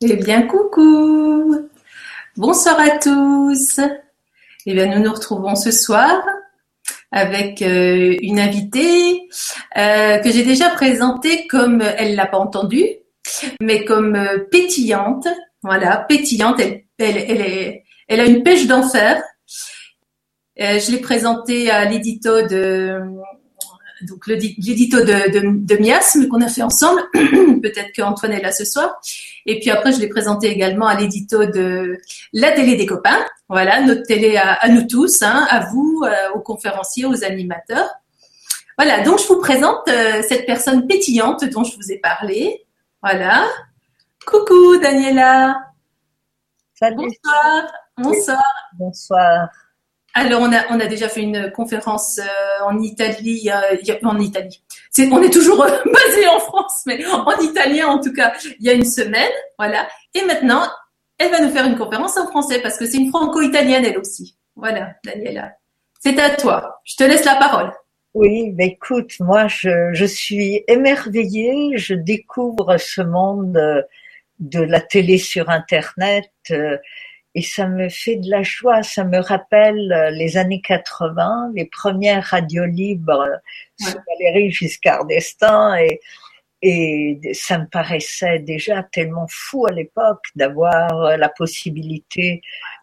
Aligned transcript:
Eh 0.00 0.14
bien, 0.14 0.42
coucou 0.42 1.68
Bonsoir 2.36 2.78
à 2.78 2.98
tous 2.98 3.80
Eh 4.64 4.72
bien, 4.72 4.86
nous 4.86 5.02
nous 5.02 5.12
retrouvons 5.12 5.56
ce 5.56 5.72
soir 5.72 6.24
avec 7.10 7.62
euh, 7.62 8.16
une 8.22 8.38
invitée 8.38 9.28
euh, 9.76 10.18
que 10.18 10.30
j'ai 10.30 10.44
déjà 10.44 10.70
présentée 10.70 11.48
comme, 11.48 11.82
elle 11.82 12.14
l'a 12.14 12.26
pas 12.26 12.38
entendue, 12.38 12.86
mais 13.60 13.84
comme 13.84 14.14
euh, 14.14 14.38
pétillante. 14.48 15.26
Voilà, 15.64 15.96
pétillante, 16.08 16.60
elle, 16.60 16.84
elle, 16.98 17.16
elle, 17.16 17.40
est, 17.40 17.84
elle 18.06 18.20
a 18.20 18.26
une 18.26 18.44
pêche 18.44 18.68
d'enfer. 18.68 19.20
je 20.56 20.92
l'ai 20.92 21.00
présentée 21.00 21.72
à 21.72 21.86
l'édito 21.86 22.46
de 22.46 23.00
donc 24.02 24.26
l'édito 24.26 25.00
de, 25.00 25.30
de, 25.30 25.74
de, 25.74 25.82
Miasme 25.82 26.28
qu'on 26.28 26.40
a 26.40 26.48
fait 26.48 26.62
ensemble. 26.62 27.00
Peut-être 27.12 27.92
qu'Antoine 27.94 28.32
est 28.32 28.42
là 28.42 28.52
ce 28.52 28.64
soir. 28.64 29.00
Et 29.46 29.58
puis 29.60 29.70
après, 29.70 29.92
je 29.92 29.98
l'ai 29.98 30.08
présenté 30.08 30.48
également 30.48 30.86
à 30.86 30.94
l'édito 30.94 31.44
de 31.46 31.98
la 32.32 32.52
télé 32.52 32.76
des 32.76 32.86
copains. 32.86 33.24
Voilà, 33.48 33.80
notre 33.82 34.02
télé 34.02 34.36
à, 34.36 34.68
nous 34.68 34.86
tous, 34.86 35.22
hein, 35.22 35.46
à 35.50 35.66
vous, 35.66 36.02
euh, 36.04 36.34
aux 36.34 36.40
conférenciers, 36.40 37.06
aux 37.06 37.24
animateurs. 37.24 37.88
Voilà, 38.76 39.00
donc 39.02 39.18
je 39.18 39.26
vous 39.26 39.40
présente 39.40 39.88
euh, 39.88 40.22
cette 40.28 40.46
personne 40.46 40.86
pétillante 40.86 41.44
dont 41.44 41.64
je 41.64 41.74
vous 41.76 41.90
ai 41.90 41.98
parlé. 41.98 42.66
Voilà. 43.02 43.48
Coucou 44.26 44.76
Daniela. 44.78 45.56
Salut. 46.74 46.96
Bonsoir. 46.96 47.72
Bonsoir. 47.96 48.42
Bonsoir. 48.78 49.48
Alors, 50.14 50.40
on 50.42 50.52
a, 50.52 50.64
on 50.70 50.80
a 50.80 50.86
déjà 50.86 51.08
fait 51.08 51.20
une 51.20 51.50
conférence 51.52 52.18
euh, 52.18 52.64
en 52.64 52.80
Italie, 52.80 53.50
euh, 53.52 53.98
en 54.02 54.18
Italie. 54.18 54.62
On 54.98 55.22
est 55.22 55.32
toujours 55.32 55.62
euh, 55.62 55.68
basé 55.84 56.26
en 56.28 56.40
France, 56.40 56.82
mais 56.86 57.04
en 57.06 57.38
italien 57.40 57.88
en 57.88 58.00
tout 58.00 58.12
cas, 58.12 58.32
il 58.58 58.66
y 58.66 58.70
a 58.70 58.72
une 58.72 58.84
semaine, 58.84 59.30
voilà. 59.58 59.88
Et 60.14 60.22
maintenant, 60.24 60.62
elle 61.18 61.30
va 61.30 61.40
nous 61.40 61.50
faire 61.50 61.66
une 61.66 61.76
conférence 61.76 62.16
en 62.16 62.26
français 62.28 62.60
parce 62.60 62.78
que 62.78 62.86
c'est 62.86 62.96
une 62.96 63.10
franco-italienne 63.10 63.84
elle 63.84 63.98
aussi. 63.98 64.36
Voilà, 64.56 64.94
Daniela. 65.04 65.52
C'est 66.00 66.18
à 66.18 66.30
toi. 66.30 66.80
Je 66.84 66.96
te 66.96 67.04
laisse 67.04 67.24
la 67.24 67.36
parole. 67.36 67.72
Oui, 68.14 68.52
mais 68.56 68.68
écoute, 68.68 69.12
moi, 69.20 69.46
je, 69.46 69.90
je 69.92 70.04
suis 70.04 70.64
émerveillée. 70.66 71.76
Je 71.76 71.94
découvre 71.94 72.76
ce 72.78 73.02
monde 73.02 73.84
de 74.40 74.60
la 74.60 74.80
télé 74.80 75.18
sur 75.18 75.50
Internet 75.50 76.32
et 77.34 77.42
ça 77.42 77.68
me 77.68 77.88
fait 77.88 78.16
de 78.16 78.30
la 78.30 78.42
joie. 78.42 78.82
Ça 78.82 79.04
me 79.04 79.18
rappelle 79.18 79.92
euh, 79.92 80.10
les 80.10 80.36
années 80.36 80.60
80, 80.60 81.52
les 81.54 81.66
premières 81.66 82.24
radios 82.24 82.66
libres 82.66 83.26
sous 83.78 83.96
Valérie 84.06 84.50
Giscard 84.50 85.06
d'Estaing 85.06 85.76
et, 85.76 86.00
et 86.62 87.20
ça 87.34 87.58
me 87.58 87.66
paraissait 87.66 88.40
déjà 88.40 88.82
tellement 88.82 89.26
fou 89.28 89.66
à 89.66 89.72
l'époque 89.72 90.24
d'avoir 90.34 90.92
euh, 91.02 91.16
la 91.16 91.28
possibilité 91.28 92.42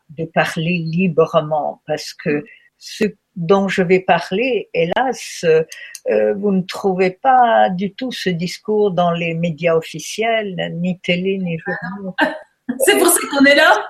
de 0.09 0.25
parler 0.25 0.77
librement 0.77 1.81
parce 1.85 2.13
que 2.13 2.45
ce 2.77 3.05
dont 3.35 3.67
je 3.67 3.81
vais 3.81 3.99
parler, 3.99 4.69
hélas, 4.73 5.43
euh, 5.43 6.33
vous 6.35 6.51
ne 6.51 6.61
trouvez 6.61 7.11
pas 7.11 7.69
du 7.69 7.93
tout 7.93 8.11
ce 8.11 8.29
discours 8.29 8.91
dans 8.91 9.11
les 9.11 9.33
médias 9.33 9.75
officiels, 9.75 10.55
ni 10.75 10.99
télé, 10.99 11.37
ni 11.37 11.57
journaux. 11.59 12.15
C'est 12.79 12.97
pour 12.97 13.07
ça 13.07 13.19
qu'on 13.31 13.45
est 13.45 13.55
là. 13.55 13.87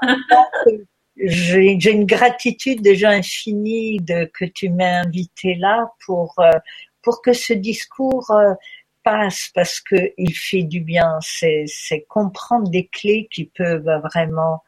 J'ai 1.18 1.92
une 1.92 2.06
gratitude 2.06 2.82
déjà 2.82 3.10
infinie 3.12 4.00
de 4.00 4.30
que 4.34 4.46
tu 4.46 4.70
m'aies 4.70 5.02
invité 5.06 5.56
là 5.56 5.92
pour 6.06 6.36
euh, 6.40 6.52
pour 7.02 7.22
que 7.22 7.32
ce 7.32 7.54
discours 7.54 8.32
euh, 8.32 8.54
passe 9.04 9.50
parce 9.56 9.80
que 9.80 9.96
il 10.18 10.34
fait 10.34 10.64
du 10.64 10.82
bien. 10.82 11.18
C'est 11.22 12.06
comprendre 12.10 12.70
des 12.70 12.88
clés 12.88 13.28
qui 13.32 13.46
peuvent 13.46 14.02
vraiment 14.04 14.62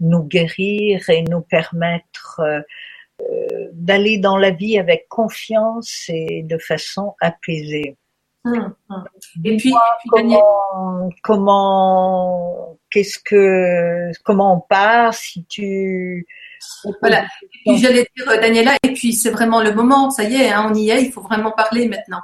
nous 0.00 0.24
guérir 0.24 1.08
et 1.08 1.22
nous 1.22 1.42
permettre 1.42 2.40
euh, 2.40 3.68
d'aller 3.72 4.18
dans 4.18 4.36
la 4.36 4.50
vie 4.50 4.78
avec 4.78 5.06
confiance 5.08 6.06
et 6.08 6.42
de 6.42 6.58
façon 6.58 7.14
apaisée. 7.20 7.96
Hum, 8.44 8.74
hum. 8.88 9.04
Et 9.44 9.56
puis, 9.56 9.72
comment, 10.10 11.10
comment 11.22 12.78
qu'est-ce 12.90 13.18
que, 13.18 14.10
comment 14.24 14.56
on 14.56 14.60
part, 14.60 15.14
si 15.14 15.44
tu. 15.44 16.26
Voilà. 17.00 17.24
Et 17.52 17.72
puis 17.72 17.78
j'allais 17.78 18.06
dire, 18.16 18.28
euh, 18.28 18.40
Daniela, 18.40 18.76
et 18.82 18.92
puis 18.92 19.12
c'est 19.12 19.30
vraiment 19.30 19.62
le 19.62 19.72
moment, 19.72 20.10
ça 20.10 20.24
y 20.24 20.34
est, 20.34 20.50
hein, 20.50 20.68
on 20.70 20.74
y 20.74 20.90
est, 20.90 21.02
il 21.04 21.12
faut 21.12 21.22
vraiment 21.22 21.52
parler 21.52 21.88
maintenant. 21.88 22.20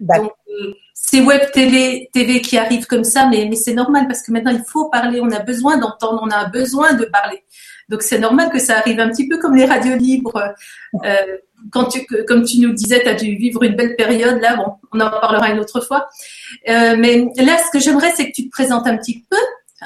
Donc, 0.00 0.32
euh, 0.48 0.72
c'est 0.94 1.20
web 1.20 1.50
télé, 1.52 2.08
TV 2.12 2.40
qui 2.40 2.56
arrive 2.56 2.86
comme 2.86 3.04
ça, 3.04 3.26
mais, 3.26 3.46
mais 3.48 3.56
c'est 3.56 3.74
normal 3.74 4.06
parce 4.06 4.22
que 4.22 4.32
maintenant 4.32 4.52
il 4.52 4.64
faut 4.64 4.88
parler, 4.88 5.20
on 5.20 5.30
a 5.30 5.40
besoin 5.40 5.76
d'entendre, 5.76 6.20
on 6.22 6.30
a 6.30 6.46
besoin 6.46 6.94
de 6.94 7.04
parler. 7.04 7.44
Donc 7.90 8.02
c'est 8.02 8.20
normal 8.20 8.50
que 8.50 8.60
ça 8.60 8.78
arrive 8.78 9.00
un 9.00 9.08
petit 9.08 9.28
peu 9.28 9.36
comme 9.38 9.56
les 9.56 9.66
radios 9.66 9.96
libres. 9.96 10.54
Euh, 11.04 11.16
quand 11.70 11.86
tu, 11.86 12.06
comme 12.26 12.44
tu 12.44 12.60
nous 12.60 12.72
disais, 12.72 13.02
tu 13.02 13.08
as 13.08 13.14
dû 13.14 13.34
vivre 13.34 13.62
une 13.64 13.74
belle 13.74 13.96
période. 13.96 14.40
Là, 14.40 14.56
bon, 14.56 14.74
on 14.92 15.00
en 15.00 15.10
parlera 15.10 15.50
une 15.50 15.58
autre 15.58 15.80
fois. 15.80 16.08
Euh, 16.68 16.94
mais 16.96 17.26
là, 17.36 17.58
ce 17.58 17.70
que 17.72 17.80
j'aimerais, 17.80 18.12
c'est 18.16 18.26
que 18.26 18.32
tu 18.32 18.46
te 18.46 18.50
présentes 18.50 18.86
un 18.86 18.96
petit 18.96 19.24
peu 19.28 19.36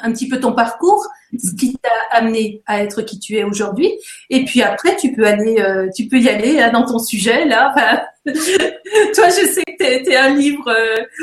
un 0.03 0.11
petit 0.11 0.27
peu 0.27 0.41
ton 0.41 0.51
parcours, 0.51 1.07
ce 1.41 1.55
qui 1.55 1.77
t'a 1.77 1.89
amené 2.11 2.61
à 2.65 2.83
être 2.83 3.01
qui 3.01 3.17
tu 3.17 3.37
es 3.37 3.45
aujourd'hui. 3.45 3.89
Et 4.29 4.43
puis 4.43 4.61
après, 4.61 4.97
tu 4.97 5.13
peux 5.13 5.25
aller, 5.25 5.57
euh, 5.59 5.89
tu 5.95 6.09
peux 6.09 6.17
y 6.17 6.27
aller 6.27 6.59
hein, 6.59 6.69
dans 6.71 6.85
ton 6.85 6.99
sujet 6.99 7.45
là. 7.45 7.73
toi, 8.25 8.33
je 9.29 9.47
sais 9.47 9.63
que 9.63 10.03
tu 10.03 10.11
es, 10.11 10.15
un 10.17 10.35
livre 10.35 10.69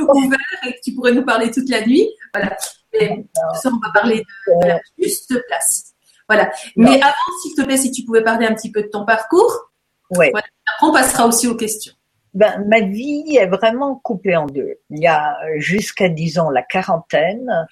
ouvert 0.08 0.38
et 0.66 0.72
que 0.72 0.80
tu 0.82 0.94
pourrais 0.94 1.12
nous 1.12 1.22
parler 1.24 1.50
toute 1.50 1.68
la 1.68 1.84
nuit. 1.84 2.08
Voilà. 2.32 2.56
Et 2.94 3.10
ça, 3.54 3.70
on 3.70 3.78
va 3.86 3.92
parler 3.92 4.24
de, 4.46 4.68
la 4.68 4.80
juste 4.98 5.34
place. 5.48 5.91
Voilà. 6.34 6.50
Mais 6.76 7.00
avant, 7.02 7.14
s'il 7.42 7.54
te 7.54 7.62
plaît, 7.62 7.76
si 7.76 7.90
tu 7.90 8.04
pouvais 8.04 8.22
parler 8.22 8.46
un 8.46 8.54
petit 8.54 8.70
peu 8.70 8.82
de 8.82 8.88
ton 8.88 9.04
parcours. 9.04 9.70
Ouais. 10.10 10.30
Après, 10.34 10.86
on 10.86 10.92
passera 10.92 11.26
aussi 11.26 11.46
aux 11.46 11.56
questions. 11.56 11.92
Ben, 12.34 12.64
ma 12.66 12.80
vie 12.80 13.36
est 13.36 13.46
vraiment 13.46 13.96
coupée 13.96 14.36
en 14.36 14.46
deux. 14.46 14.78
Il 14.90 15.00
y 15.00 15.06
a 15.06 15.36
jusqu'à, 15.56 16.08
disons, 16.08 16.48
la 16.48 16.62
quarantaine, 16.62 17.66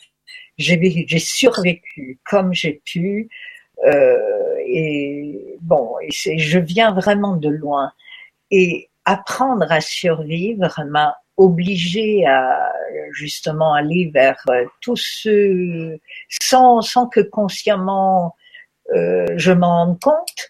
j'ai 0.58 1.18
survécu 1.18 2.18
comme 2.24 2.52
j'ai 2.52 2.82
pu. 2.84 3.28
Euh, 3.86 4.18
et 4.66 5.56
bon, 5.62 5.94
et 6.02 6.38
je 6.38 6.58
viens 6.58 6.92
vraiment 6.92 7.36
de 7.36 7.48
loin. 7.48 7.92
Et 8.50 8.90
apprendre 9.06 9.70
à 9.70 9.80
survivre 9.80 10.84
m'a 10.86 11.16
obligé 11.38 12.26
à 12.26 12.70
justement 13.12 13.72
aller 13.72 14.10
vers 14.12 14.38
euh, 14.50 14.66
tout 14.82 14.96
ce 14.96 15.98
sans 16.28 16.82
sans 16.82 17.06
que 17.06 17.20
consciemment 17.20 18.26
euh, 18.26 18.39
je 18.94 19.52
m'en 19.52 19.84
rende 19.84 20.00
compte. 20.00 20.48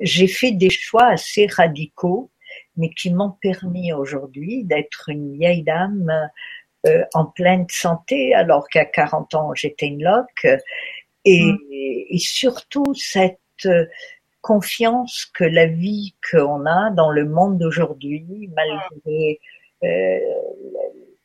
J'ai 0.00 0.28
fait 0.28 0.52
des 0.52 0.70
choix 0.70 1.06
assez 1.06 1.46
radicaux, 1.46 2.30
mais 2.76 2.90
qui 2.90 3.12
m'ont 3.12 3.34
permis 3.42 3.92
aujourd'hui 3.92 4.64
d'être 4.64 5.08
une 5.08 5.34
vieille 5.34 5.62
dame 5.62 6.30
euh, 6.86 7.04
en 7.12 7.26
pleine 7.26 7.66
santé 7.68 8.34
alors 8.34 8.66
qu'à 8.68 8.86
40 8.86 9.34
ans 9.34 9.54
j'étais 9.54 9.88
une 9.88 10.02
loque 10.02 10.46
et, 11.26 11.44
mm. 11.44 11.58
et 11.70 12.18
surtout 12.18 12.94
cette 12.94 13.38
euh, 13.66 13.84
confiance 14.40 15.26
que 15.34 15.44
la 15.44 15.66
vie 15.66 16.14
qu'on 16.30 16.64
a 16.64 16.88
dans 16.88 17.10
le 17.10 17.26
monde 17.26 17.58
d'aujourd'hui 17.58 18.48
malgré 18.56 19.40
euh, 19.84 20.18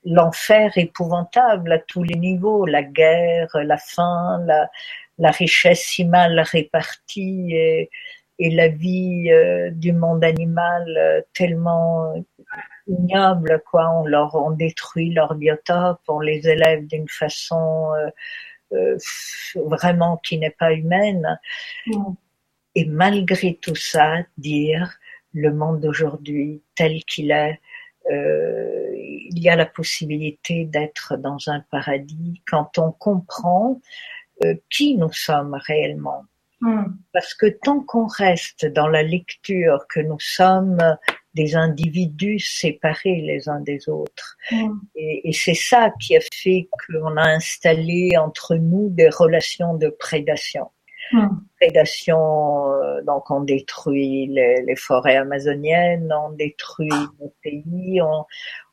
l'enfer 0.03 0.77
épouvantable 0.77 1.71
à 1.71 1.79
tous 1.79 2.03
les 2.03 2.15
niveaux, 2.19 2.65
la 2.65 2.83
guerre, 2.83 3.47
la 3.53 3.77
faim, 3.77 4.43
la, 4.45 4.69
la 5.17 5.31
richesse 5.31 5.83
si 5.83 6.05
mal 6.05 6.39
répartie 6.39 7.53
et, 7.53 7.89
et 8.39 8.49
la 8.49 8.67
vie 8.67 9.31
euh, 9.31 9.69
du 9.71 9.93
monde 9.93 10.23
animal 10.23 11.23
tellement 11.33 12.13
ignoble, 12.87 13.61
quoi. 13.69 13.89
On 13.89 14.05
leur, 14.05 14.35
on 14.35 14.51
détruit 14.51 15.13
leur 15.13 15.35
biotope, 15.35 16.01
on 16.07 16.19
les 16.19 16.47
élève 16.47 16.85
d'une 16.85 17.09
façon 17.09 17.91
euh, 17.93 18.09
euh, 18.73 18.97
vraiment 19.55 20.17
qui 20.17 20.37
n'est 20.37 20.51
pas 20.51 20.73
humaine. 20.73 21.39
Mm. 21.87 22.13
Et 22.75 22.85
malgré 22.85 23.55
tout 23.55 23.75
ça, 23.75 24.17
dire 24.37 24.97
le 25.33 25.53
monde 25.53 25.81
d'aujourd'hui 25.81 26.61
tel 26.75 27.03
qu'il 27.05 27.31
est, 27.31 27.59
euh, 28.11 28.91
il 28.95 29.39
y 29.41 29.49
a 29.49 29.55
la 29.55 29.65
possibilité 29.65 30.65
d'être 30.65 31.17
dans 31.17 31.37
un 31.47 31.61
paradis 31.71 32.41
quand 32.47 32.77
on 32.77 32.91
comprend 32.91 33.81
qui 34.69 34.97
nous 34.97 35.11
sommes 35.11 35.57
réellement. 35.67 36.25
Mm. 36.61 36.85
Parce 37.13 37.33
que 37.33 37.47
tant 37.47 37.81
qu'on 37.81 38.07
reste 38.07 38.65
dans 38.65 38.87
la 38.87 39.03
lecture 39.03 39.85
que 39.89 39.99
nous 39.99 40.19
sommes 40.19 40.97
des 41.33 41.55
individus 41.55 42.39
séparés 42.39 43.21
les 43.21 43.49
uns 43.49 43.59
des 43.59 43.89
autres. 43.89 44.37
Mm. 44.51 44.71
Et, 44.95 45.29
et 45.29 45.33
c'est 45.33 45.53
ça 45.53 45.91
qui 45.99 46.15
a 46.15 46.21
fait 46.33 46.69
qu'on 46.87 47.17
a 47.17 47.27
installé 47.29 48.17
entre 48.17 48.55
nous 48.55 48.89
des 48.89 49.09
relations 49.09 49.75
de 49.75 49.89
prédation. 49.89 50.69
Mm. 51.11 51.27
Prédation, 51.59 52.73
euh, 52.73 53.01
donc 53.03 53.29
on 53.29 53.41
détruit 53.41 54.27
les, 54.27 54.63
les, 54.63 54.75
forêts 54.75 55.17
amazoniennes, 55.17 56.11
on 56.11 56.31
détruit 56.31 56.89
nos 57.19 57.33
pays, 57.43 58.01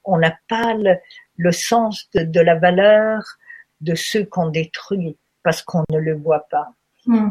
on 0.05 0.19
n'a 0.19 0.35
pas 0.49 0.75
le, 0.75 0.97
le 1.37 1.53
sens 1.53 2.09
de, 2.15 2.23
de, 2.23 2.41
la 2.41 2.55
valeur 2.55 3.23
de 3.81 3.95
ceux 3.95 4.25
qu'on 4.25 4.49
détruit. 4.49 5.19
Parce 5.43 5.63
qu'on 5.63 5.85
ne 5.91 5.99
le 5.99 6.15
voit 6.15 6.47
pas. 6.51 6.69
Hmm. 7.07 7.31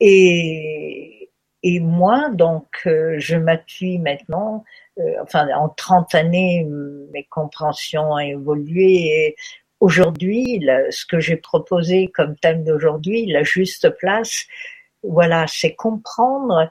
Et, 0.00 1.30
et 1.62 1.80
moi, 1.80 2.30
donc, 2.30 2.66
euh, 2.86 3.16
je 3.18 3.36
m'appuie 3.36 3.98
maintenant, 3.98 4.64
euh, 4.98 5.14
enfin, 5.22 5.48
en 5.54 5.68
30 5.68 6.14
années, 6.14 6.66
mes 7.12 7.24
compréhensions 7.24 8.12
ont 8.12 8.18
évolué 8.18 9.06
et 9.06 9.36
aujourd'hui, 9.80 10.66
ce 10.90 11.04
que 11.06 11.20
j'ai 11.20 11.36
proposé 11.36 12.08
comme 12.08 12.36
thème 12.36 12.64
d'aujourd'hui, 12.64 13.26
la 13.26 13.42
juste 13.42 13.90
place, 13.98 14.46
voilà, 15.02 15.46
c'est 15.48 15.74
comprendre 15.74 16.68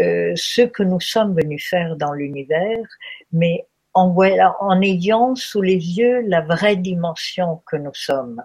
euh, 0.00 0.32
ce 0.36 0.62
que 0.62 0.82
nous 0.82 1.00
sommes 1.00 1.34
venus 1.34 1.68
faire 1.68 1.96
dans 1.96 2.12
l'univers, 2.12 2.86
mais 3.32 3.66
en, 3.94 4.10
voilà, 4.10 4.56
en 4.60 4.80
ayant 4.82 5.34
sous 5.34 5.62
les 5.62 5.98
yeux 5.98 6.20
la 6.26 6.42
vraie 6.42 6.76
dimension 6.76 7.62
que 7.66 7.76
nous 7.76 7.94
sommes. 7.94 8.42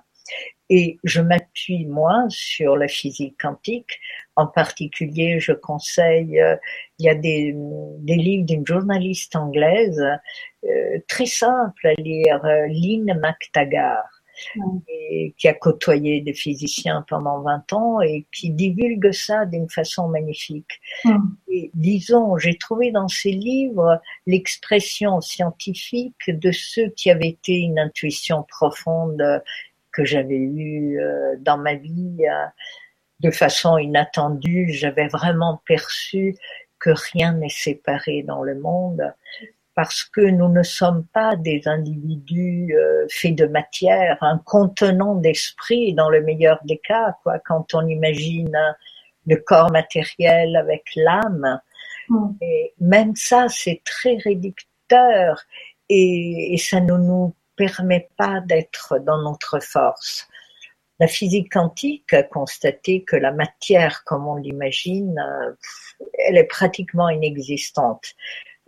Et 0.70 0.98
je 1.04 1.22
m'appuie, 1.22 1.86
moi, 1.86 2.26
sur 2.30 2.76
la 2.76 2.88
physique 2.88 3.36
quantique. 3.40 4.00
En 4.36 4.48
particulier, 4.48 5.40
je 5.40 5.52
conseille, 5.52 6.40
euh, 6.40 6.56
il 6.98 7.06
y 7.06 7.10
a 7.10 7.16
des, 7.16 7.54
des 8.00 8.16
livres 8.16 8.46
d'une 8.46 8.66
journaliste 8.66 9.36
anglaise 9.36 10.04
euh, 10.66 11.00
très 11.08 11.28
simple 11.28 11.88
à 11.88 11.94
lire, 12.02 12.44
euh, 12.46 12.68
Lynn 12.68 13.20
McTaggart 13.20 14.10
qui 15.38 15.48
a 15.48 15.54
côtoyé 15.54 16.22
des 16.22 16.34
physiciens 16.34 17.06
pendant 17.08 17.42
20 17.42 17.74
ans 17.74 18.02
et 18.02 18.26
qui 18.34 18.50
divulgue 18.50 19.12
ça 19.12 19.46
d'une 19.46 19.70
façon 19.70 20.08
magnifique. 20.10 20.82
Et 21.48 21.72
disons, 21.74 22.38
j'ai 22.38 22.58
trouvé 22.58 22.92
dans 22.92 23.08
ses 23.08 23.32
livres 23.32 24.02
l'expression 24.26 25.22
scientifique 25.22 26.30
de 26.30 26.52
ceux 26.52 26.90
qui 26.90 27.10
avaient 27.10 27.30
été 27.30 27.54
une 27.54 27.80
intuition 27.80 28.44
profonde 28.44 29.24
que 29.96 30.04
j'avais 30.04 30.38
eue 30.38 31.00
euh, 31.00 31.36
dans 31.40 31.58
ma 31.58 31.76
vie 31.76 32.18
euh, 32.22 32.46
de 33.22 33.32
façon 33.32 33.78
inattendue. 33.78 34.68
J'avais 34.72 35.08
vraiment 35.08 35.62
perçu 35.66 36.36
que 36.80 36.92
rien 37.14 37.34
n'est 37.34 37.50
séparé 37.50 38.24
dans 38.24 38.44
le 38.44 38.60
monde 38.60 39.14
parce 39.74 40.04
que 40.04 40.22
nous 40.22 40.48
ne 40.48 40.64
sommes 40.64 41.06
pas 41.14 41.36
des 41.36 41.62
individus 41.66 42.74
euh, 42.76 43.06
faits 43.10 43.36
de 43.36 43.46
matière, 43.46 44.18
un 44.22 44.38
contenant 44.38 45.16
d'esprit 45.16 45.94
dans 45.94 46.10
le 46.10 46.22
meilleur 46.22 46.60
des 46.64 46.78
cas, 46.78 47.18
quoi. 47.24 47.40
Quand 47.40 47.74
on 47.74 47.86
imagine 47.88 48.58
le 49.28 49.36
corps 49.38 49.72
matériel 49.72 50.56
avec 50.56 50.84
l'âme, 50.96 51.60
mm. 52.10 52.28
et 52.42 52.74
même 52.80 53.16
ça, 53.16 53.48
c'est 53.50 53.82
très 53.84 54.16
réducteur 54.18 55.44
et, 55.90 56.54
et 56.54 56.58
ça 56.58 56.80
ne 56.80 56.96
nous 56.96 57.36
permet 57.56 58.10
pas 58.18 58.42
d'être 58.42 59.00
dans 59.00 59.22
notre 59.22 59.60
force. 59.60 60.28
La 61.00 61.08
physique 61.08 61.52
quantique 61.52 62.14
a 62.14 62.24
constaté 62.24 63.04
que 63.04 63.18
la 63.18 63.32
matière, 63.32 64.04
comme 64.06 64.28
on 64.28 64.36
l'imagine, 64.36 65.20
euh, 65.20 65.52
elle 66.26 66.38
est 66.38 66.46
pratiquement 66.46 67.10
inexistante. 67.10 68.16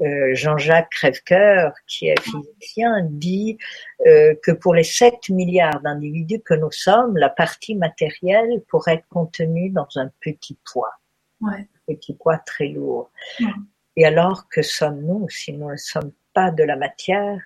Euh, 0.01 0.35
Jean-Jacques 0.35 0.91
Crèvecoeur, 0.91 1.73
qui 1.87 2.07
est 2.07 2.19
physicien, 2.19 3.01
dit 3.09 3.57
euh, 4.05 4.35
que 4.43 4.51
pour 4.51 4.75
les 4.75 4.83
7 4.83 5.29
milliards 5.29 5.81
d'individus 5.81 6.41
que 6.41 6.53
nous 6.53 6.71
sommes, 6.71 7.17
la 7.17 7.29
partie 7.29 7.75
matérielle 7.75 8.61
pourrait 8.67 8.95
être 8.95 9.07
contenue 9.07 9.69
dans 9.71 9.87
un 9.95 10.11
petit 10.19 10.57
poids. 10.71 10.93
Ouais. 11.41 11.67
Un 11.89 11.95
petit 11.95 12.13
poids 12.13 12.37
très 12.37 12.67
lourd. 12.67 13.09
Et 13.95 14.05
alors 14.05 14.47
que 14.49 14.61
sommes-nous 14.61 15.29
si 15.29 15.53
nous 15.53 15.71
ne 15.71 15.77
sommes 15.77 16.11
pas 16.33 16.51
de 16.51 16.63
la 16.63 16.75
matière? 16.75 17.41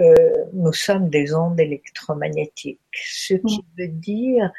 Euh, 0.00 0.14
Nous 0.52 0.72
sommes 0.72 1.08
des 1.08 1.34
ondes 1.34 1.60
électromagnétiques. 1.60 2.80
Ce 2.92 3.34
qui 3.34 3.64
veut 3.78 3.88
dire 3.88 4.50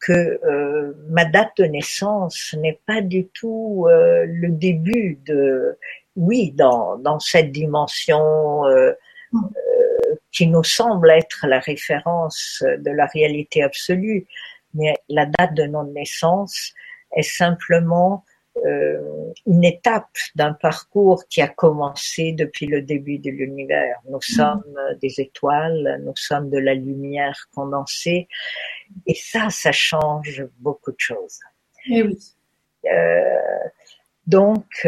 que 0.00 0.12
euh, 0.44 0.92
ma 1.08 1.24
date 1.24 1.52
de 1.58 1.64
naissance 1.64 2.54
n'est 2.58 2.80
pas 2.86 3.00
du 3.00 3.28
tout 3.28 3.86
euh, 3.88 4.24
le 4.28 4.50
début 4.50 5.18
de 5.24 5.78
oui, 6.16 6.52
dans, 6.52 6.96
dans 6.98 7.18
cette 7.18 7.52
dimension 7.52 8.66
euh, 8.66 8.92
mm. 9.32 9.44
euh, 9.44 10.14
qui 10.32 10.46
nous 10.46 10.64
semble 10.64 11.10
être 11.10 11.46
la 11.46 11.60
référence 11.60 12.62
de 12.78 12.90
la 12.90 13.06
réalité 13.06 13.62
absolue, 13.62 14.26
mais 14.74 14.94
la 15.08 15.26
date 15.26 15.54
de 15.54 15.64
notre 15.64 15.90
naissance 15.90 16.72
est 17.16 17.22
simplement 17.22 18.24
une 18.64 19.64
étape 19.64 20.16
d'un 20.34 20.54
parcours 20.54 21.26
qui 21.28 21.42
a 21.42 21.48
commencé 21.48 22.32
depuis 22.32 22.66
le 22.66 22.82
début 22.82 23.18
de 23.18 23.30
l'univers. 23.30 24.00
Nous 24.08 24.18
mm. 24.18 24.22
sommes 24.22 24.80
des 25.00 25.20
étoiles, 25.20 26.00
nous 26.04 26.16
sommes 26.16 26.50
de 26.50 26.58
la 26.58 26.74
lumière 26.74 27.48
condensée, 27.54 28.28
et 29.06 29.14
ça, 29.14 29.50
ça 29.50 29.72
change 29.72 30.46
beaucoup 30.58 30.92
de 30.92 31.00
choses. 31.00 31.40
Et 31.88 31.98
eh 31.98 32.02
oui. 32.02 32.18
Euh, 32.90 33.68
donc, 34.26 34.86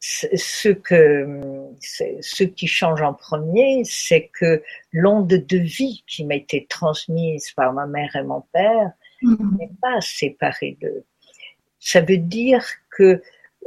ce 0.00 0.68
que 0.70 1.26
ce 1.80 2.44
qui 2.44 2.66
change 2.66 3.02
en 3.02 3.12
premier, 3.12 3.82
c'est 3.84 4.30
que 4.32 4.62
l'onde 4.92 5.28
de 5.28 5.58
vie 5.58 6.02
qui 6.06 6.24
m'a 6.24 6.36
été 6.36 6.66
transmise 6.68 7.50
par 7.52 7.72
ma 7.72 7.86
mère 7.86 8.16
et 8.16 8.22
mon 8.22 8.42
père 8.52 8.92
mm-hmm. 9.22 9.58
n'est 9.58 9.70
pas 9.80 10.00
séparée 10.00 10.78
d'eux. 10.80 11.04
Ça 11.80 12.00
veut 12.00 12.18
dire 12.18 12.64
que 12.90 13.22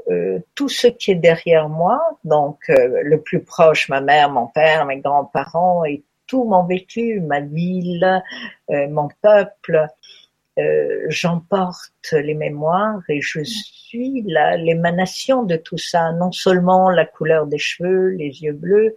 euh, 0.09 0.39
tout 0.55 0.69
ce 0.69 0.87
qui 0.87 1.11
est 1.11 1.15
derrière 1.15 1.69
moi, 1.69 2.01
donc 2.23 2.59
euh, 2.69 3.01
le 3.03 3.21
plus 3.21 3.41
proche, 3.41 3.89
ma 3.89 4.01
mère, 4.01 4.29
mon 4.29 4.47
père, 4.47 4.85
mes 4.85 4.99
grands-parents 4.99 5.85
et 5.85 6.03
tout 6.27 6.43
mon 6.45 6.65
vécu, 6.65 7.19
ma 7.19 7.41
ville, 7.41 8.21
euh, 8.69 8.87
mon 8.89 9.09
peuple, 9.21 9.87
euh, 10.59 11.05
j'emporte 11.09 12.11
les 12.11 12.35
mémoires 12.35 13.01
et 13.09 13.21
je 13.21 13.43
suis 13.43 14.23
l'émanation 14.23 15.43
de 15.43 15.55
tout 15.55 15.77
ça, 15.77 16.11
non 16.11 16.31
seulement 16.31 16.89
la 16.89 17.05
couleur 17.05 17.47
des 17.47 17.57
cheveux, 17.57 18.09
les 18.09 18.43
yeux 18.43 18.53
bleus, 18.53 18.95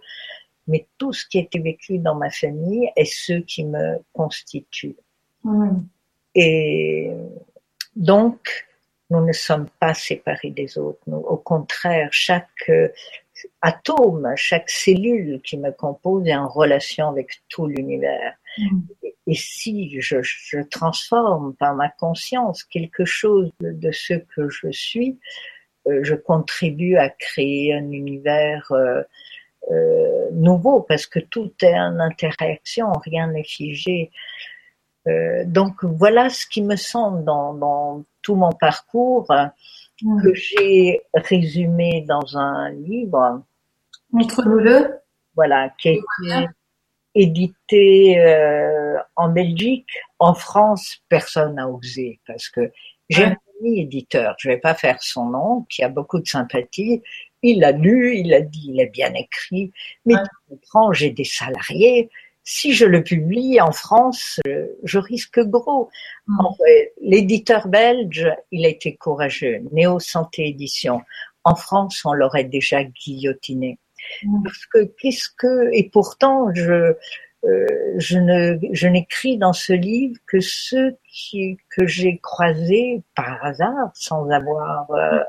mais 0.67 0.87
tout 0.97 1.13
ce 1.13 1.25
qui 1.25 1.39
a 1.39 1.41
été 1.41 1.59
vécu 1.59 1.97
dans 1.97 2.15
ma 2.15 2.29
famille 2.29 2.91
est 2.95 3.05
ce 3.05 3.33
qui 3.33 3.65
me 3.65 3.97
constitue. 4.13 4.95
Mm. 5.43 5.79
Et 6.35 7.11
donc, 7.95 8.66
nous 9.09 9.25
ne 9.25 9.31
sommes 9.31 9.67
pas 9.79 9.93
séparés 9.93 10.51
des 10.51 10.77
autres. 10.77 10.99
Nous, 11.07 11.17
au 11.17 11.37
contraire, 11.37 12.09
chaque 12.11 12.69
euh, 12.69 12.89
atome, 13.61 14.31
chaque 14.35 14.69
cellule 14.69 15.41
qui 15.43 15.57
me 15.57 15.71
compose 15.71 16.27
est 16.27 16.35
en 16.35 16.47
relation 16.47 17.09
avec 17.09 17.41
tout 17.49 17.67
l'univers. 17.67 18.33
Mm. 18.57 18.79
Et 19.27 19.35
si 19.35 19.99
je, 19.99 20.21
je, 20.21 20.59
transforme 20.61 21.53
par 21.55 21.75
ma 21.75 21.89
conscience 21.89 22.63
quelque 22.63 23.05
chose 23.05 23.51
de, 23.59 23.91
ce 23.91 24.13
que 24.13 24.49
je 24.49 24.71
suis, 24.71 25.19
euh, 25.87 25.99
je 26.03 26.15
contribue 26.15 26.95
à 26.97 27.09
créer 27.09 27.73
un 27.73 27.91
univers 27.91 28.71
euh, 28.71 29.03
euh, 29.71 30.29
nouveau 30.31 30.81
parce 30.81 31.05
que 31.05 31.19
tout 31.19 31.51
est 31.61 31.77
en 31.77 31.99
interaction, 31.99 32.91
rien 33.03 33.27
n'est 33.27 33.43
figé. 33.43 34.11
Euh, 35.07 35.43
donc 35.45 35.83
voilà 35.83 36.29
ce 36.29 36.45
qui 36.45 36.61
me 36.61 36.75
semble 36.75 37.23
dans, 37.25 37.53
dans 37.53 38.03
tout 38.27 38.35
mon 38.35 38.51
parcours 38.51 39.25
mmh. 40.01 40.21
que 40.21 40.33
j'ai 40.33 41.01
résumé 41.13 42.03
dans 42.05 42.37
un 42.37 42.69
livre. 42.71 43.41
Montre-nous-le. 44.11 44.99
Voilà, 45.35 45.69
qui 45.77 45.89
a 45.89 45.91
été 45.93 46.49
édité 47.15 48.19
euh, 48.19 48.97
en 49.15 49.29
Belgique. 49.29 49.89
En 50.19 50.33
France, 50.33 50.97
personne 51.07 51.55
n'a 51.55 51.69
osé 51.69 52.19
parce 52.27 52.49
que 52.49 52.71
j'ai 53.09 53.23
un 53.23 53.37
ami 53.61 53.79
éditeur, 53.79 54.35
je 54.39 54.49
vais 54.49 54.57
pas 54.57 54.73
faire 54.73 55.01
son 55.01 55.29
nom, 55.29 55.65
qui 55.69 55.83
a 55.83 55.89
beaucoup 55.89 56.19
de 56.19 56.27
sympathie. 56.27 57.01
Il 57.43 57.61
l'a 57.61 57.71
lu, 57.71 58.17
il 58.17 58.33
a 58.33 58.41
dit, 58.41 58.71
il 58.73 58.81
est 58.81 58.91
bien 58.91 59.13
écrit, 59.13 59.71
mais 60.05 60.15
tu 60.15 60.49
comprends, 60.49 60.91
j'ai 60.91 61.11
des 61.11 61.23
salariés. 61.23 62.09
Si 62.49 62.73
je 62.73 62.85
le 62.85 63.03
publie 63.03 63.59
en 63.59 63.73
France, 63.73 64.39
je, 64.83 64.97
risque 64.97 65.41
gros. 65.41 65.89
Mm. 66.27 66.45
L'éditeur 67.01 67.67
belge, 67.67 68.25
il 68.53 68.65
a 68.65 68.69
été 68.69 68.95
courageux. 68.95 69.59
Néo 69.73 69.99
Santé 69.99 70.47
Édition. 70.47 71.01
En 71.43 71.55
France, 71.55 72.03
on 72.05 72.13
l'aurait 72.13 72.45
déjà 72.45 72.85
guillotiné. 72.85 73.79
Mm. 74.23 74.43
Parce 74.45 74.65
que 74.65 74.85
puisque 74.85 75.47
et 75.73 75.89
pourtant 75.91 76.47
je 76.53 76.95
euh, 77.43 77.67
je 77.97 78.17
ne 78.17 78.57
je 78.71 78.87
n'écris 78.87 79.37
dans 79.37 79.51
ce 79.51 79.73
livre 79.73 80.17
que 80.25 80.39
ceux 80.39 80.95
qui 81.09 81.57
que 81.69 81.85
j'ai 81.85 82.17
croisés 82.19 83.03
par 83.13 83.43
hasard 83.43 83.91
sans 83.93 84.29
avoir 84.29 84.89
euh, 84.91 85.19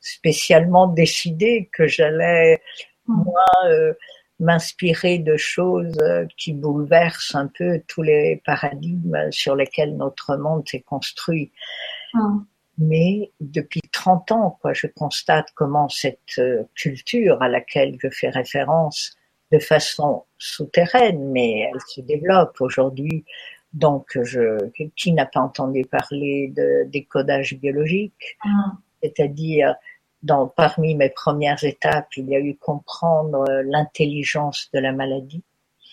spécialement 0.00 0.88
décidé 0.88 1.70
que 1.72 1.86
j'allais 1.86 2.60
mm. 3.06 3.24
moi 3.24 3.46
euh, 3.70 3.94
m'inspirer 4.38 5.18
de 5.18 5.36
choses 5.36 5.98
qui 6.36 6.52
bouleversent 6.52 7.34
un 7.34 7.46
peu 7.46 7.80
tous 7.88 8.02
les 8.02 8.42
paradigmes 8.44 9.30
sur 9.30 9.56
lesquels 9.56 9.96
notre 9.96 10.36
monde 10.36 10.68
s'est 10.68 10.82
construit. 10.82 11.52
Mm 12.14 12.40
mais 12.78 13.30
depuis 13.40 13.80
30 13.92 14.32
ans, 14.32 14.58
quoi, 14.60 14.72
je 14.72 14.86
constate 14.86 15.48
comment 15.54 15.88
cette 15.88 16.38
euh, 16.38 16.64
culture 16.74 17.40
à 17.42 17.48
laquelle 17.48 17.96
je 18.02 18.08
fais 18.10 18.28
référence 18.28 19.16
de 19.52 19.58
façon 19.58 20.24
souterraine, 20.38 21.30
mais 21.30 21.60
elle 21.60 21.80
se 21.88 22.00
développe 22.00 22.60
aujourd'hui 22.60 23.24
Donc, 23.72 24.18
je, 24.22 24.58
qui 24.96 25.12
n'a 25.12 25.26
pas 25.26 25.40
entendu 25.40 25.84
parler 25.84 26.52
de 26.54 26.84
décodage 26.90 27.54
biologique 27.54 28.36
mm. 28.44 28.70
C'est-à-dire, 29.02 29.74
dans, 30.26 30.48
parmi 30.48 30.94
mes 30.94 31.10
premières 31.10 31.62
étapes, 31.64 32.08
il 32.16 32.28
y 32.28 32.36
a 32.36 32.40
eu 32.40 32.56
comprendre 32.56 33.44
l'intelligence 33.64 34.68
de 34.74 34.80
la 34.80 34.92
maladie. 34.92 35.42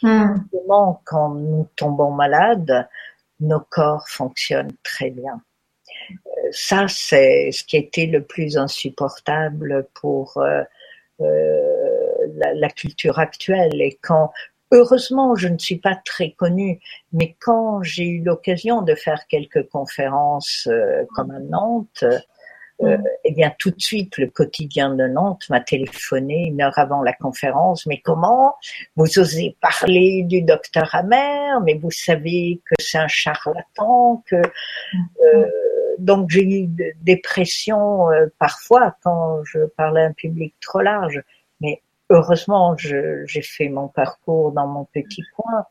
Mm. 0.02 0.36
Comment, 0.52 1.02
quand 1.06 1.30
nous 1.30 1.68
tombons 1.76 2.12
malades, 2.12 2.88
nos 3.40 3.62
corps 3.62 4.08
fonctionnent 4.10 4.76
très 4.84 5.10
bien. 5.10 5.42
Euh, 6.12 6.50
ça, 6.52 6.88
c'est 6.88 7.52
ce 7.52 7.64
qui 7.64 7.78
était 7.78 8.08
le 8.08 8.24
plus 8.24 8.58
insupportable 8.58 9.88
pour 9.94 10.38
euh, 10.38 10.64
euh, 11.22 12.28
la, 12.36 12.54
la, 12.54 12.70
culture 12.70 13.20
actuelle. 13.20 13.82
Et 13.82 13.98
quand 14.02 14.32
Heureusement, 14.76 15.36
je 15.36 15.50
ne 15.50 15.58
suis 15.60 15.78
pas 15.78 15.96
très 16.04 16.32
connue, 16.32 16.80
mais 17.12 17.36
quand 17.40 17.84
j'ai 17.84 18.06
eu 18.06 18.24
l'occasion 18.24 18.82
de 18.82 18.96
faire 18.96 19.28
quelques 19.28 19.70
conférences 19.70 20.68
euh, 20.68 21.06
comme 21.14 21.30
à 21.30 21.38
Nantes, 21.38 22.04
euh, 22.82 22.98
eh 23.24 23.32
bien, 23.32 23.54
tout 23.58 23.72
de 23.72 23.80
suite, 23.80 24.18
le 24.18 24.28
quotidien 24.28 24.94
de 24.94 25.08
Nantes 25.08 25.46
m'a 25.50 25.62
téléphoné 25.62 26.48
une 26.48 26.62
heure 26.62 26.78
avant 26.78 27.02
la 27.02 27.14
conférence. 27.14 27.86
Mais 27.86 28.00
comment 28.00 28.56
Vous 28.96 29.20
osez 29.20 29.56
parler 29.62 30.24
du 30.24 30.42
docteur 30.42 30.94
Amer, 30.94 31.62
mais 31.62 31.76
vous 31.76 31.92
savez 31.92 32.62
que 32.66 32.76
c'est 32.80 32.98
un 32.98 33.08
charlatan, 33.08 34.24
que 34.28 34.36
euh, 34.36 35.50
donc 36.00 36.30
j'ai 36.32 36.44
eu 36.44 36.68
des 37.02 37.18
pressions 37.18 38.12
euh, 38.12 38.26
parfois 38.40 38.96
quand 39.04 39.44
je 39.44 39.60
parlais 39.78 40.02
à 40.02 40.06
un 40.06 40.14
public 40.14 40.56
trop 40.60 40.82
large. 40.82 41.22
Mais 41.62 41.82
heureusement, 42.10 42.76
j'ai 42.78 43.42
fait 43.42 43.70
mon 43.70 43.88
parcours 43.88 44.52
dans 44.52 44.68
mon 44.68 44.86
petit 44.86 45.24
coin. 45.36 45.66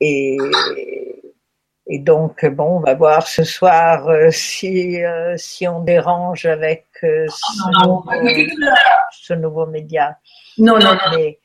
Et, 0.00 0.38
et 1.92 1.98
donc, 1.98 2.46
bon, 2.46 2.76
on 2.76 2.80
va 2.80 2.94
voir 2.94 3.26
ce 3.26 3.42
soir 3.42 4.08
euh, 4.08 4.30
si, 4.30 5.02
euh, 5.02 5.36
si 5.36 5.66
on 5.66 5.82
dérange 5.82 6.46
avec 6.46 6.86
euh, 7.02 7.26
ce, 7.28 7.68
nouveau, 9.34 9.66
média. 9.66 10.16
Non, 10.56 10.78
non, 10.78 10.94
non. 10.94 11.00
Mais, 11.16 11.40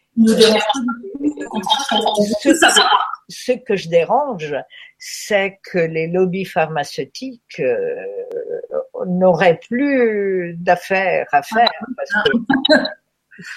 ce, 3.28 3.54
que 3.54 3.76
je 3.76 3.90
dérange, 3.90 4.56
c'est 5.00 5.60
que 5.64 5.80
les 5.80 6.06
lobbies 6.06 6.46
pharmaceutiques 6.46 7.60
n'auraient 9.08 9.60
plus 9.68 10.54
d'affaires 10.60 11.26
à 11.32 11.42
faire. 11.42 11.72
Parce 11.98 12.12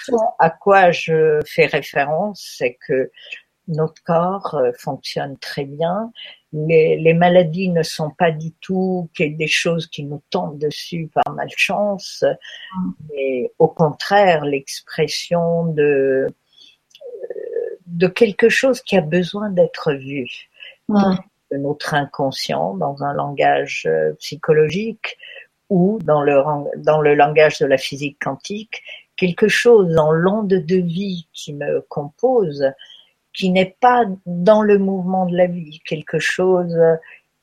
que 0.07 0.15
à 0.39 0.49
quoi 0.49 0.89
je 0.89 1.39
fais 1.45 1.67
référence, 1.67 2.55
c'est 2.57 2.79
que 2.87 3.11
notre 3.69 4.01
corps 4.03 4.55
euh, 4.55 4.71
fonctionne 4.77 5.37
très 5.37 5.65
bien. 5.65 6.11
Les, 6.51 6.97
les, 6.97 7.13
maladies 7.13 7.69
ne 7.69 7.83
sont 7.83 8.09
pas 8.09 8.31
du 8.31 8.51
tout 8.53 9.09
des 9.17 9.47
choses 9.47 9.87
qui 9.87 10.03
nous 10.03 10.21
tombent 10.31 10.57
dessus 10.57 11.09
par 11.13 11.33
malchance, 11.33 12.25
mais 13.09 13.51
au 13.59 13.67
contraire 13.67 14.43
l'expression 14.45 15.65
de 15.65 16.27
de 17.85 18.07
quelque 18.07 18.49
chose 18.49 18.81
qui 18.81 18.97
a 18.97 19.01
besoin 19.01 19.49
d'être 19.49 19.93
vu. 19.93 20.27
De 20.89 21.57
notre 21.57 21.95
inconscient 21.95 22.75
dans 22.75 23.03
un 23.03 23.13
langage 23.13 23.87
euh, 23.87 24.13
psychologique 24.19 25.17
ou 25.69 25.99
dans 26.03 26.21
le, 26.21 26.43
dans 26.77 27.01
le 27.01 27.15
langage 27.15 27.59
de 27.59 27.65
la 27.65 27.77
physique 27.77 28.17
quantique 28.19 28.83
quelque 29.19 29.49
chose 29.49 29.97
en 29.97 30.11
l'onde 30.11 30.47
de 30.47 30.75
vie 30.77 31.27
qui 31.33 31.53
me 31.53 31.81
compose, 31.89 32.65
qui 33.39 33.51
n'est 33.51 33.77
pas 33.79 34.03
dans 34.25 34.61
le 34.61 34.77
mouvement 34.77 35.25
de 35.25 35.37
la 35.37 35.47
vie, 35.47 35.79
quelque 35.85 36.19
chose 36.19 36.77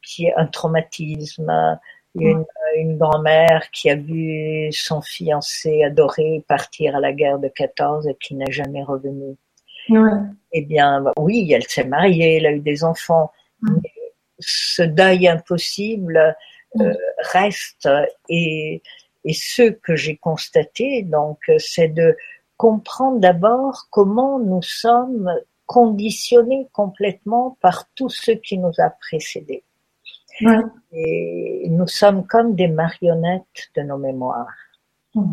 qui 0.03 0.26
est 0.26 0.35
un 0.37 0.47
traumatisme, 0.47 1.79
une, 2.15 2.45
une 2.76 2.99
grand-mère 2.99 3.71
qui 3.73 3.88
a 3.88 3.95
vu 3.95 4.71
son 4.73 5.00
fiancé 5.00 5.83
adoré 5.83 6.45
partir 6.47 6.97
à 6.97 7.00
la 7.00 7.12
guerre 7.12 7.38
de 7.38 7.49
14 7.49 8.07
et 8.09 8.15
qui 8.21 8.35
n'a 8.35 8.50
jamais 8.50 8.83
revenu. 8.83 9.37
Eh 10.53 10.62
bien, 10.62 11.03
oui, 11.19 11.50
elle 11.53 11.65
s'est 11.65 11.85
mariée, 11.85 12.37
elle 12.37 12.47
a 12.47 12.53
eu 12.53 12.61
des 12.61 12.85
enfants, 12.85 13.33
mais 13.62 13.93
ce 14.38 14.83
deuil 14.83 15.26
impossible 15.29 16.37
euh, 16.79 16.95
reste. 17.33 17.88
Et 18.29 18.83
et 19.26 19.33
ce 19.33 19.71
que 19.71 19.97
j'ai 19.97 20.17
constaté, 20.17 21.03
donc, 21.03 21.38
c'est 21.59 21.88
de 21.88 22.17
comprendre 22.57 23.19
d'abord 23.19 23.88
comment 23.91 24.38
nous 24.38 24.62
sommes 24.62 25.29
conditionnés 25.67 26.69
complètement 26.73 27.59
par 27.61 27.89
tout 27.95 28.09
ce 28.09 28.31
qui 28.31 28.59
nous 28.59 28.73
a 28.79 28.91
précédés. 28.91 29.65
Et 30.93 31.67
nous 31.71 31.87
sommes 31.87 32.27
comme 32.27 32.55
des 32.55 32.69
marionnettes 32.69 33.71
de 33.75 33.83
nos 33.83 33.99
mémoires. 33.99 34.55
Mm. 35.15 35.33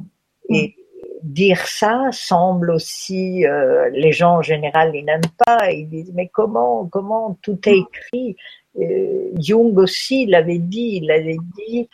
Et 0.49 0.75
dire 1.23 1.65
ça 1.67 2.09
semble 2.11 2.71
aussi, 2.71 3.45
euh, 3.45 3.89
les 3.91 4.11
gens 4.11 4.37
en 4.37 4.41
général, 4.41 4.91
ils 4.93 5.05
n'aiment 5.05 5.21
pas, 5.45 5.71
ils 5.71 5.87
disent 5.87 6.11
mais 6.13 6.27
comment, 6.27 6.85
comment 6.85 7.37
tout 7.41 7.59
est 7.67 7.77
écrit? 7.77 8.35
Euh, 8.79 9.31
Jung 9.35 9.77
aussi 9.77 10.25
l'avait 10.25 10.59
dit, 10.59 10.99
il 11.01 11.11
avait 11.11 11.37
dit 11.57 11.89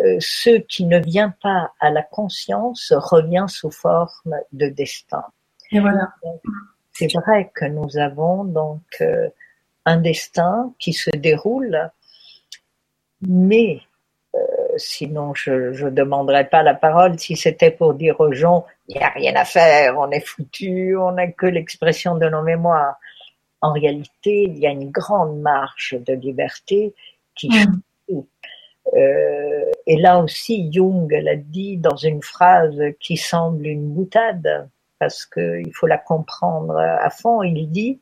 euh, 0.00 0.16
ce 0.20 0.58
qui 0.58 0.84
ne 0.84 0.98
vient 0.98 1.34
pas 1.42 1.72
à 1.80 1.90
la 1.90 2.02
conscience 2.02 2.92
revient 2.94 3.46
sous 3.48 3.70
forme 3.70 4.36
de 4.52 4.68
destin. 4.68 5.24
Et 5.72 5.80
voilà. 5.80 6.12
C'est 6.98 7.12
vrai 7.14 7.50
que 7.54 7.64
nous 7.64 7.96
avons 7.98 8.44
donc 8.44 8.82
euh, 9.00 9.28
un 9.84 9.98
destin 9.98 10.72
qui 10.78 10.92
se 10.92 11.10
déroule, 11.10 11.90
mais 13.22 13.80
euh, 14.34 14.38
sinon 14.76 15.32
je 15.34 15.84
ne 15.84 15.90
demanderais 15.90 16.48
pas 16.48 16.62
la 16.62 16.74
parole 16.74 17.18
si 17.18 17.36
c'était 17.36 17.70
pour 17.70 17.94
dire 17.94 18.18
aux 18.20 18.32
gens 18.32 18.66
il 18.88 18.96
n'y 18.96 19.02
a 19.02 19.10
rien 19.10 19.36
à 19.36 19.44
faire, 19.44 19.98
on 19.98 20.10
est 20.10 20.26
foutu, 20.26 20.96
on 20.96 21.12
n'a 21.12 21.28
que 21.28 21.46
l'expression 21.46 22.16
de 22.16 22.28
nos 22.28 22.42
mémoires. 22.42 22.96
En 23.60 23.72
réalité, 23.72 24.44
il 24.44 24.58
y 24.58 24.66
a 24.66 24.70
une 24.70 24.90
grande 24.90 25.40
marge 25.40 25.96
de 26.06 26.14
liberté 26.14 26.94
qui 27.34 27.48
mmh. 27.48 27.80
Euh, 28.94 29.70
et 29.86 29.96
là 29.96 30.18
aussi, 30.18 30.70
Jung 30.72 31.10
l'a 31.10 31.36
dit 31.36 31.76
dans 31.76 31.96
une 31.96 32.22
phrase 32.22 32.80
qui 33.00 33.16
semble 33.16 33.66
une 33.66 33.92
boutade, 33.92 34.68
parce 34.98 35.26
qu'il 35.26 35.72
faut 35.74 35.86
la 35.86 35.98
comprendre 35.98 36.76
à 36.76 37.10
fond. 37.10 37.42
Il 37.42 37.70
dit, 37.70 38.00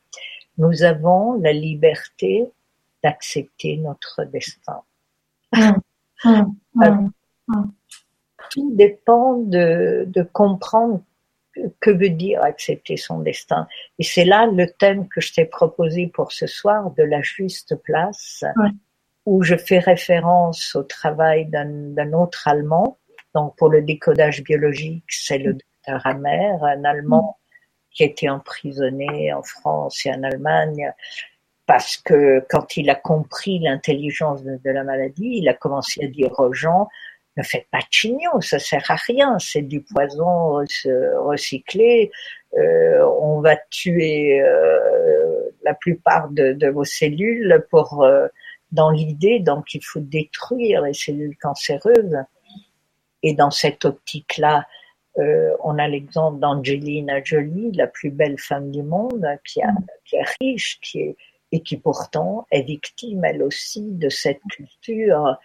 nous 0.57 0.83
avons 0.83 1.33
la 1.41 1.53
liberté 1.53 2.49
d'accepter 3.03 3.77
notre 3.77 4.23
destin. 4.25 4.81
Hum, 5.55 6.55
hum, 6.75 7.11
hum, 7.47 7.71
Tout 8.51 8.71
dépend 8.75 9.35
de, 9.37 10.05
de 10.07 10.23
comprendre 10.23 11.01
que 11.79 11.91
veut 11.91 12.09
dire 12.09 12.43
accepter 12.43 12.97
son 12.97 13.19
destin. 13.19 13.67
Et 13.99 14.03
c'est 14.03 14.25
là 14.25 14.47
le 14.47 14.69
thème 14.69 15.07
que 15.07 15.21
je 15.21 15.33
t'ai 15.33 15.45
proposé 15.45 16.07
pour 16.07 16.31
ce 16.31 16.47
soir, 16.47 16.91
de 16.91 17.03
la 17.03 17.21
juste 17.21 17.75
place 17.83 18.43
où 19.25 19.43
je 19.43 19.55
fais 19.55 19.79
référence 19.79 20.75
au 20.75 20.83
travail 20.83 21.47
d'un 21.47 22.13
autre 22.13 22.47
Allemand. 22.47 22.97
Donc 23.35 23.55
pour 23.57 23.69
le 23.69 23.81
décodage 23.81 24.43
biologique, 24.43 25.03
c'est 25.09 25.37
le 25.37 25.57
un 25.87 26.83
Allemand 26.83 27.37
qui 27.91 28.03
a 28.03 28.07
été 28.07 28.29
emprisonné 28.29 29.33
en 29.33 29.43
France 29.43 30.05
et 30.05 30.11
en 30.11 30.23
Allemagne 30.23 30.93
parce 31.65 31.97
que 31.97 32.45
quand 32.49 32.77
il 32.77 32.89
a 32.89 32.95
compris 32.95 33.59
l'intelligence 33.59 34.43
de, 34.43 34.59
la 34.63 34.83
maladie, 34.83 35.39
il 35.41 35.49
a 35.49 35.53
commencé 35.53 36.05
à 36.05 36.07
dire 36.07 36.31
aux 36.39 36.53
gens 36.53 36.87
ne 37.35 37.43
faites 37.43 37.67
pas 37.69 37.79
de 37.79 37.87
chignon, 37.91 38.41
ça 38.41 38.57
sert 38.57 38.89
à 38.89 38.95
rien, 38.95 39.37
c'est 39.37 39.61
du 39.61 39.81
poison 39.81 40.65
recyclé, 41.23 42.11
euh, 42.57 43.05
on 43.21 43.41
va 43.41 43.57
tuer 43.69 44.41
euh, 44.41 45.51
la 45.63 45.73
plupart 45.75 46.29
de, 46.29 46.53
de, 46.53 46.67
vos 46.67 46.85
cellules 46.85 47.65
pour 47.69 48.03
euh, 48.03 48.27
dans 48.71 48.89
l'idée, 48.89 49.39
donc 49.39 49.73
il 49.75 49.83
faut 49.83 49.99
détruire 49.99 50.81
les 50.81 50.93
cellules 50.93 51.37
cancéreuses. 51.37 52.17
Et 53.23 53.33
dans 53.33 53.51
cette 53.51 53.85
optique-là, 53.85 54.65
euh, 55.19 55.55
on 55.63 55.77
a 55.79 55.87
l'exemple 55.87 56.39
d'Angelina 56.39 57.23
Jolie, 57.23 57.71
la 57.71 57.87
plus 57.87 58.11
belle 58.11 58.37
femme 58.37 58.71
du 58.71 58.83
monde, 58.83 59.25
qui, 59.45 59.61
a, 59.61 59.71
qui 60.05 60.15
est 60.15 60.25
riche, 60.41 60.79
qui 60.81 60.99
est, 60.99 61.17
et 61.51 61.61
qui 61.61 61.77
pourtant 61.77 62.45
est 62.51 62.63
victime 62.63 63.23
elle 63.23 63.41
aussi 63.41 63.91
de 63.91 64.09
cette 64.09 64.41
culture 64.51 65.37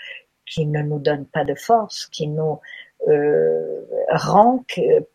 qui 0.47 0.67
ne 0.67 0.83
nous 0.83 0.99
donne 0.99 1.27
pas 1.27 1.45
de 1.45 1.55
force, 1.55 2.07
qui 2.07 2.27
nous 2.27 2.61
euh, 3.09 3.81
rend 4.11 4.65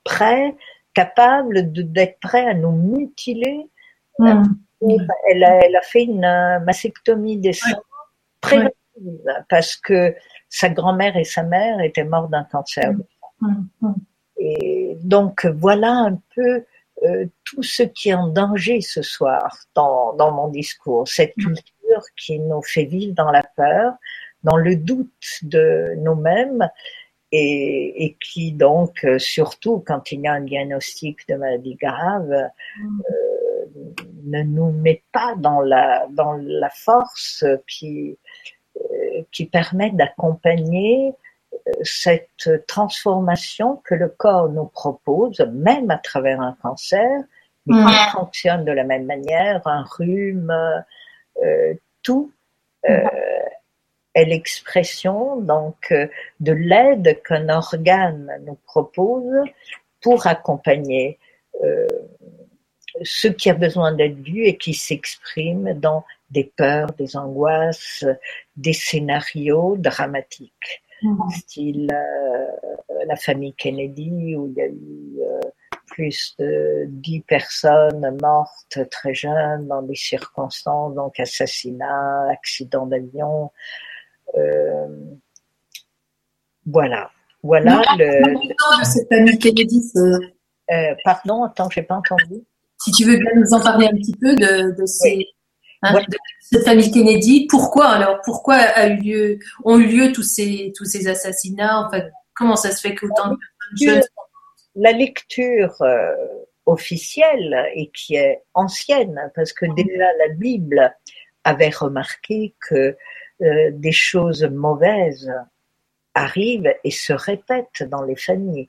prêts, 0.04 0.56
capables 0.94 1.72
d'être 1.72 2.20
prêts 2.20 2.48
à 2.48 2.54
nous 2.54 2.72
mutiler. 2.72 3.70
Mm. 4.20 4.44
Elle, 4.82 5.44
a, 5.44 5.66
elle, 5.66 5.76
a, 5.76 5.82
fait 5.82 6.04
une 6.04 6.62
mastectomie 6.64 7.38
des 7.38 7.54
seins 7.54 7.82
parce 9.50 9.76
que 9.76 10.16
sa 10.50 10.70
grand-mère 10.70 11.18
et 11.18 11.24
sa 11.24 11.44
mère 11.44 11.82
étaient 11.82 12.04
mortes 12.04 12.32
d'un 12.32 12.44
cancer. 12.46 12.94
Et 14.40 14.98
donc 15.04 15.46
voilà 15.46 15.92
un 15.92 16.20
peu 16.36 16.64
euh, 17.04 17.26
tout 17.44 17.64
ce 17.64 17.84
qui 17.84 18.10
est 18.10 18.14
en 18.14 18.28
danger 18.28 18.82
ce 18.82 19.02
soir 19.02 19.58
dans, 19.76 20.14
dans 20.14 20.32
mon 20.32 20.48
discours. 20.48 21.08
Cette 21.08 21.34
culture 21.36 21.64
culture 21.88 22.04
qui 22.16 22.40
nous 22.40 22.62
fait 22.62 22.86
vivre 22.86 23.14
dans 23.14 23.32
la 23.32 23.44
peur, 23.56 23.94
dans 24.44 24.58
le 24.58 24.76
doute 24.76 25.40
de 25.44 25.96
nous-mêmes 25.98 26.70
et, 27.32 28.06
et, 28.06 28.18
qui 28.20 28.54
donc, 28.54 29.04
euh, 29.04 29.20
surtout 29.20 29.84
quand 29.86 30.12
il 30.12 30.22
y 30.22 30.28
a 30.28 30.34
un 30.34 30.42
diagnostic 30.42 31.28
de 31.28 31.36
maladie 31.36 31.76
grave, 31.76 32.30
mm. 32.30 33.02
euh, 33.12 33.94
ne 34.24 34.44
nous 34.44 34.72
met 34.72 35.04
pas 35.12 35.36
dans 35.38 35.62
la, 35.62 36.08
dans 36.12 36.34
la 36.34 36.70
force 36.70 37.44
qui, 37.68 38.18
euh, 38.78 39.22
qui 39.32 39.46
permet 39.46 39.92
d'accompagner 39.92 41.14
cette 41.84 42.50
transformation 42.68 43.82
que 43.86 43.96
le 43.96 44.10
corps 44.10 44.50
nous 44.50 44.66
propose, 44.66 45.40
même 45.52 45.92
à 45.92 45.98
travers 45.98 46.42
un 46.42 46.58
cancer, 46.62 47.24
mais 47.66 47.76
qui 47.76 48.12
fonctionne 48.12 48.66
de 48.66 48.72
la 48.72 48.84
même 48.84 49.06
manière, 49.06 49.62
un 49.66 49.84
rhume, 49.84 50.54
euh, 51.44 51.74
tout 52.02 52.32
euh, 52.90 53.00
est 54.14 54.26
l'expression 54.26 55.36
donc 55.42 55.94
de 56.40 56.52
l'aide 56.54 57.22
qu'un 57.24 57.50
organe 57.50 58.32
nous 58.46 58.58
propose 58.66 59.44
pour 60.02 60.26
accompagner 60.28 61.20
euh, 61.64 61.88
ce 63.04 63.28
qui 63.28 63.50
a 63.50 63.54
besoin 63.54 63.92
d'être 63.92 64.16
vu 64.16 64.46
et 64.46 64.58
qui 64.58 64.74
s'exprime 64.74 65.74
dans 65.74 66.04
des 66.32 66.46
peurs, 66.56 66.92
des 66.94 67.16
angoisses, 67.16 68.06
des 68.56 68.74
scénarios 68.74 69.76
dramatiques, 69.78 70.82
mmh. 71.04 71.30
style 71.32 71.92
euh, 71.92 73.06
la 73.08 73.16
famille 73.16 73.54
Kennedy 73.54 74.36
où 74.36 74.48
il 74.48 74.54
y 74.54 74.62
a 74.62 74.68
eu 74.68 75.22
euh, 75.22 75.50
plus 75.88 76.36
de 76.38 76.86
dix 76.88 77.22
personnes 77.22 78.18
mortes 78.22 78.80
très 78.92 79.14
jeunes 79.14 79.68
dans 79.68 79.82
des 79.82 79.96
circonstances, 79.96 80.94
donc 80.96 81.20
assassinat, 81.20 82.30
accident 82.30 82.86
d'avion. 82.86 83.52
Euh, 84.36 84.88
voilà. 86.66 87.10
Voilà 87.44 87.82
le. 87.98 88.34
De 88.34 88.86
cette 88.86 89.08
famille 89.08 89.40
Kennedy. 89.40 89.92
Euh, 90.70 90.96
pardon, 91.04 91.44
attends, 91.44 91.70
j'ai 91.70 91.84
pas 91.84 91.96
entendu. 91.96 92.44
Si 92.80 92.92
tu 92.92 93.06
veux 93.06 93.18
bien 93.18 93.32
nous 93.36 93.54
en 93.54 93.62
parler 93.62 93.88
un 93.88 93.96
petit 93.96 94.16
peu 94.20 94.36
de, 94.36 94.80
de 94.80 94.86
ces, 94.86 95.26
hein, 95.84 95.94
de 96.08 96.18
cette 96.42 96.66
famille 96.66 96.92
Kennedy, 96.92 97.48
pourquoi 97.50 97.88
alors, 97.88 98.22
pourquoi 98.24 98.56
a 98.56 98.88
eu 98.88 98.98
lieu, 98.98 99.40
ont 99.64 99.80
eu 99.80 99.88
lieu 99.88 100.12
tous 100.12 100.24
ces 100.24 100.72
tous 100.76 100.86
ces 100.86 101.08
assassinats? 101.08 101.86
En 101.86 101.90
fait, 101.90 102.12
comment 102.36 102.56
ça 102.56 102.72
se 102.72 102.82
fait 102.82 102.96
qu'autant 102.96 103.32
de 103.32 103.38
personnes 103.86 104.04
La 104.76 104.92
lecture 104.92 105.82
euh, 105.82 106.16
officielle 106.66 107.66
et 107.76 107.90
qui 107.92 108.16
est 108.16 108.44
ancienne, 108.54 109.32
parce 109.36 109.54
que 109.54 109.66
déjà 109.76 110.06
la 110.20 110.34
Bible 110.36 110.94
avait 111.44 111.70
remarqué 111.70 112.56
que 112.60 112.96
euh, 113.42 113.70
des 113.72 113.92
choses 113.92 114.44
mauvaises 114.44 115.32
arrivent 116.14 116.74
et 116.84 116.92
se 116.92 117.14
répètent 117.14 117.84
dans 117.84 118.02
les 118.02 118.16
familles. 118.16 118.68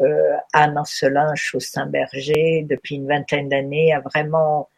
Euh, 0.00 0.36
Anne 0.52 0.76
Ancelin, 0.76 1.34
Chaustin-Berger, 1.34 2.66
depuis 2.68 2.96
une 2.96 3.08
vingtaine 3.08 3.48
d'années, 3.48 3.92
a 3.94 4.00
vraiment 4.00 4.60
euh, 4.60 4.77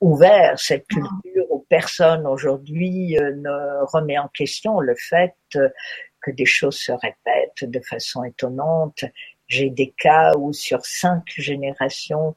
ouvert 0.00 0.58
cette 0.58 0.86
culture 0.86 1.46
où 1.50 1.64
personne 1.68 2.26
aujourd'hui 2.26 3.18
euh, 3.18 3.34
ne 3.36 3.84
remet 3.86 4.18
en 4.18 4.28
question 4.28 4.80
le 4.80 4.94
fait 4.94 5.34
que 5.52 6.30
des 6.30 6.44
choses 6.44 6.76
se 6.76 6.92
répètent 6.92 7.64
de 7.64 7.80
façon 7.80 8.24
étonnante. 8.24 9.04
J'ai 9.46 9.70
des 9.70 9.94
cas 9.98 10.32
où 10.36 10.52
sur 10.52 10.84
cinq 10.84 11.24
générations, 11.28 12.36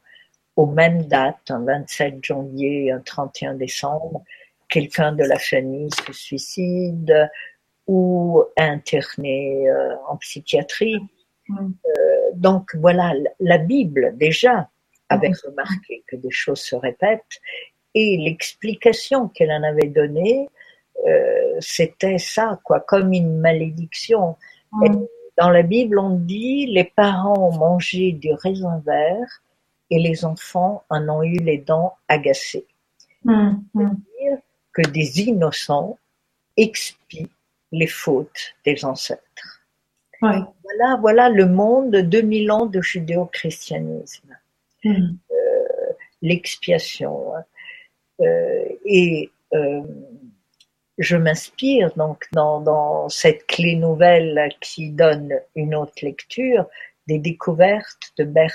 aux 0.56 0.66
mêmes 0.66 1.02
dates, 1.04 1.50
un 1.50 1.64
27 1.64 2.24
janvier, 2.24 2.92
un 2.92 3.00
31 3.00 3.54
décembre, 3.54 4.24
quelqu'un 4.68 5.12
de 5.12 5.24
la 5.24 5.38
famille 5.38 5.90
se 5.90 6.12
suicide 6.12 7.30
ou 7.86 8.42
interné 8.56 9.66
en 10.08 10.16
psychiatrie. 10.16 10.98
Euh, 11.50 12.30
donc 12.34 12.74
voilà, 12.76 13.12
la 13.40 13.58
Bible 13.58 14.16
déjà 14.16 14.70
avait 15.08 15.32
remarqué 15.44 16.02
que 16.06 16.16
des 16.16 16.30
choses 16.30 16.60
se 16.60 16.76
répètent 16.76 17.40
et 17.94 18.18
l'explication 18.18 19.28
qu'elle 19.28 19.52
en 19.52 19.62
avait 19.62 19.88
donnée, 19.88 20.48
euh, 21.06 21.56
c'était 21.60 22.18
ça, 22.18 22.60
quoi, 22.64 22.80
comme 22.80 23.12
une 23.12 23.38
malédiction. 23.38 24.36
dans 25.38 25.50
la 25.50 25.62
Bible, 25.62 25.98
on 25.98 26.16
dit 26.16 26.66
les 26.66 26.84
parents 26.84 27.50
ont 27.50 27.56
mangé 27.56 28.12
du 28.12 28.32
raisin 28.32 28.82
vert 28.84 29.42
et 29.90 29.98
les 29.98 30.24
enfants 30.24 30.84
en 30.90 31.08
ont 31.08 31.22
eu 31.22 31.36
les 31.36 31.58
dents 31.58 31.94
agacées. 32.08 32.66
C'est-à-dire 33.24 34.38
que 34.72 34.82
des 34.82 35.20
innocents 35.20 35.98
expient 36.56 37.30
les 37.72 37.86
fautes 37.86 38.54
des 38.64 38.84
ancêtres. 38.84 39.62
Voilà, 40.20 40.96
voilà 41.00 41.28
le 41.28 41.46
monde 41.46 41.90
de 41.90 42.00
2000 42.00 42.50
ans 42.50 42.66
de 42.66 42.80
judéo-christianisme. 42.80 44.36
Euh, 44.84 45.92
l'expiation. 46.22 47.34
Hein. 47.36 47.44
Euh, 48.20 48.64
et 48.84 49.30
euh, 49.54 49.82
je 50.98 51.16
m'inspire 51.16 51.92
donc 51.96 52.24
dans, 52.32 52.60
dans, 52.60 53.08
cette 53.08 53.46
clé 53.46 53.76
nouvelle 53.76 54.50
qui 54.60 54.90
donne 54.90 55.34
une 55.54 55.74
autre 55.74 55.94
lecture 56.02 56.66
des 57.06 57.18
découvertes 57.18 58.12
de 58.16 58.24
Bert 58.24 58.54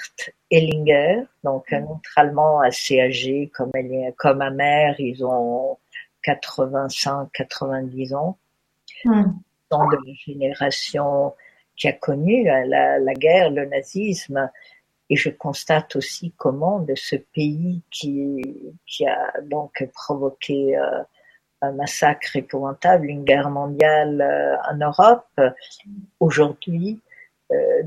Hellinger, 0.49 1.23
donc 1.43 1.71
un 1.71 1.83
autre 1.83 2.09
Allemand 2.15 2.61
assez 2.61 2.99
âgé 2.99 3.51
comme, 3.53 3.69
elle, 3.75 4.13
comme 4.17 4.37
ma 4.39 4.49
mère, 4.49 4.99
ils 4.99 5.23
ont 5.23 5.77
85-90 6.25 8.15
ans, 8.15 8.37
mm. 9.05 9.23
sont 9.71 9.87
de 9.89 9.95
la 9.95 10.13
génération 10.25 11.33
qui 11.75 11.87
a 11.87 11.93
connu 11.93 12.43
la, 12.43 12.99
la, 12.99 13.13
guerre, 13.13 13.51
le 13.51 13.65
nazisme, 13.65 14.49
et 15.09 15.15
je 15.15 15.29
constate 15.29 15.95
aussi 15.95 16.33
comment 16.37 16.79
de 16.79 16.95
ce 16.95 17.15
pays 17.15 17.81
qui, 17.89 18.73
qui 18.85 19.07
a 19.07 19.33
donc 19.43 19.87
provoqué 19.93 20.77
euh, 20.77 21.01
un 21.61 21.71
massacre 21.71 22.35
épouvantable, 22.35 23.07
une 23.07 23.23
guerre 23.23 23.49
mondiale 23.49 24.21
euh, 24.21 24.55
en 24.71 24.77
Europe, 24.77 25.27
aujourd'hui, 26.19 27.01
euh, 27.51 27.83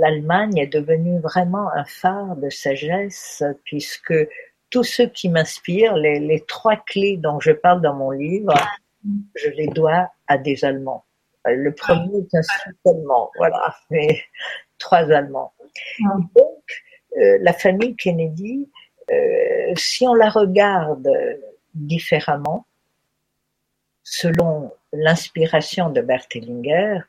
l'Allemagne 0.00 0.58
est 0.58 0.72
devenue 0.72 1.18
vraiment 1.18 1.68
un 1.74 1.84
phare 1.84 2.36
de 2.36 2.48
sagesse, 2.48 3.42
puisque 3.64 4.14
tous 4.70 4.84
ceux 4.84 5.06
qui 5.06 5.28
m'inspirent, 5.28 5.96
les, 5.96 6.44
trois 6.46 6.76
clés 6.76 7.16
dont 7.16 7.40
je 7.40 7.50
parle 7.50 7.80
dans 7.80 7.94
mon 7.94 8.10
livre, 8.10 8.54
je 9.34 9.48
les 9.50 9.66
dois 9.68 10.10
à 10.26 10.38
des 10.38 10.64
Allemands. 10.64 11.04
Le 11.44 11.72
premier 11.72 12.18
est 12.18 12.34
un 12.34 12.90
allemand, 12.90 13.30
voilà, 13.36 13.74
mais 13.90 14.20
trois 14.78 15.10
Allemands. 15.10 15.52
Donc, 16.34 16.62
euh, 17.16 17.38
la 17.40 17.52
famille 17.52 17.96
Kennedy, 17.96 18.68
euh, 19.10 19.72
si 19.76 20.06
on 20.06 20.14
la 20.14 20.28
regarde 20.28 21.08
différemment, 21.74 22.66
selon 24.02 24.72
l'inspiration 24.92 25.90
de 25.90 26.00
Bert 26.00 26.26
Hellinger, 26.34 27.00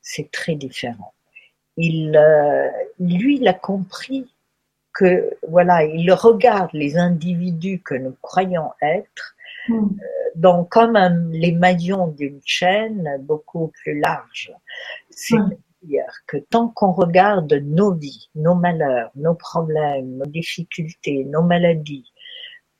c'est 0.00 0.30
très 0.30 0.54
différent. 0.54 1.12
Il, 1.76 2.16
euh, 2.16 2.68
lui, 3.00 3.38
il 3.38 3.48
a 3.48 3.54
compris 3.54 4.32
que, 4.92 5.36
voilà, 5.48 5.84
il 5.84 6.10
regarde 6.12 6.70
les 6.72 6.96
individus 6.96 7.80
que 7.80 7.94
nous 7.94 8.16
croyons 8.22 8.70
être. 8.80 9.34
Euh, 9.68 9.74
donc 10.36 10.68
comme 10.68 10.96
les 11.32 11.52
maillons 11.52 12.08
d'une 12.08 12.40
chaîne 12.44 13.16
beaucoup 13.20 13.72
plus 13.82 13.98
large. 13.98 14.52
Que 16.26 16.38
tant 16.38 16.68
qu'on 16.68 16.92
regarde 16.92 17.52
nos 17.52 17.94
vies, 17.94 18.28
nos 18.34 18.54
malheurs, 18.54 19.10
nos 19.14 19.34
problèmes, 19.34 20.16
nos 20.16 20.26
difficultés, 20.26 21.24
nos 21.24 21.42
maladies, 21.42 22.12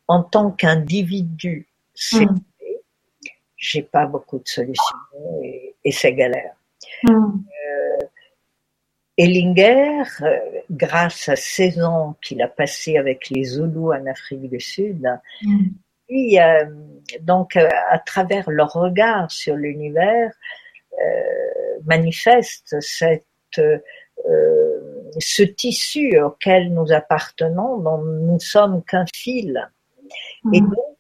en 0.08 0.22
tant 0.22 0.50
qu'individu, 0.50 1.68
c'est 1.94 2.26
hmm. 2.26 2.38
j'ai 3.56 3.82
pas 3.82 4.06
beaucoup 4.06 4.38
de 4.38 4.48
solutions 4.48 4.96
et, 5.42 5.92
c'est 5.92 6.14
galère. 6.14 6.54
Euh, 7.08 7.10
Ellinger, 9.16 10.02
euh, 10.20 10.38
grâce 10.70 11.28
à 11.28 11.36
16 11.36 11.82
ans 11.82 12.16
qu'il 12.22 12.42
a 12.42 12.48
passé 12.48 12.98
avec 12.98 13.30
les 13.30 13.44
Zoulous 13.44 13.92
en 13.92 14.06
Afrique 14.06 14.50
du 14.50 14.60
Sud, 14.60 15.08
puis, 16.06 16.38
euh, 16.38 16.64
donc, 17.20 17.56
euh, 17.56 17.68
à 17.90 17.98
travers 17.98 18.48
leur 18.50 18.72
regard 18.72 19.30
sur 19.30 19.56
l'univers, 19.56 20.32
manifeste 21.84 22.76
cette, 22.80 23.24
ce 25.18 25.42
tissu 25.42 26.20
auquel 26.20 26.72
nous 26.72 26.92
appartenons, 26.92 27.78
dont 27.78 27.98
nous 27.98 28.40
sommes 28.40 28.82
qu'un 28.84 29.04
fil. 29.14 29.70
Et 30.52 30.60
mm. 30.60 30.68
donc, 30.70 30.96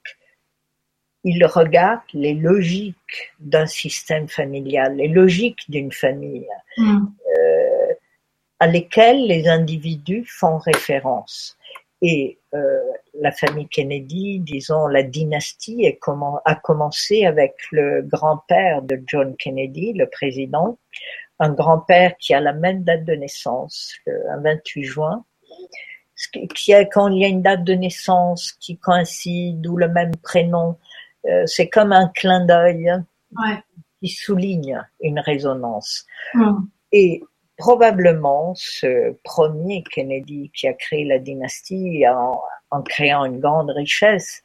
il 1.24 1.44
regarde 1.44 2.02
les 2.14 2.34
logiques 2.34 3.32
d'un 3.40 3.66
système 3.66 4.28
familial, 4.28 4.96
les 4.96 5.08
logiques 5.08 5.68
d'une 5.68 5.92
famille, 5.92 6.48
mm. 6.76 7.06
euh, 7.38 7.94
à 8.60 8.66
lesquelles 8.66 9.26
les 9.26 9.48
individus 9.48 10.24
font 10.26 10.58
référence. 10.58 11.55
Et 12.02 12.38
euh, 12.54 12.78
la 13.14 13.32
famille 13.32 13.68
Kennedy, 13.68 14.40
disons 14.40 14.86
la 14.86 15.02
dynastie, 15.02 15.86
a 16.44 16.54
commencé 16.54 17.24
avec 17.24 17.54
le 17.72 18.02
grand-père 18.02 18.82
de 18.82 19.02
John 19.06 19.34
Kennedy, 19.36 19.92
le 19.94 20.06
président, 20.06 20.78
un 21.38 21.50
grand-père 21.50 22.16
qui 22.18 22.34
a 22.34 22.40
la 22.40 22.52
même 22.52 22.84
date 22.84 23.04
de 23.04 23.14
naissance, 23.14 23.94
un 24.06 24.40
28 24.40 24.82
juin, 24.84 25.24
qui 26.54 26.72
a, 26.74 26.84
quand 26.84 27.08
il 27.08 27.20
y 27.20 27.24
a 27.24 27.28
une 27.28 27.42
date 27.42 27.64
de 27.64 27.74
naissance 27.74 28.52
qui 28.52 28.78
coïncide 28.78 29.66
ou 29.66 29.76
le 29.76 29.88
même 29.88 30.16
prénom, 30.16 30.76
euh, 31.26 31.42
c'est 31.46 31.68
comme 31.68 31.92
un 31.92 32.08
clin 32.08 32.44
d'œil 32.44 32.90
qui 34.00 34.08
souligne 34.08 34.82
une 35.00 35.18
résonance. 35.18 36.06
Et 36.92 37.22
probablement 37.56 38.54
ce 38.54 39.14
premier 39.24 39.82
Kennedy 39.84 40.50
qui 40.54 40.68
a 40.68 40.72
créé 40.72 41.04
la 41.04 41.18
dynastie 41.18 42.04
en, 42.08 42.40
en 42.70 42.82
créant 42.82 43.24
une 43.24 43.40
grande 43.40 43.70
richesse, 43.70 44.42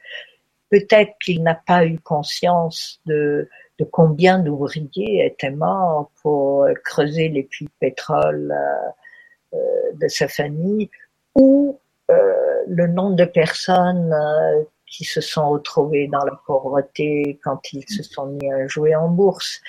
peut-être 0.70 1.12
qu'il 1.24 1.44
n'a 1.44 1.56
pas 1.56 1.86
eu 1.86 2.00
conscience 2.00 3.02
de, 3.06 3.50
de 3.80 3.84
combien 3.84 4.40
d'ouvriers 4.40 5.26
étaient 5.26 5.52
morts 5.52 6.12
pour 6.22 6.68
creuser 6.86 7.30
les 7.30 7.44
puits 7.44 7.66
de 7.66 7.72
pétrole 7.80 8.52
euh, 8.52 9.58
euh 9.58 9.92
de 9.94 10.08
sa 10.08 10.30
famille 10.30 10.90
ou 11.36 11.78
euh, 12.10 12.64
le 12.68 12.88
nombre 12.88 13.16
de 13.16 13.26
personnes 13.26 14.14
euh, 14.14 14.64
qui 14.88 15.04
se 15.04 15.22
sont 15.22 15.50
retrouvées 15.50 16.08
dans 16.08 16.24
la 16.24 16.40
pauvreté 16.46 17.40
quand 17.44 17.74
ils 17.74 17.88
se 17.90 18.04
sont 18.04 18.28
mis 18.28 18.52
à 18.52 18.68
jouer 18.68 18.96
en 18.96 19.08
bourse. 19.08 19.62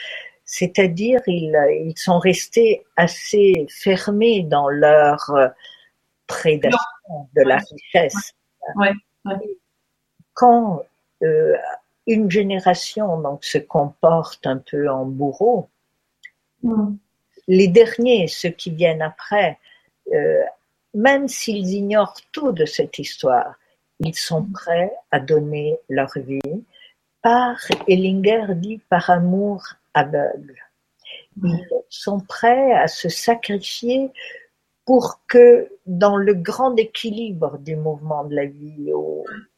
C'est-à-dire, 0.55 1.23
ils, 1.27 1.57
ils 1.87 1.97
sont 1.99 2.19
restés 2.19 2.85
assez 2.99 3.67
fermés 3.71 4.43
dans 4.43 4.69
leur 4.69 5.31
euh, 5.31 5.49
prédation 6.27 6.79
de 7.35 7.41
la 7.41 7.57
richesse. 7.57 8.35
Quand 10.35 10.83
euh, 11.23 11.57
une 12.07 12.31
génération 12.31 13.19
donc 13.19 13.47
se 13.47 13.57
comporte 13.57 14.47
un 14.47 14.59
peu 14.59 14.91
en 14.91 15.07
bourreau, 15.07 15.71
mm. 16.63 16.97
les 17.49 17.69
derniers, 17.69 18.29
ceux 18.29 18.51
qui 18.51 18.73
viennent 18.73 19.01
après, 19.01 19.59
euh, 20.13 20.43
même 20.93 21.29
s'ils 21.29 21.73
ignorent 21.73 22.21
tout 22.31 22.53
de 22.53 22.67
cette 22.67 22.99
histoire, 22.99 23.55
ils 24.01 24.15
sont 24.15 24.45
prêts 24.53 24.93
à 25.13 25.19
donner 25.19 25.79
leur 25.89 26.13
vie. 26.15 26.63
Par, 27.23 27.57
Ellinger 27.89 28.49
dit, 28.51 28.83
par 28.91 29.09
amour 29.09 29.63
aveugle. 29.95 30.57
Ils 31.43 31.67
sont 31.89 32.21
prêts 32.21 32.73
à 32.73 32.89
se 32.89 33.09
sacrifier 33.09 34.11
pour 34.85 35.21
que 35.29 35.71
dans 35.87 36.17
le 36.17 36.35
grand 36.35 36.77
équilibre 36.77 37.59
du 37.59 37.77
mouvement 37.77 38.25
de 38.25 38.35
la 38.35 38.47
vie 38.47 38.91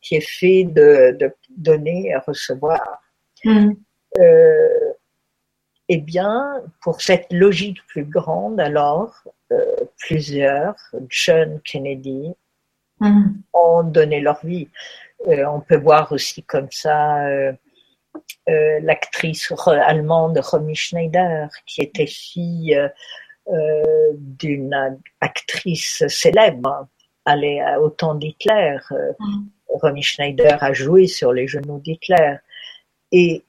qui 0.00 0.16
est 0.16 0.28
fait 0.28 0.64
de, 0.64 1.34
donner 1.50 2.08
et 2.08 2.16
recevoir, 2.16 3.02
mm. 3.44 3.72
euh, 4.18 4.92
eh 5.88 5.98
bien, 5.98 6.62
pour 6.82 7.00
cette 7.00 7.32
logique 7.32 7.84
plus 7.86 8.04
grande, 8.04 8.60
alors, 8.60 9.22
euh, 9.52 9.76
plusieurs, 9.98 10.76
John 11.08 11.60
Kennedy, 11.64 12.34
mm. 13.00 13.30
ont 13.52 13.82
donné 13.82 14.20
leur 14.20 14.44
vie. 14.44 14.68
Euh, 15.28 15.46
on 15.46 15.60
peut 15.60 15.78
voir 15.78 16.12
aussi 16.12 16.42
comme 16.42 16.70
ça 16.70 17.26
euh, 18.48 18.80
l'actrice 18.82 19.52
allemande 19.66 20.38
Romy 20.38 20.74
Schneider, 20.74 21.48
qui 21.66 21.82
était 21.82 22.06
fille 22.06 22.78
d'une 24.16 24.98
actrice 25.20 26.02
célèbre, 26.08 26.88
au 27.80 27.90
temps 27.90 28.14
d'Hitler. 28.14 28.78
Mm. 28.90 29.46
Romy 29.68 30.02
Schneider 30.02 30.62
a 30.62 30.72
joué 30.72 31.06
sur 31.06 31.32
les 31.32 31.46
genoux 31.46 31.78
d'Hitler. 31.78 32.36
Et 33.12 33.44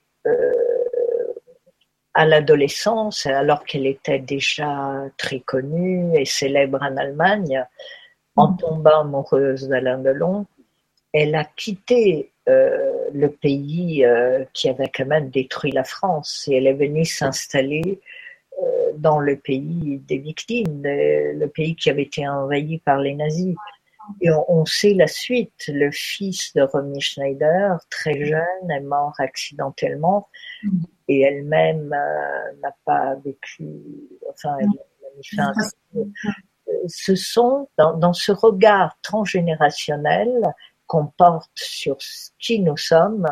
à 2.16 2.26
l'adolescence, 2.26 3.26
alors 3.26 3.66
qu'elle 3.66 3.86
était 3.86 4.20
déjà 4.20 5.04
très 5.18 5.42
connue 5.42 6.18
et 6.18 6.26
célèbre 6.26 6.80
en 6.82 6.96
Allemagne, 6.96 7.64
en 8.38 8.52
mm. 8.52 8.58
tombant 8.58 9.02
amoureuse 9.02 9.68
d'Alain 9.68 10.00
Delon, 10.00 10.46
elle 11.14 11.36
a 11.36 11.44
quitté 11.44 12.32
euh, 12.48 13.10
le 13.12 13.32
pays 13.32 14.06
euh, 14.06 14.46
qui 14.54 14.70
avait 14.70 14.92
quand 14.94 15.08
même 15.08 15.32
détruit 15.32 15.72
la 15.72 15.84
France 15.84 16.48
et 16.48 16.58
elle 16.58 16.68
est 16.68 16.74
venue 16.74 17.04
s'installer 17.04 18.00
euh, 18.62 18.92
dans 18.98 19.20
le 19.20 19.36
pays 19.38 20.00
des 20.08 20.20
victimes, 20.20 20.84
le 20.84 21.48
pays 21.48 21.76
qui 21.76 21.90
avait 21.90 22.04
été 22.04 22.28
envahi 22.28 22.78
par 22.80 23.00
les 23.00 23.16
nazis. 23.16 23.56
Et 24.22 24.30
on, 24.48 24.64
sait 24.66 24.94
la 24.94 25.08
suite. 25.08 25.64
Le 25.68 25.90
fils 25.90 26.54
de 26.54 26.62
Romy 26.62 27.02
Schneider, 27.02 27.80
très 27.90 28.24
jeune, 28.24 28.70
est 28.70 28.82
mort 28.82 29.16
accidentellement 29.18 30.28
et 31.08 31.22
elle-même 31.22 31.90
n'a 31.90 32.76
pas 32.86 33.16
vécu, 33.26 33.68
enfin, 34.30 34.56
elle, 34.60 34.68
a 34.68 35.18
mis 35.18 35.24
fin 35.36 35.52
Ce 36.86 37.16
sont, 37.16 37.68
dans, 37.80 38.14
ce 38.14 38.32
regard 38.32 38.96
transgénérationnel 39.02 40.30
qu'on 40.88 41.08
porte 41.08 41.52
sur 41.56 41.98
qui 42.40 42.60
nous 42.60 42.78
sommes, 42.78 43.28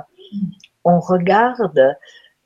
on 0.83 0.99
regarde 0.99 1.95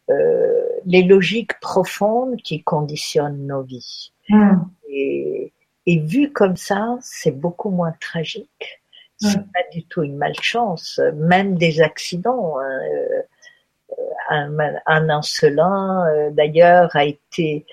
euh, 0.10 0.64
les 0.86 1.04
logiques 1.04 1.60
profondes 1.60 2.38
qui 2.38 2.64
conditionnent 2.64 3.46
nos 3.48 3.64
vies. 3.64 4.12
Mm. 4.30 4.56
Et, 4.90 5.54
et 5.86 6.00
vu 6.00 6.32
comme 6.32 6.58
ça, 6.58 6.98
c'est 7.02 7.32
beaucoup 7.32 7.70
moins 7.70 7.94
tragique. 8.00 8.82
C'est 9.20 9.40
pas 9.52 9.64
du 9.74 9.84
tout 9.86 10.04
une 10.04 10.16
malchance. 10.16 11.02
Même 11.16 11.58
des 11.58 11.82
accidents. 11.82 12.60
Hein, 12.60 12.80
euh, 12.94 13.22
un, 14.30 14.56
un 14.86 15.10
insolent, 15.10 16.06
euh, 16.06 16.30
d'ailleurs, 16.32 16.96
a 16.96 17.06
été 17.06 17.66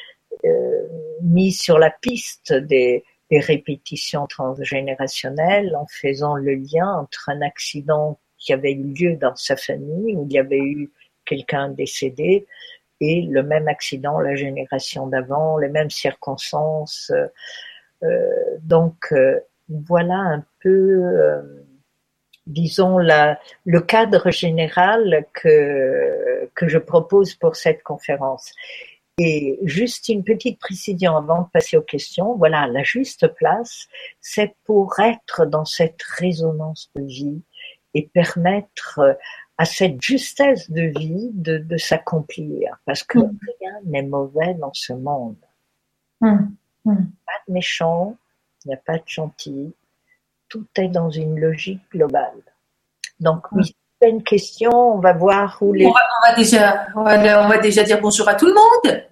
mis 1.23 1.53
sur 1.53 1.79
la 1.79 1.91
piste 1.91 2.53
des, 2.53 3.03
des 3.31 3.41
répétitions 3.41 4.27
transgénérationnelles 4.27 5.75
en 5.77 5.87
faisant 5.87 6.37
le 6.37 6.55
lien 6.55 6.89
entre 6.89 7.29
un 7.29 7.41
accident 7.43 8.19
qui 8.39 8.53
avait 8.53 8.73
eu 8.73 8.93
lieu 8.93 9.17
dans 9.17 9.35
sa 9.35 9.57
famille, 9.57 10.15
où 10.17 10.27
il 10.29 10.33
y 10.33 10.39
avait 10.39 10.59
eu 10.59 10.91
quelqu'un 11.25 11.71
décédé, 11.71 12.47
et 13.01 13.23
le 13.23 13.43
même 13.43 13.69
accident 13.69 14.21
la 14.21 14.35
génération 14.35 15.07
d'avant, 15.07 15.59
les 15.59 15.69
mêmes 15.69 15.91
circonstances. 15.91 17.11
Euh, 18.03 18.39
donc 18.63 19.13
euh, 19.13 19.41
voilà 19.69 20.17
un 20.17 20.45
peu, 20.61 21.03
euh, 21.03 21.43
disons, 22.47 22.99
la, 22.99 23.39
le 23.65 23.81
cadre 23.81 24.31
général 24.31 25.25
que, 25.33 26.49
que 26.55 26.69
je 26.69 26.79
propose 26.79 27.35
pour 27.35 27.57
cette 27.57 27.83
conférence. 27.83 28.53
Et 29.19 29.61
juste 29.63 30.09
une 30.09 30.25
petite 30.25 30.59
précision 30.59 31.17
avant 31.17 31.43
de 31.43 31.49
passer 31.53 31.77
aux 31.77 31.83
questions. 31.83 32.35
Voilà, 32.37 32.67
la 32.67 32.83
juste 32.83 33.29
place, 33.29 33.87
c'est 34.21 34.57
pour 34.65 34.99
être 34.99 35.47
dans 35.47 35.65
cette 35.65 36.03
résonance 36.03 36.91
de 36.97 37.05
vie 37.05 37.43
et 37.95 38.09
permettre 38.13 39.17
à 39.57 39.65
cette 39.65 40.03
justesse 40.03 40.69
de 40.71 40.83
vie 40.99 41.31
de, 41.33 41.59
de 41.59 41.77
s'accomplir. 41.77 42.77
Parce 42.87 43.05
que 43.05 43.19
mm. 43.19 43.39
rien 43.61 43.81
n'est 43.85 44.03
mauvais 44.03 44.55
dans 44.55 44.75
ce 44.75 44.93
monde. 44.93 45.37
Mm. 46.21 46.49
Hmm. 46.85 47.07
Pas 47.27 47.33
de 47.49 47.53
méchant, 47.53 48.17
il 48.65 48.69
n'y 48.69 48.75
a 48.75 48.79
pas 48.79 48.99
de 48.99 49.07
gentil. 49.07 49.75
Tout 50.49 50.67
est 50.77 50.89
dans 50.89 51.11
une 51.11 51.39
logique 51.41 51.83
globale. 51.91 52.43
Donc 53.21 53.51
oui, 53.53 53.75
une 54.09 54.23
question, 54.23 54.71
on 54.73 54.99
va 54.99 55.13
voir 55.13 55.59
où 55.61 55.73
les... 55.73 55.87
On 55.87 55.93
va, 55.93 56.35
déjà, 56.37 56.87
on 56.97 57.03
va, 57.03 57.59
déjà 57.59 57.83
dire 57.83 58.01
bonjour 58.01 58.29
à 58.29 58.35
tout 58.35 58.47
le 58.47 58.55
monde. 58.55 59.05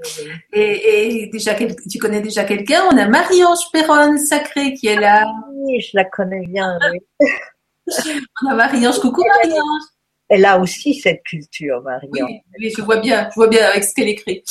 Et, 0.53 1.29
déjà, 1.33 1.55
tu 1.55 1.99
connais 1.99 2.21
déjà 2.21 2.45
quelqu'un? 2.45 2.83
On 2.93 2.97
a 2.97 3.07
Marie-Ange 3.07 3.71
Perron 3.73 4.17
Sacré 4.19 4.75
qui 4.75 4.89
est 4.89 5.01
là. 5.01 5.25
Oui, 5.55 5.81
je 5.81 5.97
la 5.97 6.05
connais 6.05 6.47
bien. 6.47 6.79
on 8.43 8.49
a 8.49 8.55
Marie-Ange. 8.55 9.01
Coucou 9.01 9.23
Marie-Ange 9.27 9.83
elle 10.33 10.47
a 10.47 10.59
aussi 10.59 10.95
cette 10.95 11.23
culture, 11.25 11.83
Marion. 11.83 12.27
Oui, 12.59 12.73
je 12.75 12.81
vois 12.81 12.97
bien, 12.97 13.29
je 13.31 13.35
vois 13.35 13.49
bien 13.49 13.66
avec 13.66 13.85
ce 13.85 13.95
qu'elle 13.95 14.09
écrit. 14.09 14.42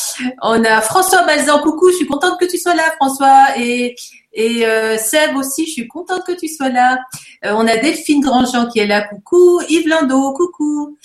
On 0.43 0.63
a 0.63 0.79
François 0.81 1.23
Balzan, 1.23 1.59
coucou, 1.63 1.89
je 1.89 1.95
suis 1.95 2.05
contente 2.05 2.39
que 2.39 2.45
tu 2.45 2.59
sois 2.59 2.75
là, 2.75 2.83
François, 2.99 3.57
et 3.57 3.95
et 4.33 4.65
euh, 4.65 4.97
Seb 4.97 5.35
aussi, 5.35 5.65
je 5.65 5.71
suis 5.71 5.87
contente 5.87 6.23
que 6.25 6.33
tu 6.33 6.47
sois 6.47 6.69
là. 6.69 6.99
Euh, 7.45 7.53
on 7.55 7.67
a 7.67 7.77
Delphine 7.77 8.21
Grandjean 8.21 8.67
qui 8.67 8.79
est 8.79 8.85
là, 8.85 9.01
coucou. 9.01 9.59
Yves 9.67 9.87
Landau, 9.87 10.33
coucou. 10.33 10.97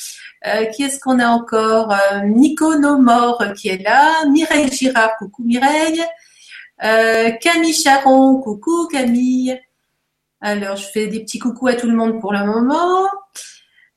Euh, 0.46 0.66
qui 0.66 0.84
est-ce 0.84 1.00
qu'on 1.00 1.18
a 1.18 1.26
encore? 1.26 1.90
Euh, 1.90 2.20
Nico 2.20 2.76
Nomor 2.76 3.42
qui 3.56 3.68
est 3.68 3.82
là. 3.82 4.26
Mireille 4.26 4.70
Girard, 4.70 5.16
coucou 5.18 5.42
Mireille. 5.42 6.02
Camille 6.78 7.74
Charon, 7.74 8.40
coucou 8.42 8.86
Camille. 8.92 9.58
Alors, 10.40 10.76
je 10.76 10.86
fais 10.86 11.06
des 11.06 11.20
petits 11.20 11.38
coucous 11.38 11.68
à 11.68 11.74
tout 11.74 11.88
le 11.88 11.96
monde 11.96 12.20
pour 12.20 12.32
le 12.32 12.44
moment. 12.44 13.08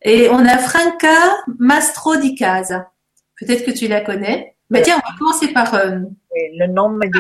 Et 0.01 0.29
on 0.29 0.45
a 0.45 0.57
Franca 0.57 1.38
Mastro 1.57 2.15
di 2.15 2.35
Casa. 2.35 2.91
Peut-être 3.39 3.65
que 3.65 3.71
tu 3.71 3.88
la 3.88 4.01
connais. 4.01 4.55
Mais 4.69 4.81
tiens, 4.81 4.95
on 5.03 5.12
va 5.12 5.17
commencer 5.17 5.47
par. 5.49 5.73
Euh, 5.75 5.99
le 6.31 6.67
nom 6.67 6.89
me 6.89 7.05
dit 7.07 7.19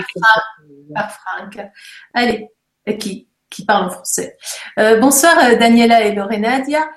Par 0.93 1.11
Franca. 1.11 1.71
Allez, 2.13 2.47
et 2.85 2.97
qui 2.97 3.27
qui 3.49 3.65
parlent 3.65 3.89
français. 3.89 4.37
bonsoir 4.77 5.35
Daniela 5.57 6.03
et 6.05 6.13
Lorenadia. 6.13 6.87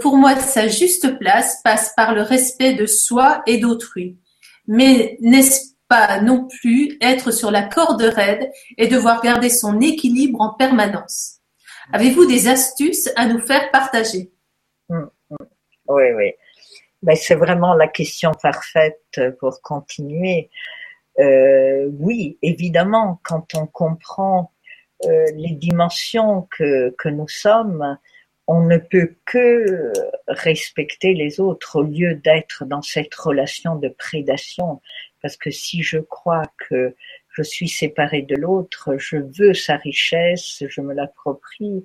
pour 0.00 0.18
moi, 0.18 0.36
sa 0.36 0.68
juste 0.68 1.18
place 1.18 1.62
passe 1.64 1.94
par 1.96 2.14
le 2.14 2.20
respect 2.20 2.74
de 2.74 2.84
soi 2.84 3.42
et 3.46 3.56
d'autrui. 3.56 4.18
Mais 4.66 5.16
n'est-ce 5.20 5.72
pas 5.88 6.20
non 6.20 6.46
plus 6.46 6.98
être 7.00 7.30
sur 7.30 7.50
la 7.50 7.62
corde 7.62 8.02
raide 8.02 8.50
et 8.76 8.86
devoir 8.86 9.22
garder 9.22 9.48
son 9.48 9.80
équilibre 9.80 10.40
en 10.42 10.50
permanence? 10.50 11.38
Avez-vous 11.92 12.26
des 12.26 12.48
astuces 12.48 13.08
à 13.16 13.24
nous 13.24 13.40
faire 13.40 13.70
partager? 13.70 14.30
Oui, 14.88 16.04
oui. 16.14 16.32
Ben, 17.02 17.16
c'est 17.16 17.34
vraiment 17.34 17.74
la 17.74 17.88
question 17.88 18.32
parfaite 18.32 19.20
pour 19.38 19.62
continuer. 19.62 20.50
Euh, 21.18 21.88
oui, 21.98 22.38
évidemment, 22.42 23.20
quand 23.24 23.54
on 23.54 23.66
comprend 23.66 24.52
euh, 25.04 25.26
les 25.34 25.54
dimensions 25.54 26.48
que, 26.50 26.90
que 26.98 27.08
nous 27.08 27.28
sommes, 27.28 27.98
on 28.46 28.62
ne 28.62 28.78
peut 28.78 29.14
que 29.26 29.92
respecter 30.26 31.12
les 31.12 31.38
autres 31.38 31.80
au 31.80 31.82
lieu 31.82 32.14
d'être 32.14 32.64
dans 32.64 32.82
cette 32.82 33.14
relation 33.14 33.76
de 33.76 33.88
prédation. 33.88 34.80
Parce 35.22 35.36
que 35.36 35.50
si 35.50 35.82
je 35.82 35.98
crois 35.98 36.50
que 36.68 36.94
je 37.30 37.42
suis 37.42 37.68
séparé 37.68 38.22
de 38.22 38.34
l'autre, 38.34 38.96
je 38.96 39.18
veux 39.18 39.54
sa 39.54 39.76
richesse, 39.76 40.64
je 40.66 40.80
me 40.80 40.94
l'approprie. 40.94 41.84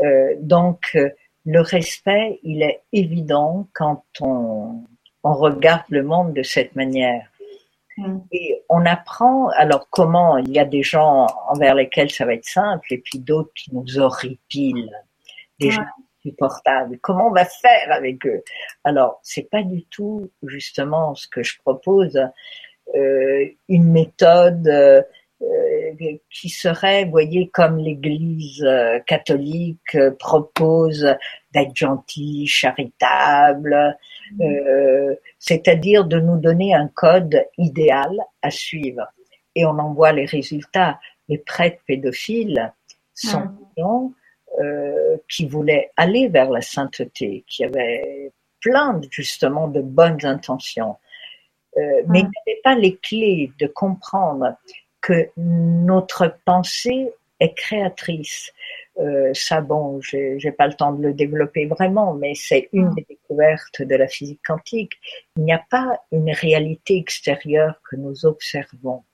Euh, 0.00 0.34
donc, 0.38 0.96
le 1.46 1.60
respect, 1.60 2.40
il 2.42 2.62
est 2.62 2.82
évident 2.92 3.68
quand 3.72 4.02
on, 4.20 4.84
on 5.22 5.32
regarde 5.32 5.84
le 5.88 6.02
monde 6.02 6.34
de 6.34 6.42
cette 6.42 6.74
manière. 6.74 7.30
Mm. 7.96 8.18
Et 8.32 8.62
on 8.68 8.84
apprend, 8.84 9.48
alors 9.50 9.88
comment, 9.90 10.38
il 10.38 10.50
y 10.50 10.58
a 10.58 10.64
des 10.64 10.82
gens 10.82 11.26
envers 11.48 11.74
lesquels 11.74 12.10
ça 12.10 12.26
va 12.26 12.34
être 12.34 12.44
simple 12.44 12.92
et 12.92 12.98
puis 12.98 13.20
d'autres 13.20 13.52
qui 13.54 13.72
nous 13.74 13.98
horripilent 13.98 14.92
des 15.58 15.70
gens 15.70 15.86
supportables. 16.20 16.98
Comment 17.00 17.28
on 17.28 17.32
va 17.32 17.44
faire 17.44 17.92
avec 17.92 18.26
eux? 18.26 18.42
Alors, 18.84 19.20
c'est 19.22 19.48
pas 19.48 19.62
du 19.62 19.84
tout 19.84 20.30
justement 20.42 21.14
ce 21.14 21.28
que 21.28 21.42
je 21.42 21.58
propose, 21.60 22.20
euh, 22.94 23.44
une 23.68 23.90
méthode 23.90 24.66
euh, 24.68 25.02
qui 26.30 26.48
serait, 26.48 27.04
vous 27.04 27.10
voyez, 27.10 27.48
comme 27.48 27.78
l'Église 27.78 28.62
euh, 28.64 28.98
catholique 29.00 29.94
euh, 29.94 30.10
propose 30.18 31.06
d'être 31.52 31.74
gentil, 31.74 32.46
charitable, 32.46 33.96
euh, 34.40 35.14
c'est-à-dire 35.38 36.04
de 36.04 36.20
nous 36.20 36.38
donner 36.38 36.74
un 36.74 36.88
code 36.88 37.44
idéal 37.58 38.10
à 38.42 38.50
suivre. 38.50 39.06
Et 39.54 39.64
on 39.64 39.78
en 39.78 39.92
voit 39.94 40.12
les 40.12 40.26
résultats. 40.26 40.98
Les 41.28 41.38
prêtres 41.38 41.82
pédophiles 41.86 42.72
sont 43.14 43.40
des 43.40 43.82
gens 43.82 44.12
euh, 44.60 45.16
qui 45.28 45.46
voulaient 45.46 45.90
aller 45.96 46.28
vers 46.28 46.50
la 46.50 46.60
sainteté, 46.60 47.44
qui 47.46 47.64
avaient 47.64 48.32
plein 48.60 49.00
justement 49.10 49.68
de 49.68 49.80
bonnes 49.80 50.24
intentions, 50.24 50.96
euh, 51.76 52.02
mais 52.08 52.22
n'avaient 52.22 52.60
pas 52.62 52.74
les 52.74 52.96
clés 52.96 53.52
de 53.58 53.66
comprendre 53.66 54.56
que 55.06 55.30
notre 55.36 56.36
pensée 56.44 57.12
est 57.38 57.54
créatrice. 57.54 58.52
Euh, 58.98 59.30
ça, 59.34 59.60
bon, 59.60 60.00
j'ai 60.00 60.50
pas 60.58 60.66
le 60.66 60.74
temps 60.74 60.92
de 60.92 61.00
le 61.00 61.14
développer 61.14 61.66
vraiment, 61.66 62.14
mais 62.14 62.34
c'est 62.34 62.68
une 62.72 62.92
des 62.94 63.06
découvertes 63.08 63.82
de 63.82 63.94
la 63.94 64.08
physique 64.08 64.40
quantique. 64.44 64.94
Il 65.36 65.44
n'y 65.44 65.52
a 65.52 65.64
pas 65.70 66.00
une 66.10 66.32
réalité 66.32 66.96
extérieure 66.96 67.80
que 67.88 67.94
nous 67.94 68.26
observons. 68.26 69.04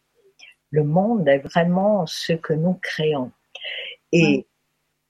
Le 0.70 0.82
monde 0.82 1.28
est 1.28 1.40
vraiment 1.40 2.06
ce 2.06 2.32
que 2.32 2.54
nous 2.54 2.74
créons. 2.80 3.30
Et 4.12 4.46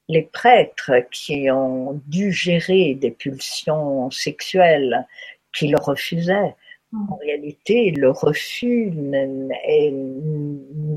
les 0.09 0.23
prêtres 0.23 0.99
qui 1.13 1.49
ont 1.49 2.03
dû 2.07 2.33
gérer 2.33 2.95
des 2.95 3.13
pulsions 3.13 4.11
sexuelles 4.11 5.07
qu'ils 5.55 5.77
refusaient, 5.77 6.57
en 6.93 7.17
réalité, 7.17 7.91
le 7.91 8.11
refus 8.11 8.91
n'est 8.93 9.49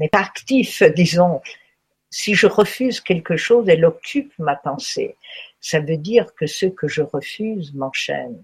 pas 0.09 0.19
actif, 0.19 0.83
disons. 0.95 1.41
Si 2.09 2.35
je 2.35 2.47
refuse 2.47 2.99
quelque 3.01 3.37
chose, 3.37 3.67
elle 3.67 3.85
occupe 3.85 4.33
ma 4.37 4.55
pensée. 4.55 5.15
Ça 5.59 5.79
veut 5.79 5.97
dire 5.97 6.33
que 6.35 6.47
ce 6.47 6.65
que 6.65 6.87
je 6.87 7.01
refuse 7.01 7.73
m'enchaîne. 7.73 8.41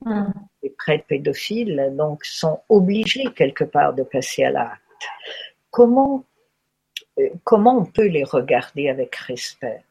Hmm. 0.00 0.32
Les 0.62 0.70
prêtres 0.70 1.06
pédophiles, 1.06 1.92
donc, 1.96 2.24
sont 2.24 2.60
obligés 2.68 3.24
quelque 3.34 3.64
part 3.64 3.94
de 3.94 4.02
passer 4.02 4.44
à 4.44 4.50
l'acte. 4.50 4.80
Comment, 5.70 6.24
euh, 7.18 7.30
comment 7.44 7.78
on 7.78 7.84
peut 7.84 8.06
les 8.06 8.24
regarder 8.24 8.88
avec 8.88 9.14
respect? 9.16 9.82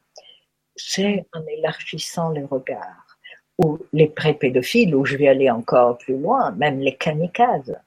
C'est 0.76 1.26
en 1.34 1.46
élargissant 1.48 2.30
les 2.30 2.44
regards 2.44 3.03
ou 3.60 3.80
les 3.94 4.08
pré-pédophiles, 4.08 4.96
où 4.96 5.06
je 5.06 5.18
vais 5.18 5.28
aller 5.28 5.50
encore 5.50 5.98
plus 5.98 6.18
loin, 6.18 6.52
même 6.52 6.80
les 6.80 6.96
kamikazes. 6.96 7.78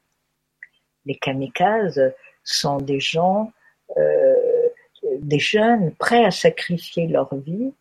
Les 1.04 1.16
kamikazes 1.16 2.12
sont 2.44 2.78
des 2.78 3.00
gens, 3.00 3.52
euh, 3.96 4.68
des 5.18 5.38
jeunes 5.38 5.92
prêts 5.94 6.24
à 6.24 6.30
sacrifier 6.30 7.06
leur 7.06 7.34
vie 7.34 7.72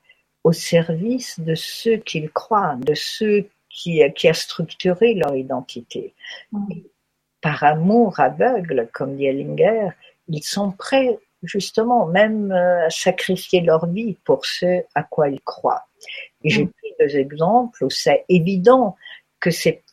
au 0.43 0.51
service 0.51 1.39
de 1.39 1.55
ceux 1.55 1.97
qu'ils 1.97 2.29
croient, 2.29 2.77
de 2.79 2.93
ceux 2.93 3.47
qui, 3.69 4.01
qui 4.15 4.27
a 4.27 4.33
structuré 4.33 5.15
leur 5.15 5.35
identité. 5.35 6.13
Mm. 6.51 6.73
Par 7.41 7.63
amour 7.63 8.19
aveugle, 8.19 8.89
comme 8.93 9.15
dit 9.15 9.25
Ellinger, 9.25 9.89
ils 10.27 10.43
sont 10.43 10.71
prêts 10.71 11.19
justement 11.43 12.07
même 12.07 12.51
euh, 12.51 12.87
à 12.87 12.89
sacrifier 12.89 13.61
leur 13.61 13.85
vie 13.87 14.17
pour 14.23 14.45
ce 14.45 14.83
à 14.95 15.03
quoi 15.03 15.29
ils 15.29 15.41
croient. 15.41 15.87
Et 16.45 16.49
j'ai 16.49 16.63
mm. 16.63 16.69
pris 16.69 16.93
deux 16.99 17.17
exemples 17.17 17.83
où 17.83 17.89
c'est 17.89 18.23
évident 18.29 18.95
que 19.41 19.51
c'est 19.51 19.83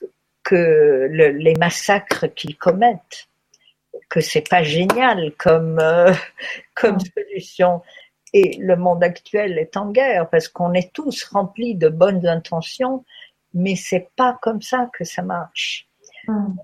que 0.44 1.08
les 1.10 1.54
massacres 1.54 2.26
qu'ils 2.34 2.56
commettent, 2.56 3.28
que 4.08 4.20
c'est 4.20 4.48
pas 4.48 4.62
génial 4.62 5.32
comme 5.38 5.78
euh, 5.80 6.12
comme 6.74 6.96
mm. 6.96 7.04
solution. 7.16 7.82
Et 8.34 8.56
le 8.58 8.76
monde 8.76 9.02
actuel 9.02 9.58
est 9.58 9.76
en 9.76 9.90
guerre 9.90 10.28
parce 10.30 10.48
qu'on 10.48 10.72
est 10.72 10.92
tous 10.92 11.24
remplis 11.24 11.74
de 11.74 11.88
bonnes 11.88 12.26
intentions, 12.26 13.04
mais 13.52 13.76
c'est 13.76 14.08
pas 14.16 14.38
comme 14.40 14.62
ça 14.62 14.90
que 14.92 15.04
ça 15.04 15.22
marche. 15.22 15.88
Mm. 16.28 16.54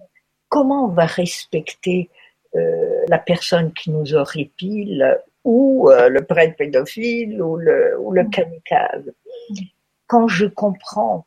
Comment 0.48 0.84
on 0.86 0.88
va 0.88 1.06
respecter 1.06 2.10
euh, 2.54 3.04
la 3.08 3.18
personne 3.18 3.72
qui 3.72 3.90
nous 3.90 4.14
horripile 4.14 5.18
ou 5.44 5.90
euh, 5.90 6.08
le 6.08 6.24
prêtre 6.24 6.56
pédophile 6.56 7.40
ou 7.42 7.56
le, 7.56 7.98
ou 8.00 8.12
le 8.12 8.24
kamikaze? 8.24 9.12
Quand 10.08 10.26
je 10.26 10.46
comprends 10.46 11.26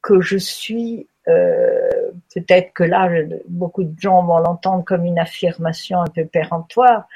que 0.00 0.22
je 0.22 0.38
suis, 0.38 1.08
euh, 1.28 2.10
peut-être 2.34 2.72
que 2.72 2.84
là, 2.84 3.10
beaucoup 3.48 3.84
de 3.84 3.98
gens 3.98 4.24
vont 4.24 4.38
l'entendre 4.38 4.84
comme 4.84 5.04
une 5.04 5.18
affirmation 5.18 6.00
un 6.00 6.06
peu 6.06 6.24
péremptoire, 6.24 7.06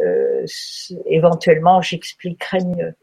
euh, 0.00 0.46
éventuellement 1.06 1.82
j'expliquerai 1.82 2.64
mieux. 2.64 2.94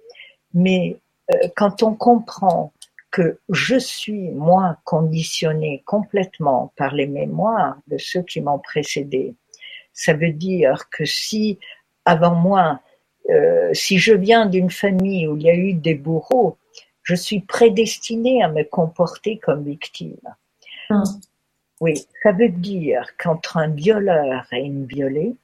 Mais 0.53 0.97
euh, 1.33 1.47
quand 1.55 1.83
on 1.83 1.95
comprend 1.95 2.73
que 3.11 3.39
je 3.49 3.77
suis, 3.77 4.31
moi, 4.31 4.77
conditionné 4.85 5.83
complètement 5.85 6.73
par 6.75 6.95
les 6.95 7.07
mémoires 7.07 7.77
de 7.87 7.97
ceux 7.97 8.23
qui 8.23 8.41
m'ont 8.41 8.59
précédé, 8.59 9.35
ça 9.93 10.13
veut 10.13 10.31
dire 10.31 10.89
que 10.89 11.05
si, 11.05 11.59
avant 12.05 12.33
moi, 12.33 12.79
euh, 13.29 13.73
si 13.73 13.99
je 13.99 14.13
viens 14.13 14.45
d'une 14.47 14.71
famille 14.71 15.27
où 15.27 15.37
il 15.37 15.43
y 15.43 15.49
a 15.49 15.55
eu 15.55 15.73
des 15.73 15.95
bourreaux, 15.95 16.57
je 17.03 17.15
suis 17.15 17.41
prédestinée 17.41 18.43
à 18.43 18.47
me 18.47 18.63
comporter 18.63 19.37
comme 19.37 19.63
victime. 19.63 20.17
Hmm. 20.89 21.03
Oui, 21.81 22.05
ça 22.23 22.31
veut 22.31 22.49
dire 22.49 23.15
qu'entre 23.17 23.57
un 23.57 23.67
violeur 23.67 24.47
et 24.53 24.61
une 24.61 24.85
violée, 24.85 25.35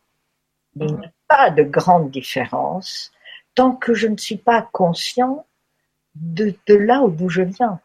il 0.75 0.85
n'y 0.85 1.05
a 1.05 1.11
pas 1.27 1.49
de 1.49 1.63
grande 1.63 2.11
différence 2.11 3.11
tant 3.55 3.73
que 3.73 3.93
je 3.93 4.07
ne 4.07 4.15
suis 4.15 4.37
pas 4.37 4.61
conscient 4.71 5.45
de, 6.15 6.55
là 6.69 7.03
d'où 7.07 7.27
je 7.29 7.41
viens. 7.41 7.81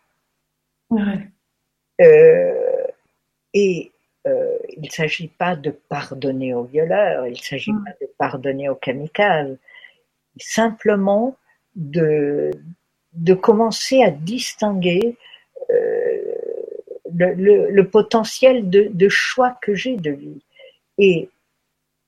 Euh, 2.00 2.86
et 3.54 3.92
euh, 4.26 4.56
il 4.76 4.82
ne 4.84 4.90
s'agit 4.90 5.28
pas 5.28 5.56
de 5.56 5.70
pardonner 5.70 6.54
au 6.54 6.62
violeur, 6.62 7.26
il 7.26 7.32
ne 7.32 7.36
s'agit 7.36 7.72
hmm. 7.72 7.84
pas 7.84 7.92
de 8.00 8.06
pardonner 8.18 8.68
au 8.68 8.76
kamikaze, 8.76 9.56
simplement 10.38 11.36
de, 11.74 12.52
de 13.14 13.34
commencer 13.34 14.02
à 14.02 14.10
distinguer 14.10 15.16
euh, 15.70 16.34
le, 17.14 17.70
le, 17.70 17.88
potentiel 17.88 18.68
de, 18.68 18.88
de 18.92 19.08
choix 19.08 19.56
que 19.62 19.74
j'ai 19.74 19.96
de 19.96 20.10
vie. 20.10 20.42
Et 20.98 21.28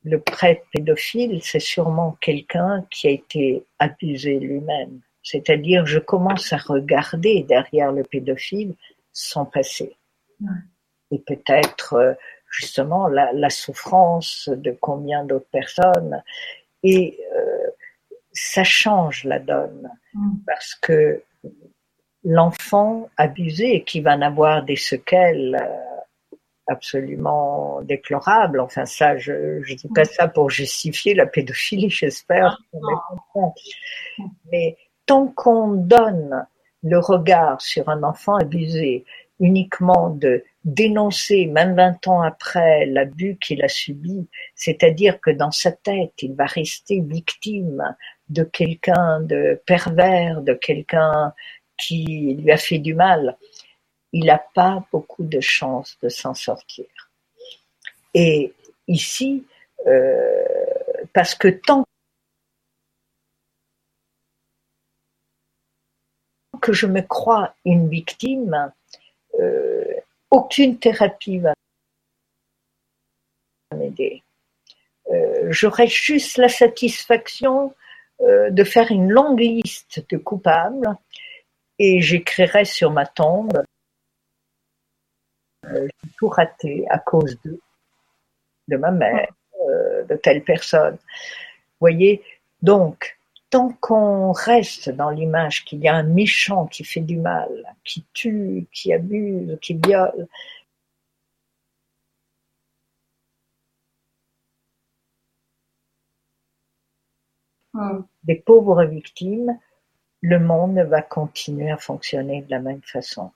le 0.04 0.20
prêtre 0.20 0.62
pédophile, 0.72 1.40
c'est 1.42 1.60
sûrement 1.60 2.16
quelqu'un 2.20 2.86
qui 2.90 3.08
a 3.08 3.10
été 3.10 3.64
abusé 3.78 4.38
lui-même. 4.38 5.00
C'est-à-dire, 5.22 5.86
je 5.86 5.98
commence 5.98 6.52
à 6.52 6.56
regarder 6.56 7.42
derrière 7.42 7.92
le 7.92 8.04
pédophile 8.04 8.74
son 9.12 9.44
passé. 9.44 9.96
Et 11.10 11.18
peut-être, 11.18 11.94
euh, 11.94 12.14
justement, 12.50 13.08
la, 13.08 13.32
la, 13.32 13.50
souffrance 13.50 14.48
de 14.48 14.70
combien 14.70 15.24
d'autres 15.24 15.50
personnes. 15.50 16.22
Et 16.82 17.18
euh, 17.34 17.35
ça 18.36 18.64
change 18.64 19.24
la 19.24 19.38
donne 19.38 19.90
mm. 20.14 20.36
parce 20.46 20.74
que 20.74 21.22
l'enfant 22.22 23.08
abusé 23.16 23.82
qui 23.84 24.00
va 24.00 24.14
en 24.14 24.22
avoir 24.22 24.64
des 24.64 24.76
séquelles 24.76 25.56
euh, 25.60 26.36
absolument 26.66 27.80
déplorables, 27.82 28.60
enfin 28.60 28.84
ça, 28.84 29.16
je 29.16 29.32
ne 29.32 29.76
dis 29.76 29.88
pas 29.94 30.04
ça 30.04 30.28
pour 30.28 30.50
justifier 30.50 31.14
la 31.14 31.26
pédophilie, 31.26 31.90
j'espère. 31.90 32.60
Ah, 32.74 33.40
Mais 34.50 34.76
tant 35.06 35.28
qu'on 35.28 35.72
donne 35.72 36.46
le 36.82 36.98
regard 36.98 37.60
sur 37.60 37.88
un 37.88 38.02
enfant 38.02 38.36
abusé 38.36 39.04
uniquement 39.38 40.10
de 40.10 40.44
dénoncer, 40.64 41.46
même 41.46 41.76
20 41.76 42.08
ans 42.08 42.22
après, 42.22 42.86
l'abus 42.86 43.36
qu'il 43.40 43.62
a 43.62 43.68
subi, 43.68 44.28
c'est-à-dire 44.54 45.20
que 45.20 45.30
dans 45.30 45.52
sa 45.52 45.70
tête, 45.70 46.14
il 46.22 46.34
va 46.34 46.46
rester 46.46 47.00
victime 47.00 47.94
de 48.28 48.44
quelqu'un 48.44 49.20
de 49.20 49.60
pervers, 49.66 50.42
de 50.42 50.54
quelqu'un 50.54 51.32
qui 51.76 52.34
lui 52.40 52.50
a 52.50 52.56
fait 52.56 52.78
du 52.78 52.94
mal, 52.94 53.36
il 54.12 54.26
n'a 54.26 54.38
pas 54.38 54.84
beaucoup 54.92 55.24
de 55.24 55.40
chances 55.40 55.98
de 56.02 56.08
s'en 56.08 56.34
sortir. 56.34 56.86
Et 58.14 58.54
ici, 58.88 59.44
euh, 59.86 60.44
parce 61.12 61.34
que 61.34 61.48
tant 61.48 61.84
que 66.62 66.72
je 66.72 66.86
me 66.86 67.02
crois 67.02 67.54
une 67.64 67.88
victime, 67.88 68.72
euh, 69.38 69.84
aucune 70.30 70.78
thérapie 70.78 71.38
va 71.38 71.52
m'aider. 73.74 74.22
Euh, 75.12 75.48
J'aurais 75.50 75.86
juste 75.86 76.38
la 76.38 76.48
satisfaction 76.48 77.74
de 78.20 78.64
faire 78.64 78.90
une 78.90 79.10
longue 79.10 79.40
liste 79.40 80.04
de 80.10 80.16
coupables 80.16 80.96
et 81.78 82.00
j'écrirai 82.00 82.64
sur 82.64 82.90
ma 82.90 83.06
tombe 83.06 83.62
euh, 85.72 85.88
j'ai 86.02 86.10
tout 86.18 86.28
raté 86.28 86.84
à 86.88 86.98
cause 86.98 87.38
de, 87.44 87.58
de 88.68 88.76
ma 88.76 88.90
mère, 88.90 89.28
euh, 89.68 90.04
de 90.04 90.16
telle 90.16 90.42
personne. 90.42 90.94
Vous 90.94 91.80
voyez, 91.80 92.22
donc, 92.62 93.18
tant 93.50 93.70
qu'on 93.80 94.32
reste 94.32 94.90
dans 94.90 95.10
l'image 95.10 95.64
qu'il 95.64 95.80
y 95.80 95.88
a 95.88 95.94
un 95.94 96.02
méchant 96.02 96.66
qui 96.66 96.84
fait 96.84 97.00
du 97.00 97.16
mal, 97.16 97.48
qui 97.84 98.04
tue, 98.12 98.66
qui 98.72 98.92
abuse, 98.92 99.58
qui 99.60 99.74
viole, 99.74 100.26
des 108.24 108.36
pauvres 108.36 108.84
victimes, 108.84 109.58
le 110.20 110.38
monde 110.38 110.78
va 110.78 111.02
continuer 111.02 111.70
à 111.70 111.76
fonctionner 111.76 112.42
de 112.42 112.50
la 112.50 112.60
même 112.60 112.82
façon. 112.82 113.30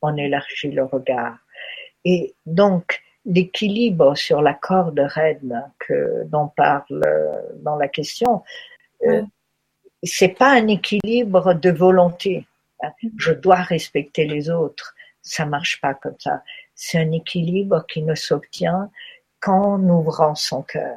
On 0.00 0.16
élargit 0.16 0.70
le 0.70 0.84
regard. 0.84 1.38
Et 2.04 2.34
donc, 2.46 3.02
l'équilibre 3.24 4.16
sur 4.16 4.42
la 4.42 4.54
corde 4.54 4.98
raide 4.98 5.62
que, 5.78 6.24
dont 6.26 6.48
parle 6.48 7.02
dans 7.56 7.76
la 7.76 7.88
question, 7.88 8.42
euh, 9.06 9.22
c'est 10.02 10.36
pas 10.36 10.50
un 10.50 10.66
équilibre 10.66 11.54
de 11.54 11.70
volonté. 11.70 12.46
Je 13.16 13.32
dois 13.32 13.62
respecter 13.62 14.26
les 14.26 14.50
autres. 14.50 14.94
Ça 15.22 15.46
marche 15.46 15.80
pas 15.80 15.94
comme 15.94 16.18
ça. 16.18 16.42
C'est 16.74 16.98
un 16.98 17.12
équilibre 17.12 17.86
qui 17.86 18.02
ne 18.02 18.14
s'obtient 18.14 18.90
qu'en 19.40 19.80
ouvrant 19.80 20.34
son 20.34 20.62
cœur, 20.62 20.96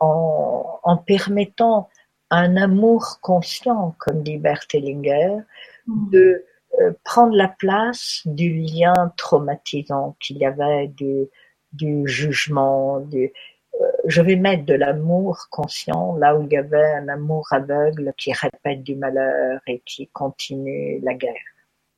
en, 0.00 0.80
en 0.82 0.96
permettant 0.96 1.88
un 2.30 2.56
amour 2.56 3.18
conscient, 3.20 3.94
comme 3.98 4.22
dit 4.22 4.38
Berthellinger, 4.38 5.38
mm. 5.86 6.10
de 6.10 6.44
euh, 6.80 6.92
prendre 7.04 7.36
la 7.36 7.48
place 7.48 8.22
du 8.24 8.54
lien 8.54 9.12
traumatisant 9.16 10.16
qu'il 10.20 10.38
y 10.38 10.46
avait, 10.46 10.88
du, 10.88 11.26
du 11.72 12.06
jugement, 12.06 13.00
du, 13.00 13.32
euh, 13.80 13.90
je 14.06 14.22
vais 14.22 14.36
mettre 14.36 14.64
de 14.64 14.74
l'amour 14.74 15.46
conscient 15.50 16.16
là 16.16 16.36
où 16.36 16.42
il 16.42 16.52
y 16.52 16.56
avait 16.56 16.94
un 16.94 17.08
amour 17.08 17.46
aveugle 17.52 18.12
qui 18.16 18.32
répète 18.32 18.82
du 18.82 18.96
malheur 18.96 19.60
et 19.66 19.82
qui 19.84 20.08
continue 20.08 21.00
la 21.02 21.14
guerre. 21.14 21.34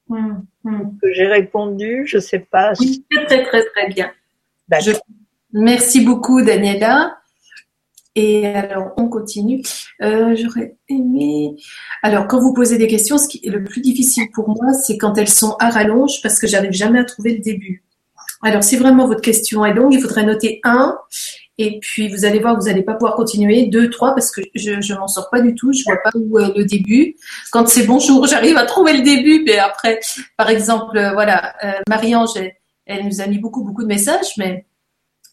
Mm. 0.09 0.43
Mm. 0.65 0.99
J'ai 1.13 1.27
répondu, 1.27 2.07
je 2.07 2.19
sais 2.19 2.41
pas. 2.41 2.73
Oui, 2.81 3.05
très 3.27 3.45
très 3.45 3.65
très 3.65 3.89
bien. 3.89 4.13
Merci 5.53 6.01
beaucoup 6.01 6.43
Daniela. 6.43 7.17
Et 8.17 8.47
alors, 8.47 8.93
on 8.97 9.09
continue. 9.09 9.63
Euh, 10.03 10.35
J'aurais 10.35 10.77
aimé. 10.89 11.55
Alors, 12.03 12.27
quand 12.27 12.41
vous 12.41 12.55
posez 12.55 12.79
des 12.79 12.87
questions, 12.87 13.19
ce 13.19 13.29
qui 13.29 13.43
est 13.45 13.51
le 13.51 13.63
plus 13.63 13.83
difficile 13.83 14.31
pour 14.33 14.49
moi, 14.49 14.73
c'est 14.73 14.97
quand 14.97 15.19
elles 15.19 15.29
sont 15.29 15.55
à 15.61 15.69
rallonge 15.69 16.23
parce 16.23 16.39
que 16.39 16.47
j'arrive 16.47 16.73
jamais 16.73 16.99
à 16.99 17.05
trouver 17.05 17.35
le 17.35 17.41
début. 17.41 17.85
Alors, 18.43 18.65
si 18.65 18.77
vraiment 18.77 19.07
votre 19.07 19.21
question 19.21 19.67
est 19.67 19.75
longue, 19.75 19.93
il 19.93 20.01
faudrait 20.01 20.25
noter 20.25 20.61
un. 20.65 20.97
Et 21.59 21.79
puis, 21.81 22.09
vous 22.09 22.25
allez 22.25 22.39
voir, 22.39 22.59
vous 22.59 22.67
n'allez 22.67 22.83
pas 22.83 22.95
pouvoir 22.95 23.17
continuer. 23.17 23.67
Deux, 23.67 23.91
trois, 23.91 24.15
parce 24.15 24.31
que 24.31 24.41
je, 24.55 24.73
ne 24.73 24.99
m'en 24.99 25.09
sors 25.09 25.29
pas 25.29 25.43
du 25.43 25.55
tout. 25.55 25.75
Je 25.75 25.85
vois 25.85 25.99
pas 26.03 26.11
où 26.15 26.39
est 26.39 26.57
le 26.57 26.65
début. 26.65 27.17
Quand 27.53 27.69
c'est 27.69 27.85
bonjour, 27.85 28.27
j'arrive 28.29 28.57
à 28.57 28.65
trouver 28.65 28.95
le 28.95 29.03
début. 29.03 29.43
Mais 29.45 29.59
après, 29.59 30.01
par 30.39 30.49
exemple, 30.49 30.99
voilà, 31.13 31.55
euh, 31.65 31.81
Marie-Ange, 31.87 32.39
elle 32.87 33.05
nous 33.05 33.21
a 33.21 33.27
mis 33.27 33.39
beaucoup, 33.39 33.63
beaucoup 33.63 33.83
de 33.83 33.89
messages, 33.89 34.33
mais 34.39 34.65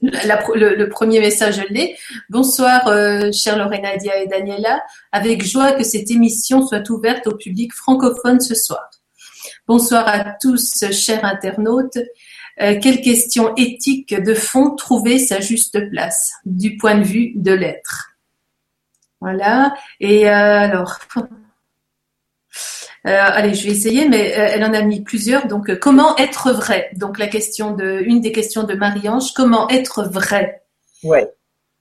le, 0.03 0.85
premier 0.85 1.19
message, 1.19 1.61
je 1.67 1.73
l'ai. 1.73 1.97
Bonsoir, 2.29 2.87
euh, 2.87 3.31
chère 3.31 3.57
Lorena 3.57 3.95
Dia 3.97 4.21
et 4.21 4.27
Daniela. 4.27 4.83
Avec 5.11 5.43
joie 5.43 5.71
que 5.71 5.83
cette 5.83 6.11
émission 6.11 6.65
soit 6.65 6.89
ouverte 6.89 7.27
au 7.27 7.35
public 7.35 7.73
francophone 7.73 8.39
ce 8.39 8.55
soir. 8.55 8.89
Bonsoir 9.67 10.07
à 10.07 10.35
tous, 10.41 10.83
chers 10.91 11.23
internautes. 11.23 11.97
Euh, 12.61 12.77
quelle 12.81 13.01
question 13.01 13.55
éthique 13.55 14.13
de 14.13 14.33
fond 14.33 14.75
trouver 14.75 15.19
sa 15.19 15.39
juste 15.39 15.89
place 15.89 16.33
du 16.45 16.77
point 16.77 16.95
de 16.95 17.03
vue 17.03 17.31
de 17.35 17.51
l'être? 17.51 18.11
Voilà. 19.21 19.73
Et 20.01 20.27
euh, 20.27 20.31
alors, 20.33 20.99
allez, 23.11 23.53
je 23.53 23.65
vais 23.65 23.71
essayer, 23.71 24.07
mais 24.07 24.33
euh, 24.33 24.47
elle 24.53 24.63
en 24.63 24.73
a 24.73 24.81
mis 24.81 25.01
plusieurs. 25.01 25.47
Donc, 25.47 25.69
euh, 25.69 25.75
comment 25.75 26.15
être 26.17 26.53
vrai? 26.53 26.89
Donc, 26.95 27.17
la 27.17 27.27
question 27.27 27.71
de, 27.71 28.01
une 28.05 28.21
des 28.21 28.31
questions 28.31 28.63
de 28.63 28.73
Marie-Ange, 28.73 29.33
comment 29.33 29.69
être 29.69 30.03
vrai? 30.03 30.63
Ouais. 31.03 31.29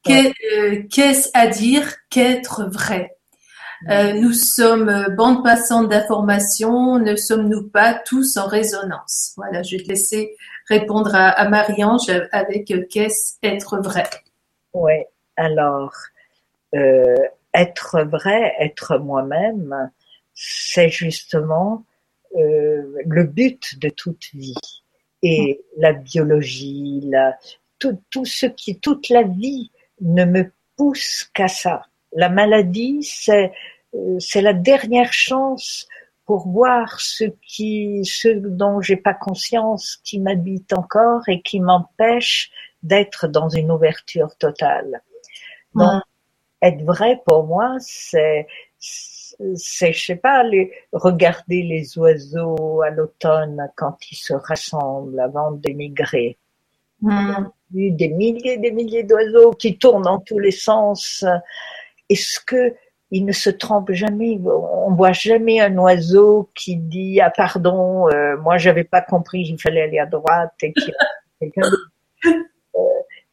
Qu'est-ce 0.04 1.30
à 1.32 1.46
dire 1.46 1.94
qu'être 2.10 2.64
vrai? 2.64 3.16
Nous 3.88 4.32
sommes 4.32 5.06
bande 5.16 5.42
passante 5.42 5.88
d'informations, 5.88 6.98
ne 6.98 7.16
sommes-nous 7.16 7.68
pas 7.68 7.94
tous 7.94 8.36
en 8.36 8.46
résonance? 8.46 9.32
Voilà, 9.36 9.62
je 9.62 9.76
vais 9.76 9.82
te 9.82 9.88
laisser 9.88 10.36
répondre 10.68 11.14
à, 11.14 11.28
à 11.28 11.48
Marie-Ange 11.48 12.10
avec 12.32 12.72
qu'est-ce 12.90 13.34
être 13.44 13.78
vrai? 13.78 14.08
Ouais. 14.72 15.08
Alors, 15.36 15.92
être 16.72 18.02
vrai, 18.02 18.54
être 18.58 18.98
moi-même 18.98 19.90
c'est 20.44 20.88
justement 20.88 21.84
euh, 22.36 22.82
le 23.06 23.24
but 23.24 23.78
de 23.78 23.88
toute 23.88 24.24
vie. 24.34 24.54
Et 25.22 25.60
la 25.76 25.92
biologie, 25.92 27.00
la, 27.04 27.38
tout, 27.78 28.00
tout 28.10 28.24
ce 28.24 28.46
qui, 28.46 28.80
toute 28.80 29.08
la 29.08 29.22
vie 29.22 29.70
ne 30.00 30.24
me 30.24 30.52
pousse 30.76 31.30
qu'à 31.32 31.46
ça. 31.46 31.82
La 32.12 32.28
maladie, 32.28 33.04
c'est, 33.04 33.52
euh, 33.94 34.18
c'est 34.18 34.42
la 34.42 34.52
dernière 34.52 35.12
chance 35.12 35.86
pour 36.24 36.48
voir 36.48 37.00
ce 37.00 37.24
qui, 37.46 38.04
ce 38.04 38.28
dont 38.28 38.80
j'ai 38.80 38.96
pas 38.96 39.14
conscience, 39.14 40.00
qui 40.02 40.18
m'habite 40.18 40.72
encore 40.72 41.22
et 41.28 41.40
qui 41.40 41.60
m'empêche 41.60 42.50
d'être 42.82 43.28
dans 43.28 43.48
une 43.48 43.70
ouverture 43.70 44.36
totale. 44.38 45.02
Donc, 45.74 46.02
être 46.62 46.82
vrai 46.82 47.20
pour 47.26 47.44
moi, 47.44 47.76
c'est, 47.78 48.46
c'est, 49.56 49.92
je 49.92 50.04
sais 50.04 50.16
pas, 50.16 50.42
les, 50.42 50.72
regarder 50.92 51.62
les 51.62 51.98
oiseaux 51.98 52.82
à 52.82 52.90
l'automne 52.90 53.68
quand 53.76 53.96
ils 54.10 54.16
se 54.16 54.32
rassemblent 54.32 55.20
avant 55.20 55.52
d'émigrer. 55.52 56.38
Mm. 57.00 57.46
Des 57.70 58.08
milliers 58.08 58.54
et 58.54 58.58
des 58.58 58.70
milliers 58.70 59.02
d'oiseaux 59.02 59.52
qui 59.52 59.78
tournent 59.78 60.02
dans 60.02 60.20
tous 60.20 60.38
les 60.38 60.50
sens. 60.50 61.24
Est-ce 62.08 62.38
que 62.40 62.74
ils 63.10 63.24
ne 63.26 63.32
se 63.32 63.50
trompent 63.50 63.92
jamais? 63.92 64.40
On 64.44 64.94
voit 64.94 65.12
jamais 65.12 65.60
un 65.60 65.76
oiseau 65.76 66.50
qui 66.54 66.76
dit 66.76 67.20
ah 67.20 67.30
pardon, 67.30 68.08
euh, 68.08 68.36
moi 68.38 68.58
j'avais 68.58 68.84
pas 68.84 69.02
compris, 69.02 69.42
il 69.42 69.60
fallait 69.60 69.82
aller 69.82 69.98
à 69.98 70.06
droite 70.06 70.52
et 70.62 70.72
qui 70.72 70.92
quelqu'un 71.40 71.68
euh, 72.26 72.80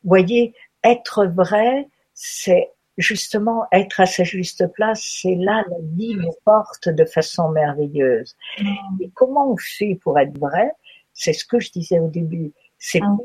voyez, 0.04 0.54
être 0.84 1.26
vrai, 1.26 1.88
c'est 2.14 2.72
justement 3.00 3.66
être 3.72 4.02
à 4.02 4.06
sa 4.06 4.24
juste 4.24 4.68
place, 4.74 5.02
c'est 5.22 5.36
là 5.36 5.64
la 5.70 5.78
vie 5.82 6.16
nous 6.16 6.34
porte 6.45 6.89
de 6.89 7.06
façon 7.06 7.50
merveilleuse. 7.50 8.36
Mm. 8.60 9.02
Et 9.02 9.10
comment 9.14 9.52
on 9.52 9.58
fait 9.58 9.97
pour 10.02 10.20
être 10.20 10.38
vrai? 10.38 10.72
C'est 11.14 11.34
ce 11.34 11.45
que 11.45 11.60
je 11.60 11.72
disais 11.72 12.00
au 12.00 12.10
début. 12.10 12.52
C'est 12.78 13.02
mm. 13.02 13.18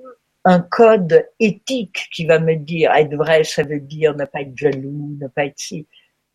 un 0.44 0.60
code 0.60 1.26
éthique 1.40 2.08
qui 2.14 2.24
va 2.24 2.38
me 2.38 2.54
dire 2.54 2.92
être 2.92 3.14
vrai, 3.16 3.44
ça 3.44 3.64
veut 3.64 3.80
dire 3.80 4.14
ne 4.14 4.24
pas 4.24 4.42
être 4.42 4.56
jaloux, 4.56 5.16
ne 5.20 5.26
pas 5.26 5.46
être 5.46 5.58
si. 5.58 5.86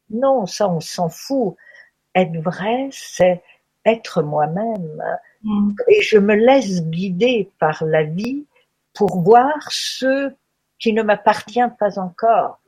Non, 0.10 0.46
ça 0.46 0.70
on 0.70 0.82
s'en 0.82 1.10
fout. 1.10 1.56
Être 2.16 2.38
vrai, 2.42 2.90
c'est 2.92 3.42
être 3.86 4.22
moi-même. 4.22 5.02
Mm. 5.44 5.72
Et 5.88 6.02
je 6.02 6.18
me 6.18 6.36
laisse 6.36 6.84
guider 6.84 7.50
par 7.58 7.86
la 7.86 8.04
vie 8.04 8.46
pour 8.94 9.22
voir 9.22 9.56
ce 9.70 10.34
qui 10.78 10.94
ne 10.94 11.04
m'appartient 11.04 11.60
pas 11.80 12.00
encore. 12.00 12.60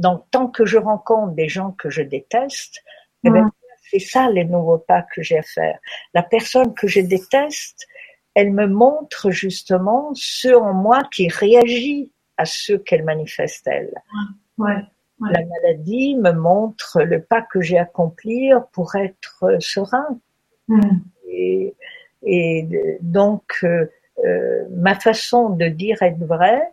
Donc, 0.00 0.24
tant 0.30 0.48
que 0.48 0.64
je 0.64 0.78
rencontre 0.78 1.34
des 1.34 1.48
gens 1.48 1.72
que 1.72 1.90
je 1.90 2.00
déteste, 2.00 2.82
eh 3.24 3.30
ben, 3.30 3.44
mm. 3.44 3.50
c'est 3.90 3.98
ça 3.98 4.30
les 4.30 4.46
nouveaux 4.46 4.78
pas 4.78 5.02
que 5.02 5.20
j'ai 5.22 5.38
à 5.38 5.42
faire. 5.42 5.78
La 6.14 6.22
personne 6.22 6.72
que 6.72 6.88
je 6.88 7.00
déteste, 7.00 7.86
elle 8.34 8.50
me 8.50 8.66
montre 8.66 9.30
justement 9.30 10.10
ce 10.14 10.54
en 10.54 10.72
moi 10.72 11.02
qui 11.12 11.28
réagit 11.28 12.12
à 12.38 12.46
ce 12.46 12.72
qu'elle 12.72 13.04
manifeste 13.04 13.66
elle. 13.66 13.92
La 14.58 15.44
maladie 15.44 16.16
me 16.16 16.32
montre 16.32 17.02
le 17.02 17.20
pas 17.20 17.42
que 17.42 17.60
j'ai 17.60 17.76
à 17.76 17.82
accomplir 17.82 18.66
pour 18.72 18.94
être 18.94 19.58
serein. 19.58 20.18
Mm. 20.68 20.80
Et, 21.28 21.74
et, 22.22 22.66
donc, 23.02 23.42
euh, 23.64 23.86
euh, 24.24 24.64
ma 24.70 24.94
façon 24.94 25.50
de 25.50 25.66
dire 25.66 26.00
être 26.00 26.24
vrai, 26.24 26.72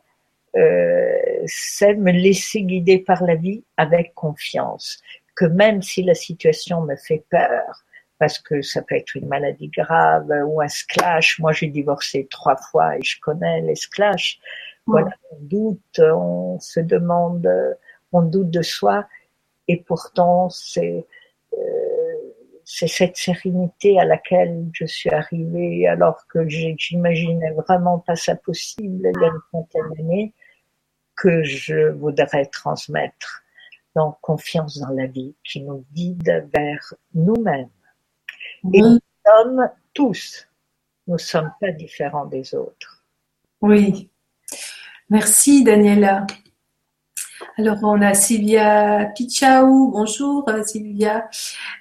c'est 1.46 1.96
me 1.96 2.12
laisser 2.12 2.64
guider 2.64 3.00
par 3.00 3.24
la 3.24 3.36
vie 3.36 3.64
avec 3.78 4.14
confiance. 4.14 5.00
Que 5.36 5.46
même 5.46 5.82
si 5.82 6.04
la 6.04 6.16
situation 6.16 6.82
me 6.82 6.96
fait 6.96 7.24
peur, 7.30 7.84
parce 8.20 8.40
que 8.40 8.62
ça 8.62 8.82
peut 8.82 8.96
être 8.96 9.16
une 9.16 9.28
maladie 9.28 9.70
grave 9.70 10.32
ou 10.48 10.62
un 10.62 10.68
splash. 10.68 11.40
Moi, 11.40 11.52
j'ai 11.52 11.68
divorcé 11.68 12.28
trois 12.30 12.56
fois 12.56 12.98
et 12.98 13.04
je 13.04 13.20
connais 13.22 13.62
les 13.62 13.76
splash. 13.76 14.40
Voilà, 14.88 15.12
on 15.32 15.38
doute, 15.42 16.00
on 16.00 16.60
se 16.60 16.80
demande, 16.80 17.48
on 18.12 18.22
doute 18.22 18.50
de 18.50 18.62
soi 18.62 19.06
et 19.68 19.78
pourtant 19.78 20.50
c'est 20.50 21.06
euh, 21.54 21.58
c'est 22.64 22.88
cette 22.88 23.16
sérénité 23.16 24.00
à 24.00 24.06
laquelle 24.06 24.70
je 24.74 24.86
suis 24.86 25.10
arrivée 25.10 25.88
alors 25.88 26.26
que 26.28 26.48
j'imaginais 26.48 27.52
vraiment 27.52 28.00
pas 28.00 28.16
ça 28.16 28.36
possible 28.36 29.10
il 29.14 29.22
y 29.22 29.26
a 29.26 29.28
une 29.28 29.42
trentaine 29.52 29.94
d'années 29.98 30.34
que 31.18 31.44
je 31.44 31.90
voudrais 31.90 32.46
transmettre. 32.46 33.44
Donc 33.96 34.18
confiance 34.22 34.78
dans 34.78 34.94
la 34.94 35.08
vie 35.08 35.36
qui 35.44 35.62
nous 35.62 35.84
guide 35.92 36.48
vers 36.54 36.94
nous-mêmes. 37.16 37.70
Et 38.74 38.82
nous 38.82 39.00
sommes 39.26 39.70
tous, 39.94 40.48
nous 41.08 41.16
ne 41.16 41.20
sommes 41.20 41.52
pas 41.60 41.72
différents 41.72 42.26
des 42.26 42.54
autres. 42.54 43.04
Oui. 43.62 44.10
Merci 45.10 45.64
Daniela. 45.64 46.28
Alors 47.58 47.78
on 47.82 48.02
a 48.02 48.14
Sylvia 48.14 49.12
Pichau, 49.16 49.88
bonjour 49.88 50.48
euh, 50.48 50.64
Sylvia. 50.64 51.28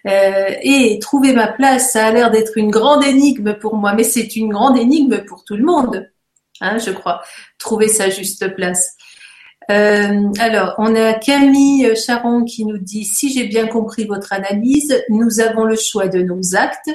Euh, 0.07 0.55
et 0.63 0.99
trouver 1.01 1.35
ma 1.35 1.49
place, 1.49 1.93
ça 1.93 2.07
a 2.07 2.13
l'air 2.13 2.31
d'être 2.31 2.57
une 2.57 2.71
grande 2.71 3.05
énigme 3.05 3.55
pour 3.59 3.77
moi, 3.77 3.93
mais 3.93 4.05
c'est 4.05 4.37
une 4.37 4.49
grande 4.49 4.79
énigme 4.79 5.25
pour 5.25 5.45
tout 5.45 5.57
le 5.57 5.65
monde, 5.65 6.11
hein, 6.63 6.79
je 6.79 6.91
crois. 6.91 7.23
Trouver 7.59 7.89
sa 7.89 8.09
juste 8.09 8.55
place. 8.55 8.97
Euh, 9.71 10.31
alors, 10.39 10.75
on 10.79 10.95
a 10.95 11.15
Camille 11.15 11.95
Charon 11.97 12.45
qui 12.45 12.65
nous 12.65 12.79
dit 12.79 13.05
si 13.05 13.33
j'ai 13.33 13.47
bien 13.49 13.67
compris 13.67 14.05
votre 14.05 14.33
analyse, 14.33 15.03
nous 15.09 15.41
avons 15.41 15.65
le 15.65 15.77
choix 15.77 16.09
de 16.09 16.21
nos 16.21 16.55
actes, 16.55 16.91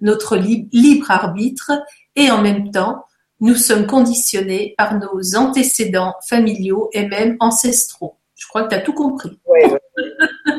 notre 0.00 0.36
libre 0.36 1.10
arbitre, 1.10 1.72
et 2.16 2.30
en 2.30 2.42
même 2.42 2.70
temps, 2.70 3.04
nous 3.40 3.54
sommes 3.54 3.86
conditionnés 3.86 4.74
par 4.78 4.98
nos 4.98 5.36
antécédents 5.36 6.14
familiaux 6.26 6.88
et 6.92 7.06
même 7.06 7.36
ancestraux. 7.40 8.16
Je 8.34 8.46
crois 8.48 8.64
que 8.64 8.70
tu 8.70 8.74
as 8.74 8.80
tout 8.80 8.94
compris. 8.94 9.38
Oui, 9.46 9.60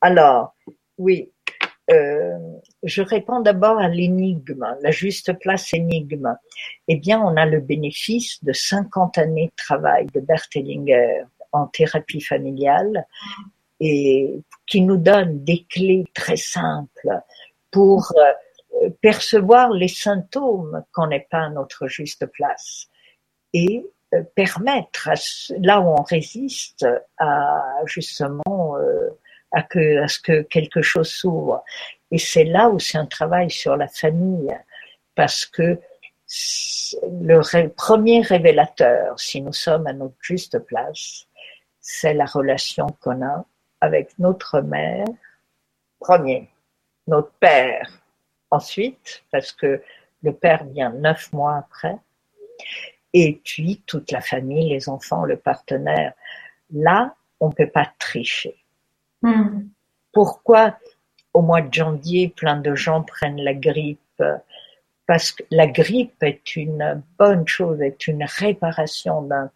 Alors, 0.00 0.54
oui. 0.98 1.30
Euh, 1.90 2.38
je 2.82 3.02
réponds 3.02 3.40
d'abord 3.40 3.78
à 3.78 3.88
l'énigme, 3.88 4.66
la 4.80 4.90
juste 4.90 5.38
place 5.38 5.72
énigme. 5.74 6.36
Eh 6.88 6.96
bien, 6.96 7.20
on 7.20 7.36
a 7.36 7.46
le 7.46 7.60
bénéfice 7.60 8.42
de 8.42 8.52
50 8.52 9.18
années 9.18 9.46
de 9.46 9.56
travail 9.56 10.06
de 10.14 10.20
Bert 10.20 10.46
Hellinger 10.54 11.24
en 11.52 11.66
thérapie 11.66 12.20
familiale 12.20 13.06
et 13.80 14.42
qui 14.66 14.82
nous 14.82 14.96
donne 14.96 15.44
des 15.44 15.66
clés 15.68 16.04
très 16.14 16.36
simples 16.36 17.20
pour 17.70 18.12
euh, 18.16 18.90
percevoir 19.00 19.70
les 19.70 19.88
symptômes 19.88 20.84
qu'on 20.92 21.08
n'est 21.08 21.26
pas 21.30 21.44
à 21.44 21.50
notre 21.50 21.86
juste 21.86 22.26
place 22.26 22.88
et 23.52 23.84
euh, 24.14 24.22
permettre, 24.34 25.10
là 25.58 25.80
où 25.80 25.88
on 25.88 26.02
résiste, 26.02 26.86
à 27.18 27.62
justement 27.86 28.76
euh, 28.76 29.10
à, 29.52 29.60
à 29.60 30.08
ce 30.08 30.20
que 30.20 30.42
quelque 30.42 30.82
chose 30.82 31.08
s'ouvre. 31.08 31.64
Et 32.10 32.18
c'est 32.18 32.44
là 32.44 32.68
où 32.68 32.78
c'est 32.78 32.98
un 32.98 33.06
travail 33.06 33.50
sur 33.50 33.76
la 33.76 33.88
famille, 33.88 34.56
parce 35.14 35.44
que 35.44 35.78
le 37.02 37.68
premier 37.68 38.22
révélateur, 38.22 39.18
si 39.18 39.42
nous 39.42 39.52
sommes 39.52 39.86
à 39.86 39.92
notre 39.92 40.16
juste 40.20 40.58
place, 40.60 41.26
c'est 41.80 42.14
la 42.14 42.26
relation 42.26 42.86
qu'on 43.00 43.22
a 43.22 43.44
avec 43.80 44.18
notre 44.18 44.60
mère, 44.60 45.06
premier, 45.98 46.48
notre 47.06 47.32
père, 47.32 47.90
ensuite, 48.50 49.24
parce 49.30 49.52
que 49.52 49.82
le 50.22 50.32
père 50.32 50.64
vient 50.64 50.90
neuf 50.90 51.32
mois 51.32 51.56
après, 51.56 51.96
et 53.12 53.40
puis 53.44 53.82
toute 53.86 54.12
la 54.12 54.20
famille, 54.20 54.68
les 54.68 54.88
enfants, 54.88 55.24
le 55.24 55.36
partenaire. 55.36 56.12
Là, 56.72 57.14
on 57.40 57.48
ne 57.48 57.54
peut 57.54 57.70
pas 57.70 57.90
tricher. 57.98 58.56
Hmm. 59.22 59.68
Pourquoi 60.12 60.78
au 61.32 61.42
mois 61.42 61.62
de 61.62 61.72
janvier, 61.72 62.28
plein 62.28 62.56
de 62.56 62.74
gens 62.74 63.02
prennent 63.02 63.40
la 63.40 63.54
grippe 63.54 64.22
Parce 65.06 65.32
que 65.32 65.42
la 65.50 65.66
grippe 65.66 66.22
est 66.22 66.56
une 66.56 67.02
bonne 67.18 67.46
chose, 67.46 67.80
est 67.80 68.06
une 68.06 68.24
réparation 68.24 69.22
d'un 69.22 69.50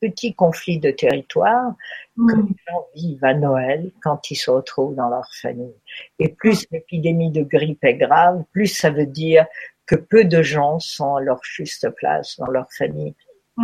petit 0.00 0.34
conflit 0.34 0.78
de 0.78 0.90
territoire 0.90 1.74
que 2.16 2.34
hmm. 2.34 2.46
les 2.48 2.56
gens 2.68 2.86
vivent 2.94 3.24
à 3.24 3.34
Noël 3.34 3.90
quand 4.02 4.30
ils 4.30 4.36
se 4.36 4.50
retrouvent 4.50 4.94
dans 4.94 5.08
leur 5.08 5.28
famille. 5.34 5.74
Et 6.18 6.28
plus 6.28 6.66
l'épidémie 6.70 7.30
de 7.30 7.42
grippe 7.42 7.84
est 7.84 7.94
grave, 7.94 8.44
plus 8.52 8.66
ça 8.66 8.90
veut 8.90 9.06
dire 9.06 9.46
que 9.86 9.96
peu 9.96 10.24
de 10.24 10.42
gens 10.42 10.78
sont 10.78 11.16
à 11.16 11.20
leur 11.20 11.40
juste 11.42 11.88
place 11.90 12.36
dans 12.38 12.50
leur 12.50 12.72
famille. 12.72 13.14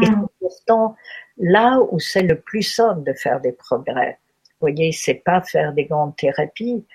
Et 0.02 0.10
hmm. 0.10 0.26
pourtant 0.40 0.96
là 1.38 1.78
où 1.90 2.00
c'est 2.00 2.22
le 2.22 2.40
plus 2.40 2.62
simple 2.62 3.04
de 3.04 3.12
faire 3.12 3.40
des 3.40 3.52
progrès. 3.52 4.18
Vous 4.64 4.70
voyez, 4.70 4.92
c'est 4.92 5.22
pas 5.22 5.42
faire 5.42 5.74
des 5.74 5.84
grandes 5.84 6.16
thérapies, 6.16 6.86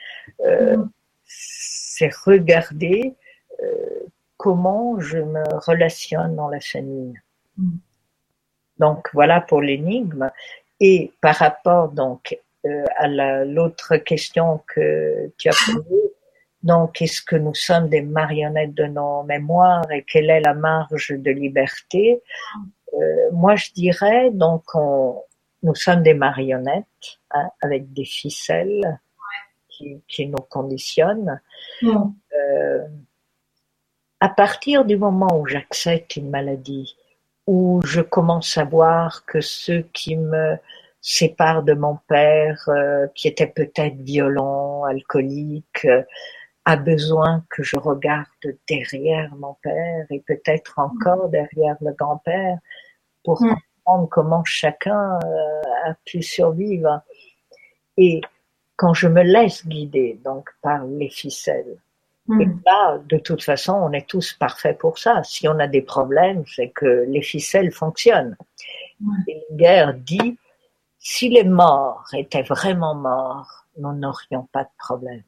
euh, 0.44 0.78
hmm. 0.78 0.90
c'est 1.26 2.12
regarder 2.26 3.14
euh, 3.62 4.08
comment 4.38 5.00
je 5.00 5.20
me 5.20 5.44
relationne 5.68 6.36
dans 6.36 6.48
la 6.48 6.62
famille. 6.62 7.14
Donc 8.80 9.08
voilà 9.14 9.40
pour 9.40 9.62
l'énigme. 9.62 10.32
Et 10.80 11.12
par 11.22 11.36
rapport 11.36 11.90
donc 11.90 12.40
euh, 12.66 12.86
à 12.98 13.08
l'autre 13.46 13.98
question 13.98 14.62
que 14.66 15.32
tu 15.38 15.48
as 15.50 15.52
posée, 15.72 16.14
donc 16.64 17.04
est-ce 17.04 17.22
que 17.22 17.36
nous 17.36 17.54
sommes 17.54 17.88
des 17.88 18.02
marionnettes 18.02 18.74
de 18.74 18.86
nos 18.86 19.22
mémoires 19.22 19.92
et 19.92 20.02
quelle 20.02 20.32
est 20.32 20.42
la 20.42 20.56
marge 20.56 21.12
de 21.12 21.30
liberté? 21.30 22.20
Euh, 22.96 23.30
Moi 23.32 23.58
je 23.58 23.72
dirais 23.74 24.32
donc 24.32 24.64
on, 24.74 25.22
nous 25.64 25.76
sommes 25.76 26.04
des 26.04 26.14
marionnettes 26.14 27.20
hein, 27.32 27.50
avec 27.62 27.92
des 27.94 28.06
ficelles 28.06 29.00
qui, 29.68 30.02
qui 30.08 30.28
nous 30.28 30.44
conditionnent. 30.50 31.42
Euh, 31.84 32.88
à 34.20 34.30
partir 34.30 34.86
du 34.86 34.98
moment 34.98 35.40
où 35.40 35.46
j'accepte 35.48 36.18
une 36.18 36.30
maladie, 36.30 36.96
où 37.48 37.82
je 37.84 38.02
commence 38.02 38.58
à 38.58 38.66
voir 38.66 39.26
que 39.26 39.42
ceux 39.42 39.82
qui 39.94 40.18
me 40.18 40.58
séparent 41.02 41.64
de 41.64 41.74
mon 41.74 41.98
père, 42.08 42.62
euh, 42.68 43.08
qui 43.16 43.28
était 43.28 43.48
peut-être 43.48 43.96
violent, 43.96 44.84
alcoolique, 44.84 45.86
euh, 45.86 46.04
a 46.66 46.76
besoin 46.76 47.44
que 47.50 47.64
je 47.64 47.78
regarde 47.78 48.28
derrière 48.68 49.34
mon 49.36 49.56
père 49.64 50.06
et 50.10 50.20
peut-être 50.20 50.78
encore 50.78 51.30
derrière 51.30 51.78
le 51.82 51.94
grand-père 51.94 52.58
pour 53.24 53.42
mm. 53.42 53.56
Comprendre 53.90 54.10
comment 54.10 54.44
chacun 54.44 55.20
euh, 55.24 55.90
a 55.90 55.94
pu 56.06 56.22
survivre. 56.22 57.02
Et 57.98 58.22
quand 58.76 58.94
je 58.94 59.08
me 59.08 59.22
laisse 59.22 59.68
guider 59.68 60.20
donc 60.24 60.50
par 60.62 60.86
les 60.86 61.10
ficelles, 61.10 61.78
et 62.40 62.46
hmm. 62.46 62.62
là, 62.64 63.00
de 63.10 63.18
toute 63.18 63.44
façon, 63.44 63.74
on 63.74 63.92
est 63.92 64.08
tous 64.08 64.34
parfaits 64.34 64.78
pour 64.78 65.00
ça. 65.00 65.24
Si 65.24 65.48
on 65.48 65.58
a 65.58 65.68
des 65.68 65.82
problèmes, 65.82 66.44
c'est 66.46 66.70
que 66.70 67.06
les 67.08 67.24
ficelles 67.24 67.72
fonctionnent. 67.72 68.38
Et 69.28 69.44
guerre 69.54 69.96
dit, 69.96 70.38
si 71.00 71.30
les 71.30 71.44
morts 71.44 72.06
étaient 72.14 72.44
vraiment 72.44 72.94
morts, 72.94 73.66
nous 73.78 73.94
n'aurions 73.94 74.48
pas 74.52 74.64
de 74.66 74.70
problème. 74.78 75.24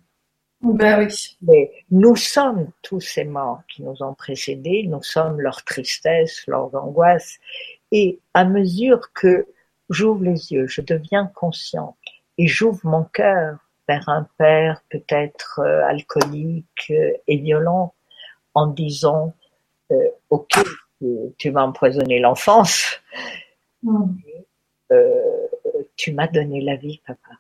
Ben 0.62 1.00
oui. 1.00 1.38
Mais 1.42 1.72
nous 1.90 2.16
sommes 2.16 2.70
tous 2.84 3.00
ces 3.00 3.24
morts 3.24 3.64
qui 3.68 3.82
nous 3.82 4.04
ont 4.04 4.14
précédés, 4.14 4.86
nous 4.88 5.02
sommes 5.02 5.42
leur 5.42 5.64
tristesse, 5.64 6.46
leurs 6.46 6.76
angoisses, 6.76 7.40
Et 7.92 8.20
à 8.34 8.46
mesure 8.46 9.12
que 9.14 9.48
j'ouvre 9.90 10.24
les 10.24 10.54
yeux, 10.54 10.68
je 10.68 10.82
deviens 10.82 11.28
conscient 11.28 11.98
et 12.38 12.48
j'ouvre 12.48 12.80
mon 12.84 13.04
cœur 13.04 13.58
vers 13.88 14.08
un 14.08 14.28
père 14.38 14.82
peut-être 14.90 15.60
euh, 15.60 15.86
alcoolique 15.86 16.92
euh, 16.92 17.12
et 17.28 17.38
violent 17.38 17.94
en 18.54 18.68
disant 18.68 19.34
euh, 19.92 20.10
ok 20.30 20.60
tu 21.38 21.50
m'as 21.50 21.64
empoisonné 21.64 22.20
l'enfance. 22.20 23.02
Mm. 23.82 24.14
tu 25.98 26.14
m'as 26.14 26.28
donné 26.28 26.62
la 26.62 26.76
vie 26.76 27.02
papa. 27.08 27.32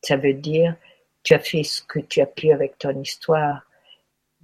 Ça 0.00 0.16
veut 0.16 0.34
dire 0.34 0.76
tu 1.24 1.34
as 1.34 1.40
fait 1.40 1.64
ce 1.64 1.82
que 1.82 1.98
tu 1.98 2.20
as 2.20 2.26
pu 2.26 2.52
avec 2.52 2.78
ton 2.78 2.96
histoire. 3.00 3.66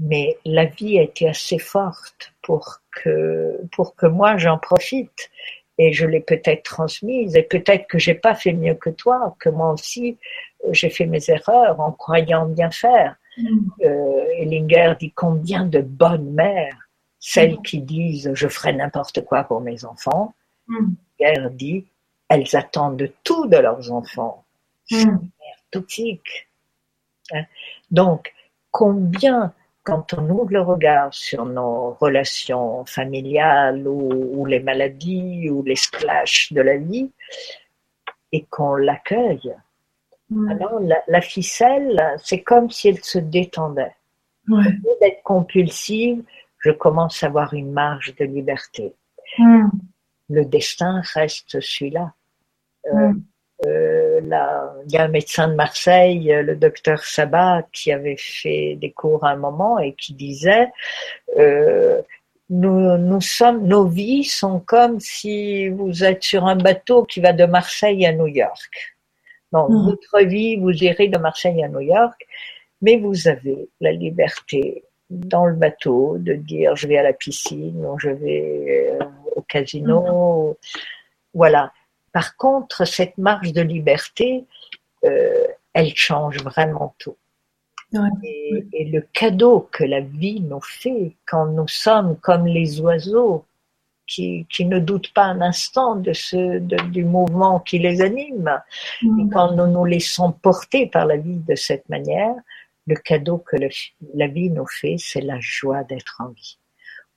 Mais 0.00 0.38
la 0.44 0.64
vie 0.64 0.98
a 0.98 1.02
été 1.02 1.28
assez 1.28 1.58
forte 1.58 2.32
pour 2.50 2.80
que 2.90 3.60
pour 3.70 3.94
que 3.94 4.06
moi 4.06 4.36
j'en 4.36 4.58
profite 4.58 5.30
et 5.78 5.92
je 5.92 6.04
l'ai 6.04 6.18
peut-être 6.18 6.64
transmise 6.64 7.36
et 7.36 7.44
peut-être 7.44 7.86
que 7.86 7.96
j'ai 7.96 8.16
pas 8.16 8.34
fait 8.34 8.52
mieux 8.52 8.74
que 8.74 8.90
toi, 8.90 9.36
que 9.38 9.48
moi 9.48 9.70
aussi 9.72 10.18
euh, 10.64 10.70
j'ai 10.72 10.90
fait 10.90 11.06
mes 11.06 11.30
erreurs 11.30 11.78
en 11.78 11.92
croyant 11.92 12.46
bien 12.46 12.72
faire. 12.72 13.14
Mm. 13.38 13.44
Euh, 13.84 14.40
Ellinger 14.40 14.94
dit 14.98 15.12
combien 15.12 15.64
de 15.64 15.80
bonnes 15.80 16.32
mères, 16.32 16.88
celles 17.20 17.54
mm. 17.60 17.62
qui 17.62 17.82
disent 17.82 18.32
je 18.34 18.48
ferai 18.48 18.72
n'importe 18.72 19.24
quoi 19.24 19.44
pour 19.44 19.60
mes 19.60 19.84
enfants. 19.84 20.34
Mm. 20.66 20.94
Ellinger 21.20 21.50
dit 21.52 21.86
elles 22.28 22.56
attendent 22.56 22.96
de 22.96 23.12
tout 23.22 23.46
de 23.46 23.58
leurs 23.58 23.92
enfants. 23.92 24.44
C'est 24.86 25.02
une 25.02 25.10
mère 25.10 25.60
toxique. 25.70 26.48
Hein. 27.32 27.44
Donc 27.92 28.34
combien 28.72 29.54
quand 29.90 30.14
on 30.14 30.30
ouvre 30.30 30.52
le 30.52 30.62
regard 30.62 31.12
sur 31.12 31.44
nos 31.44 31.96
relations 32.00 32.84
familiales 32.84 33.86
ou, 33.88 34.46
les 34.46 34.60
maladies 34.60 35.50
ou 35.50 35.62
les 35.64 35.74
splashs 35.76 36.52
de 36.52 36.60
la 36.60 36.76
vie 36.76 37.10
et 38.30 38.44
qu'on 38.44 38.76
l'accueille, 38.76 39.52
mm. 40.30 40.50
alors 40.50 40.80
la, 41.08 41.20
ficelle, 41.20 42.00
c'est 42.22 42.42
comme 42.42 42.70
si 42.70 42.88
elle 42.88 43.02
se 43.02 43.18
détendait. 43.18 43.96
Ouais. 44.48 44.64
Au 44.84 44.98
d'être 45.00 45.22
compulsive, 45.24 46.22
je 46.60 46.70
commence 46.70 47.22
à 47.22 47.26
avoir 47.26 47.52
une 47.54 47.72
marge 47.72 48.14
de 48.14 48.24
liberté. 48.24 48.94
Mm. 49.38 49.68
Le 50.28 50.44
destin 50.44 51.02
reste 51.14 51.60
celui-là. 51.60 52.12
Euh, 52.86 53.08
mm. 53.08 53.22
Euh, 53.66 54.20
il 54.86 54.92
y 54.92 54.96
a 54.96 55.04
un 55.04 55.08
médecin 55.08 55.48
de 55.48 55.54
Marseille, 55.54 56.32
euh, 56.32 56.42
le 56.42 56.56
docteur 56.56 57.04
Sabat, 57.04 57.66
qui 57.72 57.92
avait 57.92 58.16
fait 58.16 58.76
des 58.76 58.90
cours 58.90 59.24
à 59.24 59.30
un 59.30 59.36
moment 59.36 59.78
et 59.78 59.92
qui 59.94 60.14
disait 60.14 60.68
euh, 61.38 62.00
nous, 62.48 62.96
nous 62.96 63.20
sommes, 63.20 63.66
nos 63.66 63.86
vies 63.86 64.24
sont 64.24 64.60
comme 64.60 64.98
si 64.98 65.68
vous 65.68 66.04
êtes 66.04 66.22
sur 66.22 66.46
un 66.46 66.56
bateau 66.56 67.04
qui 67.04 67.20
va 67.20 67.32
de 67.32 67.44
Marseille 67.44 68.06
à 68.06 68.12
New 68.12 68.26
York. 68.26 68.96
Donc, 69.52 69.70
mmh. 69.70 69.84
votre 69.84 70.26
vie, 70.26 70.56
vous 70.56 70.72
irez 70.72 71.08
de 71.08 71.18
Marseille 71.18 71.62
à 71.62 71.68
New 71.68 71.80
York, 71.80 72.26
mais 72.82 72.96
vous 72.96 73.28
avez 73.28 73.68
la 73.80 73.92
liberté 73.92 74.84
dans 75.10 75.44
le 75.44 75.54
bateau 75.54 76.16
de 76.18 76.34
dire 76.34 76.76
je 76.76 76.86
vais 76.86 76.96
à 76.96 77.02
la 77.02 77.12
piscine 77.12 77.84
ou 77.84 77.98
je 77.98 78.10
vais 78.10 78.98
au 79.36 79.42
casino. 79.42 80.52
Mmh. 80.52 80.54
Voilà. 81.34 81.72
Par 82.12 82.36
contre, 82.36 82.84
cette 82.84 83.18
marge 83.18 83.52
de 83.52 83.62
liberté, 83.62 84.44
euh, 85.04 85.46
elle 85.72 85.94
change 85.94 86.38
vraiment 86.42 86.94
tout. 86.98 87.16
Et, 88.22 88.84
le 88.84 89.00
cadeau 89.12 89.68
que 89.72 89.82
la 89.82 90.00
vie 90.00 90.40
nous 90.40 90.60
fait 90.60 91.16
quand 91.26 91.46
nous 91.46 91.66
sommes 91.66 92.16
comme 92.18 92.46
les 92.46 92.80
oiseaux 92.80 93.44
qui, 94.06 94.46
ne 94.60 94.78
doutent 94.78 95.12
pas 95.12 95.24
un 95.24 95.40
instant 95.40 95.96
de 95.96 96.12
ce, 96.12 96.58
du 96.58 97.04
mouvement 97.04 97.60
qui 97.60 97.78
les 97.78 98.00
anime, 98.00 98.60
mm. 99.02 99.20
et 99.20 99.30
quand 99.32 99.52
nous 99.52 99.66
nous 99.66 99.84
laissons 99.84 100.32
porter 100.32 100.86
par 100.86 101.06
la 101.06 101.16
vie 101.16 101.38
de 101.38 101.54
cette 101.54 101.88
manière, 101.88 102.34
le 102.86 102.96
cadeau 102.96 103.38
que 103.38 103.56
la 104.14 104.26
vie 104.26 104.50
nous 104.50 104.66
fait, 104.66 104.96
c'est 104.98 105.20
la 105.20 105.38
joie 105.38 105.84
d'être 105.84 106.16
en 106.20 106.28
vie. 106.28 106.58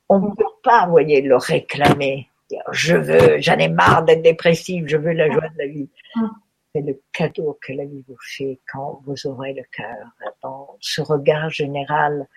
On 0.10 0.20
ne 0.20 0.36
peut 0.36 0.44
pas, 0.64 0.86
vous 0.86 0.92
voyez, 0.92 1.22
le 1.22 1.38
réclamer 1.38 2.30
je 2.72 2.96
veux, 2.96 3.40
j'en 3.40 3.58
ai 3.58 3.68
marre 3.68 4.04
d'être 4.04 4.22
dépressive, 4.22 4.88
je 4.88 4.98
veux 4.98 5.14
la 5.14 5.30
joie 5.30 5.50
de 5.50 5.58
la 5.58 5.68
vie. 5.68 5.90
Mm. 6.16 6.28
C'est 6.74 6.82
le 6.82 7.00
cadeau 7.12 7.58
que 7.62 7.74
la 7.74 7.86
vie 7.86 8.04
vous 8.08 8.18
fait 8.20 8.60
quand 8.72 9.02
vous 9.06 9.28
aurez 9.28 9.54
le 9.54 9.64
cœur 9.72 10.08
dans 10.42 10.76
ce 10.80 11.02
regard 11.02 11.50
général 11.50 12.28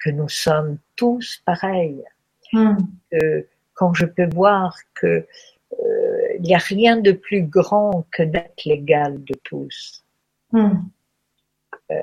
que 0.00 0.10
nous 0.10 0.28
sommes 0.28 0.78
tous 0.96 1.42
pareils. 1.44 2.02
Mm. 2.52 2.76
quand 3.72 3.94
je 3.94 4.04
peux 4.04 4.28
voir 4.28 4.76
que 4.94 5.26
euh, 5.80 6.34
il 6.36 6.42
n'y 6.42 6.54
a 6.54 6.58
rien 6.58 6.98
de 6.98 7.12
plus 7.12 7.42
grand 7.42 8.04
que 8.10 8.22
d'être 8.22 8.64
l'égal 8.64 9.24
de 9.24 9.34
tous. 9.42 10.04
Mm. 10.52 10.72
Euh, 11.90 12.00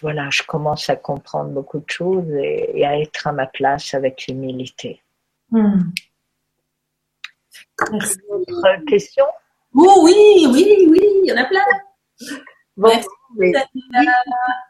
voilà, 0.00 0.28
je 0.30 0.42
commence 0.42 0.88
à 0.88 0.96
comprendre 0.96 1.50
beaucoup 1.50 1.78
de 1.78 1.90
choses 1.90 2.30
et, 2.34 2.84
à 2.84 2.98
être 2.98 3.26
à 3.26 3.32
ma 3.32 3.46
place 3.46 3.94
avec 3.94 4.28
humilité. 4.28 5.02
Merci. 7.92 8.18
Autre 8.28 8.84
question 8.86 9.24
Oh 9.74 10.00
oui, 10.02 10.46
oui, 10.50 10.86
oui, 10.88 11.00
il 11.22 11.28
y 11.28 11.32
en 11.32 11.36
a 11.36 11.44
plein. 11.44 11.60
Bon, 12.76 12.90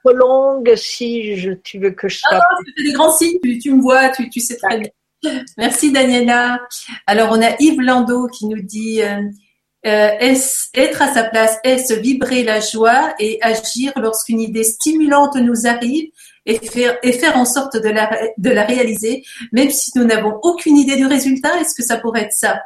trop 0.04 0.12
longue 0.12 0.74
si 0.76 1.36
je, 1.36 1.52
tu 1.52 1.78
veux 1.78 1.90
que 1.90 2.08
je 2.08 2.18
sois. 2.18 2.38
Ah, 2.40 2.56
c'est 2.64 2.84
des 2.84 2.92
grands 2.92 3.12
signes, 3.12 3.38
tu, 3.60 3.72
me 3.72 3.80
vois, 3.80 4.10
tu, 4.10 4.28
tu 4.30 4.40
sais 4.40 4.56
très 4.56 4.78
bien. 4.78 4.90
Merci 5.58 5.92
Daniela. 5.92 6.60
Alors 7.06 7.30
on 7.32 7.42
a 7.42 7.56
Yves 7.58 7.80
Landau 7.80 8.28
qui 8.28 8.46
nous 8.46 8.62
dit 8.62 9.02
euh, 9.02 9.22
euh, 9.86 10.10
être 10.74 11.02
à 11.02 11.12
sa 11.14 11.24
place, 11.24 11.58
est-ce 11.64 11.94
vibrer 11.94 12.42
la 12.42 12.60
joie 12.60 13.14
et 13.18 13.38
agir 13.42 13.92
lorsqu'une 13.96 14.40
idée 14.40 14.64
stimulante 14.64 15.36
nous 15.36 15.66
arrive 15.66 16.10
et 16.44 16.58
faire, 16.58 16.98
et 17.02 17.12
faire 17.12 17.36
en 17.36 17.44
sorte 17.44 17.76
de 17.76 17.88
la, 17.88 18.10
de 18.36 18.50
la 18.50 18.64
réaliser, 18.64 19.24
même 19.52 19.70
si 19.70 19.90
nous 19.96 20.04
n'avons 20.04 20.38
aucune 20.42 20.76
idée 20.76 20.96
du 20.96 21.06
résultat 21.06 21.60
Est-ce 21.60 21.74
que 21.74 21.82
ça 21.82 21.98
pourrait 21.98 22.22
être 22.22 22.32
ça? 22.32 22.62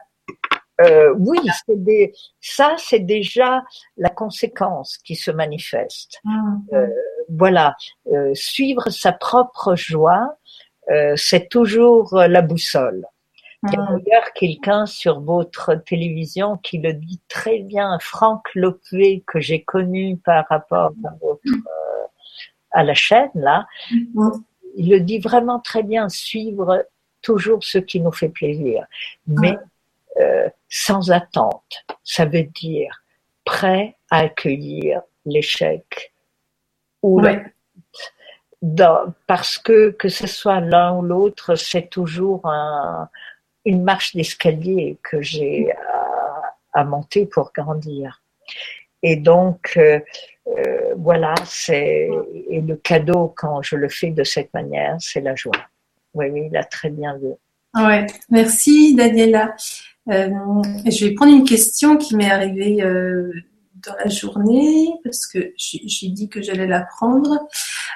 Euh, 0.81 1.15
oui, 1.19 1.39
des, 1.69 2.13
ça 2.41 2.75
c'est 2.79 3.01
déjà 3.01 3.63
la 3.97 4.09
conséquence 4.09 4.97
qui 4.99 5.15
se 5.15 5.31
manifeste. 5.31 6.21
Ah, 6.27 6.31
euh, 6.73 6.87
voilà, 7.29 7.77
euh, 8.13 8.31
suivre 8.35 8.89
sa 8.91 9.13
propre 9.13 9.75
joie, 9.75 10.37
c'est 11.15 11.49
toujours 11.49 12.17
la 12.17 12.43
boussole. 12.43 13.07
Il 13.63 13.75
y 13.75 13.77
a 13.77 13.87
ah. 13.89 13.93
d'ailleurs 13.93 14.33
quelqu'un 14.35 14.85
sur 14.87 15.21
votre 15.21 15.75
télévision 15.75 16.57
qui 16.57 16.79
le 16.79 16.95
dit 16.95 17.21
très 17.29 17.61
bien, 17.61 17.97
Franck 18.01 18.43
Lopé, 18.57 19.23
que 19.25 19.39
j'ai 19.39 19.63
connu 19.63 20.17
par 20.17 20.49
rapport 20.49 20.93
à, 21.05 21.11
votre, 21.23 21.43
à 22.73 22.83
la 22.83 22.95
chaîne 22.95 23.31
là. 23.35 23.67
Il 24.75 24.91
le 24.91 24.99
dit 24.99 25.21
vraiment 25.21 25.61
très 25.61 25.85
bien, 25.85 26.09
suivre 26.09 26.85
toujours 27.23 27.63
ce 27.63 27.79
qui 27.79 28.01
nous 28.01 28.13
fait 28.13 28.29
plaisir. 28.29 28.85
Mais 29.29 29.57
sans 30.69 31.11
attente. 31.11 31.85
Ça 32.05 32.25
veut 32.25 32.45
dire 32.45 33.03
prêt 33.45 33.97
à 34.11 34.19
accueillir 34.21 35.03
l'échec 35.25 36.13
ou 37.03 37.23
parce 39.27 39.59
que 39.59 39.91
que 39.91 40.09
ce 40.09 40.27
soit 40.27 40.61
l'un 40.61 40.97
ou 40.97 41.03
l'autre, 41.03 41.55
c'est 41.55 41.89
toujours 41.89 42.45
une 43.65 43.83
marche 43.83 44.15
d'escalier 44.15 44.99
que 45.03 45.23
j'ai 45.23 45.73
à, 46.73 46.85
monter 46.85 47.27
pour 47.27 47.53
grandir. 47.53 48.23
Et 49.03 49.17
donc 49.17 49.73
euh, 49.77 49.99
euh, 50.47 50.95
voilà, 50.97 51.35
c'est 51.47 52.09
et 52.51 52.61
le 52.61 52.77
cadeau 52.77 53.33
quand 53.37 53.63
je 53.63 53.77
le 53.77 53.89
fais 53.89 54.11
de 54.11 54.25
cette 54.25 54.53
manière, 54.53 54.97
c'est 55.01 55.21
la 55.21 55.35
joie. 55.35 55.53
Oui, 56.13 56.27
oui, 56.31 56.49
il 56.51 56.57
a 56.57 56.65
très 56.65 56.91
bien 56.91 57.17
vu. 57.17 57.33
Ouais, 57.75 58.07
merci 58.29 58.95
Daniela. 58.95 59.55
Euh, 60.11 60.29
je 60.87 61.07
vais 61.07 61.15
prendre 61.15 61.33
une 61.33 61.45
question 61.45 61.97
qui 61.97 62.17
m'est 62.17 62.31
arrivée 62.31 62.83
euh, 62.83 63.31
dans 63.87 63.95
la 64.03 64.11
journée 64.11 64.89
parce 65.05 65.27
que 65.27 65.53
j'ai 65.57 66.09
dit 66.09 66.29
que 66.29 66.43
j'allais 66.43 66.67
la 66.67 66.81
prendre. 66.81 67.39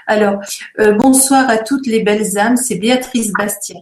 Alors, 0.07 0.39
euh, 0.79 0.93
bonsoir 0.93 1.49
à 1.51 1.59
toutes 1.59 1.87
les 1.87 2.03
belles 2.03 2.39
âmes, 2.39 2.57
c'est 2.57 2.77
Béatrice 2.77 3.33
Bastien. 3.33 3.81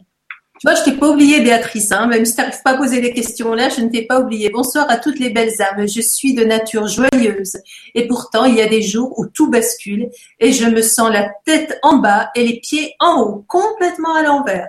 Tu 0.61 0.69
vois, 0.69 0.77
je 0.77 0.85
t'ai 0.85 0.93
pas 0.93 1.11
oublié, 1.11 1.41
Béatrice, 1.41 1.91
hein, 1.91 2.07
même 2.07 2.25
si 2.25 2.37
tu 2.37 2.41
n'arrives 2.41 2.63
pas 2.63 2.71
à 2.71 2.77
poser 2.77 3.01
les 3.01 3.13
questions 3.13 3.53
là, 3.53 3.69
je 3.69 3.81
ne 3.81 3.89
t'ai 3.89 4.03
pas 4.03 4.21
oublié. 4.21 4.49
Bonsoir 4.49 4.87
à 4.89 4.97
toutes 4.97 5.19
les 5.19 5.31
belles 5.31 5.61
âmes. 5.61 5.89
Je 5.89 6.01
suis 6.01 6.35
de 6.35 6.45
nature 6.45 6.87
joyeuse 6.87 7.57
et 7.95 8.07
pourtant 8.07 8.45
il 8.45 8.55
y 8.55 8.63
a 8.63 8.69
des 8.69 8.81
jours 8.81 9.19
où 9.19 9.27
tout 9.27 9.51
bascule 9.51 10.09
et 10.39 10.53
je 10.53 10.67
me 10.67 10.81
sens 10.81 11.11
la 11.11 11.29
tête 11.45 11.79
en 11.83 11.97
bas 11.97 12.31
et 12.37 12.47
les 12.47 12.61
pieds 12.61 12.95
en 13.01 13.21
haut, 13.21 13.45
complètement 13.49 14.15
à 14.15 14.23
l'envers. 14.23 14.69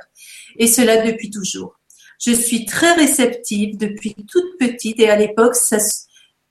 Et 0.58 0.68
cela 0.68 1.06
depuis 1.06 1.30
toujours. 1.30 1.76
Je 2.26 2.32
suis 2.32 2.66
très 2.66 2.94
réceptive 2.94 3.78
depuis 3.78 4.16
toute 4.16 4.58
petite 4.58 5.00
et 5.00 5.10
à 5.10 5.18
l'époque, 5.18 5.56
ça, 5.56 5.78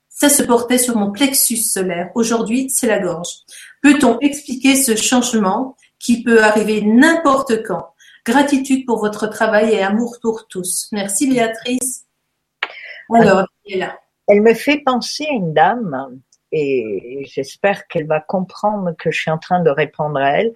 ça 0.07 0.29
se 0.29 0.43
portait 0.43 0.77
sur 0.77 0.95
mon 0.95 1.11
plexus 1.11 1.57
solaire. 1.57 2.11
Aujourd'hui, 2.13 2.69
c'est 2.69 2.85
la 2.85 2.99
gorge. 2.99 3.39
Peut-on 3.81 4.19
expliquer 4.19 4.75
ce 4.75 4.95
changement 4.95 5.75
qui 5.97 6.21
peut 6.21 6.43
arriver 6.43 6.83
n'importe 6.83 7.63
quand? 7.63 7.87
Gratitude 8.23 8.85
pour 8.85 8.99
votre 8.99 9.27
travail 9.27 9.71
et 9.71 9.81
amour 9.81 10.17
pour 10.21 10.47
tous. 10.47 10.89
Merci 10.91 11.27
Béatrice. 11.27 12.05
Alors, 13.11 13.47
elle 13.65 13.73
est 13.73 13.79
là. 13.79 13.99
Elle 14.27 14.41
me 14.41 14.53
fait 14.53 14.77
penser 14.77 15.25
à 15.25 15.33
une 15.33 15.53
dame 15.53 16.21
et 16.51 17.25
j'espère 17.25 17.87
qu'elle 17.87 18.05
va 18.05 18.21
comprendre 18.21 18.95
que 18.97 19.09
je 19.09 19.19
suis 19.19 19.31
en 19.31 19.39
train 19.39 19.61
de 19.63 19.71
répondre 19.71 20.19
à 20.19 20.39
elle. 20.39 20.53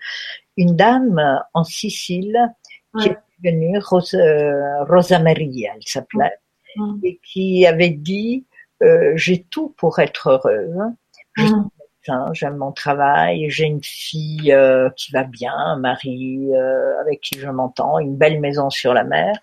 Une 0.57 0.75
dame 0.75 1.19
en 1.55 1.63
Sicile 1.63 2.37
qui 2.99 3.09
est 3.09 3.17
venue, 3.43 3.77
euh, 3.77 4.83
Rosa 4.85 5.19
Maria, 5.19 5.71
elle 5.75 5.83
s'appelait, 5.83 6.37
et 7.03 7.19
qui 7.23 7.65
avait 7.65 7.89
dit 7.89 8.45
euh, 8.83 9.13
j'ai 9.15 9.43
tout 9.43 9.73
pour 9.77 9.99
être 9.99 10.27
heureuse. 10.29 10.77
J'aime 12.31 12.55
mon 12.55 12.71
travail, 12.71 13.49
j'ai 13.49 13.65
une 13.65 13.83
fille 13.83 14.53
euh, 14.53 14.89
qui 14.95 15.11
va 15.11 15.23
bien, 15.23 15.53
un 15.53 15.77
mari 15.77 16.49
avec 17.01 17.19
qui 17.21 17.37
je 17.37 17.49
m'entends, 17.49 17.99
une 17.99 18.15
belle 18.15 18.39
maison 18.39 18.69
sur 18.69 18.93
la 18.93 19.03
mer, 19.03 19.35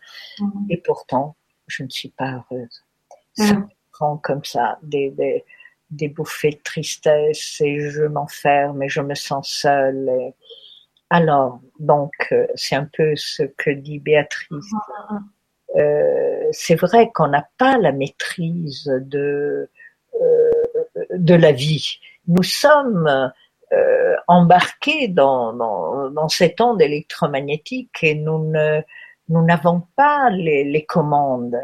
et 0.71 0.79
pourtant 0.79 1.37
je 1.67 1.83
ne 1.83 1.89
suis 1.89 2.09
pas 2.11 2.43
heureuse. 2.51 2.85
Ça 3.35 3.55
me 3.55 3.67
prend 3.93 4.17
comme 4.17 4.45
ça 4.45 4.79
des, 4.83 5.11
des, 5.11 5.45
des 5.91 6.09
bouffées 6.09 6.51
de 6.53 6.61
tristesse 6.63 7.61
et 7.61 7.81
je 7.91 8.05
m'enferme 8.05 8.83
et 8.83 8.89
je 8.89 9.01
me 9.01 9.15
sens 9.15 9.49
seule. 9.49 10.33
Alors, 11.17 11.61
donc, 11.79 12.11
euh, 12.33 12.45
c'est 12.57 12.75
un 12.75 12.89
peu 12.93 13.15
ce 13.15 13.45
que 13.45 13.71
dit 13.71 14.01
Béatrice. 14.01 14.73
Euh, 15.77 16.49
c'est 16.51 16.75
vrai 16.75 17.13
qu'on 17.15 17.29
n'a 17.29 17.47
pas 17.57 17.79
la 17.79 17.93
maîtrise 17.93 18.91
de, 19.01 19.71
euh, 20.21 20.51
de 21.13 21.35
la 21.37 21.53
vie. 21.53 22.01
Nous 22.27 22.43
sommes 22.43 23.33
embarqués 24.27 25.07
dans, 25.07 25.53
dans, 25.53 26.11
dans, 26.11 26.29
cette 26.29 26.61
onde 26.61 26.83
électromagnétique 26.83 28.03
et 28.03 28.15
nous 28.15 28.51
ne 28.51 28.81
nous 29.29 29.45
n'avons 29.45 29.83
pas 29.97 30.31
les, 30.31 30.63
les 30.65 30.85
commandes 30.85 31.61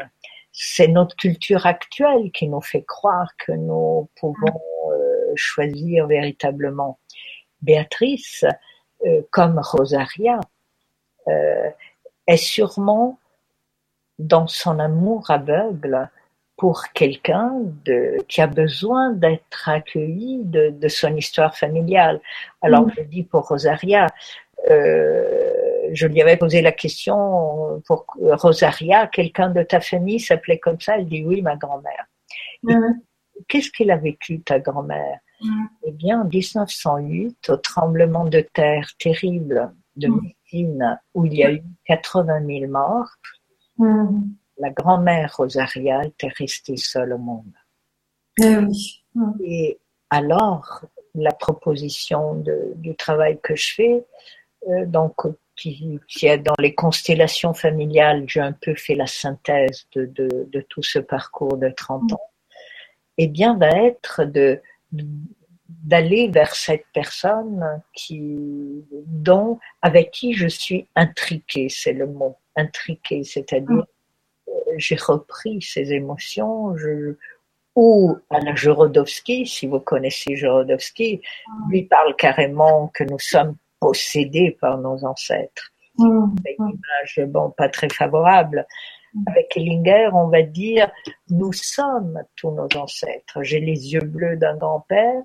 c'est 0.51 0.89
notre 0.89 1.15
culture 1.15 1.65
actuelle 1.65 2.31
qui 2.33 2.49
nous 2.49 2.59
fait 2.59 2.83
croire 2.83 3.31
que 3.37 3.53
nous 3.53 4.09
pouvons 4.19 4.61
choisir 5.35 6.07
véritablement. 6.07 6.99
Béatrice, 7.61 8.43
euh, 9.05 9.21
comme 9.31 9.59
Rosaria, 9.59 10.39
euh, 11.27 11.69
est 12.27 12.37
sûrement 12.37 13.19
dans 14.19 14.47
son 14.47 14.79
amour 14.79 15.29
aveugle 15.29 16.09
pour 16.57 16.89
quelqu'un 16.93 17.53
qui 18.27 18.41
a 18.41 18.47
besoin 18.47 19.11
d'être 19.11 19.67
accueilli 19.67 20.41
de, 20.43 20.87
son 20.87 21.15
histoire 21.15 21.57
familiale. 21.57 22.21
Alors 22.61 22.85
mm. 22.85 22.91
je 22.97 23.01
dis 23.01 23.23
pour 23.23 23.47
Rosaria, 23.47 24.05
je 24.67 26.05
lui 26.05 26.21
avais 26.21 26.37
posé 26.37 26.61
la 26.61 26.71
question 26.71 27.81
pour 27.87 28.05
Rosaria, 28.15 29.07
quelqu'un 29.07 29.49
de 29.49 29.63
ta 29.63 29.79
famille 29.81 30.19
s'appelait 30.19 30.59
comme 30.59 30.79
ça? 30.79 30.97
Elle 30.97 31.07
dit 31.07 31.23
oui, 31.25 31.41
ma 31.41 31.55
grand-mère. 31.55 32.05
Qu'est-ce 33.47 33.71
qu'elle 33.71 33.91
a 33.91 33.97
vécu, 33.97 34.41
ta 34.41 34.59
grand-mère? 34.59 35.19
Eh 35.83 35.91
bien, 35.91 36.21
en 36.21 36.25
1908, 36.25 37.49
au 37.49 37.57
tremblement 37.57 38.25
de 38.25 38.41
terre 38.53 38.89
terrible 38.99 39.73
de 39.95 40.07
Messine, 40.07 40.99
où 41.13 41.25
il 41.25 41.33
y 41.33 41.43
a 41.43 41.51
eu 41.51 41.63
80 41.85 42.45
000 42.45 42.71
morts, 42.71 43.09
la 44.57 44.69
grand-mère 44.69 45.35
Rosaria 45.35 46.03
était 46.05 46.31
restée 46.37 46.77
seule 46.77 47.13
au 47.13 47.17
monde. 47.17 47.53
Eh 48.39 48.57
Et 49.43 49.79
alors, 50.09 50.85
la 51.15 51.31
proposition 51.31 52.43
du 52.75 52.95
travail 52.95 53.39
que 53.41 53.55
je 53.55 53.73
fais, 53.73 54.05
euh, 54.69 54.85
donc 54.85 55.15
qui, 55.55 55.99
qui, 56.07 56.27
est 56.27 56.37
dans 56.37 56.55
les 56.59 56.73
constellations 56.75 57.53
familiales, 57.53 58.25
j'ai 58.27 58.39
un 58.39 58.53
peu 58.53 58.75
fait 58.75 58.95
la 58.95 59.07
synthèse 59.07 59.87
de, 59.93 60.05
de, 60.05 60.47
de, 60.51 60.61
tout 60.61 60.83
ce 60.83 60.99
parcours 60.99 61.57
de 61.57 61.69
30 61.69 62.13
ans, 62.13 62.30
eh 63.17 63.27
bien, 63.27 63.57
va 63.57 63.69
être 63.69 64.23
de, 64.23 64.61
d'aller 64.91 66.29
vers 66.29 66.55
cette 66.55 66.85
personne 66.93 67.81
qui, 67.93 68.83
dont, 69.07 69.59
avec 69.81 70.11
qui 70.11 70.33
je 70.33 70.47
suis 70.47 70.87
intriquée, 70.95 71.69
c'est 71.69 71.93
le 71.93 72.07
mot, 72.07 72.35
intriquée, 72.55 73.23
c'est-à-dire, 73.23 73.85
euh, 74.47 74.51
j'ai 74.77 74.95
repris 74.95 75.61
ces 75.61 75.93
émotions, 75.93 76.75
je, 76.77 77.15
ou 77.75 78.17
à 78.29 78.39
la 78.39 78.53
Jorodowski, 78.55 79.47
si 79.47 79.65
vous 79.65 79.79
connaissez 79.79 80.35
Jorodowski, 80.35 81.21
lui 81.69 81.83
parle 81.83 82.15
carrément 82.15 82.89
que 82.93 83.03
nous 83.05 83.19
sommes 83.19 83.55
possédés 83.79 84.57
par 84.59 84.77
nos 84.77 85.03
ancêtres. 85.05 85.71
Mmh. 85.97 86.35
une 86.45 86.69
image, 86.69 87.27
bon, 87.27 87.49
pas 87.51 87.69
très 87.69 87.89
favorable. 87.89 88.65
Mmh. 89.13 89.23
Avec 89.27 89.57
Ellinger, 89.57 90.09
on 90.13 90.27
va 90.27 90.41
dire, 90.41 90.89
nous 91.29 91.53
sommes 91.53 92.21
tous 92.35 92.51
nos 92.51 92.67
ancêtres. 92.77 93.43
J'ai 93.43 93.59
les 93.59 93.93
yeux 93.93 94.01
bleus 94.01 94.37
d'un 94.37 94.55
grand-père 94.55 95.21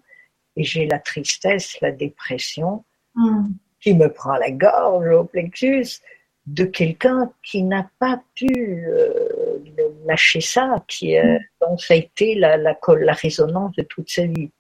et 0.57 0.64
j'ai 0.64 0.87
la 0.87 0.99
tristesse, 0.99 1.80
la 1.80 1.93
dépression 1.93 2.84
mmh. 3.14 3.49
qui 3.80 3.95
me 3.95 4.09
prend 4.12 4.37
la 4.37 4.51
gorge 4.51 5.09
au 5.09 5.24
plexus 5.24 6.01
de 6.47 6.64
quelqu'un 6.64 7.32
qui 7.43 7.62
n'a 7.62 7.89
pas 7.99 8.22
pu 8.34 8.87
euh, 8.89 9.59
lâcher 10.05 10.41
ça, 10.41 10.82
qui 10.87 11.18
euh, 11.18 11.39
dont 11.61 11.76
ça 11.76 11.95
a 11.95 11.97
été 11.97 12.37
la, 12.37 12.57
la, 12.57 12.78
la, 13.01 13.12
résonance 13.12 13.74
de 13.74 13.82
toute 13.82 14.11
sa 14.11 14.26
vie. 14.26 14.51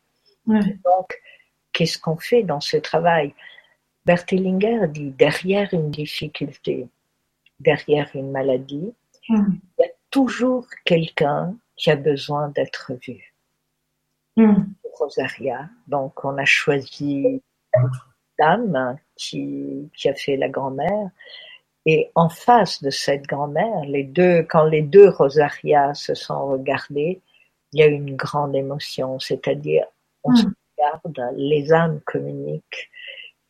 Donc, 0.46 1.20
qu'est-ce 1.72 1.98
qu'on 1.98 2.16
fait 2.16 2.42
dans 2.42 2.60
ce 2.60 2.76
travail? 2.76 3.34
Berthellinger 4.04 4.88
dit 4.88 5.10
derrière 5.10 5.72
une 5.72 5.90
difficulté, 5.90 6.86
derrière 7.60 8.10
une 8.14 8.30
maladie, 8.30 8.92
il 9.28 9.60
y 9.78 9.84
a 9.84 9.88
toujours 10.10 10.66
quelqu'un 10.84 11.56
qui 11.76 11.90
a 11.90 11.96
besoin 11.96 12.48
d'être 12.50 12.92
vu. 13.06 13.34
Hmm. 14.36 14.64
Rosaria, 14.98 15.68
donc 15.88 16.24
on 16.24 16.38
a 16.38 16.44
choisi 16.44 17.42
dame 18.38 18.98
qui, 19.14 19.90
qui 19.94 20.08
a 20.08 20.14
fait 20.14 20.36
la 20.36 20.48
grand-mère. 20.48 21.10
Et 21.84 22.10
en 22.14 22.28
face 22.28 22.82
de 22.82 22.90
cette 22.90 23.26
grand-mère, 23.26 23.84
les 23.86 24.04
deux, 24.04 24.42
quand 24.42 24.64
les 24.64 24.82
deux 24.82 25.08
Rosaria 25.08 25.94
se 25.94 26.14
sont 26.14 26.48
regardés, 26.48 27.20
il 27.72 27.80
y 27.80 27.82
a 27.82 27.86
une 27.86 28.16
grande 28.16 28.56
émotion, 28.56 29.18
c'est-à-dire 29.20 29.84
on 30.24 30.34
se 30.34 30.46
hmm. 30.46 30.54
regarde, 30.78 31.34
les 31.36 31.72
âmes 31.72 32.00
communiquent 32.04 32.90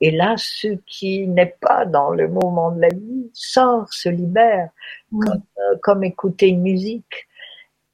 et 0.01 0.11
là, 0.11 0.35
ce 0.37 0.69
qui 0.87 1.27
n'est 1.27 1.57
pas 1.61 1.87
dans 1.87 2.11
le 2.11 2.29
moment 2.29 2.71
de 2.71 2.81
la 2.83 2.89
vie 2.89 3.31
sort, 3.33 3.93
se 3.93 4.09
libère, 4.09 4.71
comme, 5.11 5.43
euh, 5.59 5.77
comme, 5.83 6.05
écouter 6.05 6.49
une 6.49 6.63
musique. 6.63 7.27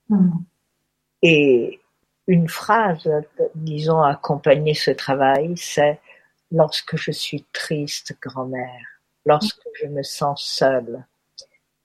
Mm. 0.09 0.31
Et 1.23 1.81
une 2.27 2.49
phrase, 2.49 3.09
disons, 3.55 4.03
accompagner 4.03 4.75
ce 4.75 4.91
travail, 4.91 5.57
c'est 5.57 6.01
lorsque 6.51 6.97
je 6.97 7.13
suis 7.13 7.45
triste, 7.53 8.17
grand-mère, 8.21 8.87
lorsque 9.25 9.63
je 9.81 9.87
me 9.87 10.03
sens 10.03 10.43
seule, 10.45 11.05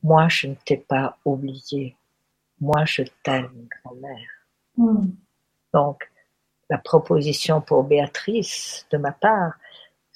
moi 0.02 0.28
je 0.30 0.48
ne 0.48 0.56
t'ai 0.56 0.78
pas 0.78 1.18
oublié, 1.26 1.96
moi 2.60 2.86
je 2.86 3.04
t'aime, 3.24 3.68
grand-mère. 3.84 4.30
Mm. 4.78 5.10
Donc, 5.74 6.10
la 6.70 6.80
proposition 6.80 7.62
pour 7.62 7.84
Béatrice, 7.84 8.88
de 8.92 8.98
ma 8.98 9.12
part, 9.12 9.54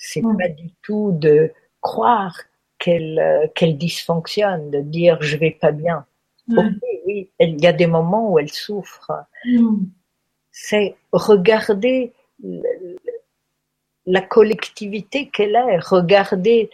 c'est 0.02 0.22
pas 0.22 0.50
du 0.50 0.72
tout 0.82 1.12
de 1.14 1.54
croire 1.80 2.36
qu'elle 2.80 3.20
euh, 3.20 3.48
qu'elle 3.54 3.78
dysfonctionne, 3.78 4.72
de 4.72 4.82
dire 4.82 5.22
je 5.22 5.38
vais 5.38 5.52
pas 5.52 5.72
bien. 5.72 6.06
oui, 7.06 7.30
il 7.40 7.62
y 7.62 7.68
a 7.68 7.74
des 7.74 7.86
moments 7.86 8.32
où 8.32 8.40
elle 8.40 8.52
souffre. 8.52 9.12
C'est 10.52 10.96
regarder 11.12 12.14
la 14.06 14.22
collectivité 14.22 15.30
qu'elle 15.30 15.56
est, 15.56 15.78
regarder 15.78 16.72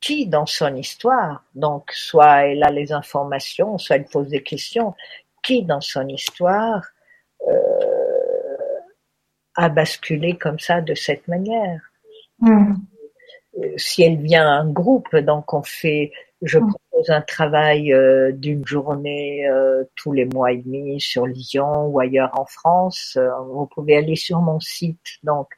qui 0.00 0.26
dans 0.26 0.46
son 0.46 0.74
histoire, 0.74 1.44
donc 1.54 1.92
soit 1.92 2.46
elle 2.46 2.62
a 2.62 2.70
les 2.70 2.92
informations, 2.92 3.76
soit 3.78 3.96
elle 3.96 4.06
pose 4.06 4.28
des 4.28 4.42
questions, 4.42 4.94
qui 5.42 5.62
dans 5.62 5.82
son 5.82 6.08
histoire 6.08 6.82
euh, 7.46 8.80
a 9.54 9.68
basculé 9.68 10.36
comme 10.38 10.58
ça 10.58 10.80
de 10.80 10.94
cette 10.94 11.28
manière? 11.28 11.93
Hmm. 12.40 12.74
Si 13.76 14.02
elle 14.02 14.20
vient 14.20 14.48
un 14.48 14.68
groupe, 14.68 15.14
donc 15.16 15.54
on 15.54 15.62
fait, 15.62 16.10
je 16.42 16.58
hmm. 16.58 16.68
propose 16.68 17.10
un 17.10 17.22
travail 17.22 17.92
euh, 17.92 18.32
d'une 18.32 18.66
journée 18.66 19.48
euh, 19.48 19.84
tous 19.94 20.10
les 20.12 20.24
mois 20.24 20.50
et 20.52 20.56
demi 20.58 21.00
sur 21.00 21.26
Lyon 21.26 21.86
ou 21.86 22.00
ailleurs 22.00 22.36
en 22.38 22.46
France. 22.46 23.16
Euh, 23.16 23.30
vous 23.52 23.66
pouvez 23.66 23.96
aller 23.96 24.16
sur 24.16 24.40
mon 24.40 24.58
site, 24.60 25.18
donc. 25.22 25.48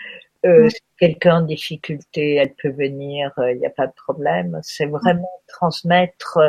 Euh, 0.45 0.65
mm. 0.65 0.69
Si 0.69 0.81
quelqu'un 0.99 1.37
en 1.37 1.41
difficulté, 1.41 2.35
elle 2.35 2.53
peut 2.53 2.71
venir, 2.71 3.33
il 3.37 3.57
n'y 3.57 3.65
a 3.65 3.71
pas 3.71 3.87
de 3.87 3.93
problème. 3.93 4.59
C'est 4.63 4.85
vraiment 4.85 5.41
transmettre 5.47 6.39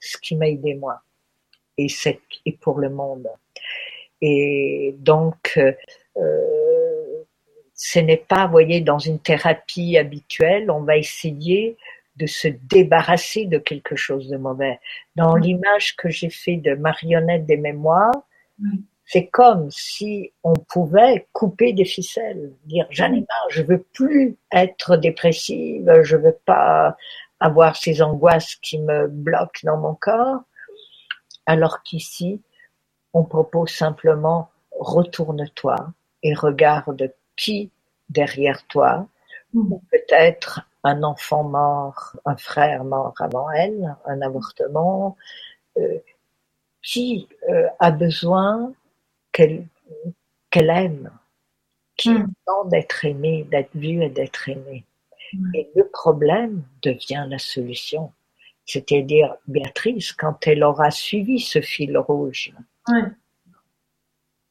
ce 0.00 0.16
qui 0.18 0.36
m'a 0.36 0.48
aidé 0.48 0.74
moi 0.74 1.00
et, 1.78 1.86
et 2.46 2.52
pour 2.52 2.78
le 2.78 2.90
monde. 2.90 3.28
Et 4.20 4.94
donc, 4.98 5.58
euh, 6.16 7.22
ce 7.74 7.98
n'est 7.98 8.16
pas, 8.16 8.46
vous 8.46 8.52
voyez, 8.52 8.80
dans 8.80 8.98
une 8.98 9.18
thérapie 9.18 9.98
habituelle, 9.98 10.70
on 10.70 10.80
va 10.80 10.96
essayer 10.96 11.76
de 12.16 12.26
se 12.26 12.48
débarrasser 12.48 13.46
de 13.46 13.58
quelque 13.58 13.96
chose 13.96 14.28
de 14.28 14.36
mauvais. 14.36 14.80
Dans 15.16 15.36
l'image 15.36 15.96
que 15.96 16.08
j'ai 16.08 16.30
fait 16.30 16.56
de 16.56 16.74
marionnette 16.74 17.46
des 17.46 17.56
mémoires, 17.56 18.26
c'est 19.04 19.26
comme 19.26 19.70
si 19.70 20.32
on 20.42 20.54
pouvait 20.54 21.28
couper 21.32 21.72
des 21.72 21.84
ficelles, 21.84 22.52
dire 22.64 22.86
j'en 22.90 23.12
ai 23.12 23.20
marre, 23.20 23.46
je 23.50 23.62
veux 23.62 23.82
plus 23.92 24.36
être 24.50 24.96
dépressive, 24.96 26.00
je 26.02 26.16
veux 26.16 26.36
pas 26.44 26.96
avoir 27.38 27.76
ces 27.76 28.02
angoisses 28.02 28.56
qui 28.56 28.78
me 28.80 29.06
bloquent 29.08 29.60
dans 29.64 29.76
mon 29.76 29.94
corps, 29.94 30.40
alors 31.44 31.82
qu'ici, 31.82 32.42
on 33.12 33.24
propose 33.24 33.70
simplement 33.70 34.50
retourne-toi 34.78 35.76
et 36.22 36.34
regarde 36.34 37.12
qui 37.36 37.70
derrière 38.08 38.66
toi, 38.66 39.08
ou 39.54 39.80
peut-être 39.90 40.68
un 40.86 41.02
enfant 41.02 41.44
mort, 41.44 42.16
un 42.24 42.36
frère 42.36 42.84
mort 42.84 43.14
avant 43.18 43.50
elle, 43.50 43.96
un 44.06 44.22
avortement, 44.22 45.16
euh, 45.78 45.98
qui 46.82 47.28
euh, 47.50 47.66
a 47.80 47.90
besoin 47.90 48.72
qu'elle 49.32 49.66
qu'elle 50.50 50.70
aime, 50.70 51.10
qui 51.96 52.10
mm. 52.10 52.16
a 52.16 52.18
besoin 52.18 52.64
d'être 52.66 53.04
aimé, 53.04 53.46
d'être 53.50 53.74
vu 53.74 54.02
et 54.02 54.08
d'être 54.08 54.48
aimé. 54.48 54.84
Mm. 55.32 55.50
Et 55.54 55.70
le 55.74 55.88
problème 55.88 56.62
devient 56.82 57.26
la 57.28 57.38
solution. 57.38 58.12
C'est-à-dire, 58.64 59.36
Béatrice, 59.46 60.12
quand 60.12 60.46
elle 60.46 60.64
aura 60.64 60.90
suivi 60.90 61.40
ce 61.40 61.60
fil 61.60 61.96
rouge, 61.98 62.52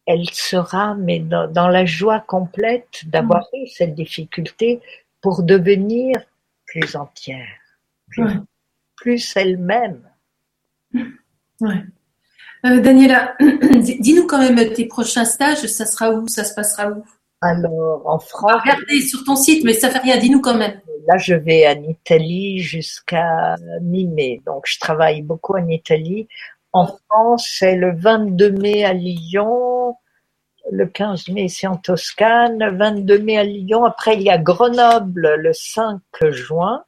elle 0.05 0.29
sera, 0.29 0.95
mais 0.95 1.19
dans, 1.19 1.67
la 1.67 1.85
joie 1.85 2.19
complète 2.19 3.01
d'avoir 3.07 3.43
mm. 3.53 3.57
eu 3.57 3.67
cette 3.67 3.95
difficulté 3.95 4.81
pour 5.25 5.41
devenir 5.41 6.17
plus 6.67 6.95
entière, 6.95 7.47
plus, 8.95 9.33
elle-même. 9.35 10.03
Ouais. 10.93 11.83
Euh, 12.63 12.79
Daniela, 12.79 13.35
dis-nous 13.39 14.27
quand 14.27 14.37
même 14.37 14.71
tes 14.71 14.85
prochains 14.85 15.25
stages, 15.25 15.65
ça 15.65 15.87
sera 15.87 16.11
où 16.11 16.27
Ça 16.27 16.43
se 16.43 16.53
passera 16.53 16.91
où? 16.91 17.03
Alors, 17.41 18.03
en 18.05 18.19
France. 18.19 18.61
Regardez 18.61 19.01
sur 19.01 19.23
ton 19.23 19.35
site, 19.35 19.63
mais 19.63 19.73
ça 19.73 19.89
fait 19.89 19.97
rien, 19.97 20.17
dis-nous 20.17 20.41
quand 20.41 20.59
même. 20.59 20.79
Là, 21.07 21.17
je 21.17 21.33
vais 21.33 21.67
en 21.67 21.81
Italie 21.81 22.59
jusqu'à 22.59 23.55
mi-mai. 23.81 24.43
Donc, 24.45 24.65
je 24.67 24.79
travaille 24.79 25.23
beaucoup 25.23 25.55
en 25.55 25.67
Italie. 25.67 26.27
En 26.71 26.85
France, 26.85 27.49
c'est 27.51 27.75
le 27.75 27.95
22 27.95 28.51
mai 28.51 28.85
à 28.85 28.93
Lyon, 28.93 29.97
le 30.71 30.85
15 30.87 31.29
mai 31.29 31.47
c'est 31.47 31.67
en 31.67 31.77
Toscane, 31.77 32.59
le 32.59 32.77
22 32.77 33.19
mai 33.19 33.37
à 33.37 33.43
Lyon. 33.43 33.85
Après, 33.85 34.15
il 34.15 34.21
y 34.21 34.29
a 34.29 34.37
Grenoble 34.37 35.35
le 35.35 35.53
5 35.53 36.01
juin. 36.29 36.83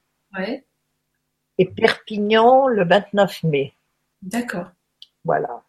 Et 1.57 1.65
Perpignan 1.65 2.67
le 2.67 2.85
29 2.85 3.43
mai. 3.43 3.73
D'accord. 4.21 4.67
Voilà. 5.23 5.63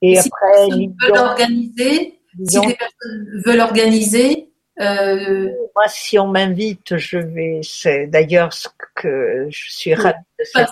Et 0.00 0.16
si 0.16 0.28
après, 0.28 0.68
Lyon, 0.68 0.94
veulent 1.00 1.18
organiser, 1.18 2.20
si 2.46 2.66
les 2.66 2.74
personnes 2.74 3.42
veulent 3.44 3.60
organiser, 3.60 4.52
euh... 4.80 5.48
moi, 5.74 5.88
si 5.88 6.18
on 6.18 6.28
m'invite, 6.28 6.96
je 6.96 7.18
vais. 7.18 7.60
C'est 7.62 8.06
d'ailleurs 8.06 8.52
ce 8.52 8.68
que 8.94 9.48
je 9.50 9.72
suis 9.72 9.94
ravie 9.94 10.18
de 10.38 10.44
cette 10.44 10.68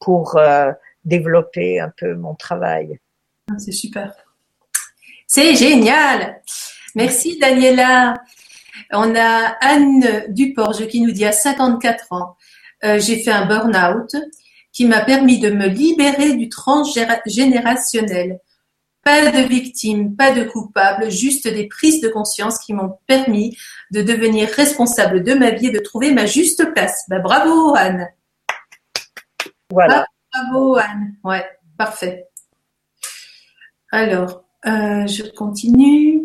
pour 0.00 0.36
euh, 0.36 0.72
développer 1.04 1.80
un 1.80 1.92
peu 1.96 2.14
mon 2.14 2.34
travail. 2.34 2.98
Ah, 3.50 3.58
c'est 3.58 3.72
super. 3.72 4.25
C'est 5.36 5.54
génial. 5.54 6.40
Merci 6.94 7.38
Daniela. 7.38 8.14
On 8.90 9.14
a 9.14 9.54
Anne 9.60 10.24
Duporge 10.30 10.86
qui 10.88 11.02
nous 11.02 11.10
dit 11.10 11.26
à 11.26 11.32
54 11.32 12.06
ans, 12.12 12.38
euh, 12.84 12.98
j'ai 12.98 13.22
fait 13.22 13.32
un 13.32 13.44
burn-out 13.44 14.16
qui 14.72 14.86
m'a 14.86 15.02
permis 15.02 15.38
de 15.38 15.50
me 15.50 15.66
libérer 15.66 16.32
du 16.36 16.48
transgénérationnel. 16.48 18.40
Pas 19.04 19.30
de 19.30 19.46
victimes, 19.46 20.16
pas 20.16 20.32
de 20.32 20.44
coupables, 20.44 21.10
juste 21.10 21.46
des 21.46 21.68
prises 21.68 22.00
de 22.00 22.08
conscience 22.08 22.58
qui 22.58 22.72
m'ont 22.72 22.98
permis 23.06 23.58
de 23.90 24.00
devenir 24.00 24.48
responsable 24.48 25.22
de 25.22 25.34
ma 25.34 25.50
vie 25.50 25.66
et 25.66 25.70
de 25.70 25.80
trouver 25.80 26.12
ma 26.12 26.24
juste 26.24 26.72
place. 26.72 27.04
Bah, 27.10 27.18
bravo 27.18 27.74
Anne. 27.76 28.08
Voilà. 29.68 30.06
Bravo 30.32 30.76
Anne. 30.76 31.14
Ouais, 31.22 31.44
parfait. 31.76 32.24
Alors, 33.92 34.45
euh, 34.66 35.06
je 35.06 35.22
continue. 35.34 36.22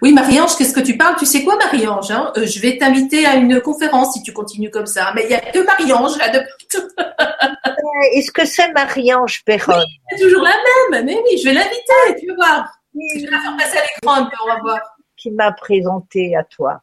Oui, 0.00 0.12
Marie-Ange, 0.12 0.56
qu'est-ce 0.56 0.72
que 0.72 0.80
tu 0.80 0.96
parles? 0.96 1.16
Tu 1.16 1.26
sais 1.26 1.44
quoi, 1.44 1.56
Marie-Ange 1.56 2.10
hein? 2.10 2.32
euh, 2.36 2.46
Je 2.46 2.60
vais 2.60 2.78
t'inviter 2.78 3.26
à 3.26 3.34
une 3.34 3.60
conférence 3.60 4.14
si 4.14 4.22
tu 4.22 4.32
continues 4.32 4.70
comme 4.70 4.86
ça. 4.86 5.12
Mais 5.14 5.24
il 5.24 5.28
n'y 5.28 5.34
a 5.34 5.40
que 5.40 5.58
Marie-Ange 5.58 6.16
là 6.18 6.28
de 6.28 6.38
euh, 6.38 8.14
Est-ce 8.14 8.30
que 8.30 8.46
c'est 8.46 8.72
Marie-Ange 8.72 9.42
Perron? 9.44 9.82
C'est 10.10 10.22
toujours 10.22 10.42
la 10.42 10.54
même. 10.90 11.04
Mais 11.04 11.16
oui, 11.16 11.38
je 11.38 11.48
vais 11.48 11.54
l'inviter, 11.54 12.20
tu 12.20 12.26
vas 12.28 12.34
voir. 12.34 12.72
Je 12.94 13.24
vais 13.24 13.30
la 13.30 13.40
faire 13.40 13.56
passer 13.56 13.78
à 13.78 13.82
l'écran, 13.82 14.30
on 14.44 14.48
va 14.48 14.60
voir. 14.60 14.80
Qui 15.16 15.30
m'a 15.30 15.52
présenté 15.52 16.36
à 16.36 16.44
toi. 16.44 16.80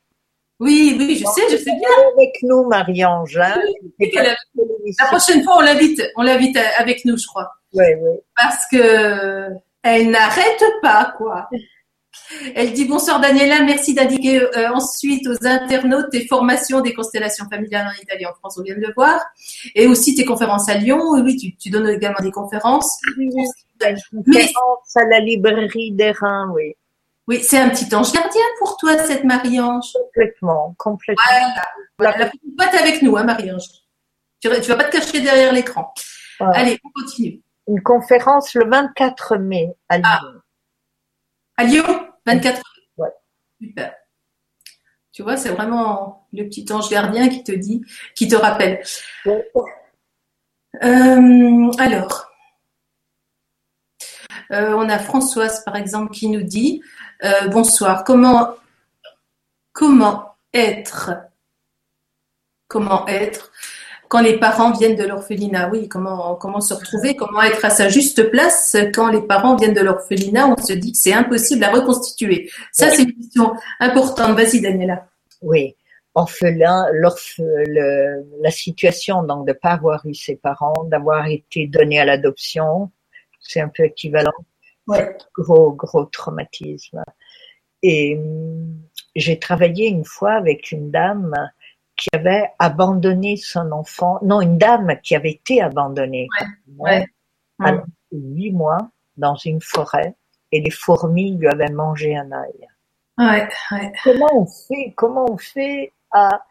Oui, 0.60 0.96
oui, 1.00 1.16
je 1.16 1.26
sais, 1.26 1.50
je 1.50 1.58
sais 1.58 1.72
bien. 1.72 1.90
Avec 2.18 2.36
nous, 2.44 2.68
Marie-Ange. 2.68 3.38
Hein? 3.38 3.56
la 4.00 5.06
prochaine 5.08 5.44
fois, 5.44 5.58
on 5.58 5.62
l'invite, 5.62 6.02
on 6.18 6.24
l'invite 6.24 6.58
avec 6.78 7.06
nous, 7.06 7.18
je 7.18 7.26
crois. 7.28 7.50
Oui, 7.74 7.86
oui. 8.02 8.18
Parce 8.36 8.66
que 8.72 9.50
elle 9.84 10.10
n'arrête 10.10 10.64
pas, 10.82 11.14
quoi. 11.18 11.50
Elle 12.56 12.74
dit 12.74 12.86
bonsoir 12.86 13.20
Daniela, 13.20 13.62
merci 13.62 13.94
d'indiquer 13.94 14.42
euh, 14.42 14.72
ensuite 14.74 15.28
aux 15.28 15.46
internautes 15.46 16.10
tes 16.12 16.28
formations 16.28 16.82
des 16.82 16.94
constellations 16.94 17.46
familiales 17.50 17.88
en 17.88 18.02
Italie, 18.02 18.26
en 18.26 18.34
France, 18.34 18.58
on 18.60 18.64
vient 18.64 18.76
de 18.76 18.82
le 18.82 18.94
voir, 18.94 19.24
et 19.76 19.88
aussi 19.88 20.16
tes 20.16 20.26
conférences 20.26 20.70
à 20.70 20.76
Lyon. 20.76 21.02
Oui, 21.24 21.38
tu, 21.38 21.56
tu 21.56 21.70
donnes 21.70 21.90
également 21.90 22.22
des 22.22 22.32
conférences. 22.32 23.00
Oui, 23.18 23.30
conférences 24.12 24.96
à 24.96 25.06
la 25.06 25.20
librairie 25.20 25.92
des 25.92 26.12
Reins, 26.12 26.52
oui. 26.54 26.76
Oui, 27.28 27.44
c'est 27.44 27.60
un 27.60 27.70
petit 27.70 27.94
ange 27.96 28.12
gardien 28.12 28.42
pour 28.58 28.76
toi, 28.78 28.98
cette 28.98 29.24
Marie-Ange. 29.24 29.94
Complètement, 29.94 30.74
complètement. 30.80 31.24
Voilà. 32.00 32.18
La 32.18 32.26
prochaine 32.26 32.56
fois, 32.58 32.80
avec 32.80 33.04
nous, 33.04 33.18
hein, 33.18 33.24
Marie-Ange. 33.24 33.68
Tu, 34.42 34.50
tu 34.50 34.68
vas 34.68 34.76
pas 34.76 34.86
te 34.86 34.98
cacher 34.98 35.22
derrière 35.22 35.54
l'écran. 35.54 35.94
Allez, 36.40 36.80
on 36.84 37.02
continue 37.02 37.40
une 37.70 37.82
conférence 37.84 38.56
le 38.56 38.68
24 38.68 39.38
mai 39.38 39.76
à 39.90 39.98
Lyon. 40.00 40.08
Ah. 40.08 40.22
À 41.58 41.64
Lyon? 41.66 42.08
24 42.26 42.56
mai 42.56 42.64
Ouais. 42.98 43.14
Super. 43.62 43.94
Tu 45.12 45.24
vois, 45.24 45.38
c'est 45.38 45.50
vraiment 45.50 46.28
le 46.34 46.46
petit 46.46 46.66
ange 46.72 46.90
gardien 46.90 47.30
qui 47.30 47.44
te 47.44 47.52
dit, 47.52 47.84
qui 48.16 48.28
te 48.28 48.36
rappelle. 48.36 48.82
Euh, 50.84 51.72
alors, 51.78 52.32
euh, 54.52 54.74
on 54.74 54.90
a 54.90 54.98
Françoise, 54.98 55.64
par 55.64 55.76
exemple, 55.76 56.12
qui 56.12 56.28
nous 56.28 56.44
dit 56.44 56.82
euh, 57.24 57.48
Bonsoir, 57.50 58.04
comment, 58.04 58.56
comment 59.74 60.36
être 60.54 61.12
Comment 62.68 63.08
être 63.08 63.52
quand 64.10 64.22
les 64.22 64.38
parents 64.40 64.72
viennent 64.72 64.96
de 64.96 65.04
l'orphelinat. 65.04 65.70
Oui, 65.70 65.88
comment, 65.88 66.36
comment 66.36 66.62
se 66.62 66.74
retrouver, 66.74 67.16
comment 67.16 67.44
être 67.44 67.64
à 67.64 67.70
sa 67.70 67.90
juste 67.90 68.30
place 68.32 68.76
quand 68.94 69.08
les 69.10 69.22
parents 69.22 69.56
viennent 69.56 69.76
de 69.76 69.82
l'orphelinat, 69.82 70.48
on 70.48 70.58
se 70.62 70.74
dit 70.74 70.92
que 70.92 70.98
c'est 70.98 71.14
impossible 71.14 71.64
à 71.64 71.72
reconstituer. 71.72 72.50
Ça, 72.72 72.90
c'est 72.90 73.04
une 73.04 73.14
question 73.14 73.54
importante. 73.80 74.36
Vas-y, 74.36 74.62
Daniela. 74.62 75.08
Oui. 75.42 75.76
Orphelin, 76.16 76.88
la 76.92 78.52
situation 78.52 79.22
donc 79.24 79.46
de 79.46 79.54
ne 79.54 79.58
pas 79.58 79.74
avoir 79.74 80.06
eu 80.08 80.16
ses 80.16 80.36
parents, 80.36 80.84
d'avoir 80.86 81.28
été 81.28 81.68
donné 81.68 82.00
à 82.00 82.06
l'adoption, 82.06 82.92
c'est 83.40 83.62
un 83.62 83.70
peu 83.70 83.84
équivalent. 83.84 84.34
Ouais. 84.88 85.16
Gros, 85.38 85.72
gros 85.74 86.06
traumatisme. 86.06 87.04
Et 87.84 88.20
j'ai 89.16 89.38
travaillé 89.38 89.88
une 89.88 90.04
fois 90.04 90.34
avec 90.34 90.72
une 90.72 90.90
dame 90.90 91.36
qui 92.00 92.10
avait 92.14 92.50
abandonné 92.60 93.36
son 93.36 93.72
enfant, 93.72 94.20
non, 94.22 94.40
une 94.42 94.58
dame 94.58 95.00
qui 95.04 95.16
avait 95.16 95.32
été 95.32 95.62
abandonnée 95.62 96.28
ouais, 96.78 97.06
à 97.62 97.74
huit 98.12 98.52
mois 98.52 98.90
dans 99.18 99.36
une 99.36 99.62
forêt 99.62 100.16
et 100.52 100.62
les 100.62 100.72
fourmis 100.72 101.36
lui 101.36 101.48
avaient 101.48 101.72
mangé 101.72 102.16
un 102.16 102.32
œil. 102.32 102.68
Ouais, 103.18 103.50
comment 104.04 104.30
on 104.34 104.46
fait, 104.46 104.94
comment 104.96 105.26
on 105.30 105.38
fait 105.38 105.92
à 106.12 106.42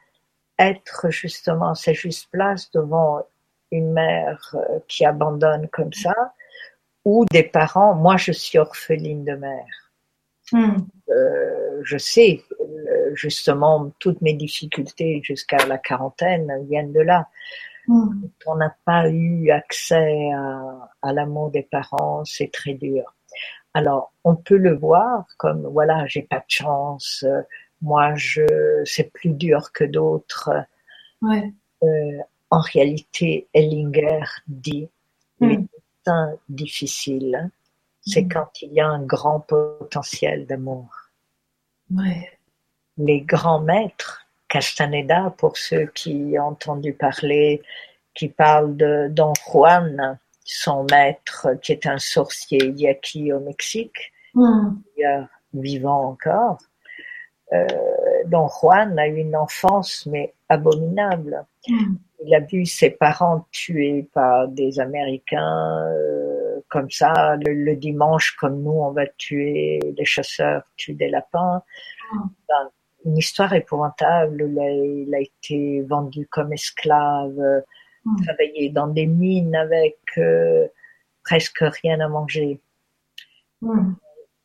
être 0.58 1.08
justement 1.08 1.70
à 1.70 1.74
sa 1.74 1.94
juste 1.94 2.30
place 2.30 2.70
devant 2.70 3.22
une 3.70 3.92
mère 3.92 4.54
euh, 4.54 4.78
qui 4.86 5.06
abandonne 5.06 5.68
comme 5.68 5.92
ça 5.94 6.14
ou 7.06 7.24
des 7.30 7.42
parents? 7.42 7.94
Moi, 7.94 8.18
je 8.18 8.32
suis 8.32 8.58
orpheline 8.58 9.24
de 9.24 9.34
mère. 9.34 9.87
Hmm. 10.52 10.76
Euh, 11.08 11.80
je 11.82 11.98
sais, 11.98 12.42
euh, 12.60 13.14
justement, 13.14 13.90
toutes 13.98 14.20
mes 14.22 14.34
difficultés 14.34 15.20
jusqu'à 15.22 15.66
la 15.66 15.78
quarantaine 15.78 16.66
viennent 16.68 16.92
de 16.92 17.00
là. 17.00 17.28
Hmm. 17.86 18.22
On 18.46 18.56
n'a 18.56 18.74
pas 18.84 19.08
eu 19.08 19.50
accès 19.50 20.30
à, 20.32 20.90
à 21.02 21.12
l'amour 21.12 21.50
des 21.50 21.62
parents, 21.62 22.24
c'est 22.24 22.52
très 22.52 22.74
dur. 22.74 23.14
Alors, 23.74 24.12
on 24.24 24.36
peut 24.36 24.56
le 24.56 24.74
voir 24.74 25.26
comme, 25.36 25.66
voilà, 25.66 26.06
j'ai 26.06 26.22
pas 26.22 26.38
de 26.38 26.44
chance, 26.48 27.24
moi, 27.80 28.14
je, 28.16 28.82
c'est 28.84 29.12
plus 29.12 29.30
dur 29.30 29.72
que 29.72 29.84
d'autres. 29.84 30.50
Ouais. 31.22 31.52
Euh, 31.82 32.18
en 32.50 32.60
réalité, 32.60 33.46
Ellinger 33.54 34.24
dit, 34.46 34.88
mm. 35.40 35.48
les 35.48 35.56
destins 35.58 36.34
difficiles, 36.48 37.50
c'est 38.08 38.22
hmm. 38.22 38.28
quand 38.28 38.62
il 38.62 38.72
y 38.72 38.80
a 38.80 38.88
un 38.88 39.02
grand 39.02 39.40
potentiel 39.40 40.46
d'amour. 40.46 40.88
Ouais. 41.94 42.30
Les 42.96 43.20
grands 43.20 43.60
maîtres, 43.60 44.26
Castaneda, 44.48 45.34
pour 45.36 45.56
ceux 45.56 45.86
qui 45.86 46.34
ont 46.38 46.48
entendu 46.48 46.94
parler, 46.94 47.62
qui 48.14 48.28
parlent 48.28 48.76
de 48.76 49.08
Don 49.10 49.32
Juan, 49.46 50.18
son 50.44 50.86
maître, 50.90 51.48
qui 51.62 51.72
est 51.72 51.86
un 51.86 51.98
sorcier 51.98 52.72
yaqui 52.76 53.32
au 53.32 53.40
Mexique, 53.40 54.12
mm. 54.34 54.70
vivant 55.54 56.08
encore. 56.08 56.58
Euh, 57.52 57.66
Don 58.26 58.48
Juan 58.48 58.98
a 58.98 59.06
eu 59.06 59.16
une 59.16 59.36
enfance, 59.36 60.06
mais 60.06 60.34
abominable. 60.48 61.44
Mm. 61.68 61.94
Il 62.24 62.34
a 62.34 62.40
vu 62.40 62.66
ses 62.66 62.90
parents 62.90 63.46
tués 63.52 64.08
par 64.12 64.48
des 64.48 64.80
Américains 64.80 65.86
euh, 65.86 66.17
comme 66.68 66.90
ça. 66.90 67.36
Le, 67.36 67.74
dimanche, 67.74 68.36
comme 68.36 68.62
nous, 68.62 68.70
on 68.70 68.92
va 68.92 69.06
tuer, 69.06 69.80
les 69.96 70.04
chasseurs 70.04 70.62
tuent 70.76 70.94
des 70.94 71.08
lapins. 71.08 71.62
Mm. 72.12 72.28
une 73.04 73.18
histoire 73.18 73.52
épouvantable. 73.54 74.42
Il 74.48 75.14
a, 75.14 75.20
été 75.20 75.82
vendu 75.82 76.26
comme 76.26 76.52
esclave, 76.52 77.62
mm. 78.04 78.24
travaillé 78.24 78.70
dans 78.70 78.88
des 78.88 79.06
mines 79.06 79.56
avec 79.56 79.98
euh, 80.18 80.66
presque 81.24 81.62
rien 81.82 82.00
à 82.00 82.08
manger. 82.08 82.60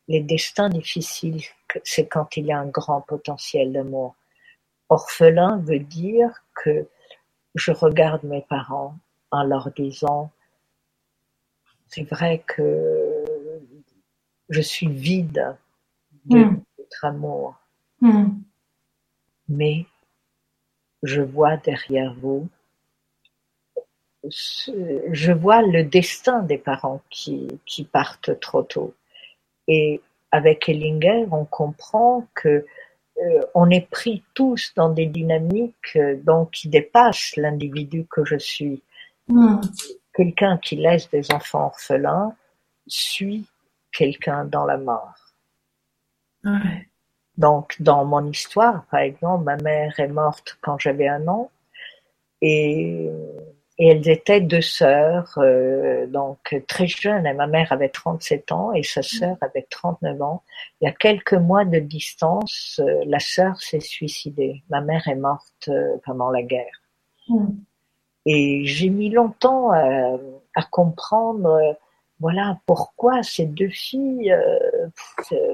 Les 0.08 0.22
destins 0.22 0.70
difficiles, 0.70 1.42
c'est 1.84 2.08
quand 2.08 2.36
il 2.36 2.48
y 2.48 2.52
a 2.52 2.60
un 2.60 2.68
grand 2.68 3.02
potentiel 3.02 3.72
d'amour. 3.72 4.16
Orphelin 4.90 5.58
veut 5.60 5.80
dire 5.80 6.44
que 6.56 6.88
je 7.56 7.72
regarde 7.72 8.24
mes 8.24 8.42
parents 8.42 8.96
en 9.32 9.44
leur 9.44 9.72
disant, 9.72 10.32
c'est 11.94 12.10
vrai 12.10 12.44
que 12.48 13.24
je 14.50 14.62
suis 14.62 14.88
vide 14.88 15.56
de 16.26 16.40
hmm. 16.40 16.62
votre 16.78 17.06
amour, 17.06 17.56
hmm. 18.02 18.30
mais 19.48 19.86
je 21.04 21.22
vois 21.22 21.58
derrière 21.58 22.16
vous, 22.16 22.48
je 24.24 25.32
vois 25.32 25.62
le 25.62 25.84
destin 25.84 26.42
des 26.42 26.58
parents 26.58 27.02
qui, 27.12 27.48
qui 27.66 27.84
partent 27.84 28.40
trop 28.40 28.64
tôt. 28.64 28.96
Et 29.68 30.02
avec 30.32 30.68
Ellinger, 30.70 31.28
on 31.32 31.46
comprend 31.46 32.26
que 32.34 32.66
euh, 33.18 33.42
on 33.54 33.70
est 33.70 33.88
pris 33.88 34.24
tous 34.34 34.74
dans 34.76 34.90
des 34.90 35.06
dynamiques 35.06 35.96
euh, 35.96 36.16
donc 36.16 36.52
qui 36.52 36.70
dépassent 36.70 37.36
l'individu 37.38 38.08
que 38.10 38.26
je 38.26 38.38
suis. 38.38 38.82
Hmm. 39.28 39.62
Quelqu'un 40.14 40.58
qui 40.58 40.76
laisse 40.76 41.10
des 41.10 41.32
enfants 41.32 41.66
orphelins 41.66 42.36
suit 42.88 43.48
quelqu'un 43.92 44.46
dans 44.46 44.66
la 44.66 44.78
mort. 44.78 45.16
Donc, 47.38 47.76
dans 47.80 48.06
mon 48.06 48.26
histoire, 48.30 48.86
par 48.92 49.00
exemple, 49.00 49.44
ma 49.44 49.58
mère 49.58 50.00
est 50.00 50.08
morte 50.08 50.58
quand 50.62 50.78
j'avais 50.78 51.08
un 51.08 51.28
an 51.28 51.50
et 52.42 53.10
et 53.80 53.88
elles 53.88 54.08
étaient 54.08 54.42
deux 54.42 54.62
sœurs, 54.62 55.34
euh, 55.38 56.06
donc 56.06 56.56
très 56.68 56.86
jeunes. 56.86 57.26
Et 57.26 57.34
ma 57.34 57.48
mère 57.48 57.72
avait 57.72 57.90
37 57.90 58.52
ans 58.52 58.72
et 58.74 58.84
sa 58.84 59.02
sœur 59.02 59.36
avait 59.42 59.66
39 59.70 60.22
ans. 60.22 60.44
Il 60.80 60.86
y 60.86 60.88
a 60.88 60.92
quelques 60.92 61.34
mois 61.34 61.66
de 61.66 61.80
distance, 61.80 62.80
euh, 62.84 63.04
la 63.08 63.20
sœur 63.20 63.60
s'est 63.62 63.80
suicidée. 63.80 64.64
Ma 64.70 64.82
mère 64.82 65.08
est 65.08 65.16
morte 65.16 65.70
euh, 65.70 65.98
pendant 66.06 66.30
la 66.30 66.44
guerre. 66.44 66.82
Hmm. 67.28 67.48
Et 68.26 68.66
j'ai 68.66 68.90
mis 68.90 69.10
longtemps 69.10 69.72
à, 69.72 70.18
à 70.56 70.64
comprendre, 70.64 71.78
voilà, 72.20 72.58
pourquoi 72.66 73.22
ces 73.24 73.46
deux 73.46 73.70
filles, 73.70 74.34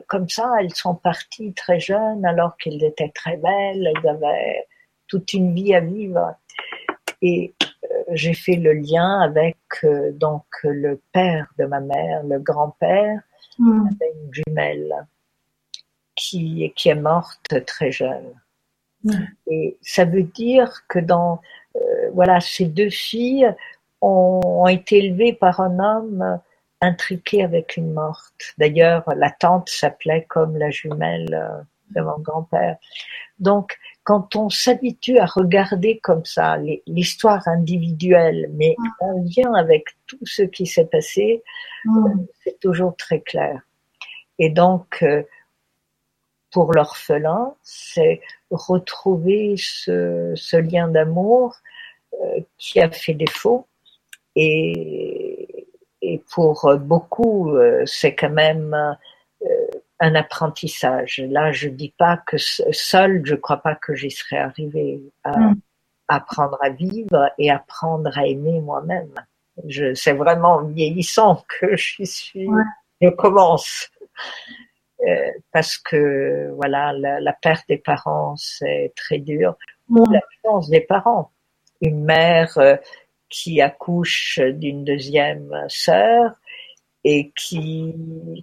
comme 0.08 0.30
ça, 0.30 0.52
elles 0.60 0.76
sont 0.76 0.96
parties 0.96 1.54
très 1.54 1.80
jeunes 1.80 2.26
alors 2.26 2.58
qu'elles 2.58 2.84
étaient 2.84 3.10
très 3.10 3.38
belles, 3.38 3.92
elles 3.96 4.10
avaient 4.10 4.68
toute 5.08 5.34
une 5.34 5.54
vie 5.56 5.74
à 5.74 5.80
vivre. 5.80 6.36
Et 7.22 7.54
j'ai 8.12 8.34
fait 8.34 8.56
le 8.56 8.74
lien 8.74 9.22
avec 9.22 9.58
euh, 9.84 10.12
donc 10.12 10.46
le 10.64 11.02
père 11.12 11.48
de 11.58 11.66
ma 11.66 11.80
mère, 11.80 12.24
le 12.24 12.40
grand-père, 12.40 13.22
mm. 13.58 13.88
avait 13.88 14.14
une 14.14 14.34
jumelle 14.34 15.08
qui, 16.16 16.72
qui 16.76 16.90
est 16.90 16.96
morte 16.96 17.66
très 17.66 17.92
jeune. 17.92 18.34
Et 19.48 19.78
ça 19.82 20.04
veut 20.04 20.24
dire 20.24 20.86
que 20.90 21.00
dans 21.00 21.36
euh, 21.36 21.38
voilà 22.14 22.40
ces 22.40 22.66
deux 22.66 22.90
filles 22.90 23.54
ont, 24.02 24.40
ont, 24.44 24.68
été 24.68 24.98
élevées 24.98 25.34
par 25.34 25.60
un 25.60 25.80
homme 25.80 26.40
intriqué 26.82 27.44
avec 27.44 27.78
une 27.78 27.92
morte. 27.94 28.54
D'ailleurs, 28.58 29.04
la 29.16 29.32
tante 29.32 29.70
s'appelait 29.70 30.26
comme 30.30 30.58
la 30.58 30.70
jumelle 30.70 31.34
euh, 31.34 31.62
de 31.92 32.02
mon 32.02 32.20
grand-père. 32.20 32.78
Donc, 33.40 33.78
quand 34.04 34.36
on 34.36 34.50
s'habitue 34.50 35.18
à 35.18 35.26
regarder 35.26 36.00
comme 36.00 36.26
ça 36.26 36.58
l'histoire 36.88 37.48
individuelle, 37.48 38.50
mais 38.54 38.76
en 39.00 39.24
lien 39.24 39.54
avec 39.54 39.86
tout 40.08 40.26
ce 40.26 40.44
qui 40.44 40.66
s'est 40.66 40.86
passé, 40.86 41.44
euh, 41.86 42.10
c'est 42.44 42.60
toujours 42.60 42.96
très 42.96 43.22
clair. 43.22 43.62
Et 44.40 44.50
donc, 44.50 45.04
euh, 45.04 45.24
pour 46.52 46.74
l'orphelin, 46.74 47.54
c'est 47.62 48.22
retrouver 48.50 49.56
ce, 49.58 50.58
lien 50.58 50.88
d'amour 50.88 51.56
qui 52.58 52.80
a 52.80 52.90
fait 52.90 53.14
défaut. 53.14 53.68
Et, 54.36 55.68
et 56.02 56.24
pour 56.32 56.76
beaucoup, 56.80 57.56
c'est 57.86 58.16
quand 58.16 58.30
même 58.30 58.76
un 60.00 60.16
apprentissage. 60.16 61.22
Là, 61.30 61.52
je 61.52 61.70
dis 61.70 61.94
pas 61.98 62.18
que 62.18 62.38
seul, 62.38 63.22
je 63.26 63.36
crois 63.36 63.58
pas 63.58 63.76
que 63.76 63.96
j'y 63.96 64.12
serais 64.12 64.38
arrivée 64.38 65.02
à 65.24 65.38
mm. 65.38 65.56
apprendre 66.08 66.58
à 66.62 66.70
vivre 66.70 67.32
et 67.38 67.52
apprendre 67.52 68.18
à 68.18 68.26
aimer 68.26 68.62
moi-même. 68.62 69.14
Je, 69.68 69.94
c'est 69.94 70.14
vraiment 70.14 70.64
vieillissant 70.64 71.44
que 71.60 71.76
je 71.76 72.04
suis, 72.04 72.48
je 73.02 73.10
commence. 73.10 73.90
Euh, 75.08 75.32
parce 75.54 75.78
que 75.78 76.52
voilà, 76.56 76.92
la, 76.94 77.34
perte 77.34 77.66
des 77.70 77.78
parents 77.78 78.36
c'est 78.36 78.94
très 78.96 79.18
dur. 79.18 79.56
Mm. 79.90 80.04
l'absence 80.12 80.70
des 80.70 80.82
parents. 80.82 81.32
Une 81.82 82.04
mère 82.04 82.58
euh, 82.58 82.76
qui 83.30 83.62
accouche 83.62 84.40
d'une 84.40 84.84
deuxième 84.84 85.54
sœur, 85.68 86.36
et 87.04 87.32
qui 87.36 87.96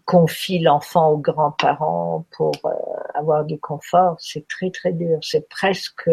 confie 0.04 0.60
l'enfant 0.60 1.10
aux 1.10 1.18
grands-parents 1.18 2.24
pour 2.36 2.54
euh, 2.64 2.70
avoir 3.14 3.44
du 3.44 3.58
confort, 3.58 4.16
c'est 4.18 4.48
très 4.48 4.70
très 4.70 4.92
dur. 4.92 5.18
C'est 5.22 5.48
presque 5.48 6.10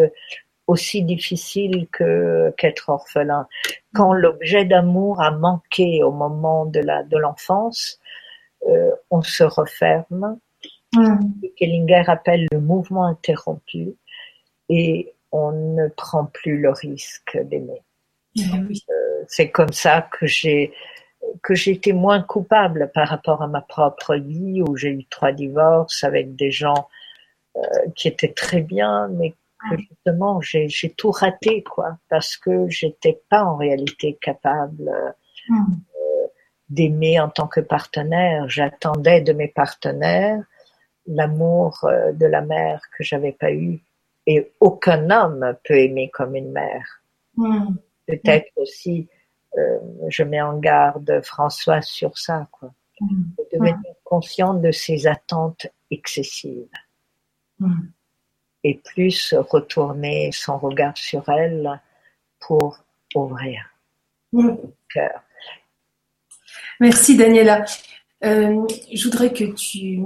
aussi 0.66 1.02
difficile 1.02 1.88
que 1.90 2.52
qu'être 2.56 2.88
orphelin. 2.88 3.46
Quand 3.94 4.12
l'objet 4.12 4.64
d'amour 4.64 5.20
a 5.20 5.30
manqué 5.30 6.02
au 6.02 6.10
moment 6.10 6.66
de 6.66 6.80
la 6.80 7.02
de 7.02 7.16
l'enfance, 7.16 7.98
euh, 8.68 8.90
on 9.10 9.22
se 9.22 9.44
referme. 9.44 10.38
Mm. 10.94 11.18
Kellinger 11.56 12.04
appelle 12.06 12.46
le 12.52 12.60
mouvement 12.60 13.04
interrompu 13.06 13.94
et 14.68 15.13
on 15.34 15.50
ne 15.50 15.88
prend 15.88 16.26
plus 16.26 16.60
le 16.60 16.70
risque 16.70 17.36
d'aimer. 17.36 17.82
Eh 18.36 18.42
euh, 18.42 19.24
c'est 19.26 19.50
comme 19.50 19.72
ça 19.72 20.02
que 20.02 20.26
j'ai 20.26 20.72
que 21.42 21.54
j'étais 21.54 21.92
moins 21.92 22.22
coupable 22.22 22.90
par 22.94 23.08
rapport 23.08 23.42
à 23.42 23.48
ma 23.48 23.60
propre 23.60 24.14
vie 24.14 24.62
où 24.62 24.76
j'ai 24.76 24.90
eu 24.90 25.04
trois 25.06 25.32
divorces 25.32 26.04
avec 26.04 26.36
des 26.36 26.50
gens 26.50 26.88
euh, 27.56 27.60
qui 27.96 28.08
étaient 28.08 28.32
très 28.32 28.60
bien, 28.60 29.08
mais 29.08 29.34
que 29.70 29.78
justement 29.78 30.40
j'ai 30.40 30.94
tout 30.96 31.10
raté 31.10 31.64
quoi 31.64 31.96
parce 32.08 32.36
que 32.36 32.68
j'étais 32.68 33.20
pas 33.28 33.42
en 33.42 33.56
réalité 33.56 34.16
capable 34.20 34.88
euh, 35.50 36.26
d'aimer 36.68 37.18
en 37.18 37.28
tant 37.28 37.48
que 37.48 37.60
partenaire. 37.60 38.48
J'attendais 38.48 39.20
de 39.20 39.32
mes 39.32 39.48
partenaires 39.48 40.44
l'amour 41.06 41.86
de 42.14 42.26
la 42.26 42.40
mère 42.40 42.80
que 42.96 43.02
j'avais 43.02 43.32
pas 43.32 43.52
eu 43.52 43.82
et 44.26 44.52
aucun 44.60 45.10
homme 45.10 45.56
peut 45.64 45.78
aimer 45.78 46.10
comme 46.10 46.34
une 46.36 46.52
mère. 46.52 47.02
Hmm. 47.36 47.74
Peut-être 48.06 48.50
aussi 48.56 49.08
euh, 49.56 49.78
je 50.08 50.22
mets 50.24 50.40
en 50.40 50.58
garde 50.58 51.20
François 51.22 51.80
sur 51.82 52.18
ça, 52.18 52.48
quoi. 52.50 52.72
Mm. 53.00 53.22
De 53.38 53.44
devenir 53.52 53.94
consciente 54.02 54.62
de 54.62 54.72
ses 54.72 55.06
attentes 55.06 55.66
excessives. 55.90 56.68
Mm. 57.58 57.86
Et 58.64 58.80
plus 58.82 59.34
retourner 59.34 60.30
son 60.32 60.58
regard 60.58 60.96
sur 60.96 61.28
elle 61.28 61.80
pour 62.40 62.78
ouvrir 63.14 63.62
le 64.32 64.56
cœur. 64.88 65.22
Merci 66.80 67.16
Daniela. 67.16 67.64
Euh, 68.24 68.66
je 68.92 69.04
voudrais 69.04 69.32
que 69.32 69.44
tu, 69.44 70.00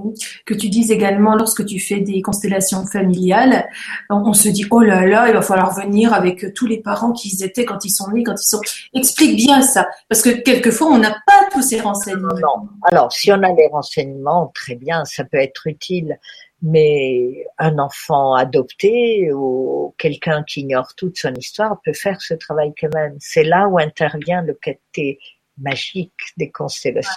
que 0.45 0.55
tu 0.55 0.69
dises 0.69 0.91
également, 0.91 1.37
lorsque 1.37 1.65
tu 1.65 1.79
fais 1.79 2.01
des 2.01 2.21
constellations 2.21 2.85
familiales, 2.87 3.69
on, 4.11 4.33
se 4.33 4.49
dit, 4.49 4.67
oh 4.71 4.81
là 4.81 5.07
là, 5.07 5.29
il 5.29 5.35
va 5.35 5.43
falloir 5.43 5.75
venir 5.75 6.13
avec 6.13 6.53
tous 6.55 6.67
les 6.67 6.79
parents 6.79 7.13
qu'ils 7.13 7.45
étaient 7.45 7.65
quand 7.65 7.85
ils 7.85 7.91
sont 7.91 8.11
nés, 8.11 8.25
quand 8.25 8.35
ils 8.35 8.49
sont... 8.49 8.61
Explique 8.95 9.37
bien 9.37 9.63
ça, 9.63 9.87
parce 10.09 10.23
que 10.23 10.31
quelquefois, 10.31 10.89
on 10.89 10.99
n'a 10.99 11.17
pas 11.27 11.49
tous 11.53 11.63
ces 11.63 11.81
renseignements. 11.81 12.69
Alors, 12.83 13.13
si 13.13 13.31
on 13.31 13.43
a 13.43 13.53
les 13.53 13.69
renseignements, 13.69 14.51
très 14.55 14.75
bien, 14.75 15.05
ça 15.05 15.25
peut 15.25 15.39
être 15.39 15.67
utile. 15.67 16.19
Mais 16.61 17.47
un 17.59 17.79
enfant 17.79 18.35
adopté 18.35 19.33
ou 19.33 19.95
quelqu'un 19.97 20.43
qui 20.43 20.63
ignore 20.63 20.93
toute 20.97 21.17
son 21.17 21.33
histoire 21.35 21.81
peut 21.85 21.93
faire 21.93 22.21
ce 22.21 22.35
travail 22.35 22.73
quand 22.81 22.93
même. 22.93 23.17
C'est 23.21 23.45
là 23.45 23.69
où 23.69 23.79
intervient 23.79 24.43
le 24.43 24.59
côté 24.61 25.21
magique 25.57 26.15
des 26.37 26.51
constellations. 26.51 27.15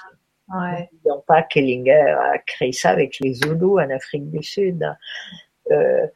Ouais. 0.54 0.89
N'oublions 0.91 1.24
pas 1.28 1.43
qu'Ellinger 1.43 2.16
a 2.34 2.38
créé 2.39 2.72
ça 2.72 2.89
avec 2.89 3.20
les 3.20 3.34
Zoulous 3.34 3.80
en 3.80 3.89
Afrique 3.89 4.30
du 4.30 4.43
Sud. 4.43 4.88
Euh, 5.72 6.08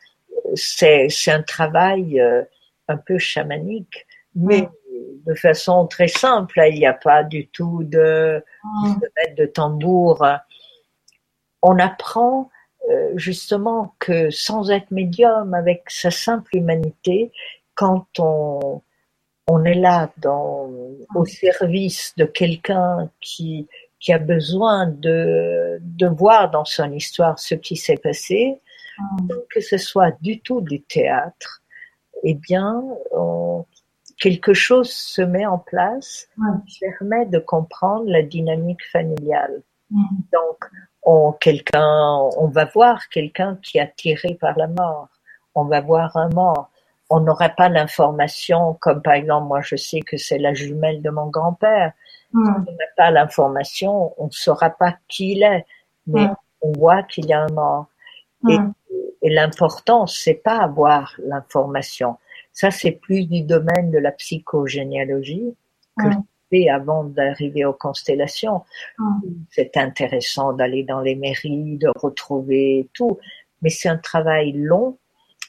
c'est 0.56 1.10
un 1.28 1.42
travail 1.42 2.20
euh, 2.20 2.44
un 2.88 2.98
peu 2.98 3.18
chamanique, 3.18 4.06
mais 4.36 4.68
de 5.26 5.34
façon 5.34 5.88
très 5.88 6.08
simple. 6.08 6.62
Il 6.68 6.80
n'y 6.80 6.86
a 6.86 6.94
pas 6.94 7.24
du 7.24 7.48
tout 7.48 7.84
de, 7.84 8.44
de, 8.84 9.36
de 9.36 9.46
tambour. 9.46 10.26
On 11.62 11.80
apprend 11.80 12.50
euh, 12.90 13.12
justement 13.16 13.96
que 14.00 14.30
sans 14.30 14.70
être 14.70 14.92
médium, 14.92 15.54
avec 15.54 15.84
sa 15.90 16.12
simple 16.12 16.58
humanité, 16.58 17.32
quand 17.74 18.06
on, 18.20 18.82
on 19.48 19.64
est 19.66 19.76
là 19.76 20.12
dans, 20.18 20.70
au 21.16 21.26
service 21.26 22.14
de 22.18 22.26
quelqu'un 22.26 23.10
qui, 23.22 23.68
qui 24.06 24.14
a 24.14 24.20
besoin 24.20 24.86
de, 24.86 25.80
de 25.82 26.06
voir 26.06 26.52
dans 26.52 26.64
son 26.64 26.92
histoire 26.92 27.40
ce 27.40 27.56
qui 27.56 27.76
s'est 27.76 27.98
passé, 27.98 28.62
mm. 29.00 29.30
que 29.50 29.62
ce 29.62 29.80
soit 29.80 30.12
du 30.22 30.42
tout 30.42 30.62
du 30.62 30.84
théâtre, 30.84 31.64
eh 32.22 32.36
bien, 32.36 32.84
quelque 34.20 34.54
chose 34.54 34.92
se 34.92 35.24
met 35.24 35.48
en 35.48 35.58
place 35.58 36.30
qui 36.68 36.80
permet 36.82 37.26
de 37.26 37.40
comprendre 37.40 38.06
la 38.06 38.22
dynamique 38.22 38.86
familiale. 38.92 39.64
Mm. 39.90 40.04
Donc, 40.32 40.66
on, 41.02 41.32
quelqu'un, 41.32 42.30
on 42.38 42.48
va 42.48 42.66
voir 42.66 43.10
quelqu'un 43.10 43.58
qui 43.64 43.80
est 43.80 43.82
attiré 43.82 44.36
par 44.36 44.56
la 44.56 44.68
mort. 44.68 45.10
On 45.56 45.66
va 45.66 45.82
voir 45.82 46.16
un 46.16 46.30
mort. 46.30 46.70
On 47.10 47.22
n'aurait 47.22 47.56
pas 47.56 47.70
l'information, 47.70 48.76
comme 48.76 49.02
par 49.02 49.16
exemple, 49.16 49.48
moi 49.48 49.62
je 49.62 49.76
sais 49.76 50.02
que 50.02 50.18
c'est 50.18 50.38
la 50.38 50.54
jumelle 50.54 51.02
de 51.02 51.10
mon 51.10 51.26
grand-père. 51.28 51.94
On 52.34 52.40
n'a 52.40 52.86
pas 52.98 53.12
l'information, 53.12 54.14
on 54.18 54.26
ne 54.26 54.32
saura 54.32 54.70
pas 54.70 54.96
qui 55.08 55.34
il 55.34 55.44
est, 55.44 55.66
mais 56.08 56.26
hmm. 56.26 56.36
on 56.62 56.72
voit 56.74 57.04
qu'il 57.04 57.26
y 57.28 57.34
a 57.34 57.44
un 57.44 57.54
mort. 57.54 57.88
Et, 58.50 58.58
hmm. 58.58 58.74
et 59.22 59.30
l'important, 59.30 60.06
c'est 60.06 60.34
pas 60.34 60.58
avoir 60.58 61.16
l'information. 61.20 62.18
Ça, 62.52 62.72
c'est 62.72 62.92
plus 62.92 63.26
du 63.26 63.42
domaine 63.42 63.92
de 63.92 63.98
la 63.98 64.12
psychogénéalogie 64.12 65.56
que 65.98 66.08
fais 66.50 66.70
avant 66.70 67.04
d'arriver 67.04 67.66
aux 67.66 67.74
constellations. 67.74 68.64
C'est 69.50 69.78
intéressant 69.78 70.54
d'aller 70.54 70.84
dans 70.84 71.02
les 71.02 71.16
mairies, 71.16 71.78
de 71.78 71.90
retrouver 71.96 72.90
tout, 72.94 73.20
mais 73.62 73.70
c'est 73.70 73.90
un 73.90 73.98
travail 73.98 74.54
long. 74.54 74.98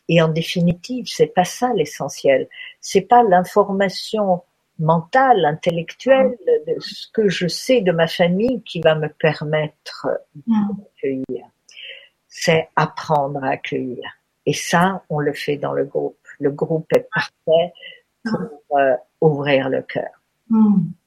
Et 0.08 0.22
en 0.22 0.28
définitive, 0.28 1.06
c'est 1.08 1.26
pas 1.26 1.44
ça 1.44 1.72
l'essentiel. 1.74 2.48
C'est 2.80 3.02
pas 3.02 3.22
l'information 3.22 4.42
mental, 4.78 5.44
intellectuel 5.44 6.36
de 6.66 6.80
ce 6.80 7.06
que 7.12 7.28
je 7.28 7.48
sais 7.48 7.80
de 7.80 7.92
ma 7.92 8.06
famille 8.06 8.62
qui 8.62 8.80
va 8.80 8.94
me 8.94 9.08
permettre 9.08 10.08
d'accueillir. 10.46 11.46
C'est 12.28 12.68
apprendre 12.76 13.42
à 13.42 13.50
accueillir. 13.50 14.04
Et 14.44 14.52
ça, 14.52 15.02
on 15.08 15.18
le 15.18 15.32
fait 15.32 15.56
dans 15.56 15.72
le 15.72 15.84
groupe. 15.84 16.18
Le 16.38 16.50
groupe 16.50 16.86
est 16.92 17.08
parfait 17.12 17.72
pour 18.24 18.78
euh, 18.78 18.94
ouvrir 19.20 19.68
le 19.68 19.82
cœur. 19.82 20.10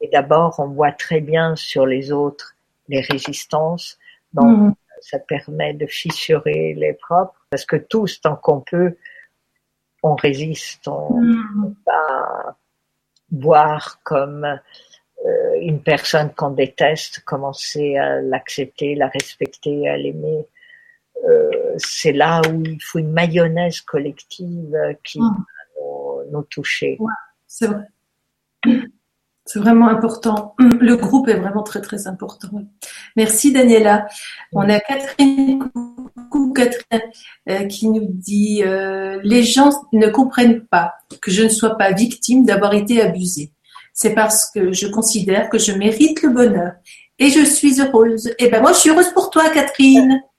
Et 0.01 0.09
d'abord, 0.09 0.55
on 0.59 0.67
voit 0.67 0.91
très 0.91 1.21
bien 1.21 1.55
sur 1.55 1.85
les 1.85 2.11
autres 2.11 2.55
les 2.89 3.01
résistances. 3.01 3.97
Donc, 4.33 4.75
ça 5.01 5.19
permet 5.19 5.73
de 5.73 5.85
fissurer 5.85 6.73
les 6.73 6.93
propres, 6.93 7.39
parce 7.51 7.65
que 7.65 7.77
tous, 7.77 8.19
tant 8.19 8.35
qu'on 8.35 8.59
peut, 8.59 8.97
on 10.03 10.15
résiste. 10.15 10.87
On, 10.87 11.21
mm 11.21 11.75
voir 13.31 13.99
comme 14.03 14.45
euh, 14.45 15.59
une 15.61 15.81
personne 15.81 16.33
qu'on 16.33 16.51
déteste, 16.51 17.21
commencer 17.21 17.97
à 17.97 18.21
l'accepter, 18.21 18.95
la 18.95 19.07
respecter, 19.07 19.89
à 19.89 19.97
l'aimer. 19.97 20.47
Euh, 21.27 21.49
c'est 21.77 22.13
là 22.13 22.41
où 22.49 22.63
il 22.63 22.81
faut 22.81 22.99
une 22.99 23.11
mayonnaise 23.11 23.81
collective 23.81 24.77
qui 25.03 25.19
va 25.19 25.35
nous, 26.31 26.43
toucher. 26.43 26.97
c'est 27.47 27.67
vrai. 27.67 27.87
C'est 29.51 29.59
vraiment 29.59 29.87
important. 29.87 30.55
Le 30.59 30.95
groupe 30.95 31.27
est 31.27 31.39
vraiment 31.39 31.63
très 31.63 31.81
très 31.81 32.07
important. 32.07 32.49
Merci 33.15 33.51
Daniela. 33.51 34.07
On 34.53 34.69
a 34.69 34.79
Catherine, 34.79 35.67
coucou 36.29 36.53
Catherine, 36.53 37.11
euh, 37.49 37.65
qui 37.65 37.89
nous 37.89 38.07
dit 38.09 38.63
euh, 38.63 39.19
les 39.23 39.43
gens 39.43 39.71
ne 39.93 40.07
comprennent 40.07 40.65
pas 40.65 40.93
que 41.21 41.31
je 41.31 41.43
ne 41.43 41.49
sois 41.49 41.77
pas 41.77 41.91
victime 41.91 42.45
d'avoir 42.45 42.73
été 42.73 43.01
abusée. 43.01 43.51
C'est 43.93 44.13
parce 44.13 44.49
que 44.51 44.71
je 44.71 44.87
considère 44.87 45.49
que 45.49 45.57
je 45.57 45.71
mérite 45.73 46.21
le 46.21 46.29
bonheur 46.29 46.73
et 47.17 47.29
je 47.29 47.43
suis 47.43 47.81
heureuse. 47.81 48.27
Et 48.27 48.45
eh 48.45 48.49
ben 48.49 48.61
moi 48.61 48.73
je 48.73 48.77
suis 48.77 48.89
heureuse 48.89 49.11
pour 49.13 49.29
toi 49.29 49.49
Catherine. 49.49 50.21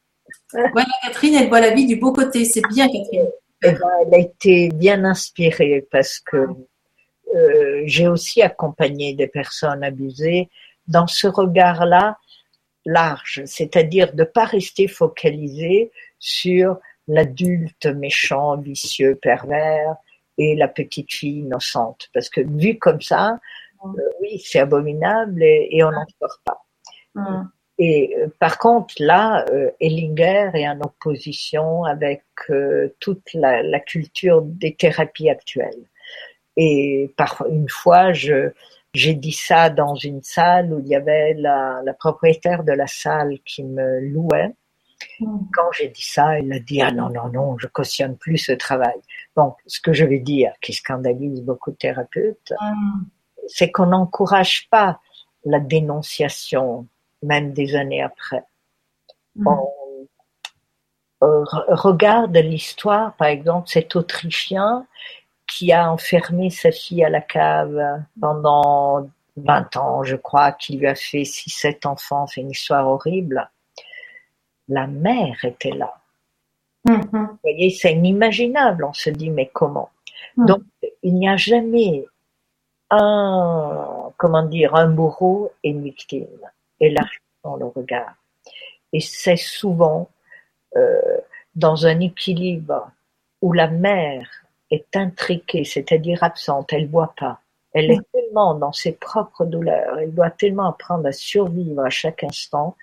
Voilà 0.52 0.88
Catherine, 1.04 1.34
elle 1.36 1.48
voit 1.48 1.60
la 1.60 1.70
vie 1.70 1.86
du 1.86 1.94
beau 1.96 2.12
côté. 2.12 2.44
C'est 2.44 2.62
bien 2.70 2.88
Catherine. 2.88 3.30
Eh 3.62 3.72
ben, 3.72 3.88
elle 4.04 4.14
a 4.14 4.18
été 4.18 4.68
bien 4.74 5.04
inspirée 5.04 5.86
parce 5.92 6.18
que 6.18 6.48
euh, 7.34 7.82
j'ai 7.84 8.08
aussi 8.08 8.42
accompagné 8.42 9.14
des 9.14 9.28
personnes 9.28 9.84
abusées 9.84 10.48
dans 10.88 11.06
ce 11.06 11.28
regard-là 11.28 12.18
large, 12.84 13.42
c'est-à-dire 13.46 14.12
de 14.14 14.24
pas 14.24 14.44
rester 14.44 14.88
focalisé 14.88 15.90
sur 16.18 16.78
l'adulte 17.08 17.86
méchant, 17.86 18.56
vicieux, 18.58 19.16
pervers 19.16 19.96
et 20.38 20.54
la 20.54 20.68
petite 20.68 21.12
fille 21.12 21.40
innocente, 21.40 22.08
parce 22.14 22.30
que 22.30 22.40
vu 22.40 22.78
comme 22.78 23.00
ça, 23.00 23.38
euh, 23.84 23.88
oui, 24.20 24.40
c'est 24.44 24.60
abominable 24.60 25.42
et, 25.42 25.82
on 25.82 25.90
n'en 25.90 26.06
sort 26.20 26.40
pas. 26.44 26.62
Et 27.78 28.14
euh, 28.16 28.28
par 28.38 28.58
contre, 28.58 28.94
là, 28.98 29.44
Ellinger 29.80 30.50
est 30.54 30.68
en 30.68 30.80
opposition 30.80 31.84
avec 31.84 32.22
toute 33.00 33.34
la, 33.34 33.62
la, 33.62 33.80
culture 33.80 34.42
des 34.42 34.74
thérapies 34.74 35.30
actuelles. 35.30 35.84
Et 36.56 37.12
par 37.16 37.44
une 37.48 37.68
fois, 37.68 38.12
je, 38.12 38.52
j'ai 38.94 39.14
dit 39.14 39.32
ça 39.32 39.70
dans 39.70 39.94
une 39.94 40.22
salle 40.22 40.72
où 40.72 40.80
il 40.80 40.88
y 40.88 40.96
avait 40.96 41.34
la, 41.34 41.80
la 41.84 41.94
propriétaire 41.94 42.64
de 42.64 42.72
la 42.72 42.86
salle 42.86 43.38
qui 43.44 43.62
me 43.62 44.00
louait. 44.00 44.54
Hmm. 45.20 45.38
Quand 45.52 45.70
j'ai 45.72 45.88
dit 45.88 46.02
ça, 46.02 46.38
elle 46.38 46.52
a 46.52 46.58
dit 46.58 46.82
ah 46.82 46.90
non 46.90 47.08
non 47.08 47.28
non, 47.28 47.58
je 47.58 47.66
cautionne 47.66 48.16
plus 48.16 48.38
ce 48.38 48.52
travail. 48.52 49.00
Donc 49.36 49.56
ce 49.66 49.80
que 49.80 49.92
je 49.92 50.04
vais 50.04 50.18
dire, 50.18 50.52
qui 50.60 50.72
scandalise 50.72 51.42
beaucoup 51.42 51.70
de 51.70 51.76
thérapeutes, 51.76 52.52
hmm. 52.60 53.04
c'est 53.46 53.70
qu'on 53.70 53.86
n'encourage 53.86 54.68
pas 54.70 55.00
la 55.44 55.60
dénonciation, 55.60 56.86
même 57.22 57.52
des 57.52 57.76
années 57.76 58.02
après. 58.02 58.42
Hmm. 59.36 59.46
On 59.46 61.26
euh, 61.26 61.44
regarde 61.68 62.36
l'histoire, 62.36 63.14
par 63.14 63.28
exemple, 63.28 63.68
cet 63.68 63.94
Autrichien 63.94 64.86
qui 65.50 65.72
a 65.72 65.90
enfermé 65.90 66.48
sa 66.50 66.70
fille 66.70 67.04
à 67.04 67.10
la 67.10 67.20
cave 67.20 68.04
pendant 68.20 69.08
20 69.36 69.76
ans, 69.76 70.04
je 70.04 70.16
crois, 70.16 70.52
qui 70.52 70.76
lui 70.76 70.86
a 70.86 70.94
fait 70.94 71.22
6-7 71.22 71.86
enfants, 71.86 72.26
c'est 72.26 72.40
une 72.40 72.50
histoire 72.50 72.86
horrible. 72.86 73.50
La 74.68 74.86
mère 74.86 75.44
était 75.44 75.72
là. 75.72 76.00
Mm-hmm. 76.86 77.26
Vous 77.26 77.38
voyez, 77.42 77.70
c'est 77.70 77.92
inimaginable, 77.92 78.84
on 78.84 78.92
se 78.92 79.10
dit, 79.10 79.30
mais 79.30 79.50
comment? 79.52 79.90
Mm. 80.36 80.46
Donc, 80.46 80.62
il 81.02 81.14
n'y 81.14 81.28
a 81.28 81.36
jamais 81.36 82.06
un, 82.90 84.12
comment 84.16 84.44
dire, 84.44 84.74
un 84.74 84.88
bourreau 84.88 85.52
et 85.64 85.70
une 85.70 85.82
victime, 85.82 86.26
et 86.78 86.90
là, 86.90 87.02
dans 87.42 87.56
le 87.56 87.66
regard. 87.66 88.14
Et 88.92 89.00
c'est 89.00 89.36
souvent 89.36 90.08
euh, 90.76 91.18
dans 91.54 91.86
un 91.86 92.00
équilibre 92.00 92.90
où 93.42 93.52
la 93.52 93.68
mère 93.68 94.28
est 94.70 94.96
intriquée, 94.96 95.64
c'est-à-dire 95.64 96.22
absente, 96.22 96.72
elle 96.72 96.88
voit 96.88 97.14
pas. 97.18 97.40
Elle 97.72 97.92
est 97.92 98.00
tellement 98.12 98.54
dans 98.54 98.72
ses 98.72 98.92
propres 98.92 99.44
douleurs, 99.44 99.98
elle 99.98 100.12
doit 100.12 100.30
tellement 100.30 100.70
apprendre 100.70 101.06
à 101.06 101.12
survivre 101.12 101.84
à 101.84 101.90
chaque 101.90 102.24
instant 102.24 102.76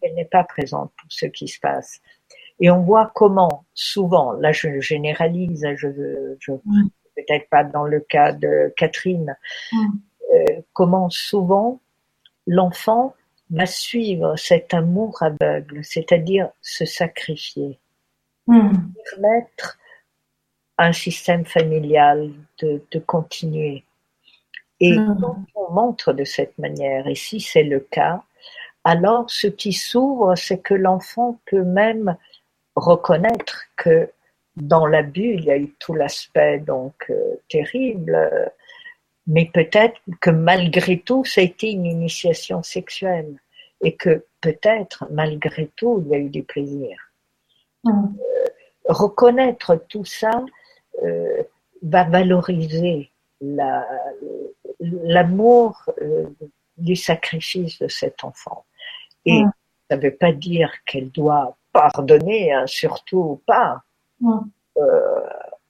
qu'elle 0.00 0.14
n'est 0.14 0.26
pas 0.26 0.44
présente 0.44 0.92
pour 1.00 1.10
ce 1.10 1.26
qui 1.26 1.48
se 1.48 1.58
passe. 1.58 2.00
Et 2.60 2.70
on 2.70 2.82
voit 2.82 3.10
comment, 3.14 3.64
souvent, 3.72 4.32
là 4.32 4.52
je 4.52 4.80
généralise, 4.80 5.66
je, 5.76 5.88
je 6.40 6.52
peut-être 7.16 7.48
pas 7.48 7.64
dans 7.64 7.84
le 7.84 8.00
cas 8.00 8.32
de 8.32 8.72
Catherine, 8.76 9.34
euh, 10.32 10.44
comment 10.72 11.08
souvent 11.10 11.80
l'enfant 12.46 13.14
va 13.50 13.66
suivre 13.66 14.36
cet 14.36 14.74
amour 14.74 15.22
aveugle, 15.22 15.84
c'est-à-dire 15.84 16.50
se 16.60 16.84
sacrifier, 16.84 17.78
permettre 18.46 19.78
un 20.78 20.92
système 20.92 21.44
familial 21.44 22.30
de, 22.62 22.82
de 22.90 22.98
continuer. 23.00 23.84
Et 24.80 24.94
quand 24.94 25.44
on 25.56 25.72
montre 25.72 26.12
de 26.12 26.22
cette 26.22 26.56
manière, 26.56 27.08
et 27.08 27.16
si 27.16 27.40
c'est 27.40 27.64
le 27.64 27.80
cas, 27.80 28.22
alors 28.84 29.28
ce 29.28 29.48
qui 29.48 29.72
s'ouvre, 29.72 30.36
c'est 30.36 30.58
que 30.58 30.74
l'enfant 30.74 31.40
peut 31.46 31.64
même 31.64 32.16
reconnaître 32.76 33.64
que 33.76 34.08
dans 34.56 34.86
l'abus, 34.86 35.34
il 35.34 35.44
y 35.44 35.50
a 35.50 35.56
eu 35.56 35.74
tout 35.80 35.94
l'aspect 35.94 36.58
donc 36.60 36.94
euh, 37.10 37.40
terrible, 37.48 38.16
mais 39.26 39.50
peut-être 39.52 40.00
que 40.20 40.30
malgré 40.30 40.98
tout, 40.98 41.24
ça 41.24 41.40
a 41.40 41.44
été 41.44 41.70
une 41.70 41.86
initiation 41.86 42.62
sexuelle 42.62 43.34
et 43.82 43.94
que 43.94 44.24
peut-être 44.40 45.06
malgré 45.10 45.70
tout, 45.76 46.02
il 46.04 46.12
y 46.12 46.14
a 46.14 46.18
eu 46.18 46.30
du 46.30 46.42
plaisir. 46.42 46.96
Mm. 47.84 47.90
Euh, 47.90 48.44
reconnaître 48.88 49.76
tout 49.88 50.04
ça 50.04 50.44
euh, 51.02 51.42
va 51.82 52.04
valoriser 52.04 53.10
l'amour 54.80 55.84
du 56.76 56.96
sacrifice 56.96 57.78
de 57.78 57.88
cet 57.88 58.24
enfant. 58.24 58.64
Et 59.24 59.42
ça 59.90 59.96
ne 59.96 60.02
veut 60.02 60.14
pas 60.14 60.32
dire 60.32 60.72
qu'elle 60.84 61.10
doit 61.10 61.56
pardonner, 61.72 62.52
hein, 62.52 62.66
surtout 62.66 63.40
pas 63.46 63.82
euh, 64.76 65.20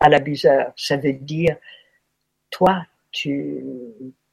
à 0.00 0.08
l'abuseur. 0.08 0.72
Ça 0.76 0.96
veut 0.96 1.12
dire, 1.12 1.56
toi, 2.50 2.84
tu, 3.10 3.64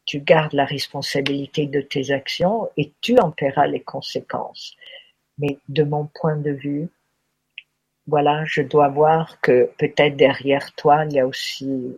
tu 0.06 0.20
gardes 0.20 0.54
la 0.54 0.66
responsabilité 0.66 1.68
de 1.68 1.82
tes 1.82 2.12
actions 2.12 2.70
et 2.78 2.94
tu 3.02 3.18
en 3.20 3.32
paieras 3.32 3.68
les 3.68 3.82
conséquences. 3.82 4.76
Mais 5.38 5.58
de 5.70 5.84
mon 5.84 6.06
point 6.06 6.38
de 6.38 6.52
vue, 6.52 6.90
voilà, 8.08 8.44
je 8.46 8.62
dois 8.62 8.90
voir 8.90 9.40
que 9.42 9.70
peut-être 9.78 10.16
derrière 10.16 10.74
toi, 10.76 11.06
il 11.06 11.14
y 11.14 11.20
a 11.20 11.26
aussi 11.26 11.98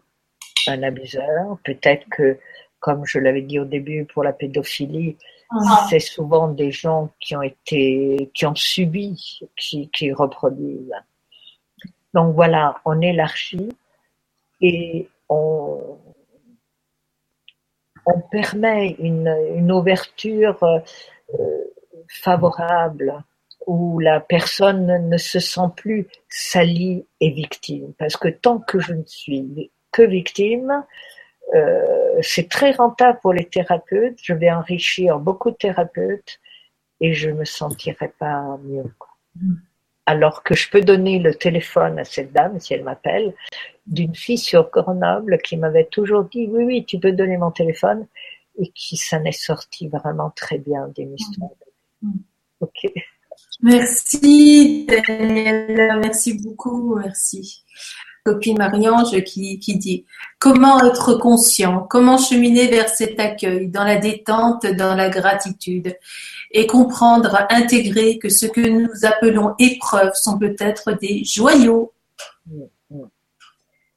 un 0.67 0.83
abuseur. 0.83 1.57
Peut-être 1.63 2.07
que, 2.09 2.39
comme 2.79 3.05
je 3.05 3.19
l'avais 3.19 3.41
dit 3.41 3.59
au 3.59 3.65
début 3.65 4.05
pour 4.05 4.23
la 4.23 4.33
pédophilie, 4.33 5.17
ah. 5.51 5.85
c'est 5.89 5.99
souvent 5.99 6.47
des 6.47 6.71
gens 6.71 7.09
qui 7.19 7.35
ont 7.35 7.41
été, 7.41 8.29
qui 8.33 8.45
ont 8.45 8.55
subi, 8.55 9.41
qui, 9.57 9.89
qui 9.89 10.11
reproduisent. 10.13 10.93
Donc 12.13 12.35
voilà, 12.35 12.79
on 12.85 13.01
élargit 13.01 13.69
et 14.61 15.09
on, 15.29 15.97
on 18.05 18.19
permet 18.31 18.95
une, 18.99 19.35
une 19.55 19.71
ouverture 19.71 20.63
euh, 20.63 21.63
favorable 22.07 23.23
où 23.68 23.99
la 23.99 24.20
personne 24.20 25.07
ne 25.09 25.18
se 25.18 25.39
sent 25.39 25.70
plus 25.76 26.07
salie 26.30 27.05
et 27.22 27.30
victime. 27.30 27.93
Parce 27.99 28.18
que 28.18 28.30
tant 28.30 28.59
que 28.59 28.80
je 28.80 28.93
ne 28.93 29.05
suis 29.05 29.72
que 29.91 30.01
victime, 30.01 30.84
euh, 31.53 32.18
c'est 32.22 32.49
très 32.49 32.72
rentable 32.72 33.20
pour 33.22 33.34
les 33.34 33.45
thérapeutes. 33.45 34.18
Je 34.24 34.34
vais 34.34 34.51
enrichir 34.51 35.20
beaucoup 35.20 35.51
de 35.51 35.57
thérapeutes 35.57 36.39
et 36.99 37.13
je 37.13 37.30
me 37.30 37.45
sentirai 37.45 38.11
pas 38.20 38.57
mieux. 38.63 38.91
Mm 39.36 39.57
alors 40.07 40.41
que 40.41 40.55
je 40.55 40.70
peux 40.70 40.82
donner 40.82 41.20
le 41.20 41.36
téléphone 41.36 41.99
à 41.99 42.05
cette 42.05 42.32
dame, 42.32 42.59
si 42.61 42.74
elle 42.74 42.84
m'appelle, 42.84 43.36
d'une 43.86 44.15
fille 44.15 44.38
sur 44.38 44.72
Grenoble 44.72 45.38
qui 45.39 45.57
m'avait 45.57 45.86
toujours 45.86 46.24
dit 46.24 46.47
oui, 46.47 46.63
oui, 46.63 46.86
tu 46.86 46.97
peux 46.97 47.11
donner 47.11 47.38
mon 47.38 47.51
téléphone, 47.51 48.07
et 48.57 48.70
qui 48.70 48.95
s'en 48.95 49.24
est 49.26 49.34
sorti 49.34 49.89
vraiment 49.89 50.32
très 50.32 50.57
bien 50.59 50.88
d'une 50.95 51.13
histoire. 51.13 51.51
Mm. 52.01 52.11
Ok. 52.61 52.88
Merci 53.61 54.85
Daniel, 54.85 55.99
merci 55.99 56.33
beaucoup, 56.33 56.95
merci. 56.95 57.63
Copine 58.23 58.57
Marie-Ange 58.57 59.23
qui, 59.23 59.57
qui 59.57 59.77
dit 59.77 60.05
comment 60.37 60.83
être 60.83 61.15
conscient, 61.15 61.87
comment 61.89 62.17
cheminer 62.17 62.67
vers 62.67 62.89
cet 62.89 63.19
accueil 63.19 63.69
dans 63.69 63.83
la 63.83 63.97
détente, 63.97 64.65
dans 64.65 64.95
la 64.95 65.09
gratitude? 65.09 65.97
Et 66.51 66.67
comprendre, 66.67 67.45
intégrer 67.49 68.19
que 68.19 68.29
ce 68.29 68.45
que 68.45 68.61
nous 68.61 69.05
appelons 69.05 69.55
épreuves 69.59 70.13
sont 70.13 70.37
peut-être 70.37 70.93
des 70.93 71.23
joyaux. 71.23 71.93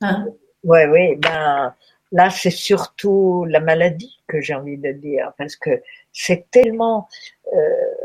Hein? 0.00 0.26
Oui, 0.64 0.80
oui, 0.90 1.16
ben, 1.16 1.74
là 2.12 2.30
c'est 2.30 2.50
surtout 2.50 3.44
la 3.48 3.60
maladie 3.60 4.20
que 4.26 4.40
j'ai 4.40 4.54
envie 4.54 4.78
de 4.78 4.92
dire, 4.92 5.32
parce 5.38 5.56
que 5.56 5.82
c'est 6.12 6.50
tellement 6.50 7.08
euh, 7.52 7.99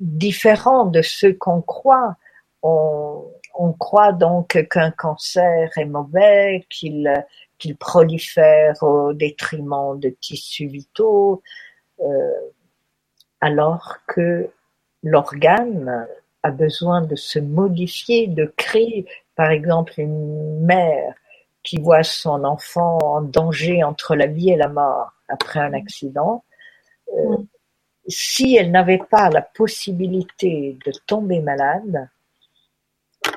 différent 0.00 0.86
de 0.86 1.02
ce 1.02 1.28
qu'on 1.28 1.62
croit. 1.62 2.16
On, 2.62 3.24
on 3.54 3.72
croit 3.72 4.12
donc 4.12 4.66
qu'un 4.70 4.90
cancer 4.90 5.70
est 5.76 5.84
mauvais, 5.84 6.66
qu'il 6.68 7.76
prolifère 7.78 8.82
au 8.82 9.12
détriment 9.12 9.98
de 9.98 10.08
tissus 10.08 10.66
vitaux. 10.66 11.42
Euh, 12.00 12.32
alors 13.40 13.98
que 14.06 14.50
l'organe 15.02 16.06
a 16.42 16.50
besoin 16.50 17.02
de 17.02 17.16
se 17.16 17.38
modifier, 17.38 18.26
de 18.26 18.52
créer, 18.56 19.06
par 19.34 19.50
exemple, 19.50 19.94
une 19.98 20.60
mère 20.60 21.14
qui 21.62 21.78
voit 21.78 22.02
son 22.02 22.44
enfant 22.44 22.98
en 23.02 23.20
danger 23.20 23.84
entre 23.84 24.14
la 24.16 24.26
vie 24.26 24.50
et 24.50 24.56
la 24.56 24.68
mort 24.68 25.12
après 25.28 25.60
un 25.60 25.74
accident, 25.74 26.44
euh, 27.14 27.36
si 28.08 28.56
elle 28.56 28.70
n'avait 28.70 29.02
pas 29.10 29.28
la 29.30 29.42
possibilité 29.42 30.78
de 30.84 30.92
tomber 31.06 31.40
malade, 31.40 32.08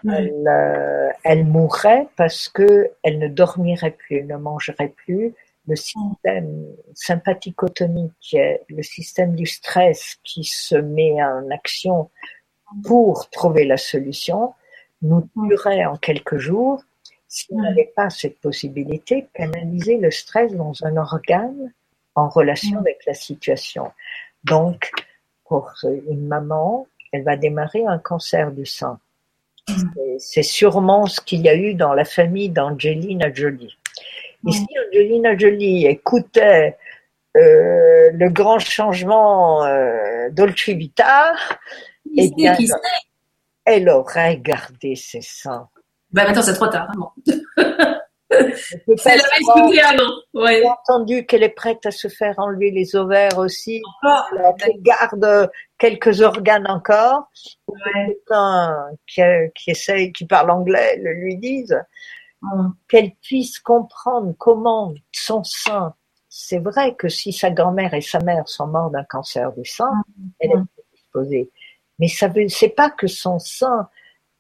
elle, 0.10 0.48
euh, 0.48 1.12
elle, 1.24 1.46
mourrait 1.46 2.08
parce 2.16 2.50
que 2.50 2.92
elle 3.04 3.20
ne 3.20 3.28
dormirait 3.28 3.92
plus, 3.92 4.18
elle 4.18 4.28
ne 4.28 4.38
mangerait 4.38 4.94
plus, 4.96 5.34
le 5.68 5.76
système 5.76 6.68
sympathico-tonique, 6.94 8.36
le 8.70 8.84
système 8.84 9.36
du 9.36 9.46
stress 9.46 10.18
qui 10.24 10.44
se 10.44 10.76
met 10.76 11.24
en 11.24 11.50
action 11.52 12.10
pour 12.84 13.30
trouver 13.30 13.66
la 13.66 13.78
solution, 13.78 14.54
nous 15.02 15.28
tuerait 15.34 15.86
en 15.86 15.96
quelques 15.96 16.38
jours. 16.38 16.84
S'il 17.28 17.58
n'avait 17.58 17.92
pas 17.96 18.10
cette 18.10 18.40
possibilité, 18.40 19.28
canaliser 19.34 19.98
le 19.98 20.12
stress 20.12 20.54
dans 20.54 20.74
un 20.84 20.98
organe 20.98 21.74
en 22.16 22.30
relation 22.30 22.80
avec 22.80 23.06
la 23.06 23.14
situation. 23.14 23.92
Donc, 24.46 24.92
pour 25.46 25.72
une 25.86 26.28
maman, 26.28 26.88
elle 27.12 27.24
va 27.24 27.36
démarrer 27.36 27.86
un 27.86 28.00
cancer 28.00 28.52
du 28.52 28.66
sein. 28.66 29.00
C'est 30.18 30.44
sûrement 30.44 31.06
ce 31.06 31.22
qu'il 31.22 31.42
y 31.42 31.50
a 31.50 31.56
eu 31.56 31.74
dans 31.74 31.94
la 31.94 32.06
famille 32.06 32.50
d'Angelina 32.50 33.34
Jolie. 33.34 33.78
Et 34.48 34.52
si 34.52 34.68
Angelina 34.88 35.38
Jolie 35.38 35.86
écoutait 35.86 36.78
euh, 37.38 38.12
le 38.14 38.30
grand 38.30 38.60
changement 38.60 39.64
euh, 39.64 40.30
Dolce 40.32 40.70
Vita, 40.70 41.34
eh 42.18 42.30
bien, 42.32 42.56
elle 43.66 43.90
aurait 43.90 44.38
gardé 44.38 44.96
ses 44.96 45.22
seins. 45.22 45.70
Ben 46.12 46.26
maintenant 46.26 46.44
c'est 46.44 46.54
trop 46.54 46.68
tard. 46.68 46.92
Hein, 47.18 47.92
elle 48.34 49.22
avait 49.22 49.40
écouté 49.42 49.82
avant. 49.82 50.12
Ouais. 50.34 50.62
J'ai 50.62 50.70
entendu 50.70 51.26
qu'elle 51.26 51.44
est 51.44 51.50
prête 51.50 51.86
à 51.86 51.92
se 51.92 52.08
faire 52.08 52.36
enlever 52.38 52.72
les 52.72 52.96
ovaires 52.96 53.38
aussi. 53.38 53.82
qu'elle 54.60 54.82
garde 54.82 55.52
quelques 55.78 56.22
organes 56.22 56.68
encore. 56.68 57.30
Ouais. 57.68 57.78
Quelqu'un 58.08 58.76
qui, 59.08 59.22
qui 59.56 59.72
essaye, 59.72 60.12
qui 60.12 60.26
parle 60.26 60.52
anglais, 60.52 60.98
le 61.02 61.14
lui 61.14 61.38
dise 61.38 61.78
qu'elle 62.90 63.12
puisse 63.22 63.60
comprendre 63.60 64.34
comment 64.38 64.94
son 65.12 65.44
sein, 65.44 65.94
c'est 66.30 66.60
vrai 66.60 66.96
que 66.96 67.10
si 67.10 67.32
sa 67.32 67.52
grand-mère 67.52 67.94
et 67.94 68.02
sa 68.02 68.20
mère 68.20 68.48
sont 68.48 68.68
morts 68.68 68.90
d'un 68.90 69.04
cancer 69.04 69.52
du 69.54 69.66
sein, 69.66 69.92
elle 70.40 70.52
est 70.52 70.94
disposée. 70.94 71.52
Mais 72.00 72.08
ça 72.08 72.28
veut, 72.28 72.48
c'est 72.50 72.70
pas 72.70 72.90
que 72.90 73.08
son 73.08 73.40
sein 73.40 73.88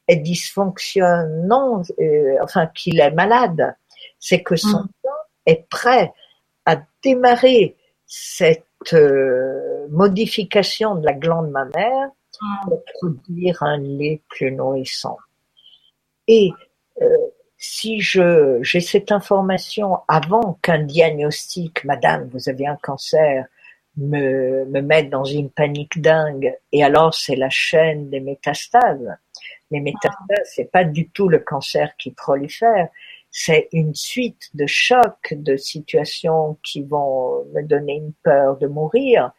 est 0.07 0.17
dysfonctionnant, 0.17 1.83
euh, 1.99 2.35
enfin 2.41 2.67
qu'il 2.67 2.99
est 2.99 3.11
malade. 3.11 3.75
C'est 4.23 4.41
que 4.41 4.55
son 4.55 4.83
mm. 4.83 4.89
sein 5.03 5.09
est 5.47 5.67
prêt 5.69 6.13
à 6.65 6.77
démarrer 7.03 7.75
cette 8.05 8.93
euh, 8.93 9.85
modification 9.89 10.95
de 10.95 11.05
la 11.05 11.11
glande 11.11 11.51
mammaire 11.51 12.07
mm. 12.41 12.45
pour 12.63 12.83
produire 12.85 13.61
un 13.63 13.77
lait 13.79 14.21
plus 14.29 14.53
nourrissant. 14.53 15.17
Et 16.29 16.51
euh, 17.01 17.07
si 17.57 17.99
je 17.99 18.59
j'ai 18.61 18.79
cette 18.79 19.11
information 19.11 19.97
avant 20.07 20.57
qu'un 20.61 20.79
diagnostic, 20.79 21.83
Madame, 21.83 22.29
vous 22.31 22.47
avez 22.47 22.65
un 22.65 22.77
cancer, 22.77 23.45
me, 23.97 24.63
me 24.65 24.81
mette 24.81 25.09
dans 25.09 25.25
une 25.25 25.49
panique 25.49 26.01
dingue, 26.01 26.57
et 26.71 26.81
alors 26.81 27.13
c'est 27.13 27.35
la 27.35 27.49
chaîne 27.49 28.09
des 28.09 28.21
métastases. 28.21 29.17
Les 29.69 29.81
métastases, 29.81 30.45
c'est 30.45 30.71
pas 30.71 30.85
du 30.85 31.09
tout 31.09 31.27
le 31.27 31.39
cancer 31.39 31.91
qui 31.97 32.11
prolifère, 32.11 32.87
c'est 33.35 33.67
une 33.71 33.95
suite 33.95 34.51
de 34.53 34.67
chocs, 34.67 35.33
de 35.33 35.57
situations 35.57 36.59
qui 36.61 36.83
vont 36.83 37.43
me 37.55 37.63
donner 37.63 37.95
une 37.95 38.13
peur 38.23 38.57
de 38.57 38.67
mourir, 38.67 39.31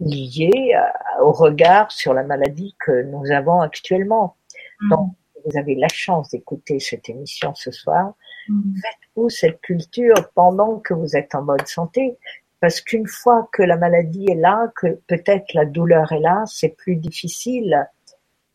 liées 0.00 0.74
au 1.20 1.32
regard 1.32 1.92
sur 1.92 2.14
la 2.14 2.22
maladie 2.22 2.74
que 2.80 3.02
nous 3.02 3.30
avons 3.30 3.60
actuellement. 3.60 4.36
Mm. 4.80 4.90
Donc, 4.90 5.12
vous 5.44 5.58
avez 5.58 5.74
la 5.74 5.88
chance 5.88 6.30
d'écouter 6.30 6.80
cette 6.80 7.10
émission 7.10 7.54
ce 7.54 7.70
soir. 7.70 8.14
Mm. 8.48 8.76
Faites-vous 8.80 9.28
cette 9.28 9.60
culture 9.60 10.30
pendant 10.34 10.78
que 10.78 10.94
vous 10.94 11.14
êtes 11.14 11.34
en 11.34 11.42
bonne 11.42 11.66
santé, 11.66 12.16
parce 12.60 12.80
qu'une 12.80 13.06
fois 13.06 13.46
que 13.52 13.62
la 13.62 13.76
maladie 13.76 14.24
est 14.30 14.36
là, 14.36 14.72
que 14.74 14.86
peut-être 15.06 15.52
la 15.52 15.66
douleur 15.66 16.12
est 16.12 16.20
là, 16.20 16.44
c'est 16.46 16.70
plus 16.70 16.96
difficile 16.96 17.86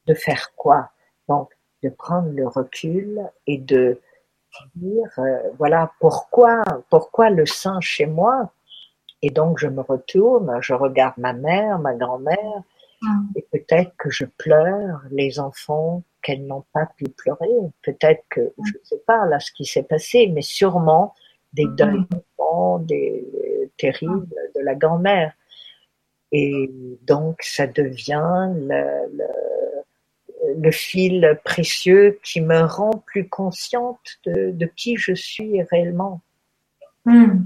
de 0.07 0.15
faire 0.15 0.51
quoi? 0.55 0.89
Donc, 1.29 1.51
de 1.83 1.89
prendre 1.89 2.29
le 2.29 2.47
recul 2.47 3.21
et 3.45 3.59
de 3.59 4.01
dire 4.75 5.09
euh, 5.17 5.38
voilà 5.57 5.91
pourquoi 5.99 6.63
pourquoi 6.89 7.30
le 7.30 7.45
sein 7.45 7.80
chez 7.81 8.05
moi? 8.05 8.51
Et 9.21 9.30
donc 9.30 9.59
je 9.59 9.67
me 9.67 9.81
retourne 9.81 10.57
je 10.61 10.73
regarde 10.73 11.17
ma 11.17 11.34
mère 11.34 11.80
ma 11.80 11.93
grand-mère 11.93 12.63
mm. 13.01 13.21
et 13.35 13.45
peut-être 13.51 13.91
que 13.97 14.09
je 14.09 14.25
pleure 14.25 15.01
les 15.11 15.39
enfants 15.39 16.03
qu'elles 16.21 16.45
n'ont 16.45 16.65
pas 16.73 16.88
pu 16.97 17.05
pleurer 17.05 17.49
peut-être 17.81 18.23
que 18.30 18.41
mm. 18.41 18.65
je 18.65 18.73
ne 18.73 18.84
sais 18.84 19.03
pas 19.07 19.25
là 19.25 19.39
ce 19.39 19.51
qui 19.51 19.65
s'est 19.65 19.84
passé 19.84 20.27
mais 20.27 20.41
sûrement 20.41 21.13
des 21.53 21.65
mm. 21.65 21.75
deuils 21.75 22.07
des 22.81 23.71
terribles 23.77 24.27
de 24.55 24.61
la 24.61 24.75
grand-mère 24.75 25.34
et 26.31 26.69
donc 27.01 27.41
ça 27.41 27.67
devient 27.67 28.49
le, 28.55 29.07
le 29.15 29.25
le 30.57 30.71
fil 30.71 31.39
précieux 31.43 32.19
qui 32.23 32.41
me 32.41 32.61
rend 32.61 33.03
plus 33.05 33.27
consciente 33.27 34.19
de, 34.25 34.69
qui 34.75 34.97
je 34.97 35.13
suis 35.13 35.61
réellement. 35.63 36.21
Hmm. 37.05 37.45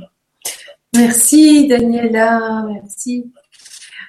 Merci 0.95 1.67
Daniela, 1.67 2.65
merci. 2.71 3.31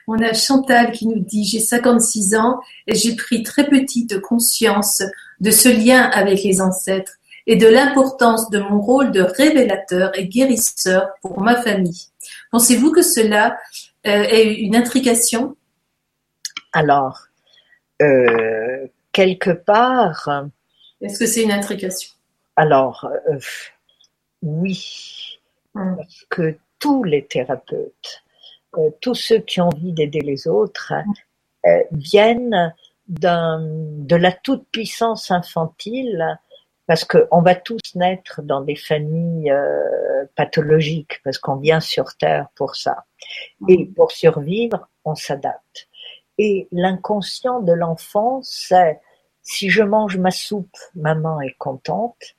On 0.06 0.18
a 0.22 0.32
Chantal 0.32 0.92
qui 0.92 1.06
nous 1.06 1.20
dit 1.20 1.44
j'ai 1.44 1.60
56 1.60 2.34
ans 2.34 2.60
et 2.86 2.94
j'ai 2.94 3.14
pris 3.14 3.42
très 3.42 3.66
petite 3.68 4.20
conscience 4.20 5.02
de 5.40 5.50
ce 5.50 5.68
lien 5.68 6.02
avec 6.02 6.42
les 6.42 6.60
ancêtres 6.60 7.12
et 7.46 7.56
de 7.56 7.66
l'importance 7.66 8.50
de 8.50 8.58
mon 8.58 8.80
rôle 8.80 9.10
de 9.10 9.22
révélateur 9.22 10.16
et 10.18 10.28
guérisseur 10.28 11.08
pour 11.22 11.40
ma 11.40 11.60
famille. 11.60 12.06
Pensez-vous 12.50 12.92
que 12.92 13.02
cela 13.02 13.58
euh, 14.06 14.22
est 14.22 14.54
une 14.54 14.76
intrication? 14.76 15.56
Alors, 16.72 17.27
quelque 19.12 19.50
part. 19.50 20.48
Est-ce 21.00 21.18
que 21.18 21.26
c'est 21.26 21.42
une 21.42 21.52
intrication? 21.52 22.10
Alors, 22.56 23.08
euh, 23.30 23.38
oui, 24.42 25.38
hum. 25.74 25.96
parce 25.96 26.24
que 26.28 26.58
tous 26.78 27.04
les 27.04 27.24
thérapeutes, 27.24 28.24
euh, 28.76 28.90
tous 29.00 29.14
ceux 29.14 29.38
qui 29.38 29.60
ont 29.60 29.68
envie 29.68 29.92
d'aider 29.92 30.20
les 30.20 30.48
autres, 30.48 30.92
hum. 30.92 31.14
viennent 31.92 32.74
de 33.08 34.16
la 34.16 34.32
toute-puissance 34.32 35.30
infantile, 35.30 36.38
parce 36.86 37.04
qu'on 37.04 37.42
va 37.42 37.54
tous 37.54 37.80
naître 37.94 38.42
dans 38.42 38.60
des 38.62 38.76
familles 38.76 39.54
pathologiques, 40.34 41.20
parce 41.22 41.38
qu'on 41.38 41.56
vient 41.56 41.80
sur 41.80 42.16
Terre 42.16 42.48
pour 42.54 42.76
ça. 42.76 43.04
Et 43.68 43.78
hum. 43.78 43.94
pour 43.94 44.10
survivre, 44.10 44.88
on 45.04 45.14
s'adapte. 45.14 45.88
Et 46.38 46.68
l'inconscient 46.70 47.60
de 47.60 47.72
l'enfant, 47.72 48.40
c'est 48.42 49.00
si 49.42 49.70
je 49.70 49.82
mange 49.82 50.16
ma 50.18 50.30
soupe, 50.30 50.76
maman 50.94 51.40
est 51.40 51.56
contente. 51.58 52.36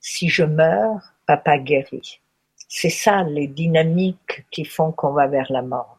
Si 0.00 0.28
je 0.28 0.44
meurs, 0.44 1.14
papa 1.26 1.58
guérit. 1.58 2.20
C'est 2.68 2.90
ça 2.90 3.22
les 3.22 3.46
dynamiques 3.46 4.46
qui 4.50 4.64
font 4.64 4.92
qu'on 4.92 5.12
va 5.12 5.26
vers 5.26 5.50
la 5.50 5.62
mort. 5.62 5.98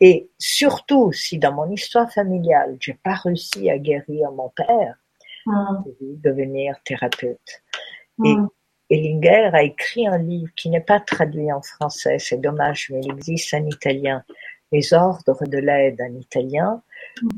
Et 0.00 0.28
surtout, 0.38 1.12
si 1.12 1.38
dans 1.38 1.52
mon 1.52 1.70
histoire 1.70 2.10
familiale, 2.10 2.76
j'ai 2.80 2.94
pas 2.94 3.14
réussi 3.14 3.70
à 3.70 3.78
guérir 3.78 4.32
mon 4.32 4.48
père, 4.50 4.96
mmh. 5.46 5.82
devenir 6.00 6.76
thérapeute. 6.84 7.62
Et 8.24 8.34
mmh. 8.34 8.48
Ellinger 8.90 9.50
a 9.52 9.62
écrit 9.62 10.06
un 10.06 10.18
livre 10.18 10.52
qui 10.54 10.68
n'est 10.68 10.80
pas 10.80 11.00
traduit 11.00 11.50
en 11.52 11.62
français, 11.62 12.18
c'est 12.18 12.40
dommage, 12.40 12.90
mais 12.90 13.00
il 13.02 13.12
existe 13.12 13.54
en 13.54 13.64
italien, 13.64 14.22
les 14.72 14.94
ordres 14.94 15.44
de 15.46 15.58
l'aide 15.58 16.00
en 16.00 16.14
italien, 16.18 16.82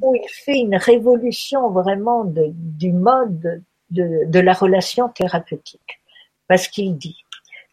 où 0.01 0.15
il 0.15 0.29
fait 0.29 0.59
une 0.59 0.77
révolution 0.77 1.71
vraiment 1.71 2.25
de, 2.25 2.47
du 2.53 2.93
mode 2.93 3.63
de, 3.91 4.25
de, 4.27 4.41
la 4.41 4.53
relation 4.53 5.09
thérapeutique. 5.09 6.01
Parce 6.47 6.69
qu'il 6.69 6.97
dit, 6.97 7.25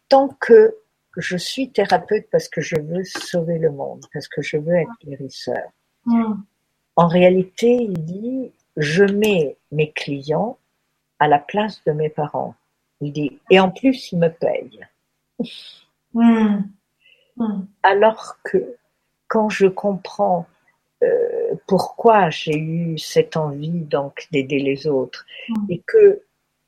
tant 0.09 0.29
que 0.39 0.75
je 1.17 1.37
suis 1.37 1.69
thérapeute 1.69 2.27
parce 2.31 2.47
que 2.47 2.61
je 2.61 2.75
veux 2.79 3.03
sauver 3.03 3.59
le 3.59 3.71
monde, 3.71 4.05
parce 4.13 4.27
que 4.27 4.41
je 4.41 4.57
veux 4.57 4.75
être 4.75 4.91
guérisseur, 5.05 5.69
mm. 6.05 6.33
en 6.95 7.07
réalité, 7.07 7.77
il 7.81 8.03
dit, 8.05 8.51
je 8.77 9.03
mets 9.03 9.57
mes 9.71 9.91
clients 9.91 10.57
à 11.19 11.27
la 11.27 11.39
place 11.39 11.83
de 11.85 11.91
mes 11.91 12.09
parents. 12.09 12.55
Il 13.01 13.13
dit, 13.13 13.39
et 13.49 13.59
en 13.59 13.69
plus, 13.69 14.11
ils 14.11 14.19
me 14.19 14.29
payent. 14.29 14.87
Mm. 16.13 16.63
Mm. 17.37 17.65
Alors 17.83 18.37
que 18.43 18.75
quand 19.31 19.47
je 19.47 19.67
comprends 19.67 20.45
euh, 21.03 21.55
pourquoi 21.65 22.29
j'ai 22.29 22.57
eu 22.57 22.97
cette 22.97 23.37
envie 23.37 23.79
donc 23.79 24.27
d'aider 24.29 24.59
les 24.59 24.87
autres 24.87 25.25
mm. 25.47 25.55
et 25.69 25.81
que 25.87 26.21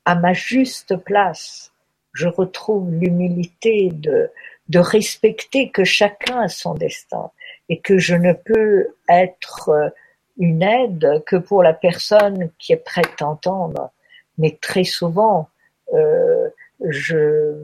à 0.06 0.14
ma 0.14 0.32
juste 0.32 0.96
place, 0.96 1.72
je 2.14 2.26
retrouve 2.26 2.90
l'humilité 2.90 3.90
de, 3.92 4.30
de 4.70 4.78
respecter 4.78 5.70
que 5.70 5.84
chacun 5.84 6.40
a 6.40 6.48
son 6.48 6.72
destin 6.72 7.30
et 7.68 7.80
que 7.80 7.98
je 7.98 8.14
ne 8.14 8.32
peux 8.32 8.94
être 9.10 9.68
euh, 9.68 9.90
une 10.38 10.62
aide 10.62 11.22
que 11.26 11.36
pour 11.36 11.62
la 11.62 11.74
personne 11.74 12.50
qui 12.58 12.72
est 12.72 12.84
prête 12.92 13.20
à 13.20 13.26
entendre. 13.26 13.90
Mais 14.38 14.56
très 14.58 14.84
souvent, 14.84 15.48
euh, 15.92 16.48
je, 16.88 17.54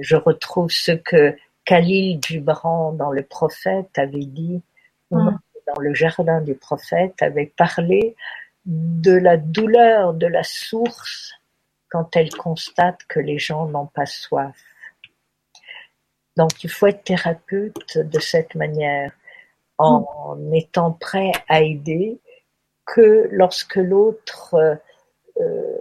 je 0.00 0.16
retrouve 0.16 0.70
ce 0.70 0.92
que 0.92 1.34
Khalil 1.64 2.20
Gibran 2.22 2.92
dans 2.92 3.10
Le 3.10 3.22
Prophète 3.22 3.98
avait 3.98 4.26
dit, 4.26 4.62
mm. 5.10 5.30
dans 5.66 5.80
le 5.80 5.94
jardin 5.94 6.40
du 6.40 6.54
prophète, 6.54 7.22
avait 7.22 7.52
parlé 7.56 8.16
de 8.66 9.12
la 9.12 9.36
douleur 9.36 10.14
de 10.14 10.26
la 10.26 10.42
source 10.42 11.32
quand 11.88 12.16
elle 12.16 12.30
constate 12.30 13.00
que 13.08 13.20
les 13.20 13.38
gens 13.38 13.66
n'ont 13.66 13.86
pas 13.86 14.06
soif. 14.06 14.56
Donc 16.36 16.64
il 16.64 16.70
faut 16.70 16.86
être 16.86 17.04
thérapeute 17.04 17.98
de 17.98 18.18
cette 18.20 18.54
manière, 18.54 19.12
en 19.78 20.36
mm. 20.36 20.54
étant 20.54 20.92
prêt 20.92 21.32
à 21.48 21.62
aider, 21.62 22.18
que 22.84 23.28
lorsque 23.32 23.76
l'autre 23.76 24.54
euh, 25.40 25.76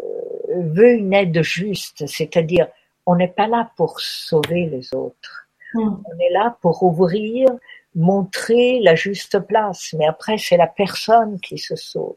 veut 0.56 0.94
une 0.94 1.14
aide 1.14 1.42
juste, 1.42 2.08
c'est-à-dire 2.08 2.68
on 3.06 3.18
n'est 3.18 3.28
pas 3.28 3.48
là 3.48 3.70
pour 3.76 4.00
sauver 4.00 4.68
les 4.68 4.94
autres 4.94 5.43
Hmm. 5.74 5.96
On 6.06 6.20
est 6.20 6.32
là 6.32 6.58
pour 6.62 6.84
ouvrir, 6.84 7.50
montrer 7.96 8.80
la 8.82 8.96
juste 8.96 9.40
place, 9.40 9.94
mais 9.98 10.06
après 10.06 10.38
c'est 10.38 10.58
la 10.58 10.68
personne 10.68 11.40
qui 11.40 11.58
se 11.58 11.76
sauve. 11.76 12.16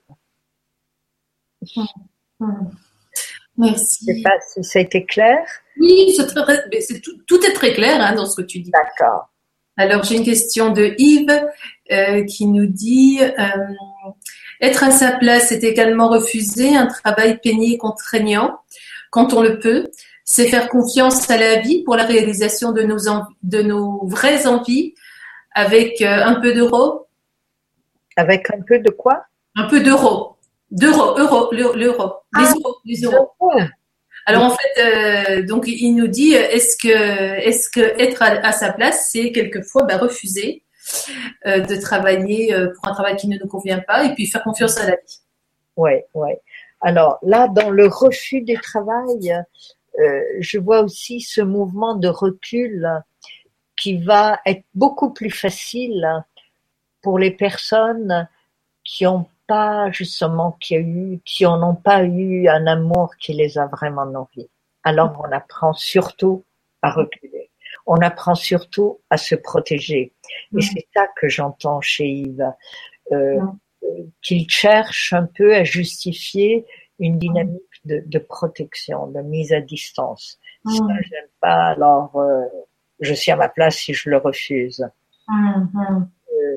Hmm. 1.74 1.84
Hmm. 2.40 2.70
Merci. 3.58 4.04
Je 4.06 4.12
ne 4.12 4.16
sais 4.16 4.22
pas 4.22 4.38
si 4.40 4.64
ça 4.64 4.78
a 4.78 4.82
été 4.82 5.04
clair. 5.04 5.38
Oui, 5.78 6.16
tout, 7.26 7.44
est 7.44 7.52
très 7.52 7.72
clair 7.72 8.00
hein, 8.00 8.14
dans 8.14 8.26
ce 8.26 8.36
que 8.36 8.46
tu 8.46 8.60
dis. 8.60 8.70
D'accord. 8.70 9.30
Alors 9.78 10.04
j'ai 10.04 10.16
une 10.16 10.24
question 10.24 10.70
de 10.70 10.94
Yves 10.98 11.46
euh, 11.90 12.24
qui 12.24 12.46
nous 12.46 12.66
dit 12.66 13.20
euh, 13.20 13.42
être 14.60 14.82
à 14.84 14.90
sa 14.90 15.12
place 15.12 15.52
est 15.52 15.64
également 15.64 16.08
refuser 16.08 16.74
un 16.74 16.86
travail 16.86 17.38
peigné 17.42 17.74
et 17.74 17.78
contraignant 17.78 18.58
quand 19.10 19.34
on 19.34 19.42
le 19.42 19.58
peut 19.58 19.90
c'est 20.28 20.48
faire 20.48 20.68
confiance 20.68 21.30
à 21.30 21.38
la 21.38 21.60
vie 21.60 21.84
pour 21.84 21.94
la 21.96 22.04
réalisation 22.04 22.72
de 22.72 22.82
nos, 22.82 22.98
de 23.44 23.62
nos 23.62 24.04
vraies 24.06 24.46
envies 24.46 24.94
avec 25.54 26.02
euh, 26.02 26.24
un 26.24 26.40
peu 26.40 26.52
d'euros. 26.52 27.06
Avec 28.16 28.50
un 28.50 28.60
peu 28.66 28.80
de 28.80 28.90
quoi? 28.90 29.24
Un 29.54 29.68
peu 29.68 29.80
d'euros. 29.80 30.36
D'euros, 30.72 31.16
euros, 31.16 31.48
l'euro, 31.52 31.76
les 31.76 31.86
ah, 32.34 32.52
euros, 32.56 32.76
les 32.84 33.00
euros. 33.02 33.30
Alors 34.26 34.42
en 34.42 34.50
fait, 34.50 34.82
euh, 34.82 35.46
donc 35.46 35.68
il 35.68 35.94
nous 35.94 36.08
dit, 36.08 36.32
est-ce 36.32 36.76
que, 36.76 36.88
est-ce 36.88 37.70
que 37.70 37.80
être 37.80 38.20
à, 38.20 38.50
sa 38.50 38.72
place, 38.72 39.10
c'est 39.12 39.30
quelquefois 39.30 39.84
bah, 39.84 39.96
refuser 39.96 40.64
euh, 41.46 41.60
de 41.60 41.76
travailler 41.76 42.52
pour 42.74 42.88
un 42.88 42.94
travail 42.94 43.14
qui 43.14 43.28
ne 43.28 43.38
nous 43.38 43.46
convient 43.46 43.78
pas 43.78 44.04
et 44.04 44.14
puis 44.14 44.26
faire 44.26 44.42
confiance 44.42 44.76
à 44.78 44.86
la 44.86 44.96
vie. 44.96 45.20
Ouais, 45.76 46.06
ouais. 46.14 46.40
Alors 46.80 47.18
là, 47.22 47.46
dans 47.46 47.70
le 47.70 47.86
refus 47.86 48.40
du 48.40 48.58
travail, 48.58 49.32
je 50.40 50.58
vois 50.58 50.80
aussi 50.80 51.20
ce 51.20 51.40
mouvement 51.40 51.94
de 51.94 52.08
recul 52.08 52.86
qui 53.76 53.98
va 53.98 54.40
être 54.46 54.64
beaucoup 54.74 55.12
plus 55.12 55.30
facile 55.30 56.24
pour 57.02 57.18
les 57.18 57.30
personnes 57.30 58.28
qui 58.84 59.06
ont 59.06 59.26
pas 59.46 59.90
justement 59.92 60.52
qui 60.60 60.74
a 60.76 60.80
eu 60.80 61.20
qui 61.24 61.46
en 61.46 61.62
ont 61.62 61.74
pas 61.74 62.04
eu 62.04 62.48
un 62.48 62.66
amour 62.66 63.14
qui 63.20 63.32
les 63.32 63.58
a 63.58 63.66
vraiment 63.66 64.06
nourris. 64.06 64.48
Alors 64.82 65.20
on 65.22 65.30
apprend 65.32 65.72
surtout 65.72 66.44
à 66.82 66.90
reculer. 66.90 67.50
On 67.86 67.96
apprend 67.96 68.34
surtout 68.34 69.00
à 69.10 69.16
se 69.16 69.34
protéger. 69.36 70.12
Et 70.56 70.60
c'est 70.60 70.86
ça 70.94 71.06
que 71.16 71.28
j'entends 71.28 71.80
chez 71.80 72.06
Yves, 72.06 72.52
euh, 73.12 73.40
qu'il 74.22 74.50
cherche 74.50 75.12
un 75.12 75.26
peu 75.26 75.54
à 75.54 75.62
justifier 75.62 76.66
une 76.98 77.18
dynamique 77.18 77.62
de, 77.86 78.02
de 78.06 78.18
protection, 78.18 79.06
de 79.08 79.20
mise 79.20 79.52
à 79.52 79.60
distance. 79.60 80.38
Si 80.68 80.76
Ça, 80.76 80.84
j'aime 81.02 81.28
pas. 81.40 81.70
Alors, 81.70 82.16
euh, 82.16 82.44
je 83.00 83.14
suis 83.14 83.30
à 83.30 83.36
ma 83.36 83.48
place 83.48 83.76
si 83.76 83.94
je 83.94 84.10
le 84.10 84.18
refuse. 84.18 84.86
Euh, 85.30 86.56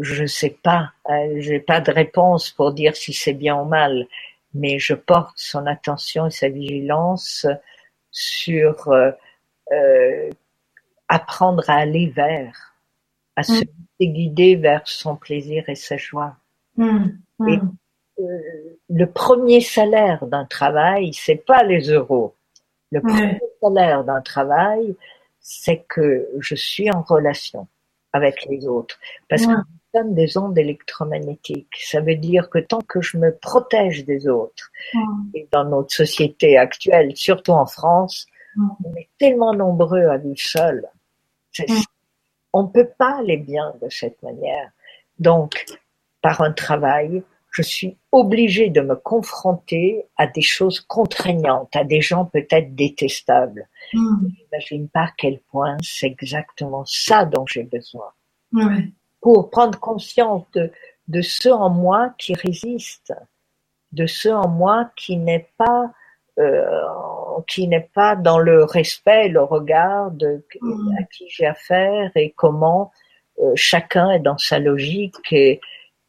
je 0.00 0.26
sais 0.26 0.56
pas, 0.62 0.92
euh, 1.08 1.40
j'ai 1.40 1.60
pas 1.60 1.80
de 1.80 1.90
réponse 1.90 2.50
pour 2.50 2.72
dire 2.72 2.96
si 2.96 3.12
c'est 3.12 3.32
bien 3.32 3.56
ou 3.60 3.64
mal, 3.64 4.06
mais 4.54 4.78
je 4.78 4.94
porte 4.94 5.34
son 5.36 5.66
attention 5.66 6.26
et 6.26 6.30
sa 6.30 6.48
vigilance 6.48 7.46
sur 8.10 8.88
euh, 8.88 9.10
euh 9.72 10.30
apprendre 11.10 11.64
à 11.70 11.76
aller 11.76 12.08
vers, 12.08 12.74
à 13.34 13.42
se 13.42 13.64
guider 13.98 14.56
vers 14.56 14.86
son 14.86 15.16
plaisir 15.16 15.66
et 15.68 15.74
sa 15.74 15.96
joie. 15.96 16.36
Et 17.48 17.58
le 18.18 19.04
premier 19.06 19.60
salaire 19.60 20.26
d'un 20.26 20.44
travail, 20.44 21.12
c'est 21.12 21.44
pas 21.44 21.62
les 21.62 21.90
euros. 21.90 22.34
Le 22.90 23.00
premier 23.00 23.40
salaire 23.62 24.04
d'un 24.04 24.20
travail, 24.20 24.96
c'est 25.40 25.84
que 25.88 26.28
je 26.38 26.54
suis 26.54 26.90
en 26.90 27.02
relation 27.02 27.68
avec 28.12 28.46
les 28.46 28.66
autres. 28.66 28.98
Parce 29.28 29.46
que 29.46 29.52
nous 29.52 29.64
sommes 29.94 30.14
des 30.14 30.36
ondes 30.36 30.58
électromagnétiques. 30.58 31.76
Ça 31.78 32.00
veut 32.00 32.16
dire 32.16 32.48
que 32.50 32.58
tant 32.58 32.80
que 32.80 33.00
je 33.00 33.18
me 33.18 33.34
protège 33.34 34.04
des 34.04 34.28
autres, 34.28 34.70
et 35.34 35.46
dans 35.52 35.64
notre 35.64 35.92
société 35.92 36.56
actuelle, 36.56 37.16
surtout 37.16 37.52
en 37.52 37.66
France, 37.66 38.26
on 38.56 38.94
est 38.96 39.08
tellement 39.18 39.54
nombreux 39.54 40.06
à 40.06 40.16
vivre 40.16 40.38
seuls. 40.38 40.88
On 42.52 42.64
ne 42.64 42.68
peut 42.68 42.88
pas 42.98 43.18
aller 43.18 43.36
bien 43.36 43.74
de 43.82 43.88
cette 43.90 44.22
manière. 44.22 44.70
Donc, 45.18 45.64
par 46.22 46.40
un 46.40 46.52
travail, 46.52 47.22
je 47.50 47.62
suis 47.62 47.96
obligée 48.12 48.70
de 48.70 48.80
me 48.80 48.94
confronter 48.94 50.04
à 50.16 50.26
des 50.26 50.42
choses 50.42 50.80
contraignantes, 50.80 51.74
à 51.74 51.84
des 51.84 52.00
gens 52.00 52.24
peut-être 52.26 52.74
détestables. 52.74 53.68
Mm. 53.92 54.28
J'imagine 54.36 54.88
pas 54.88 55.04
à 55.04 55.12
quel 55.16 55.40
point 55.50 55.76
c'est 55.82 56.06
exactement 56.06 56.84
ça 56.86 57.24
dont 57.24 57.46
j'ai 57.46 57.64
besoin. 57.64 58.12
Pour 59.20 59.50
prendre 59.50 59.78
conscience 59.78 60.44
de, 60.54 60.70
de 61.08 61.20
ce 61.22 61.48
en 61.48 61.70
moi 61.70 62.14
qui 62.18 62.34
résiste, 62.34 63.12
de 63.92 64.06
ce 64.06 64.28
en 64.28 64.48
moi 64.48 64.90
qui 64.96 65.16
n'est 65.16 65.48
pas 65.56 65.92
euh, 66.38 66.62
qui 67.48 67.66
n'est 67.66 67.88
pas 67.92 68.14
dans 68.14 68.38
le 68.38 68.62
respect, 68.62 69.28
le 69.28 69.42
regard 69.42 70.12
de 70.12 70.44
mm. 70.60 70.96
à 71.00 71.02
qui 71.04 71.28
j'ai 71.28 71.46
affaire 71.46 72.12
et 72.14 72.30
comment 72.30 72.92
euh, 73.40 73.52
chacun 73.56 74.10
est 74.10 74.20
dans 74.20 74.38
sa 74.38 74.58
logique 74.58 75.32
et, 75.32 75.60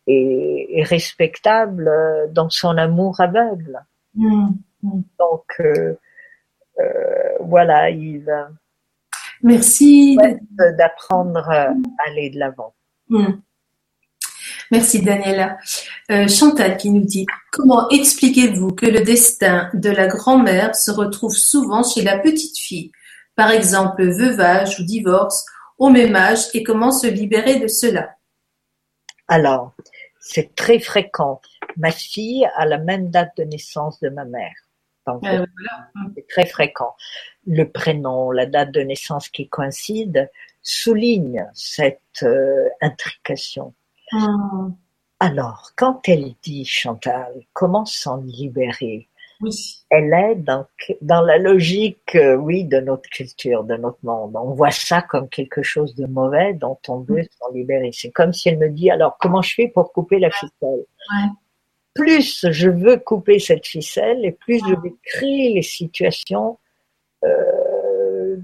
et, 0.09 0.83
respectable 0.83 1.87
euh, 1.87 2.27
dans 2.31 2.49
son 2.49 2.77
amour 2.77 3.19
aveugle. 3.19 3.79
Mm. 4.15 4.49
Donc 4.83 5.45
euh, 5.59 5.95
voilà, 7.41 7.89
il 7.89 8.25
Merci 9.41 10.17
d'apprendre 10.77 11.49
à 11.49 11.73
aller 12.07 12.29
de 12.29 12.39
l'avant. 12.39 12.73
Merci 14.71 15.01
Daniela. 15.01 15.57
Euh, 16.11 16.27
Chantal 16.27 16.77
qui 16.77 16.89
nous 16.91 17.05
dit 17.05 17.25
Comment 17.51 17.89
expliquez-vous 17.89 18.71
que 18.71 18.85
le 18.85 19.01
destin 19.01 19.69
de 19.73 19.89
la 19.89 20.07
grand-mère 20.07 20.75
se 20.75 20.91
retrouve 20.91 21.35
souvent 21.35 21.83
chez 21.83 22.01
la 22.01 22.19
petite 22.19 22.57
fille? 22.57 22.91
Par 23.35 23.51
exemple, 23.51 24.03
veuvage 24.03 24.79
ou 24.79 24.83
divorce 24.83 25.45
au 25.77 25.89
même 25.89 26.15
âge 26.15 26.47
et 26.53 26.63
comment 26.63 26.91
se 26.91 27.07
libérer 27.07 27.59
de 27.59 27.67
cela? 27.67 28.09
Alors, 29.27 29.73
c'est 30.31 30.53
très 30.55 30.79
fréquent. 30.79 31.41
Ma 31.77 31.91
fille 31.91 32.47
a 32.55 32.65
la 32.65 32.77
même 32.77 33.09
date 33.09 33.35
de 33.37 33.43
naissance 33.43 33.99
de 33.99 34.09
ma 34.09 34.25
mère. 34.25 34.53
Donc, 35.07 35.25
euh, 35.25 35.43
c'est 36.15 36.27
très 36.27 36.45
fréquent. 36.45 36.95
Le 37.47 37.63
prénom, 37.63 38.29
la 38.29 38.45
date 38.45 38.71
de 38.71 38.81
naissance 38.81 39.27
qui 39.29 39.49
coïncide 39.49 40.29
souligne 40.61 41.47
cette 41.55 42.21
euh, 42.21 42.69
intrication. 42.79 43.73
Hmm. 44.11 44.69
Alors, 45.19 45.71
quand 45.75 46.07
elle 46.07 46.35
dit, 46.43 46.63
Chantal, 46.63 47.33
comment 47.53 47.85
s'en 47.85 48.17
libérer? 48.17 49.08
Elle 49.89 50.13
est 50.13 50.35
dans, 50.35 50.65
dans 51.01 51.21
la 51.21 51.37
logique, 51.37 52.15
euh, 52.15 52.35
oui, 52.35 52.65
de 52.65 52.79
notre 52.79 53.09
culture, 53.09 53.63
de 53.63 53.75
notre 53.75 53.99
monde. 54.03 54.35
On 54.35 54.53
voit 54.53 54.71
ça 54.71 55.01
comme 55.01 55.29
quelque 55.29 55.63
chose 55.63 55.95
de 55.95 56.05
mauvais 56.05 56.53
dont 56.53 56.77
on 56.87 56.99
veut 56.99 57.23
s'en 57.39 57.51
libérer. 57.53 57.91
C'est 57.93 58.11
comme 58.11 58.33
si 58.33 58.49
elle 58.49 58.57
me 58.57 58.69
dit, 58.69 58.91
alors, 58.91 59.17
comment 59.19 59.41
je 59.41 59.53
fais 59.53 59.67
pour 59.67 59.93
couper 59.93 60.19
la 60.19 60.29
ficelle? 60.29 60.85
Plus 61.93 62.45
je 62.51 62.69
veux 62.69 62.97
couper 62.97 63.39
cette 63.39 63.65
ficelle 63.65 64.25
et 64.25 64.31
plus 64.31 64.59
je 64.59 64.75
vais 64.81 64.93
créer 65.03 65.53
les 65.53 65.63
situations 65.63 66.57
euh, 67.23 68.37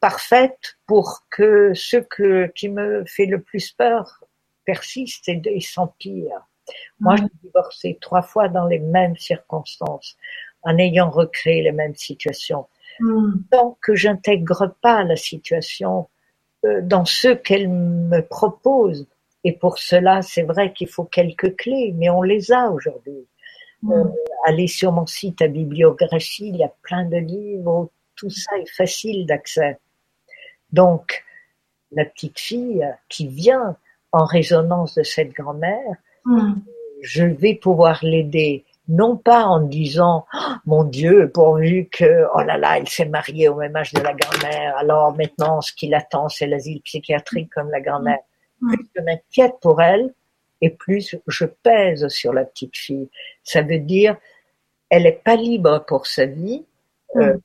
parfaites 0.00 0.76
pour 0.86 1.26
que 1.30 1.72
ce 1.74 1.96
que, 1.96 2.46
qui 2.54 2.68
me 2.68 3.04
fait 3.06 3.26
le 3.26 3.40
plus 3.40 3.72
peur 3.72 4.24
persiste 4.64 5.28
et, 5.28 5.60
s'empire. 5.60 6.46
Moi, 7.00 7.16
j'ai 7.16 7.28
divorcé 7.42 7.98
trois 8.00 8.22
fois 8.22 8.48
dans 8.48 8.66
les 8.66 8.78
mêmes 8.78 9.16
circonstances, 9.16 10.16
en 10.62 10.78
ayant 10.78 11.10
recréé 11.10 11.62
les 11.62 11.72
mêmes 11.72 11.94
situations. 11.94 12.66
Mm. 13.00 13.32
Tant 13.50 13.78
que 13.80 13.94
j'intègre 13.94 14.74
pas 14.80 15.02
la 15.04 15.16
situation 15.16 16.08
euh, 16.64 16.80
dans 16.82 17.04
ce 17.04 17.28
qu'elle 17.28 17.68
me 17.68 18.20
propose, 18.20 19.06
et 19.44 19.52
pour 19.52 19.78
cela, 19.78 20.22
c'est 20.22 20.42
vrai 20.42 20.72
qu'il 20.72 20.88
faut 20.88 21.04
quelques 21.04 21.56
clés, 21.56 21.92
mais 21.96 22.10
on 22.10 22.22
les 22.22 22.52
a 22.52 22.70
aujourd'hui. 22.70 23.26
Mm. 23.82 23.92
Euh, 23.92 24.04
allez 24.46 24.68
sur 24.68 24.92
mon 24.92 25.06
site 25.06 25.42
à 25.42 25.48
bibliographie, 25.48 26.48
il 26.48 26.56
y 26.56 26.64
a 26.64 26.72
plein 26.82 27.04
de 27.04 27.16
livres, 27.16 27.90
tout 28.14 28.30
ça 28.30 28.56
est 28.58 28.70
facile 28.70 29.26
d'accès. 29.26 29.78
Donc, 30.70 31.24
la 31.90 32.04
petite 32.04 32.38
fille 32.38 32.86
qui 33.08 33.26
vient 33.26 33.76
en 34.12 34.24
résonance 34.24 34.94
de 34.94 35.02
cette 35.02 35.32
grand-mère, 35.32 35.96
hmm. 36.24 36.54
je 37.02 37.24
vais 37.24 37.54
pouvoir 37.54 37.98
l'aider 38.02 38.64
non 38.88 39.16
pas 39.16 39.44
en 39.44 39.60
disant 39.60 40.26
oh, 40.34 40.38
mon 40.66 40.84
Dieu 40.84 41.30
pourvu 41.32 41.88
que 41.90 42.26
oh 42.34 42.42
là 42.42 42.58
là 42.58 42.78
il 42.78 42.88
s'est 42.88 43.06
marié 43.06 43.48
au 43.48 43.56
même 43.56 43.76
âge 43.76 43.92
de 43.92 44.00
la 44.00 44.12
grand-mère 44.12 44.76
alors 44.76 45.14
maintenant 45.16 45.60
ce 45.60 45.72
qui 45.72 45.88
l'attend 45.88 46.28
c'est 46.28 46.46
l'asile 46.46 46.80
psychiatrique 46.82 47.50
comme 47.54 47.70
la 47.70 47.80
grand-mère 47.80 48.18
hmm. 48.60 48.74
plus 48.74 48.90
je 48.96 49.02
m'inquiète 49.02 49.54
pour 49.60 49.80
elle 49.80 50.12
et 50.60 50.70
plus 50.70 51.16
je 51.26 51.44
pèse 51.44 52.08
sur 52.08 52.32
la 52.32 52.44
petite 52.44 52.76
fille 52.76 53.08
ça 53.44 53.62
veut 53.62 53.78
dire 53.78 54.16
elle 54.88 55.06
est 55.06 55.22
pas 55.24 55.36
libre 55.36 55.84
pour 55.86 56.06
sa 56.06 56.26
vie 56.26 56.64
euh, 57.16 57.34
hmm. 57.34 57.40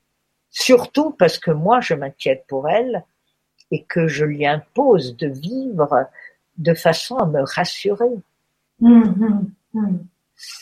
surtout 0.50 1.10
parce 1.10 1.38
que 1.38 1.50
moi 1.50 1.80
je 1.80 1.94
m'inquiète 1.94 2.44
pour 2.48 2.68
elle 2.68 3.04
et 3.70 3.84
que 3.84 4.08
je 4.08 4.24
lui 4.24 4.46
impose 4.46 5.16
de 5.16 5.28
vivre 5.28 6.08
de 6.56 6.74
façon 6.74 7.16
à 7.16 7.26
me 7.26 7.42
rassurer. 7.42 8.10
Hum, 8.80 9.02
hum, 9.20 9.54
hum. 9.74 10.06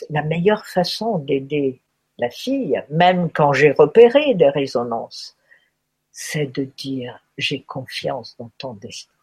La 0.09 0.23
meilleure 0.23 0.65
façon 0.65 1.19
d'aider 1.19 1.81
la 2.17 2.29
fille, 2.29 2.81
même 2.89 3.29
quand 3.31 3.53
j'ai 3.53 3.71
repéré 3.71 4.33
des 4.33 4.49
résonances, 4.49 5.37
c'est 6.11 6.47
de 6.47 6.63
dire 6.77 7.23
j'ai 7.37 7.61
confiance 7.61 8.35
dans 8.39 8.49
ton 8.57 8.73
destin. 8.73 9.13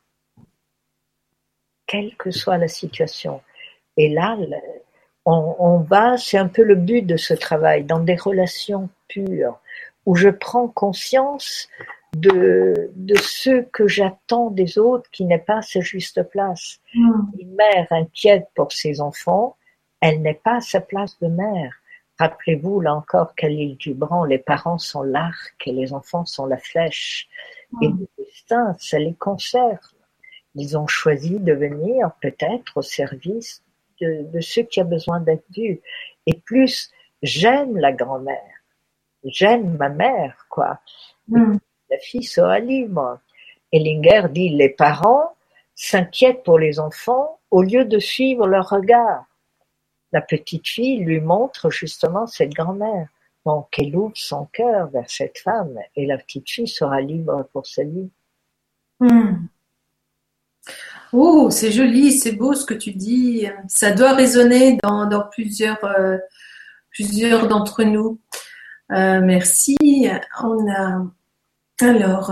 Quelle 1.86 2.16
que 2.16 2.30
soit 2.30 2.58
la 2.58 2.68
situation. 2.68 3.42
Et 3.96 4.08
là, 4.08 4.36
on, 5.26 5.56
on 5.58 5.78
va, 5.78 6.16
c'est 6.16 6.38
un 6.38 6.48
peu 6.48 6.62
le 6.62 6.76
but 6.76 7.02
de 7.02 7.16
ce 7.16 7.34
travail, 7.34 7.84
dans 7.84 8.00
des 8.00 8.16
relations 8.16 8.88
pures, 9.08 9.58
où 10.06 10.14
je 10.14 10.28
prends 10.28 10.68
conscience 10.68 11.68
de, 12.14 12.90
de 12.94 13.14
ce 13.16 13.62
que 13.62 13.88
j'attends 13.88 14.50
des 14.50 14.78
autres 14.78 15.10
qui 15.10 15.24
n'est 15.24 15.38
pas 15.38 15.62
sa 15.62 15.80
juste 15.80 16.22
place. 16.30 16.80
Hmm. 16.94 17.22
Une 17.38 17.54
mère 17.54 17.86
inquiète 17.90 18.48
pour 18.54 18.72
ses 18.72 19.00
enfants, 19.00 19.56
elle 20.00 20.22
n'est 20.22 20.34
pas 20.34 20.56
à 20.56 20.60
sa 20.60 20.80
place 20.80 21.18
de 21.20 21.28
mère. 21.28 21.74
Rappelez-vous, 22.18 22.80
là 22.80 22.94
encore, 22.94 23.34
Khalil 23.34 23.76
Gibran, 23.78 24.24
les 24.24 24.38
parents 24.38 24.78
sont 24.78 25.02
l'arc 25.02 25.54
et 25.66 25.72
les 25.72 25.92
enfants 25.92 26.24
sont 26.24 26.46
la 26.46 26.58
flèche. 26.58 27.28
Et 27.82 27.88
hmm. 27.88 27.98
le 28.00 28.24
destin, 28.24 28.76
ça 28.78 28.98
les 28.98 29.14
concerne. 29.14 29.78
Ils 30.54 30.78
ont 30.78 30.86
choisi 30.86 31.40
de 31.40 31.52
venir 31.52 32.12
peut-être 32.22 32.76
au 32.76 32.82
service 32.82 33.62
de, 34.00 34.30
de 34.32 34.40
ceux 34.40 34.62
qui 34.62 34.80
ont 34.80 34.86
besoin 34.86 35.20
d'être 35.20 35.44
vus. 35.56 35.80
Et 36.26 36.34
plus 36.34 36.92
j'aime 37.22 37.76
la 37.76 37.92
grand-mère, 37.92 38.62
j'aime 39.24 39.76
ma 39.76 39.88
mère, 39.88 40.46
quoi. 40.48 40.78
Mm. 41.28 41.56
La 41.90 41.98
fille 41.98 42.24
sera 42.24 42.58
libre. 42.58 43.20
Ellinger 43.72 44.28
dit 44.30 44.50
les 44.50 44.68
parents 44.68 45.34
s'inquiètent 45.74 46.44
pour 46.44 46.58
les 46.58 46.78
enfants 46.78 47.40
au 47.50 47.62
lieu 47.62 47.84
de 47.84 47.98
suivre 47.98 48.46
leur 48.46 48.68
regard. 48.68 49.24
La 50.12 50.20
petite 50.20 50.68
fille 50.68 50.98
lui 50.98 51.20
montre 51.20 51.70
justement 51.70 52.26
cette 52.26 52.52
grand-mère. 52.52 53.08
Donc, 53.44 53.68
elle 53.78 53.94
ouvre 53.96 54.16
son 54.16 54.46
cœur 54.46 54.88
vers 54.88 55.10
cette 55.10 55.38
femme 55.38 55.78
et 55.96 56.06
la 56.06 56.16
petite 56.16 56.48
fille 56.48 56.68
sera 56.68 57.00
libre 57.00 57.48
pour 57.52 57.66
sa 57.66 57.82
vie. 57.82 58.10
Hmm. 59.00 59.46
Oh, 61.12 61.50
c'est 61.50 61.70
joli, 61.70 62.12
c'est 62.12 62.32
beau 62.32 62.54
ce 62.54 62.64
que 62.64 62.74
tu 62.74 62.92
dis. 62.92 63.46
Ça 63.68 63.90
doit 63.90 64.14
résonner 64.14 64.78
dans, 64.82 65.28
plusieurs, 65.30 65.84
euh, 65.84 66.18
plusieurs 66.90 67.48
d'entre 67.48 67.84
nous. 67.84 68.18
Euh, 68.92 69.20
merci. 69.20 69.76
On 70.42 70.72
a 70.72 71.04
alors, 71.80 72.30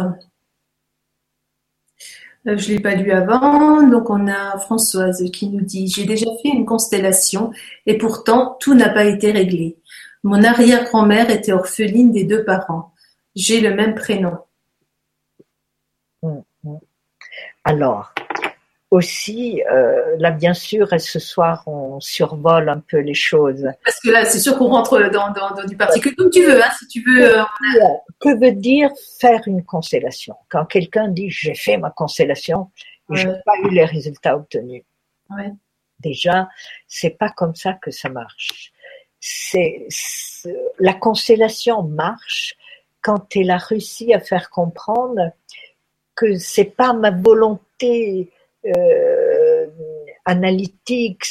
euh, 2.47 2.57
je 2.57 2.69
l'ai 2.69 2.81
pas 2.81 2.95
lu 2.95 3.13
avant, 3.13 3.83
donc 3.87 4.11
on 4.11 4.27
a 4.29 4.59
Françoise 4.59 5.23
qui 5.33 5.49
nous 5.49 5.61
dit 5.61 5.89
j'ai 5.89 6.05
déjà 6.05 6.27
fait 6.43 6.49
une 6.49 6.67
constellation 6.67 7.53
et 7.87 7.99
pourtant 7.99 8.57
tout 8.61 8.75
n'a 8.75 8.89
pas 8.89 9.05
été 9.05 9.31
réglé. 9.31 9.77
Mon 10.25 10.43
arrière-grand-mère 10.43 11.31
était 11.31 11.53
orpheline 11.53 12.13
des 12.13 12.25
deux 12.25 12.45
parents. 12.45 12.93
J'ai 13.35 13.61
le 13.61 13.75
même 13.75 13.95
prénom. 13.95 14.39
Hum, 16.23 16.43
hum. 16.65 16.79
Alors, 17.65 18.13
aussi, 18.93 19.63
euh, 19.73 20.17
là 20.19 20.31
bien 20.31 20.53
sûr, 20.53 20.87
ce 21.01 21.19
soir, 21.19 21.63
on 21.67 21.99
survole 21.99 22.69
un 22.69 22.79
peu 22.79 22.99
les 22.99 23.15
choses. 23.15 23.67
Parce 23.87 23.99
que 23.99 24.11
là, 24.11 24.27
c'est 24.27 24.39
sûr 24.39 24.59
qu'on 24.59 24.69
rentre 24.69 25.11
dans, 25.11 25.65
du 25.67 25.79
particulier, 25.79 26.15
comme 26.15 26.29
tu 26.29 26.45
veux, 26.45 26.63
hein, 26.63 26.69
si 26.79 26.87
tu 26.89 27.03
veux. 27.03 27.39
Euh, 27.39 27.43
que 28.21 28.39
veut 28.39 28.53
dire 28.53 28.91
faire 29.19 29.41
une 29.47 29.65
constellation? 29.65 30.37
Quand 30.51 30.67
quelqu'un 30.67 31.09
dit 31.09 31.31
j'ai 31.31 31.55
fait 31.55 31.79
ma 31.79 31.89
constellation, 31.91 32.71
et 33.11 33.17
je 33.17 33.29
n'ai 33.29 33.39
pas 33.47 33.55
eu 33.65 33.71
les 33.71 33.87
résultats 33.87 34.37
obtenus. 34.37 34.83
Ouais. 35.31 35.53
Déjà, 36.01 36.51
c'est 36.87 37.17
pas 37.17 37.31
comme 37.31 37.55
ça 37.55 37.73
que 37.73 37.91
ça 37.91 38.11
marche. 38.11 38.73
C'est 39.21 39.87
la 40.79 40.93
constellation 40.93 41.83
marche 41.83 42.57
quand 43.01 43.35
elle 43.37 43.53
a 43.53 43.57
réussi 43.57 44.13
à 44.13 44.21
faire 44.21 44.51
comprendre 44.51 45.31
que 46.15 46.37
c'est 46.37 46.77
pas 46.77 46.93
ma 46.93 47.11
volonté 47.11 48.31
euh, 48.67 49.67
analytique, 50.25 51.25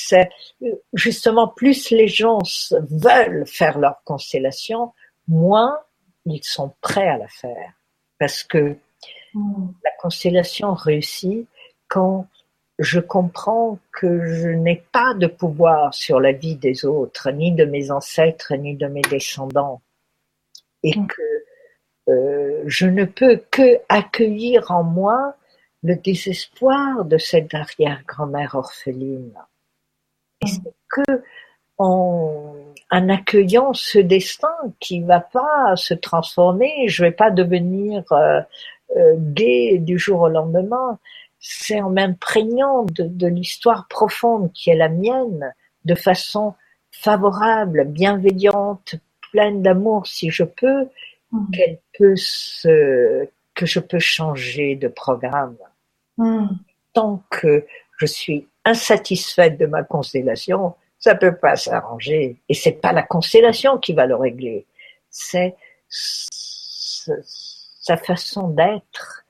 justement 0.94 1.48
plus 1.48 1.92
les 1.92 2.08
gens 2.08 2.40
veulent 2.72 3.46
faire 3.48 3.80
leur 3.80 4.04
constellation, 4.04 4.92
moins 5.28 5.80
ils 6.26 6.44
sont 6.44 6.74
prêts 6.82 7.08
à 7.08 7.18
la 7.18 7.28
faire. 7.28 7.74
Parce 8.20 8.44
que 8.44 8.76
hmm. 9.34 9.68
la 9.84 9.92
constellation 10.00 10.74
réussit 10.74 11.48
quand 11.88 12.28
je 12.80 13.00
comprends 13.00 13.80
que 13.92 14.26
je 14.26 14.50
n'ai 14.50 14.84
pas 14.92 15.14
de 15.14 15.28
pouvoir 15.28 15.94
sur 15.94 16.20
la 16.20 16.32
vie 16.32 16.56
des 16.56 16.86
autres, 16.86 17.30
ni 17.32 17.52
de 17.52 17.66
mes 17.66 17.92
ancêtres, 17.92 18.56
ni 18.56 18.76
de 18.76 18.88
mes 18.88 19.02
descendants, 19.02 19.82
et 20.84 20.98
hmm. 20.98 21.08
que 21.08 21.22
euh, 22.10 22.64
je 22.66 22.88
ne 22.88 23.06
peux 23.06 23.42
que 23.52 23.80
accueillir 23.88 24.72
en 24.72 24.84
moi 24.84 25.36
le 25.84 25.96
désespoir 25.96 27.06
de 27.06 27.18
cette 27.18 27.54
arrière-grand-mère 27.54 28.56
orpheline. 28.56 29.34
Et 30.42 30.48
c'est 30.48 30.74
que 30.90 31.24
en, 31.78 32.56
accueillant 32.90 33.74
ce 33.74 34.00
destin 34.00 34.54
qui 34.80 35.02
va 35.02 35.20
pas 35.20 35.76
se 35.76 35.94
transformer, 35.94 36.88
je 36.88 37.04
vais 37.04 37.12
pas 37.12 37.32
devenir 37.32 38.04
euh, 38.12 38.42
euh, 38.96 39.16
gay 39.18 39.78
du 39.80 39.98
jour 39.98 40.22
au 40.22 40.30
lendemain. 40.30 41.00
C'est 41.40 41.82
en 41.82 41.90
m'imprégnant 41.90 42.84
de, 42.84 43.04
de 43.04 43.28
l'histoire 43.28 43.88
profonde 43.88 44.52
qui 44.54 44.70
est 44.70 44.76
la 44.76 44.90
mienne, 44.90 45.54
de 45.86 45.96
façon 45.96 46.54
favorable, 46.92 47.86
bienveillante, 47.86 48.96
pleine 49.32 49.62
d'amour 49.64 50.06
si 50.06 50.30
je 50.30 50.44
peux, 50.44 50.88
mmh. 51.32 51.52
qu'elle 51.52 51.80
peut 51.98 52.16
se, 52.16 53.28
que 53.56 53.66
je 53.66 53.80
peux 53.80 54.00
changer 54.00 54.76
de 54.76 54.88
programme. 54.88 55.58
Hmm. 56.22 56.50
Tant 56.94 57.24
que 57.32 57.66
je 57.98 58.06
suis 58.06 58.48
insatisfaite 58.64 59.58
de 59.58 59.66
ma 59.66 59.82
constellation, 59.82 60.76
ça 61.00 61.16
peut 61.16 61.36
pas 61.36 61.56
s'arranger. 61.56 62.38
Et 62.48 62.54
c'est 62.54 62.74
pas 62.74 62.94
la 62.94 63.02
constellation 63.02 63.80
qui 63.80 63.94
va 63.94 64.06
le 64.06 64.16
régler. 64.16 64.68
C'est 65.10 65.56
sa 65.90 67.98
façon 67.98 68.50
d'être 68.50 69.26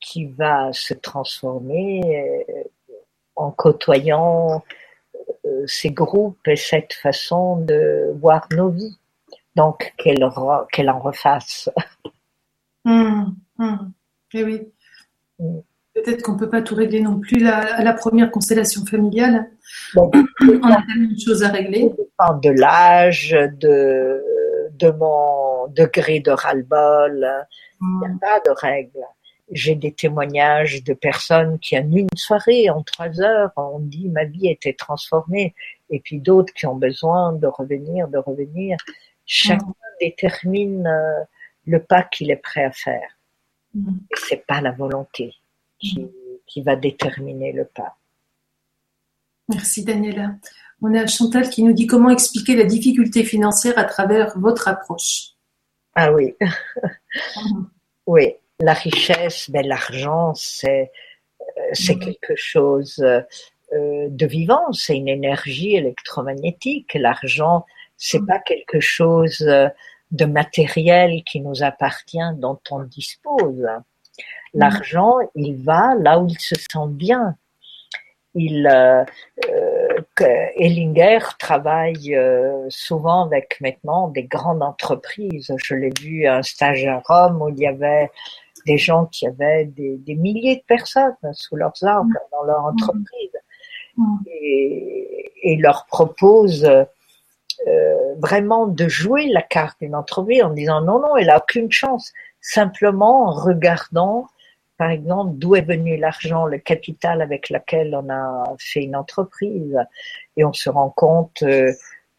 qui 0.00 0.26
va 0.26 0.72
se 0.72 0.94
transformer 0.94 2.44
euh, 2.48 2.64
en 3.36 3.52
côtoyant 3.52 4.64
euh, 5.44 5.64
ces 5.68 5.90
groupes 5.90 6.48
et 6.48 6.56
cette 6.56 6.94
façon 6.94 7.56
de 7.56 8.12
voir 8.18 8.48
nos 8.50 8.70
vies. 8.70 8.98
Donc 9.54 9.94
qu'elle 9.96 10.28
qu'elle 10.72 10.90
en 10.90 10.98
refasse. 10.98 11.70
Hmm. 12.84 13.26
Hmm. 13.58 13.92
Et 14.34 14.42
oui. 14.42 14.72
Peut-être 15.94 16.22
qu'on 16.22 16.32
ne 16.32 16.38
peut 16.38 16.48
pas 16.48 16.62
tout 16.62 16.74
régler 16.74 17.00
non 17.00 17.20
plus 17.20 17.46
à 17.46 17.82
la 17.82 17.92
première 17.92 18.30
constellation 18.30 18.84
familiale. 18.86 19.50
on 19.94 20.08
a 20.08 20.82
tellement 20.86 21.12
de 21.12 21.20
choses 21.22 21.42
à 21.42 21.48
régler. 21.48 21.92
Ça 22.18 22.38
de 22.42 22.48
l'âge, 22.48 23.30
de, 23.30 24.22
de 24.78 24.90
mon 24.90 25.66
degré 25.68 26.20
de 26.20 26.30
ras-le-bol. 26.30 27.46
Il 27.80 27.98
n'y 27.98 28.06
a 28.06 28.08
mm. 28.08 28.18
pas 28.18 28.40
de 28.40 28.50
règles. 28.50 29.04
J'ai 29.50 29.74
des 29.74 29.92
témoignages 29.92 30.82
de 30.82 30.94
personnes 30.94 31.58
qui, 31.58 31.78
en 31.78 31.90
une 31.92 32.08
soirée, 32.16 32.70
en 32.70 32.82
trois 32.82 33.20
heures, 33.20 33.50
ont 33.56 33.80
dit 33.80 34.08
ma 34.08 34.24
vie 34.24 34.48
était 34.48 34.72
transformée. 34.72 35.54
Et 35.90 36.00
puis 36.00 36.20
d'autres 36.20 36.54
qui 36.54 36.64
ont 36.66 36.76
besoin 36.76 37.34
de 37.34 37.46
revenir, 37.46 38.08
de 38.08 38.16
revenir. 38.16 38.78
Chacun 39.26 39.66
mm. 39.66 39.74
détermine 40.00 40.86
euh, 40.86 41.24
le 41.66 41.82
pas 41.82 42.02
qu'il 42.02 42.30
est 42.30 42.36
prêt 42.36 42.64
à 42.64 42.72
faire. 42.72 43.18
Mm. 43.74 43.98
C'est 44.14 44.46
pas 44.46 44.62
la 44.62 44.72
volonté 44.72 45.34
qui, 45.82 46.62
va 46.62 46.76
déterminer 46.76 47.52
le 47.52 47.64
pas. 47.64 47.96
Merci 49.48 49.84
Daniela. 49.84 50.36
On 50.80 50.94
a 50.94 51.06
Chantal 51.06 51.48
qui 51.48 51.62
nous 51.62 51.72
dit 51.72 51.86
comment 51.86 52.10
expliquer 52.10 52.56
la 52.56 52.64
difficulté 52.64 53.24
financière 53.24 53.78
à 53.78 53.84
travers 53.84 54.38
votre 54.38 54.68
approche. 54.68 55.30
Ah 55.94 56.12
oui. 56.12 56.34
oui, 58.06 58.34
la 58.60 58.72
richesse, 58.72 59.50
ben, 59.50 59.66
l'argent, 59.66 60.34
c'est, 60.34 60.90
euh, 61.58 61.94
quelque 61.98 62.34
chose 62.36 62.98
euh, 63.72 64.08
de 64.08 64.26
vivant, 64.26 64.72
c'est 64.72 64.96
une 64.96 65.08
énergie 65.08 65.74
électromagnétique. 65.74 66.94
L'argent, 66.94 67.64
c'est 67.96 68.24
pas 68.26 68.38
quelque 68.38 68.80
chose 68.80 69.42
euh, 69.42 69.68
de 70.10 70.24
matériel 70.26 71.22
qui 71.24 71.40
nous 71.40 71.62
appartient, 71.62 72.18
dont 72.36 72.60
on 72.70 72.82
dispose. 72.84 73.66
L'argent, 74.54 75.16
il 75.34 75.62
va 75.62 75.94
là 75.94 76.18
où 76.18 76.26
il 76.26 76.38
se 76.38 76.54
sent 76.54 76.88
bien. 76.88 77.36
Il, 78.34 78.66
euh, 78.66 79.04
euh 79.48 80.46
Ellinger 80.56 81.18
travaille 81.38 82.14
euh, 82.14 82.66
souvent 82.68 83.24
avec 83.24 83.58
maintenant 83.60 84.08
des 84.08 84.24
grandes 84.24 84.62
entreprises. 84.62 85.54
Je 85.56 85.74
l'ai 85.74 85.92
vu 86.00 86.26
à 86.26 86.36
un 86.36 86.42
stage 86.42 86.84
à 86.86 87.02
Rome 87.04 87.42
où 87.42 87.48
il 87.48 87.58
y 87.58 87.66
avait 87.66 88.10
des 88.66 88.78
gens 88.78 89.06
qui 89.06 89.26
avaient 89.26 89.64
des, 89.64 89.96
des 89.96 90.14
milliers 90.14 90.56
de 90.56 90.62
personnes 90.66 91.16
sous 91.32 91.56
leurs 91.56 91.82
arbres 91.82 92.10
mm. 92.10 92.30
dans 92.32 92.42
leur 92.44 92.62
mm. 92.62 92.66
entreprise 92.66 93.36
mm. 93.96 94.16
et, 94.26 95.32
et, 95.42 95.56
leur 95.56 95.86
propose 95.86 96.64
euh, 97.68 98.14
vraiment 98.18 98.66
de 98.66 98.88
jouer 98.88 99.26
la 99.26 99.42
carte 99.42 99.78
d'une 99.80 99.94
entreprise 99.94 100.42
en 100.42 100.50
disant 100.50 100.80
non, 100.80 101.00
non, 101.00 101.16
elle 101.16 101.30
a 101.30 101.38
aucune 101.38 101.70
chance. 101.70 102.12
Simplement 102.42 103.28
en 103.28 103.30
regardant 103.30 104.28
par 104.82 104.90
exemple, 104.90 105.34
d'où 105.36 105.54
est 105.54 105.62
venu 105.62 105.96
l'argent, 105.96 106.44
le 106.44 106.58
capital 106.58 107.22
avec 107.22 107.50
lequel 107.50 107.94
on 107.94 108.10
a 108.10 108.42
fait 108.58 108.82
une 108.82 108.96
entreprise. 108.96 109.78
Et 110.36 110.44
on 110.44 110.52
se 110.52 110.68
rend 110.70 110.90
compte 110.90 111.44
euh, 111.44 111.72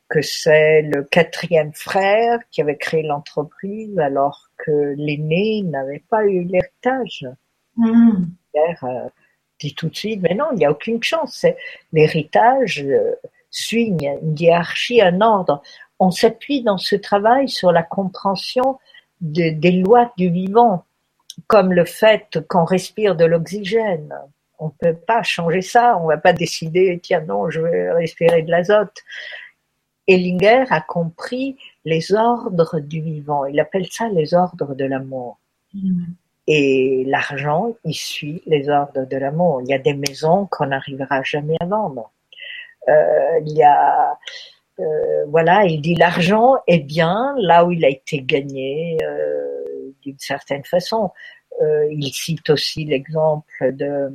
que 0.07 0.21
c'est 0.21 0.81
le 0.83 1.03
quatrième 1.03 1.73
frère 1.73 2.39
qui 2.51 2.61
avait 2.61 2.77
créé 2.77 3.03
l'entreprise 3.03 3.99
alors 3.99 4.47
que 4.57 4.95
l'aîné 4.95 5.61
n'avait 5.63 6.03
pas 6.09 6.23
eu 6.25 6.45
l'héritage. 6.45 7.27
Mmh. 7.75 8.27
Euh, 8.55 9.09
dit 9.59 9.75
tout 9.75 9.89
de 9.89 9.95
suite, 9.95 10.21
mais 10.21 10.33
non, 10.33 10.45
il 10.53 10.59
n'y 10.59 10.65
a 10.65 10.71
aucune 10.71 11.03
chance. 11.03 11.45
L'héritage 11.91 12.81
euh, 12.81 13.15
suit 13.49 13.87
une 13.87 14.39
hiérarchie, 14.39 15.01
un 15.01 15.19
ordre. 15.19 15.61
On 15.99 16.11
s'appuie 16.11 16.63
dans 16.63 16.77
ce 16.77 16.95
travail 16.95 17.49
sur 17.49 17.73
la 17.73 17.83
compréhension 17.83 18.79
des 19.23 19.71
lois 19.71 20.11
du 20.17 20.29
vivant 20.29 20.85
comme 21.47 21.73
le 21.73 21.85
fait 21.85 22.39
qu'on 22.47 22.65
respire 22.65 23.15
de 23.15 23.25
l'oxygène. 23.25 24.13
On 24.59 24.67
ne 24.67 24.71
peut 24.79 24.95
pas 24.95 25.23
changer 25.23 25.61
ça, 25.61 25.97
on 25.97 26.03
ne 26.03 26.13
va 26.13 26.17
pas 26.17 26.33
décider, 26.33 26.99
tiens 27.01 27.21
non, 27.21 27.49
je 27.49 27.61
vais 27.61 27.91
respirer 27.91 28.43
de 28.43 28.51
l'azote. 28.51 29.01
Ellinger 30.07 30.65
a 30.69 30.81
compris 30.81 31.57
les 31.85 32.13
ordres 32.13 32.79
du 32.79 33.01
vivant. 33.01 33.45
Il 33.45 33.59
appelle 33.59 33.87
ça 33.89 34.09
les 34.09 34.33
ordres 34.33 34.75
de 34.75 34.85
l'amour. 34.85 35.39
Mm. 35.73 36.03
Et 36.45 37.05
l'argent, 37.07 37.73
il 37.85 37.93
suit 37.93 38.43
les 38.45 38.69
ordres 38.69 39.05
de 39.05 39.17
l'amour. 39.17 39.61
Il 39.61 39.69
y 39.69 39.73
a 39.73 39.79
des 39.79 39.93
maisons 39.93 40.45
qu'on 40.51 40.67
n'arrivera 40.67 41.23
jamais 41.23 41.55
à 41.61 41.65
vendre. 41.65 42.11
Euh, 42.89 43.39
il 43.45 43.53
y 43.53 43.63
a, 43.63 44.17
euh, 44.79 45.25
voilà, 45.27 45.65
il 45.65 45.81
dit 45.81 45.95
l'argent 45.95 46.55
est 46.67 46.79
bien 46.79 47.35
là 47.37 47.65
où 47.65 47.71
il 47.71 47.85
a 47.85 47.89
été 47.89 48.21
gagné 48.21 48.97
euh, 49.03 49.91
d'une 50.01 50.19
certaine 50.19 50.63
façon. 50.63 51.11
Euh, 51.61 51.87
il 51.91 52.11
cite 52.11 52.49
aussi 52.49 52.85
l'exemple 52.85 53.73
de, 53.73 54.11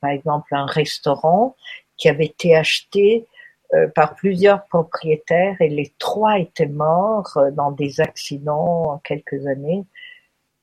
par 0.00 0.10
exemple, 0.10 0.54
un 0.54 0.66
restaurant 0.66 1.56
qui 1.96 2.08
avait 2.08 2.26
été 2.26 2.54
acheté 2.54 3.26
euh, 3.74 3.88
par 3.88 4.14
plusieurs 4.14 4.66
propriétaires 4.66 5.56
et 5.60 5.68
les 5.68 5.92
trois 5.98 6.38
étaient 6.38 6.66
morts 6.66 7.36
euh, 7.36 7.50
dans 7.50 7.72
des 7.72 8.00
accidents 8.00 8.92
en 8.92 8.98
quelques 8.98 9.46
années. 9.46 9.84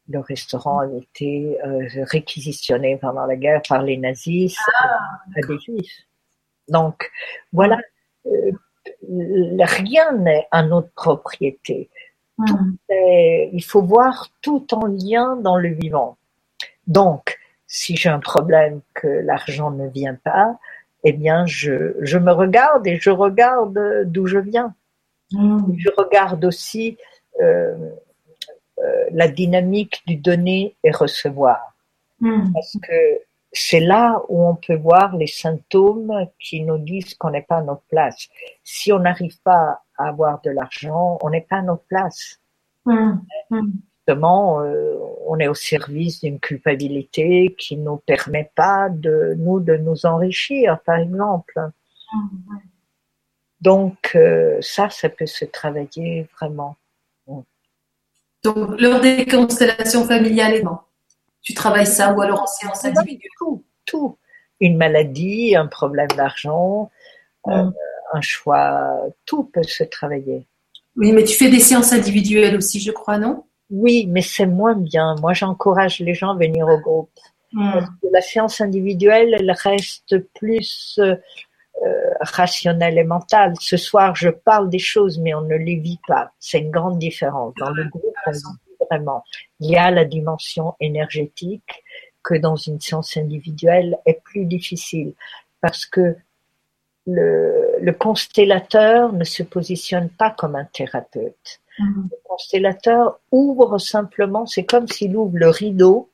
Le 0.09 0.19
restaurant 0.19 0.79
a 0.79 0.87
été 0.87 1.57
réquisitionné 2.03 2.95
pendant 2.95 3.25
la 3.25 3.35
guerre 3.35 3.61
par 3.67 3.81
les 3.81 3.97
nazis 3.97 4.57
ah. 4.79 5.19
à 5.35 5.45
des 5.45 5.59
juifs. 5.59 6.07
Donc 6.69 7.11
voilà, 7.51 7.77
rien 9.01 10.11
n'est 10.14 10.47
à 10.51 10.64
notre 10.64 10.91
propriété. 10.93 11.89
Hmm. 12.39 12.76
il 12.89 13.64
faut 13.64 13.81
voir 13.81 14.30
tout 14.43 14.72
en 14.72 14.85
lien 14.85 15.38
dans 15.38 15.57
le 15.57 15.69
vivant. 15.69 16.18
Donc, 16.85 17.39
si 17.65 17.95
j'ai 17.95 18.09
un 18.09 18.19
problème 18.19 18.81
que 18.93 19.07
l'argent 19.07 19.72
ne 19.72 19.88
vient 19.88 20.14
pas, 20.14 20.59
eh 21.03 21.14
bien, 21.14 21.45
je, 21.45 21.95
je 22.01 22.18
me 22.18 22.31
regarde 22.31 22.85
et 22.85 22.99
je 22.99 23.09
regarde 23.09 24.03
d'où 24.05 24.27
je 24.27 24.38
viens. 24.38 24.76
Mm. 25.31 25.73
Je 25.77 25.89
regarde 25.97 26.43
aussi 26.45 26.97
euh, 27.41 27.91
euh, 28.80 29.05
la 29.11 29.27
dynamique 29.27 30.01
du 30.07 30.15
donner 30.15 30.76
et 30.84 30.91
recevoir. 30.91 31.76
Mm. 32.19 32.51
Parce 32.53 32.77
que 32.81 33.22
c'est 33.57 33.79
là 33.79 34.21
où 34.29 34.45
on 34.47 34.55
peut 34.55 34.75
voir 34.75 35.15
les 35.15 35.27
symptômes 35.27 36.13
qui 36.39 36.61
nous 36.61 36.77
disent 36.77 37.15
qu'on 37.15 37.31
n'est 37.31 37.41
pas 37.41 37.57
à 37.57 37.61
notre 37.61 37.84
place. 37.89 38.27
Si 38.63 38.91
on 38.91 38.99
n'arrive 38.99 39.39
pas 39.41 39.81
à 39.97 40.07
avoir 40.07 40.41
de 40.41 40.51
l'argent, 40.51 41.17
on 41.21 41.29
n'est 41.29 41.47
pas 41.49 41.57
à 41.57 41.61
notre 41.61 41.84
place. 41.84 42.39
Mm. 42.85 43.17
Euh, 44.09 44.99
on 45.25 45.38
est 45.39 45.47
au 45.47 45.53
service 45.53 46.21
d'une 46.21 46.39
culpabilité 46.39 47.53
qui 47.57 47.75
ne 47.75 47.84
nous 47.84 47.97
permet 47.97 48.49
pas 48.55 48.88
de 48.89 49.35
nous 49.38 49.59
de 49.59 49.75
nous 49.75 50.05
enrichir, 50.05 50.79
par 50.85 50.97
exemple. 50.97 51.59
Donc 53.59 54.11
euh, 54.15 54.57
ça, 54.61 54.89
ça 54.89 55.09
peut 55.09 55.25
se 55.25 55.45
travailler 55.45 56.27
vraiment. 56.39 56.77
Donc 58.43 58.79
lors 58.79 59.01
des 59.01 59.25
constellations 59.25 60.05
familiales, 60.05 60.63
tu 61.47 61.53
travailles 61.53 61.87
ça 61.87 62.13
ou 62.13 62.19
alors 62.19 62.41
en 62.41 62.45
séance 62.45 62.83
individuelle 62.83 63.31
Tout, 63.37 63.63
tout. 63.85 64.17
Une 64.59 64.75
maladie, 64.75 65.55
un 65.55 65.67
problème 65.67 66.09
d'argent, 66.17 66.91
euh, 67.47 67.71
un 68.11 68.21
choix, 68.21 68.99
tout 69.25 69.45
peut 69.45 69.63
se 69.63 69.85
travailler. 69.85 70.45
Oui, 70.97 71.13
mais 71.13 71.23
tu 71.23 71.37
fais 71.37 71.49
des 71.49 71.61
séances 71.61 71.93
individuelles 71.93 72.57
aussi, 72.57 72.81
je 72.81 72.91
crois, 72.91 73.17
non? 73.17 73.45
Oui, 73.69 74.07
mais 74.09 74.21
c'est 74.21 74.45
moins 74.45 74.75
bien. 74.75 75.15
Moi, 75.21 75.31
j'encourage 75.31 75.99
les 75.99 76.13
gens 76.13 76.31
à 76.31 76.37
venir 76.37 76.67
au 76.67 76.79
groupe. 76.79 77.11
Parce 77.53 77.85
que 77.85 78.07
la 78.11 78.21
séance 78.21 78.59
individuelle, 78.59 79.33
elle 79.39 79.51
reste 79.51 80.17
plus 80.33 80.99
euh, 80.99 81.15
rationnelle 82.19 82.97
et 82.97 83.05
mentale. 83.05 83.53
Ce 83.61 83.77
soir, 83.77 84.17
je 84.17 84.27
parle 84.27 84.69
des 84.69 84.79
choses, 84.79 85.17
mais 85.17 85.33
on 85.33 85.43
ne 85.43 85.55
les 85.55 85.77
vit 85.77 86.01
pas. 86.09 86.31
C'est 86.39 86.59
une 86.59 86.71
grande 86.71 86.99
différence. 86.99 87.53
Dans 87.57 87.69
le 87.69 87.87
groupe, 87.87 88.03
on 88.25 88.31
vraiment. 88.89 89.23
Il 89.59 89.72
y 89.72 89.77
a 89.77 89.91
la 89.91 90.05
dimension 90.05 90.76
énergétique 90.80 91.84
que 92.23 92.35
dans 92.35 92.55
une 92.55 92.80
séance 92.80 93.18
individuelle 93.18 93.97
est 94.05 94.22
plus 94.23 94.45
difficile 94.45 95.14
parce 95.61 95.85
que 95.85 96.15
le, 97.05 97.77
le 97.80 97.93
constellateur 97.93 99.14
ne 99.14 99.23
se 99.23 99.43
positionne 99.43 100.09
pas 100.09 100.31
comme 100.31 100.55
un 100.55 100.65
thérapeute. 100.65 101.61
Mm. 101.80 102.07
Le 102.11 102.18
constellateur 102.23 103.19
ouvre 103.31 103.77
simplement, 103.77 104.45
c'est 104.45 104.65
comme 104.65 104.88
s'il 104.88 105.15
ouvre 105.15 105.38
le 105.38 105.49
rideau 105.49 106.09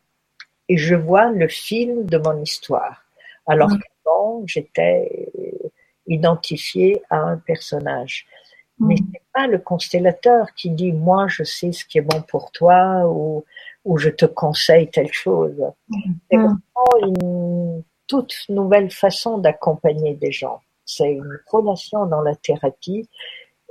et 0.70 0.78
je 0.78 0.96
vois 0.96 1.32
le 1.32 1.48
film 1.48 2.06
de 2.06 2.18
mon 2.18 2.40
histoire. 2.42 3.04
Alors 3.48 3.70
mm. 3.70 3.80
qu'avant, 3.80 4.44
j'étais 4.46 5.30
identifié 6.08 7.02
à 7.10 7.18
un 7.18 7.38
personnage. 7.38 8.28
Mm. 8.80 8.88
Mais 8.88 8.96
c'est 8.98 9.24
pas 9.34 9.48
le 9.48 9.60
constellateur 9.60 10.54
qui 10.56 10.70
dit 10.70 10.92
moi 10.92 11.28
je 11.28 11.44
sais 11.44 11.72
ce 11.72 11.86
qui 11.86 11.98
est 11.98 12.02
bon 12.02 12.22
pour 12.22 12.52
toi 12.52 13.08
ou, 13.08 13.44
ou 13.86 13.98
je 13.98 14.10
te 14.10 14.26
conseille 14.26 14.90
telle 14.90 15.12
chose. 15.12 15.62
C'est 16.30 16.38
vraiment 16.38 16.60
une 17.02 17.84
toute 18.08 18.36
nouvelle 18.50 18.92
façon 18.92 19.38
d'accompagner 19.38 20.16
des 20.16 20.32
gens. 20.32 20.62
C'est 20.86 21.12
une 21.12 21.40
relation 21.48 22.06
dans 22.06 22.22
la 22.22 22.36
thérapie 22.36 23.10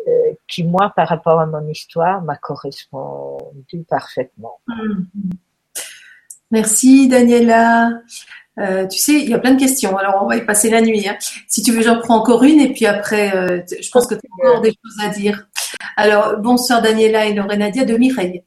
euh, 0.08 0.32
qui, 0.48 0.64
moi, 0.64 0.92
par 0.96 1.08
rapport 1.08 1.38
à 1.40 1.46
mon 1.46 1.66
histoire, 1.68 2.22
m'a 2.22 2.36
correspondu 2.36 3.84
parfaitement. 3.88 4.60
Merci, 6.50 7.08
Daniela. 7.08 8.00
Euh, 8.58 8.86
tu 8.86 8.98
sais, 8.98 9.14
il 9.14 9.28
y 9.28 9.34
a 9.34 9.38
plein 9.38 9.54
de 9.54 9.60
questions. 9.60 9.96
Alors, 9.96 10.22
on 10.22 10.26
va 10.26 10.36
y 10.36 10.44
passer 10.44 10.70
la 10.70 10.80
nuit. 10.80 11.08
Hein. 11.08 11.16
Si 11.48 11.62
tu 11.62 11.72
veux, 11.72 11.82
j'en 11.82 12.00
prends 12.00 12.16
encore 12.16 12.42
une 12.42 12.60
et 12.60 12.72
puis 12.72 12.86
après, 12.86 13.34
euh, 13.34 13.60
je 13.80 13.90
pense 13.90 14.06
que 14.06 14.14
tu 14.14 14.20
as 14.26 14.48
encore 14.48 14.60
des 14.60 14.70
choses 14.70 15.04
à 15.04 15.08
dire. 15.08 15.48
Alors, 15.96 16.38
bonsoir 16.38 16.82
Daniela 16.82 17.26
et 17.26 17.34
Lorenadia 17.34 17.84
de 17.84 17.96
Mireille. 17.96 18.42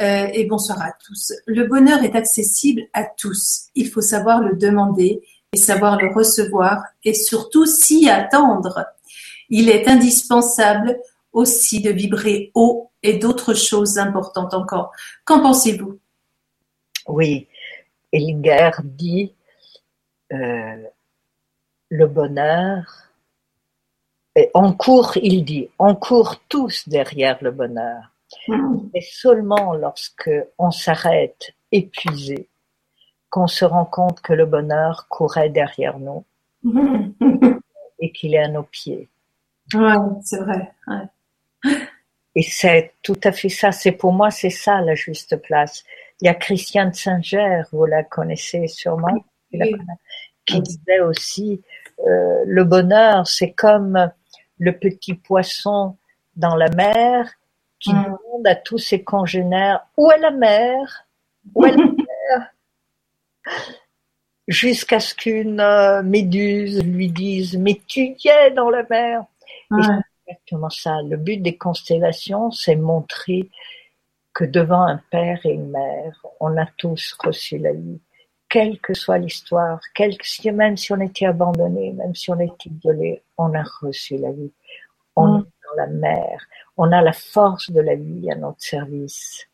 Euh, 0.00 0.28
et 0.32 0.44
bonsoir 0.44 0.80
à 0.80 0.92
tous. 1.04 1.32
Le 1.46 1.64
bonheur 1.64 2.02
est 2.04 2.16
accessible 2.16 2.82
à 2.92 3.04
tous. 3.04 3.66
Il 3.74 3.88
faut 3.88 4.00
savoir 4.00 4.40
le 4.40 4.56
demander 4.56 5.20
et 5.52 5.56
savoir 5.56 6.00
le 6.00 6.12
recevoir 6.14 6.82
et 7.04 7.12
surtout 7.12 7.66
s'y 7.66 8.08
attendre 8.08 8.86
il 9.50 9.68
est 9.68 9.88
indispensable 9.88 10.98
aussi 11.32 11.80
de 11.80 11.90
vibrer 11.90 12.50
haut 12.54 12.90
et 13.02 13.18
d'autres 13.18 13.54
choses 13.54 13.98
importantes 13.98 14.54
encore. 14.54 14.92
Qu'en 15.24 15.42
pensez-vous? 15.42 15.98
Oui, 17.08 17.48
Ellinger 18.12 18.70
dit 18.84 19.34
euh, 20.32 20.82
le 21.88 22.06
bonheur, 22.06 23.10
et 24.36 24.50
on 24.54 24.72
court, 24.72 25.16
il 25.16 25.44
dit, 25.44 25.68
on 25.78 25.94
court 25.94 26.40
tous 26.48 26.88
derrière 26.88 27.38
le 27.40 27.50
bonheur. 27.50 28.12
Hmm. 28.46 28.88
Et 28.94 29.00
seulement 29.00 29.74
lorsque 29.74 30.30
on 30.56 30.70
s'arrête 30.70 31.52
épuisé, 31.72 32.48
qu'on 33.28 33.48
se 33.48 33.64
rend 33.64 33.84
compte 33.84 34.20
que 34.20 34.32
le 34.32 34.46
bonheur 34.46 35.06
courait 35.08 35.50
derrière 35.50 35.98
nous 35.98 36.24
hmm. 36.62 37.10
et 37.98 38.12
qu'il 38.12 38.34
est 38.34 38.42
à 38.42 38.48
nos 38.48 38.62
pieds. 38.62 39.08
Ouais, 39.74 39.94
c'est 40.22 40.38
vrai. 40.38 40.72
Et 42.34 42.42
c'est 42.42 42.92
tout 43.02 43.20
à 43.24 43.32
fait 43.32 43.48
ça. 43.48 43.72
C'est 43.72 43.92
pour 43.92 44.12
moi, 44.12 44.30
c'est 44.30 44.50
ça 44.50 44.80
la 44.80 44.94
juste 44.94 45.36
place. 45.36 45.84
Il 46.20 46.26
y 46.26 46.28
a 46.28 46.34
Christiane 46.34 46.92
Singer, 46.92 47.62
vous 47.72 47.86
la 47.86 48.02
connaissez 48.02 48.66
sûrement, 48.66 49.24
qui 50.44 50.60
disait 50.60 51.00
aussi 51.00 51.62
euh, 52.06 52.42
le 52.46 52.64
bonheur, 52.64 53.26
c'est 53.26 53.52
comme 53.52 54.10
le 54.58 54.78
petit 54.78 55.14
poisson 55.14 55.96
dans 56.36 56.54
la 56.56 56.68
mer 56.70 57.30
qui 57.78 57.92
mm. 57.92 58.04
demande 58.04 58.46
à 58.46 58.54
tous 58.54 58.78
ses 58.78 59.02
congénères 59.02 59.86
où 59.96 60.10
est 60.10 60.18
la 60.18 60.30
mer, 60.30 61.06
où 61.54 61.64
est 61.64 61.72
la 61.72 61.84
mer, 61.84 62.52
jusqu'à 64.46 65.00
ce 65.00 65.14
qu'une 65.14 65.60
euh, 65.60 66.02
méduse 66.02 66.84
lui 66.84 67.08
dise 67.08 67.56
mais 67.56 67.80
tu 67.86 68.14
y 68.22 68.28
es 68.28 68.50
dans 68.50 68.70
la 68.70 68.84
mer. 68.88 69.24
C'est 69.70 69.92
exactement 70.26 70.70
ça. 70.70 71.00
Le 71.02 71.16
but 71.16 71.38
des 71.38 71.56
constellations, 71.56 72.50
c'est 72.50 72.76
montrer 72.76 73.48
que 74.40 74.46
devant 74.46 74.80
un 74.80 74.98
père 75.10 75.38
et 75.44 75.50
une 75.50 75.70
mère, 75.70 76.24
on 76.40 76.56
a 76.56 76.64
tous 76.78 77.14
reçu 77.22 77.58
la 77.58 77.74
vie. 77.74 78.00
Quelle 78.48 78.80
que 78.80 78.94
soit 78.94 79.18
l'histoire, 79.18 79.80
même 80.54 80.78
si 80.78 80.92
on 80.94 81.00
était 81.00 81.26
abandonné, 81.26 81.92
même 81.92 82.14
si 82.14 82.30
on 82.30 82.40
était 82.40 82.70
violé, 82.82 83.22
on 83.36 83.52
a 83.52 83.62
reçu 83.82 84.16
la 84.16 84.32
vie. 84.32 84.50
On 85.14 85.40
est 85.40 85.42
dans 85.42 85.76
la 85.76 85.88
mer. 85.88 86.40
On 86.78 86.90
a 86.90 87.02
la 87.02 87.12
force 87.12 87.70
de 87.70 87.82
la 87.82 87.96
vie 87.96 88.30
à 88.30 88.34
notre 88.34 88.62
service. 88.62 89.46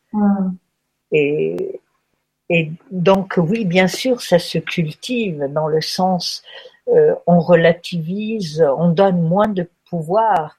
Et, 1.11 1.81
et 2.47 2.71
donc, 2.89 3.33
oui, 3.35 3.65
bien 3.65 3.89
sûr, 3.89 4.21
ça 4.21 4.39
se 4.39 4.57
cultive 4.57 5.47
dans 5.49 5.67
le 5.67 5.81
sens, 5.81 6.43
euh, 6.87 7.13
on 7.27 7.41
relativise, 7.41 8.65
on 8.77 8.87
donne 8.87 9.21
moins 9.21 9.49
de 9.49 9.69
pouvoir 9.89 10.56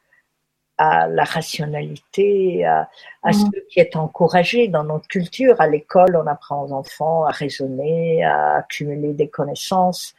à 0.78 1.08
la 1.08 1.24
rationalité, 1.24 2.64
à, 2.64 2.88
à 3.24 3.32
ce 3.32 3.44
qui 3.68 3.80
est 3.80 3.96
encouragé 3.96 4.68
dans 4.68 4.84
notre 4.84 5.08
culture. 5.08 5.60
À 5.60 5.66
l'école, 5.66 6.16
on 6.16 6.26
apprend 6.26 6.64
aux 6.64 6.72
enfants 6.72 7.24
à 7.24 7.30
raisonner, 7.30 8.24
à 8.24 8.56
accumuler 8.56 9.12
des 9.12 9.28
connaissances. 9.28 10.14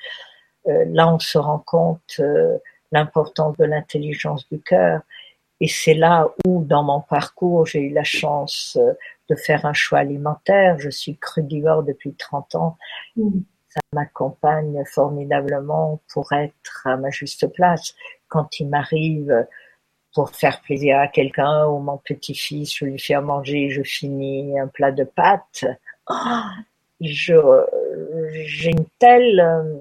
Euh, 0.67 0.85
là, 0.89 1.11
on 1.13 1.19
se 1.19 1.37
rend 1.37 1.59
compte 1.59 2.19
euh, 2.19 2.57
l'importance 2.91 3.55
de 3.57 3.65
l'intelligence 3.65 4.47
du 4.49 4.59
cœur. 4.59 5.01
Et 5.61 5.67
c'est 5.67 5.93
là 5.93 6.29
où, 6.45 6.63
dans 6.63 6.83
mon 6.83 7.01
parcours, 7.01 7.65
j'ai 7.65 7.81
eu 7.81 7.93
la 7.93 8.03
chance 8.03 8.77
euh, 8.79 8.93
de 9.29 9.35
faire 9.35 9.65
un 9.65 9.73
choix 9.73 9.99
alimentaire. 9.99 10.77
Je 10.79 10.89
suis 10.89 11.17
crudivore 11.17 11.83
depuis 11.83 12.13
30 12.13 12.55
ans. 12.55 12.77
Mm. 13.15 13.39
Ça 13.69 13.79
m'accompagne 13.93 14.83
formidablement 14.85 16.01
pour 16.11 16.33
être 16.33 16.81
à 16.85 16.97
ma 16.97 17.11
juste 17.11 17.47
place. 17.53 17.93
Quand 18.27 18.59
il 18.59 18.67
m'arrive 18.67 19.45
pour 20.19 20.31
faire 20.31 20.59
plaisir 20.59 20.99
à 20.99 21.07
quelqu'un 21.07 21.65
ou 21.67 21.79
mon 21.79 21.95
petit-fils, 21.95 22.75
je 22.75 22.83
lui 22.83 22.99
fais 22.99 23.15
manger, 23.21 23.69
je 23.69 23.81
finis 23.83 24.59
un 24.59 24.67
plat 24.67 24.91
de 24.91 25.05
pâtes. 25.05 25.63
Oh, 26.09 26.13
je, 26.99 27.35
j'ai 28.43 28.71
une 28.71 28.85
telle 28.99 29.39
euh, 29.39 29.77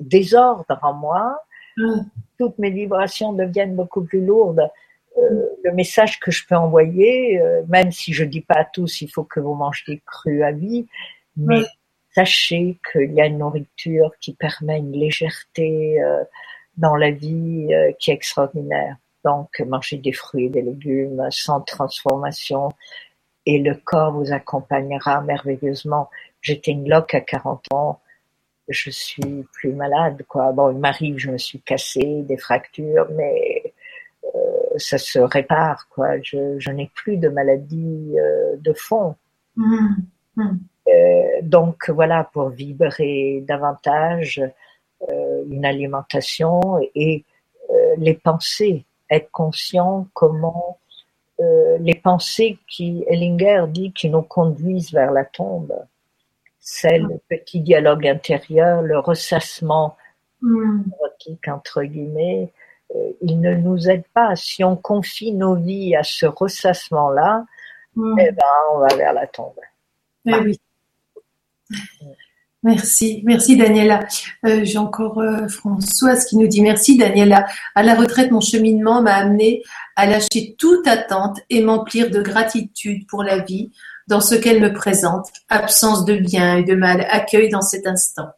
désordre 0.00 0.78
en 0.80 0.94
moi. 0.94 1.38
Mm. 1.76 2.00
Toutes 2.38 2.56
mes 2.56 2.70
vibrations 2.70 3.34
deviennent 3.34 3.76
beaucoup 3.76 4.02
plus 4.02 4.24
lourdes. 4.24 4.70
Euh, 5.18 5.48
le 5.62 5.72
message 5.72 6.18
que 6.18 6.30
je 6.30 6.46
peux 6.46 6.56
envoyer, 6.56 7.38
euh, 7.38 7.60
même 7.68 7.92
si 7.92 8.14
je 8.14 8.24
dis 8.24 8.40
pas 8.40 8.60
à 8.60 8.64
tous, 8.64 9.02
il 9.02 9.08
faut 9.08 9.24
que 9.24 9.38
vous 9.38 9.52
mangiez 9.52 10.00
cru 10.06 10.44
à 10.44 10.50
vie, 10.50 10.86
mais 11.36 11.60
sachez 12.14 12.78
qu'il 12.90 13.12
y 13.12 13.20
a 13.20 13.26
une 13.26 13.36
nourriture 13.36 14.12
qui 14.18 14.32
permet 14.32 14.78
une 14.78 14.92
légèreté 14.92 15.98
dans 16.78 16.96
la 16.96 17.10
vie 17.10 17.68
qui 17.98 18.10
est 18.10 18.14
extraordinaire. 18.14 18.96
Donc, 19.24 19.60
mangez 19.60 19.98
des 19.98 20.12
fruits 20.12 20.46
et 20.46 20.50
des 20.50 20.62
légumes 20.62 21.26
sans 21.30 21.60
transformation 21.60 22.70
et 23.46 23.58
le 23.58 23.74
corps 23.74 24.12
vous 24.12 24.32
accompagnera 24.32 25.20
merveilleusement. 25.22 26.10
J'étais 26.40 26.72
une 26.72 26.88
loque 26.88 27.14
à 27.14 27.20
40 27.20 27.72
ans, 27.72 28.00
je 28.68 28.90
suis 28.90 29.46
plus 29.52 29.72
malade, 29.72 30.22
quoi. 30.28 30.52
Bon, 30.52 30.70
il 30.70 30.78
m'arrive, 30.78 31.18
je 31.18 31.30
me 31.30 31.38
suis 31.38 31.60
cassé 31.60 32.22
des 32.22 32.36
fractures, 32.36 33.08
mais 33.12 33.72
ça 34.78 34.98
se 34.98 35.18
répare, 35.18 35.88
quoi. 35.88 36.20
Je, 36.22 36.70
n'ai 36.70 36.90
plus 36.94 37.16
de 37.16 37.28
maladie 37.28 38.14
euh, 38.18 38.56
de 38.56 38.72
fond. 38.72 39.16
Mmh. 39.56 39.88
Mmh. 40.36 40.42
Euh, 40.88 41.42
donc 41.42 41.90
voilà, 41.90 42.28
pour 42.32 42.50
vibrer 42.50 43.44
davantage, 43.46 44.42
euh, 45.08 45.44
une 45.48 45.64
alimentation 45.64 46.60
et 46.94 47.24
les 47.98 48.14
pensées, 48.14 48.86
être 49.10 49.30
conscient 49.30 50.06
comment 50.14 50.78
les 51.78 51.94
pensées 51.94 52.58
qui, 52.66 53.04
Ellinger 53.06 53.66
dit, 53.68 53.92
qui 53.92 54.10
nous 54.10 54.22
conduisent 54.22 54.92
vers 54.92 55.12
la 55.12 55.24
tombe, 55.24 55.72
c'est 56.58 56.98
le 56.98 57.20
petit 57.28 57.60
dialogue 57.60 58.08
intérieur, 58.08 58.82
le 58.82 58.98
ressassement 58.98 59.96
mmh. 60.42 60.82
entre 61.46 61.84
guillemets, 61.84 62.52
euh, 62.94 63.12
il 63.20 63.40
ne 63.40 63.54
nous 63.54 63.88
aide 63.88 64.04
pas. 64.14 64.34
Si 64.36 64.64
on 64.64 64.76
confie 64.76 65.32
nos 65.32 65.54
vies 65.56 65.94
à 65.94 66.02
ce 66.02 66.26
ressassement-là, 66.26 67.44
hmm. 67.96 68.18
eh 68.18 68.32
ben, 68.32 68.46
on 68.72 68.78
va 68.78 68.94
vers 68.96 69.12
la 69.12 69.26
tombe. 69.26 69.60
Eh 70.26 70.34
oui. 70.36 70.60
Merci, 72.64 73.22
merci 73.24 73.56
Daniela. 73.56 74.00
Euh, 74.44 74.64
j'ai 74.64 74.78
encore 74.78 75.20
euh, 75.20 75.46
Françoise 75.46 76.24
qui 76.24 76.36
nous 76.36 76.48
dit 76.48 76.60
merci 76.60 76.96
Daniela. 76.96 77.46
À 77.76 77.84
la 77.84 77.94
retraite, 77.94 78.32
mon 78.32 78.40
cheminement 78.40 79.00
m'a 79.00 79.14
amené 79.14 79.62
à 79.94 80.06
lâcher 80.06 80.56
toute 80.58 80.86
attente 80.88 81.38
et 81.50 81.62
m'emplir 81.62 82.10
de 82.10 82.20
gratitude 82.20 83.06
pour 83.06 83.22
la 83.22 83.38
vie 83.38 83.70
dans 84.08 84.20
ce 84.20 84.34
qu'elle 84.34 84.60
me 84.60 84.72
présente. 84.72 85.28
Absence 85.48 86.04
de 86.04 86.16
bien 86.16 86.56
et 86.56 86.64
de 86.64 86.74
mal, 86.74 87.06
accueil 87.10 87.48
dans 87.48 87.62
cet 87.62 87.86
instant. 87.86 88.28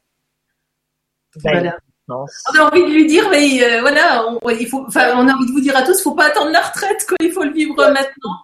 Voilà. 1.37 1.79
On 2.09 2.59
a 2.59 2.65
envie 2.65 2.83
de 2.83 2.93
lui 2.93 3.07
dire, 3.07 3.29
mais 3.31 3.63
euh, 3.63 3.81
voilà, 3.81 4.27
on, 4.27 4.51
il 4.51 4.67
faut, 4.67 4.85
enfin, 4.87 5.13
on 5.15 5.29
a 5.29 5.33
envie 5.33 5.47
de 5.47 5.53
vous 5.53 5.61
dire 5.61 5.77
à 5.77 5.83
tous, 5.83 5.99
il 5.99 6.03
faut 6.03 6.15
pas 6.15 6.27
attendre 6.27 6.51
la 6.51 6.61
retraite, 6.61 7.07
quoi, 7.07 7.17
il 7.21 7.31
faut 7.31 7.45
le 7.45 7.53
vivre 7.53 7.77
maintenant. 7.77 8.37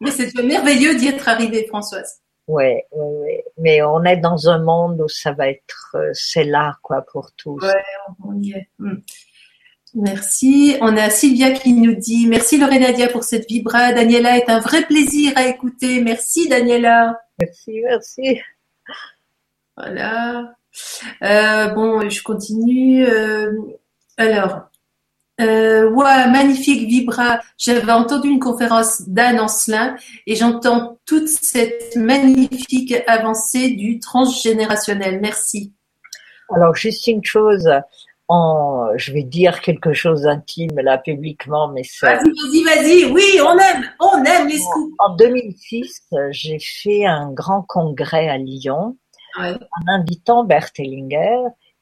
Mais 0.00 0.10
c'est 0.10 0.32
merveilleux 0.42 0.94
d'y 0.94 1.08
être 1.08 1.26
arrivé, 1.26 1.66
Françoise. 1.68 2.20
Oui, 2.48 2.82
ouais, 2.92 3.44
mais 3.58 3.82
on 3.82 4.04
est 4.04 4.18
dans 4.18 4.48
un 4.48 4.58
monde 4.58 5.00
où 5.00 5.08
ça 5.08 5.32
va 5.32 5.48
être, 5.48 5.96
euh, 5.96 6.10
c'est 6.12 6.44
là, 6.44 6.76
quoi, 6.82 7.02
pour 7.02 7.32
tous. 7.32 7.60
Ouais, 7.60 7.72
on 8.24 8.40
y 8.40 8.52
est. 8.52 8.68
Hmm. 8.78 8.98
Merci. 9.94 10.76
On 10.80 10.96
a 10.96 11.08
Sylvia 11.08 11.52
qui 11.52 11.72
nous 11.72 11.94
dit 11.94 12.26
merci 12.26 12.58
Lorenadia 12.58 13.08
pour 13.08 13.24
cette 13.24 13.48
vibra. 13.48 13.94
Daniela 13.94 14.36
est 14.36 14.50
un 14.50 14.60
vrai 14.60 14.84
plaisir 14.84 15.32
à 15.36 15.46
écouter. 15.46 16.02
Merci 16.02 16.48
Daniela. 16.48 17.18
Merci, 17.40 17.80
merci. 17.82 18.40
Voilà. 19.74 20.54
Euh, 21.22 21.68
bon, 21.68 22.08
je 22.10 22.22
continue. 22.22 23.06
Euh, 23.06 23.52
alors, 24.18 24.68
euh, 25.40 25.90
ouais, 25.90 26.28
magnifique 26.28 26.88
Vibra. 26.88 27.40
J'avais 27.58 27.92
entendu 27.92 28.28
une 28.28 28.40
conférence 28.40 29.02
d'Anne 29.08 29.40
Ancelin 29.40 29.96
et 30.26 30.34
j'entends 30.34 30.98
toute 31.04 31.28
cette 31.28 31.96
magnifique 31.96 32.94
avancée 33.06 33.70
du 33.70 33.98
transgénérationnel. 34.00 35.20
Merci. 35.20 35.72
Alors, 36.54 36.74
juste 36.74 37.06
une 37.06 37.24
chose. 37.24 37.68
En, 38.28 38.88
je 38.96 39.12
vais 39.12 39.22
dire 39.22 39.60
quelque 39.60 39.92
chose 39.92 40.22
d'intime 40.22 40.80
là 40.80 40.98
publiquement, 40.98 41.68
mais 41.68 41.84
ça. 41.84 42.16
Vas-y, 42.16 42.64
vas-y, 42.64 42.64
vas-y. 42.64 43.12
Oui, 43.12 43.38
on 43.40 43.56
aime, 43.56 43.84
on 44.00 44.24
aime 44.24 44.48
les 44.48 44.58
scoops. 44.58 44.94
En 44.98 45.14
2006, 45.14 46.08
j'ai 46.30 46.58
fait 46.58 47.06
un 47.06 47.30
grand 47.30 47.62
congrès 47.62 48.28
à 48.28 48.36
Lyon 48.36 48.96
en 49.38 49.54
invitant 49.86 50.44
Bert 50.44 50.70
Hellinger 50.76 51.38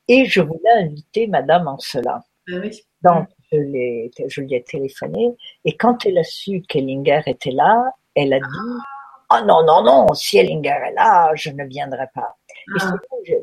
et 0.09 0.27
je 0.27 0.43
voulais 0.43 0.71
inviter 0.83 1.27
Madame 1.29 1.69
Ancelin. 1.69 2.21
Ah 2.53 2.57
Donc, 3.03 3.29
je, 3.55 4.29
je, 4.29 4.41
lui 4.41 4.55
ai 4.55 4.63
téléphoné 4.63 5.37
et 5.65 5.77
quand 5.77 6.07
elle 6.07 6.19
a 6.19 6.25
su 6.25 6.63
qu'Hellinger 6.63 7.23
était 7.27 7.51
là, 7.51 7.93
elle 8.15 8.33
a 8.33 8.39
dit 8.39 8.85
Oh 9.31 9.45
non, 9.45 9.65
non, 9.65 9.83
non, 9.83 10.15
si 10.15 10.39
Hellinger 10.39 10.89
est 10.89 10.93
là, 10.93 11.31
je 11.35 11.51
ne 11.51 11.65
viendrai 11.65 12.07
pas. 12.15 12.37
Ah. 12.81 12.95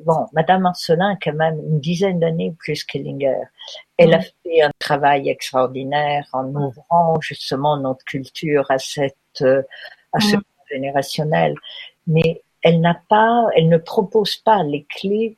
bon, 0.05 0.25
Madame 0.33 0.65
Ancelin 0.65 1.13
a 1.13 1.17
quand 1.21 1.33
même 1.33 1.59
une 1.59 1.79
dizaine 1.79 2.19
d'années 2.19 2.55
plus 2.57 2.83
qu'Hellinger. 2.83 3.41
Elle 3.97 4.13
a 4.13 4.21
fait 4.21 4.61
un 4.61 4.71
travail 4.79 5.29
extraordinaire 5.29 6.27
en 6.33 6.47
ouvrant 6.53 7.19
justement 7.19 7.77
notre 7.77 8.05
culture 8.05 8.69
à 8.69 8.77
cette, 8.77 9.41
à 9.41 10.19
ce 10.19 10.37
générationnel. 10.71 11.55
Mais 12.07 12.43
elle 12.61 12.79
n'a 12.79 12.99
pas, 13.09 13.47
elle 13.55 13.69
ne 13.69 13.77
propose 13.77 14.37
pas 14.37 14.63
les 14.63 14.85
clés 14.85 15.37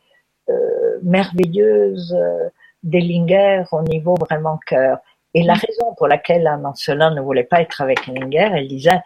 euh, 0.49 0.99
merveilleuses 1.03 2.13
euh, 2.13 2.49
d'Ellinger 2.83 3.63
au 3.71 3.81
niveau 3.81 4.15
vraiment 4.15 4.59
cœur. 4.65 4.99
Et 5.33 5.43
la 5.43 5.55
mm. 5.55 5.61
raison 5.67 5.95
pour 5.95 6.07
laquelle 6.07 6.47
Anne 6.47 6.65
Ancelin 6.65 7.13
ne 7.13 7.21
voulait 7.21 7.43
pas 7.43 7.61
être 7.61 7.81
avec 7.81 8.07
Ellinger, 8.07 8.51
elle 8.55 8.67
disait 8.67 9.01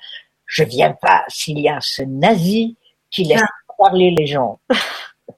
je 0.46 0.64
viens 0.64 0.94
pas 0.94 1.24
s'il 1.28 1.60
y 1.60 1.70
a 1.70 1.80
ce 1.82 2.04
nazi 2.04 2.78
qui 3.10 3.26
laisse 3.26 3.42
ah. 3.44 3.74
parler 3.78 4.14
les 4.18 4.28
gens. 4.28 4.60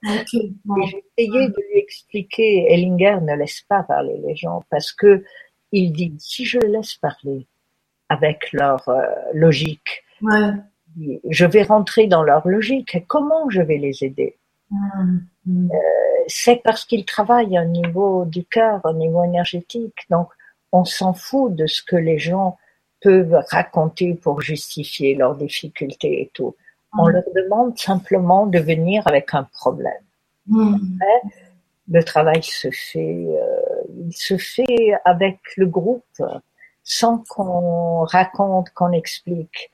Okay. 0.02 0.52
J'ai 0.88 1.04
essayé 1.18 1.48
de 1.48 1.56
lui 1.72 1.78
expliquer, 1.78 2.72
Ellinger 2.72 3.18
ne 3.20 3.34
laisse 3.34 3.62
pas 3.68 3.82
parler 3.82 4.18
les 4.24 4.36
gens 4.36 4.62
parce 4.70 4.92
que 4.92 5.24
il 5.72 5.92
dit 5.92 6.14
si 6.16 6.46
je 6.46 6.58
laisse 6.58 6.94
parler 6.94 7.48
avec 8.08 8.52
leur 8.52 8.88
euh, 8.88 9.02
logique, 9.34 10.04
ouais 10.22 10.52
je 11.28 11.46
vais 11.46 11.62
rentrer 11.62 12.06
dans 12.06 12.22
leur 12.22 12.46
logique. 12.46 13.04
Comment 13.06 13.48
je 13.50 13.62
vais 13.62 13.78
les 13.78 14.04
aider? 14.04 14.36
C'est 16.26 16.60
parce 16.62 16.84
qu'ils 16.84 17.04
travaillent 17.04 17.58
au 17.58 17.64
niveau 17.64 18.24
du 18.24 18.44
cœur, 18.44 18.80
au 18.84 18.92
niveau 18.92 19.24
énergétique. 19.24 20.06
Donc, 20.10 20.28
on 20.72 20.84
s'en 20.84 21.12
fout 21.12 21.54
de 21.54 21.66
ce 21.66 21.82
que 21.82 21.96
les 21.96 22.18
gens 22.18 22.56
peuvent 23.00 23.42
raconter 23.50 24.14
pour 24.14 24.40
justifier 24.40 25.14
leurs 25.14 25.34
difficultés 25.36 26.22
et 26.22 26.30
tout. 26.32 26.54
On 26.96 27.06
mm. 27.06 27.10
leur 27.10 27.24
demande 27.34 27.78
simplement 27.78 28.46
de 28.46 28.58
venir 28.58 29.06
avec 29.06 29.34
un 29.34 29.44
problème. 29.44 29.92
Mm. 30.46 30.76
le 31.90 32.02
travail 32.04 32.42
se 32.42 32.70
fait, 32.70 33.26
euh, 33.28 33.82
il 34.06 34.12
se 34.12 34.36
fait 34.36 34.92
avec 35.04 35.38
le 35.56 35.66
groupe, 35.66 36.22
sans 36.82 37.18
qu'on 37.28 38.04
raconte, 38.04 38.70
qu'on 38.70 38.92
explique. 38.92 39.70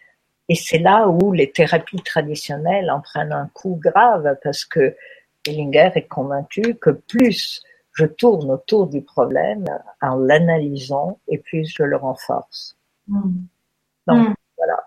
Et 0.49 0.55
c'est 0.55 0.79
là 0.79 1.09
où 1.09 1.33
les 1.33 1.51
thérapies 1.51 2.03
traditionnelles 2.03 2.91
en 2.91 3.01
prennent 3.01 3.33
un 3.33 3.49
coup 3.53 3.79
grave 3.83 4.37
parce 4.43 4.65
que 4.65 4.97
Ellinger 5.47 5.91
est 5.95 6.09
convaincu 6.09 6.75
que 6.75 6.91
plus 6.91 7.63
je 7.93 8.05
tourne 8.05 8.51
autour 8.51 8.87
du 8.89 9.03
problème 9.03 9.65
en 10.03 10.17
l'analysant 10.17 11.19
et 11.29 11.39
plus 11.39 11.67
je 11.67 11.83
le 11.83 11.97
renforce. 11.97 12.77
Mm. 13.09 13.31
Donc 14.07 14.29
mm. 14.29 14.35
voilà, 14.57 14.85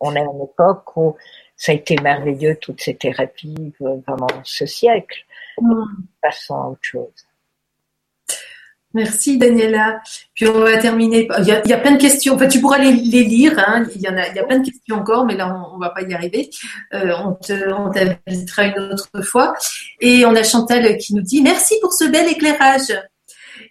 on 0.00 0.14
est 0.14 0.20
à 0.20 0.24
une 0.24 0.42
époque 0.42 0.96
où 0.96 1.16
ça 1.56 1.72
a 1.72 1.74
été 1.74 1.96
merveilleux 2.02 2.56
toutes 2.56 2.80
ces 2.80 2.96
thérapies 2.96 3.72
pendant 3.78 4.26
ce 4.44 4.66
siècle. 4.66 5.24
Mm. 5.60 5.84
Passons 6.20 6.56
à 6.56 6.66
autre 6.66 6.82
chose. 6.82 7.27
Merci 8.98 9.38
Daniela. 9.38 10.00
Puis 10.34 10.48
on 10.48 10.60
va 10.60 10.76
terminer. 10.78 11.28
Il 11.38 11.46
y 11.46 11.52
a, 11.52 11.62
il 11.64 11.70
y 11.70 11.72
a 11.72 11.78
plein 11.78 11.92
de 11.92 12.00
questions. 12.00 12.34
Enfin, 12.34 12.48
tu 12.48 12.60
pourras 12.60 12.78
les, 12.78 12.92
les 12.92 13.22
lire. 13.22 13.54
Hein. 13.58 13.86
Il 13.94 14.02
y 14.02 14.08
en 14.08 14.16
a, 14.16 14.28
il 14.28 14.34
y 14.34 14.38
a 14.40 14.44
plein 14.44 14.58
de 14.58 14.64
questions 14.68 14.96
encore, 14.96 15.24
mais 15.24 15.36
là 15.36 15.54
on, 15.54 15.76
on 15.76 15.78
va 15.78 15.90
pas 15.90 16.02
y 16.02 16.12
arriver. 16.12 16.50
Euh, 16.94 17.12
on 17.24 17.34
te, 17.34 17.72
on 17.72 17.90
t'invitera 17.90 18.64
une 18.66 18.92
autre 18.92 19.22
fois. 19.22 19.54
Et 20.00 20.26
on 20.26 20.34
a 20.34 20.42
Chantal 20.42 20.96
qui 20.98 21.14
nous 21.14 21.22
dit 21.22 21.42
merci 21.42 21.76
pour 21.80 21.92
ce 21.92 22.04
bel 22.04 22.28
éclairage. 22.28 22.92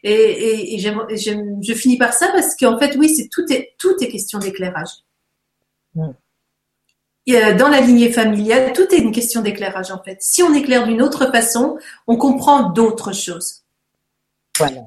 Et, 0.04 0.76
et, 0.76 0.80
je 0.80 1.74
finis 1.74 1.98
par 1.98 2.14
ça 2.14 2.30
parce 2.32 2.56
qu'en 2.56 2.80
fait, 2.80 2.95
oui, 2.98 3.10
c'est 3.10 3.28
tout 3.30 3.45
est 3.52 3.74
tout 3.78 3.95
est 4.02 4.08
question 4.08 4.40
d'éclairage. 4.40 5.04
Mm. 5.95 6.12
Dans 7.58 7.68
la 7.68 7.82
lignée 7.82 8.12
familiale, 8.12 8.72
tout 8.72 8.88
est 8.95 8.99
une 8.99 9.12
question 9.12 9.41
d'éclairage 9.41 9.91
en 9.91 10.02
fait. 10.02 10.18
Si 10.22 10.41
on 10.44 10.54
éclaire 10.54 10.88
d'une 10.88 11.02
autre 11.02 11.30
façon, 11.30 11.78
on 12.08 12.16
comprend 12.16 12.70
d'autres 12.70 13.12
choses. 13.12 13.64
Voilà, 14.58 14.82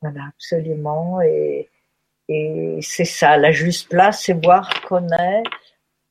voilà, 0.00 0.22
absolument. 0.28 1.20
Et, 1.22 1.68
et 2.28 2.78
c'est 2.82 3.04
ça, 3.04 3.36
la 3.36 3.52
juste 3.52 3.88
place, 3.88 4.24
c'est 4.24 4.44
voir 4.44 4.68
qu'on 4.82 5.08
est 5.08 5.42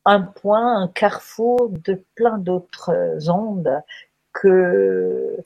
un 0.06 0.22
point, 0.22 0.84
un 0.84 0.88
carrefour 0.88 1.70
de 1.70 2.02
plein 2.16 2.38
d'autres 2.38 3.30
ondes 3.30 3.82
que 4.34 5.38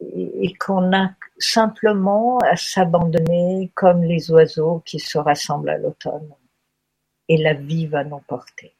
et 0.00 0.54
qu'on 0.54 0.94
a 0.94 1.10
simplement 1.38 2.38
à 2.38 2.56
s'abandonner 2.56 3.70
comme 3.74 4.02
les 4.02 4.30
oiseaux 4.30 4.82
qui 4.86 4.98
se 4.98 5.18
rassemblent 5.18 5.68
à 5.68 5.76
l'automne. 5.76 6.30
Et 7.28 7.36
la 7.36 7.52
vie 7.52 7.86
va 7.86 8.02
nous 8.02 8.20
porter. 8.26 8.74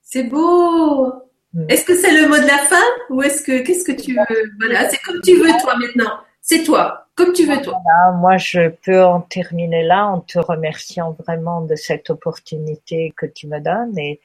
C'est 0.00 0.24
beau. 0.24 1.12
Mm. 1.52 1.66
Est-ce 1.68 1.84
que 1.84 1.94
c'est 1.94 2.12
le 2.12 2.28
mot 2.28 2.36
de 2.36 2.46
la 2.46 2.58
fin 2.58 2.82
ou 3.10 3.22
est-ce 3.22 3.42
que 3.42 3.62
qu'est-ce 3.62 3.84
que 3.84 3.92
tu 3.92 4.14
veux? 4.14 4.50
Voilà, 4.58 4.88
c'est 4.88 4.98
comme 5.02 5.20
tu 5.20 5.36
veux 5.36 5.50
toi 5.60 5.76
maintenant. 5.76 6.20
C'est 6.50 6.64
toi, 6.64 7.06
comme 7.14 7.32
tu 7.32 7.46
veux 7.46 7.62
toi. 7.62 7.80
moi, 8.16 8.36
je 8.36 8.70
peux 8.70 9.04
en 9.04 9.20
terminer 9.20 9.84
là 9.84 10.08
en 10.08 10.20
te 10.20 10.40
remerciant 10.40 11.16
vraiment 11.24 11.60
de 11.60 11.76
cette 11.76 12.10
opportunité 12.10 13.14
que 13.16 13.24
tu 13.24 13.46
me 13.46 13.60
donnes 13.60 13.96
et 13.96 14.20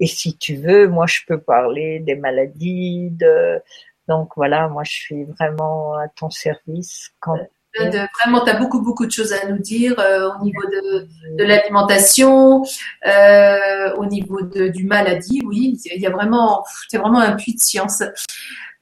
et 0.00 0.08
si 0.08 0.36
tu 0.36 0.56
veux, 0.56 0.88
moi, 0.88 1.06
je 1.06 1.20
peux 1.28 1.38
parler 1.38 2.00
des 2.00 2.16
maladies, 2.16 3.10
de 3.12 3.60
donc 4.08 4.30
voilà, 4.34 4.66
moi, 4.66 4.82
je 4.82 4.90
suis 4.90 5.22
vraiment 5.22 5.94
à 5.94 6.08
ton 6.08 6.30
service 6.30 7.12
quand 7.20 7.38
vraiment, 7.78 8.44
tu 8.44 8.50
as 8.50 8.58
beaucoup, 8.58 8.82
beaucoup 8.82 9.06
de 9.06 9.12
choses 9.12 9.32
à 9.32 9.46
nous 9.48 9.58
dire 9.58 9.98
euh, 9.98 10.30
au 10.34 10.44
niveau 10.44 10.62
de, 10.64 11.06
de 11.36 11.44
l'alimentation, 11.44 12.64
euh, 13.06 13.94
au 13.96 14.06
niveau 14.06 14.42
de, 14.42 14.68
du 14.68 14.84
maladie, 14.84 15.42
oui, 15.44 15.78
il 15.84 16.00
y 16.00 16.06
a 16.06 16.10
vraiment, 16.10 16.64
c'est 16.88 16.98
vraiment 16.98 17.20
un 17.20 17.36
puits 17.36 17.54
de 17.54 17.60
science. 17.60 18.02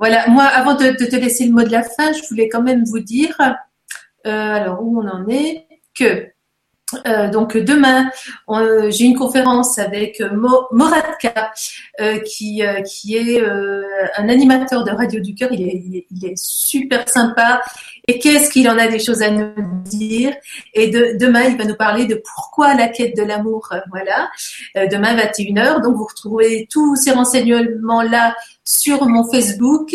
Voilà, 0.01 0.27
moi, 0.29 0.45
avant 0.45 0.75
de, 0.75 0.93
te 0.93 1.17
laisser 1.17 1.45
le 1.45 1.53
mot 1.53 1.63
de 1.63 1.71
la 1.71 1.83
fin, 1.83 2.13
je 2.15 2.27
voulais 2.27 2.49
quand 2.49 2.63
même 2.63 2.85
vous 2.85 3.01
dire, 3.01 3.37
euh, 4.27 4.31
alors 4.55 4.83
où 4.83 4.99
on 4.99 5.07
en 5.07 5.29
est, 5.29 5.69
que 5.95 6.27
euh, 7.07 7.29
donc 7.29 7.57
demain, 7.57 8.11
j'ai 8.89 9.05
une 9.05 9.17
conférence 9.17 9.79
avec 9.79 10.23
Moratka, 10.73 11.53
euh, 12.01 12.19
qui, 12.21 12.65
euh, 12.65 12.83
qui 12.83 13.17
est 13.17 13.43
un 14.17 14.29
animateur 14.29 14.85
de 14.85 14.91
Radio 14.91 15.21
du 15.21 15.35
Cœur. 15.35 15.51
Il 15.53 15.63
est, 15.63 16.07
il 16.11 16.27
est, 16.27 16.37
super 16.37 17.09
sympa. 17.09 17.61
Et 18.09 18.19
qu'est-ce 18.19 18.51
qu'il 18.51 18.69
en 18.69 18.79
a 18.79 18.89
des 18.89 18.99
choses 18.99 19.23
à 19.23 19.31
nous 19.31 19.53
dire? 19.85 20.35
Et 20.75 20.89
de, 20.89 21.17
demain, 21.19 21.45
il 21.45 21.57
va 21.57 21.65
nous 21.65 21.77
parler 21.77 22.07
de 22.07 22.21
pourquoi 22.35 22.75
la 22.75 22.89
quête 22.89 23.17
de 23.17 23.23
l'amour. 23.23 23.73
Voilà. 23.91 24.31
demain 24.75 25.15
21h. 25.17 25.83
Donc 25.83 25.97
vous 25.97 26.07
retrouvez 26.07 26.67
tous 26.71 26.97
ces 26.97 27.13
renseignements 27.13 28.03
là 28.03 28.35
sur 28.65 29.07
mon 29.07 29.31
Facebook. 29.31 29.95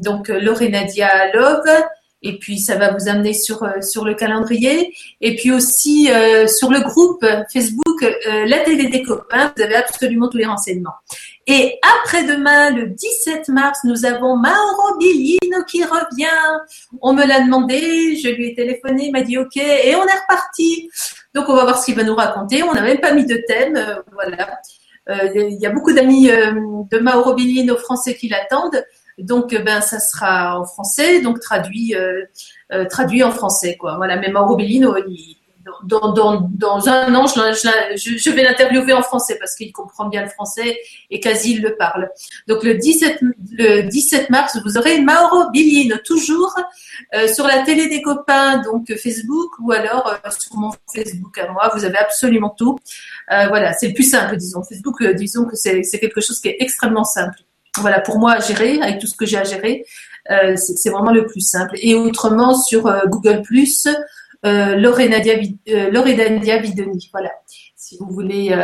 donc 0.00 0.28
Lorenadia 0.28 1.32
Love 1.32 1.84
et 2.22 2.38
puis 2.38 2.58
ça 2.58 2.76
va 2.76 2.92
vous 2.92 3.08
amener 3.08 3.32
sur 3.32 3.62
euh, 3.62 3.80
sur 3.80 4.04
le 4.04 4.14
calendrier. 4.14 4.94
Et 5.20 5.36
puis 5.36 5.52
aussi 5.52 6.10
euh, 6.10 6.46
sur 6.46 6.70
le 6.70 6.80
groupe 6.80 7.24
Facebook 7.52 8.02
euh, 8.02 8.44
la 8.46 8.58
télé 8.60 8.88
des 8.88 9.02
copains 9.02 9.52
vous 9.56 9.62
avez 9.62 9.76
absolument 9.76 10.28
tous 10.28 10.38
les 10.38 10.46
renseignements. 10.46 10.94
Et 11.46 11.78
après-demain 12.02 12.70
le 12.70 12.88
17 12.88 13.48
mars 13.48 13.78
nous 13.84 14.04
avons 14.04 14.36
Mauro 14.36 14.98
Billino 14.98 15.64
qui 15.68 15.84
revient. 15.84 16.26
On 17.00 17.12
me 17.12 17.24
l'a 17.24 17.40
demandé 17.40 18.16
je 18.16 18.28
lui 18.28 18.48
ai 18.48 18.54
téléphoné 18.54 19.06
il 19.06 19.12
m'a 19.12 19.22
dit 19.22 19.38
ok 19.38 19.56
et 19.56 19.94
on 19.94 20.04
est 20.04 20.20
reparti. 20.20 20.90
Donc 21.34 21.48
on 21.48 21.54
va 21.54 21.62
voir 21.62 21.78
ce 21.78 21.86
qu'il 21.86 21.94
va 21.94 22.02
nous 22.02 22.16
raconter. 22.16 22.62
On 22.64 22.72
n'a 22.72 22.82
même 22.82 23.00
pas 23.00 23.12
mis 23.12 23.26
de 23.26 23.40
thème 23.46 24.02
voilà. 24.12 24.58
Il 25.34 25.56
y 25.58 25.64
a 25.64 25.70
beaucoup 25.70 25.92
d'amis 25.92 26.26
de 26.26 26.98
Mauro 26.98 27.34
Billino 27.34 27.76
français 27.76 28.14
qui 28.14 28.28
l'attendent 28.28 28.84
donc, 29.18 29.52
euh, 29.52 29.60
ben, 29.60 29.80
ça 29.80 29.98
sera 29.98 30.60
en 30.60 30.64
français, 30.64 31.20
donc 31.20 31.40
traduit, 31.40 31.94
euh, 31.94 32.24
euh, 32.72 32.84
traduit 32.86 33.22
en 33.22 33.32
français, 33.32 33.76
quoi. 33.76 33.96
Voilà. 33.96 34.16
Mais 34.16 34.30
Mauro 34.30 34.56
Bellino, 34.56 34.94
dans, 35.84 36.12
dans, 36.12 36.48
dans, 36.50 36.88
un 36.88 37.14
an, 37.14 37.26
je, 37.26 38.16
je, 38.16 38.30
vais 38.30 38.42
l'interviewer 38.42 38.94
en 38.94 39.02
français 39.02 39.36
parce 39.38 39.54
qu'il 39.54 39.70
comprend 39.70 40.08
bien 40.08 40.22
le 40.22 40.30
français 40.30 40.78
et 41.10 41.20
quasi 41.20 41.52
il 41.52 41.62
le 41.62 41.76
parle. 41.76 42.08
Donc 42.46 42.62
le 42.62 42.74
17, 42.74 43.18
le 43.52 43.82
17 43.82 44.30
mars, 44.30 44.58
vous 44.64 44.78
aurez 44.78 45.02
Mauro 45.02 45.50
Billino, 45.50 45.96
toujours 46.02 46.54
sur 47.34 47.46
la 47.46 47.64
télé 47.64 47.88
des 47.88 48.00
copains, 48.00 48.62
donc 48.62 48.90
Facebook, 48.96 49.50
ou 49.60 49.72
alors 49.72 50.18
sur 50.38 50.56
mon 50.56 50.70
Facebook 50.94 51.36
à 51.36 51.52
moi. 51.52 51.70
Vous 51.74 51.84
avez 51.84 51.98
absolument 51.98 52.54
tout. 52.56 52.78
voilà, 53.28 53.74
c'est 53.74 53.88
le 53.88 53.94
plus 53.94 54.08
simple, 54.08 54.38
disons. 54.38 54.62
Facebook, 54.62 55.04
disons 55.16 55.44
que 55.44 55.54
c'est 55.54 55.82
quelque 56.00 56.22
chose 56.22 56.40
qui 56.40 56.48
est 56.48 56.56
extrêmement 56.60 57.04
simple 57.04 57.38
voilà, 57.76 58.00
pour 58.00 58.18
moi 58.18 58.32
à 58.32 58.40
gérer, 58.40 58.80
avec 58.80 58.98
tout 58.98 59.06
ce 59.06 59.16
que 59.16 59.26
j'ai 59.26 59.36
à 59.36 59.44
gérer, 59.44 59.84
euh, 60.30 60.56
c'est 60.56 60.90
vraiment 60.90 61.12
le 61.12 61.26
plus 61.26 61.40
simple. 61.40 61.76
Et 61.80 61.94
autrement, 61.94 62.54
sur 62.54 62.86
euh, 62.86 63.06
Google 63.06 63.42
euh, 64.46 64.76
Lorenadia, 64.76 65.34
euh, 65.68 66.58
Vidoni. 66.60 67.08
Voilà, 67.12 67.30
si 67.76 67.96
vous 67.98 68.08
voulez 68.10 68.54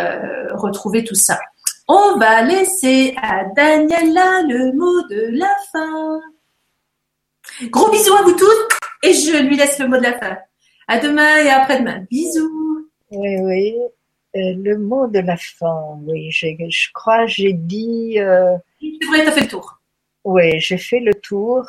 retrouver 0.52 1.04
tout 1.04 1.14
ça. 1.14 1.38
On 1.86 2.16
va 2.16 2.42
laisser 2.42 3.14
à 3.20 3.44
Daniela 3.54 4.42
le 4.42 4.72
mot 4.72 5.02
de 5.08 5.38
la 5.38 5.54
fin. 5.72 6.20
Gros 7.68 7.90
bisous 7.90 8.14
à 8.14 8.22
vous 8.22 8.32
tous 8.32 8.68
et 9.02 9.12
je 9.12 9.36
lui 9.42 9.56
laisse 9.56 9.78
le 9.78 9.88
mot 9.88 9.98
de 9.98 10.02
la 10.02 10.18
fin. 10.18 10.38
À 10.88 10.98
demain 10.98 11.44
et 11.44 11.50
après-demain. 11.50 12.04
Bisous. 12.10 12.88
Oui, 13.10 13.36
oui. 13.42 13.74
le 14.34 14.76
mot 14.76 15.06
de 15.08 15.20
la 15.20 15.36
fin, 15.36 15.98
oui, 16.06 16.30
je 16.30 16.92
crois 16.92 17.26
j'ai 17.26 17.52
dit 17.52 18.18
c'est 19.00 19.06
vrai, 19.08 19.22
tu 19.22 19.28
as 19.28 19.32
fait 19.32 19.40
le 19.42 19.48
tour. 19.48 19.80
Oui, 20.24 20.60
j'ai 20.60 20.78
fait 20.78 21.00
le 21.00 21.14
tour. 21.14 21.68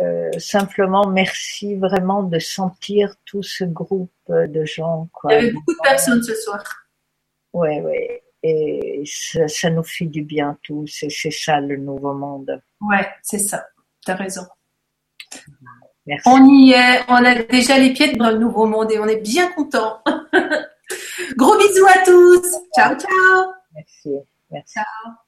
Euh, 0.00 0.30
simplement, 0.38 1.06
merci 1.06 1.74
vraiment 1.74 2.22
de 2.22 2.38
sentir 2.38 3.14
tout 3.24 3.42
ce 3.42 3.64
groupe 3.64 4.10
de 4.28 4.64
gens. 4.64 5.08
Quoi. 5.12 5.32
Il 5.32 5.34
y 5.34 5.38
avait 5.38 5.52
beaucoup 5.52 5.72
de 5.72 5.82
personnes 5.82 6.22
ce 6.22 6.34
soir. 6.34 6.62
Oui, 7.52 7.80
oui. 7.80 8.06
Et 8.42 9.02
ça, 9.04 9.70
nous 9.70 9.82
fait 9.82 10.06
du 10.06 10.22
bien 10.22 10.56
tous. 10.62 11.02
Et 11.02 11.10
c'est 11.10 11.30
ça 11.30 11.60
le 11.60 11.76
nouveau 11.76 12.14
monde. 12.14 12.62
Ouais, 12.80 13.08
c'est 13.22 13.38
ça. 13.38 13.66
Tu 14.04 14.10
as 14.10 14.14
raison. 14.14 14.46
Merci. 16.06 16.28
On 16.28 16.44
y 16.46 16.72
est. 16.72 17.02
On 17.08 17.24
a 17.24 17.34
déjà 17.42 17.78
les 17.78 17.92
pieds 17.92 18.14
dans 18.16 18.30
le 18.30 18.38
nouveau 18.38 18.66
monde 18.66 18.92
et 18.92 18.98
on 18.98 19.06
est 19.06 19.20
bien 19.20 19.50
content. 19.52 20.02
Gros 21.36 21.58
bisous 21.58 21.86
à 21.86 22.04
tous. 22.04 22.56
Ciao, 22.74 22.96
ciao. 22.96 23.52
Merci. 23.74 24.14
Merci. 24.50 24.74
Ciao. 24.74 25.27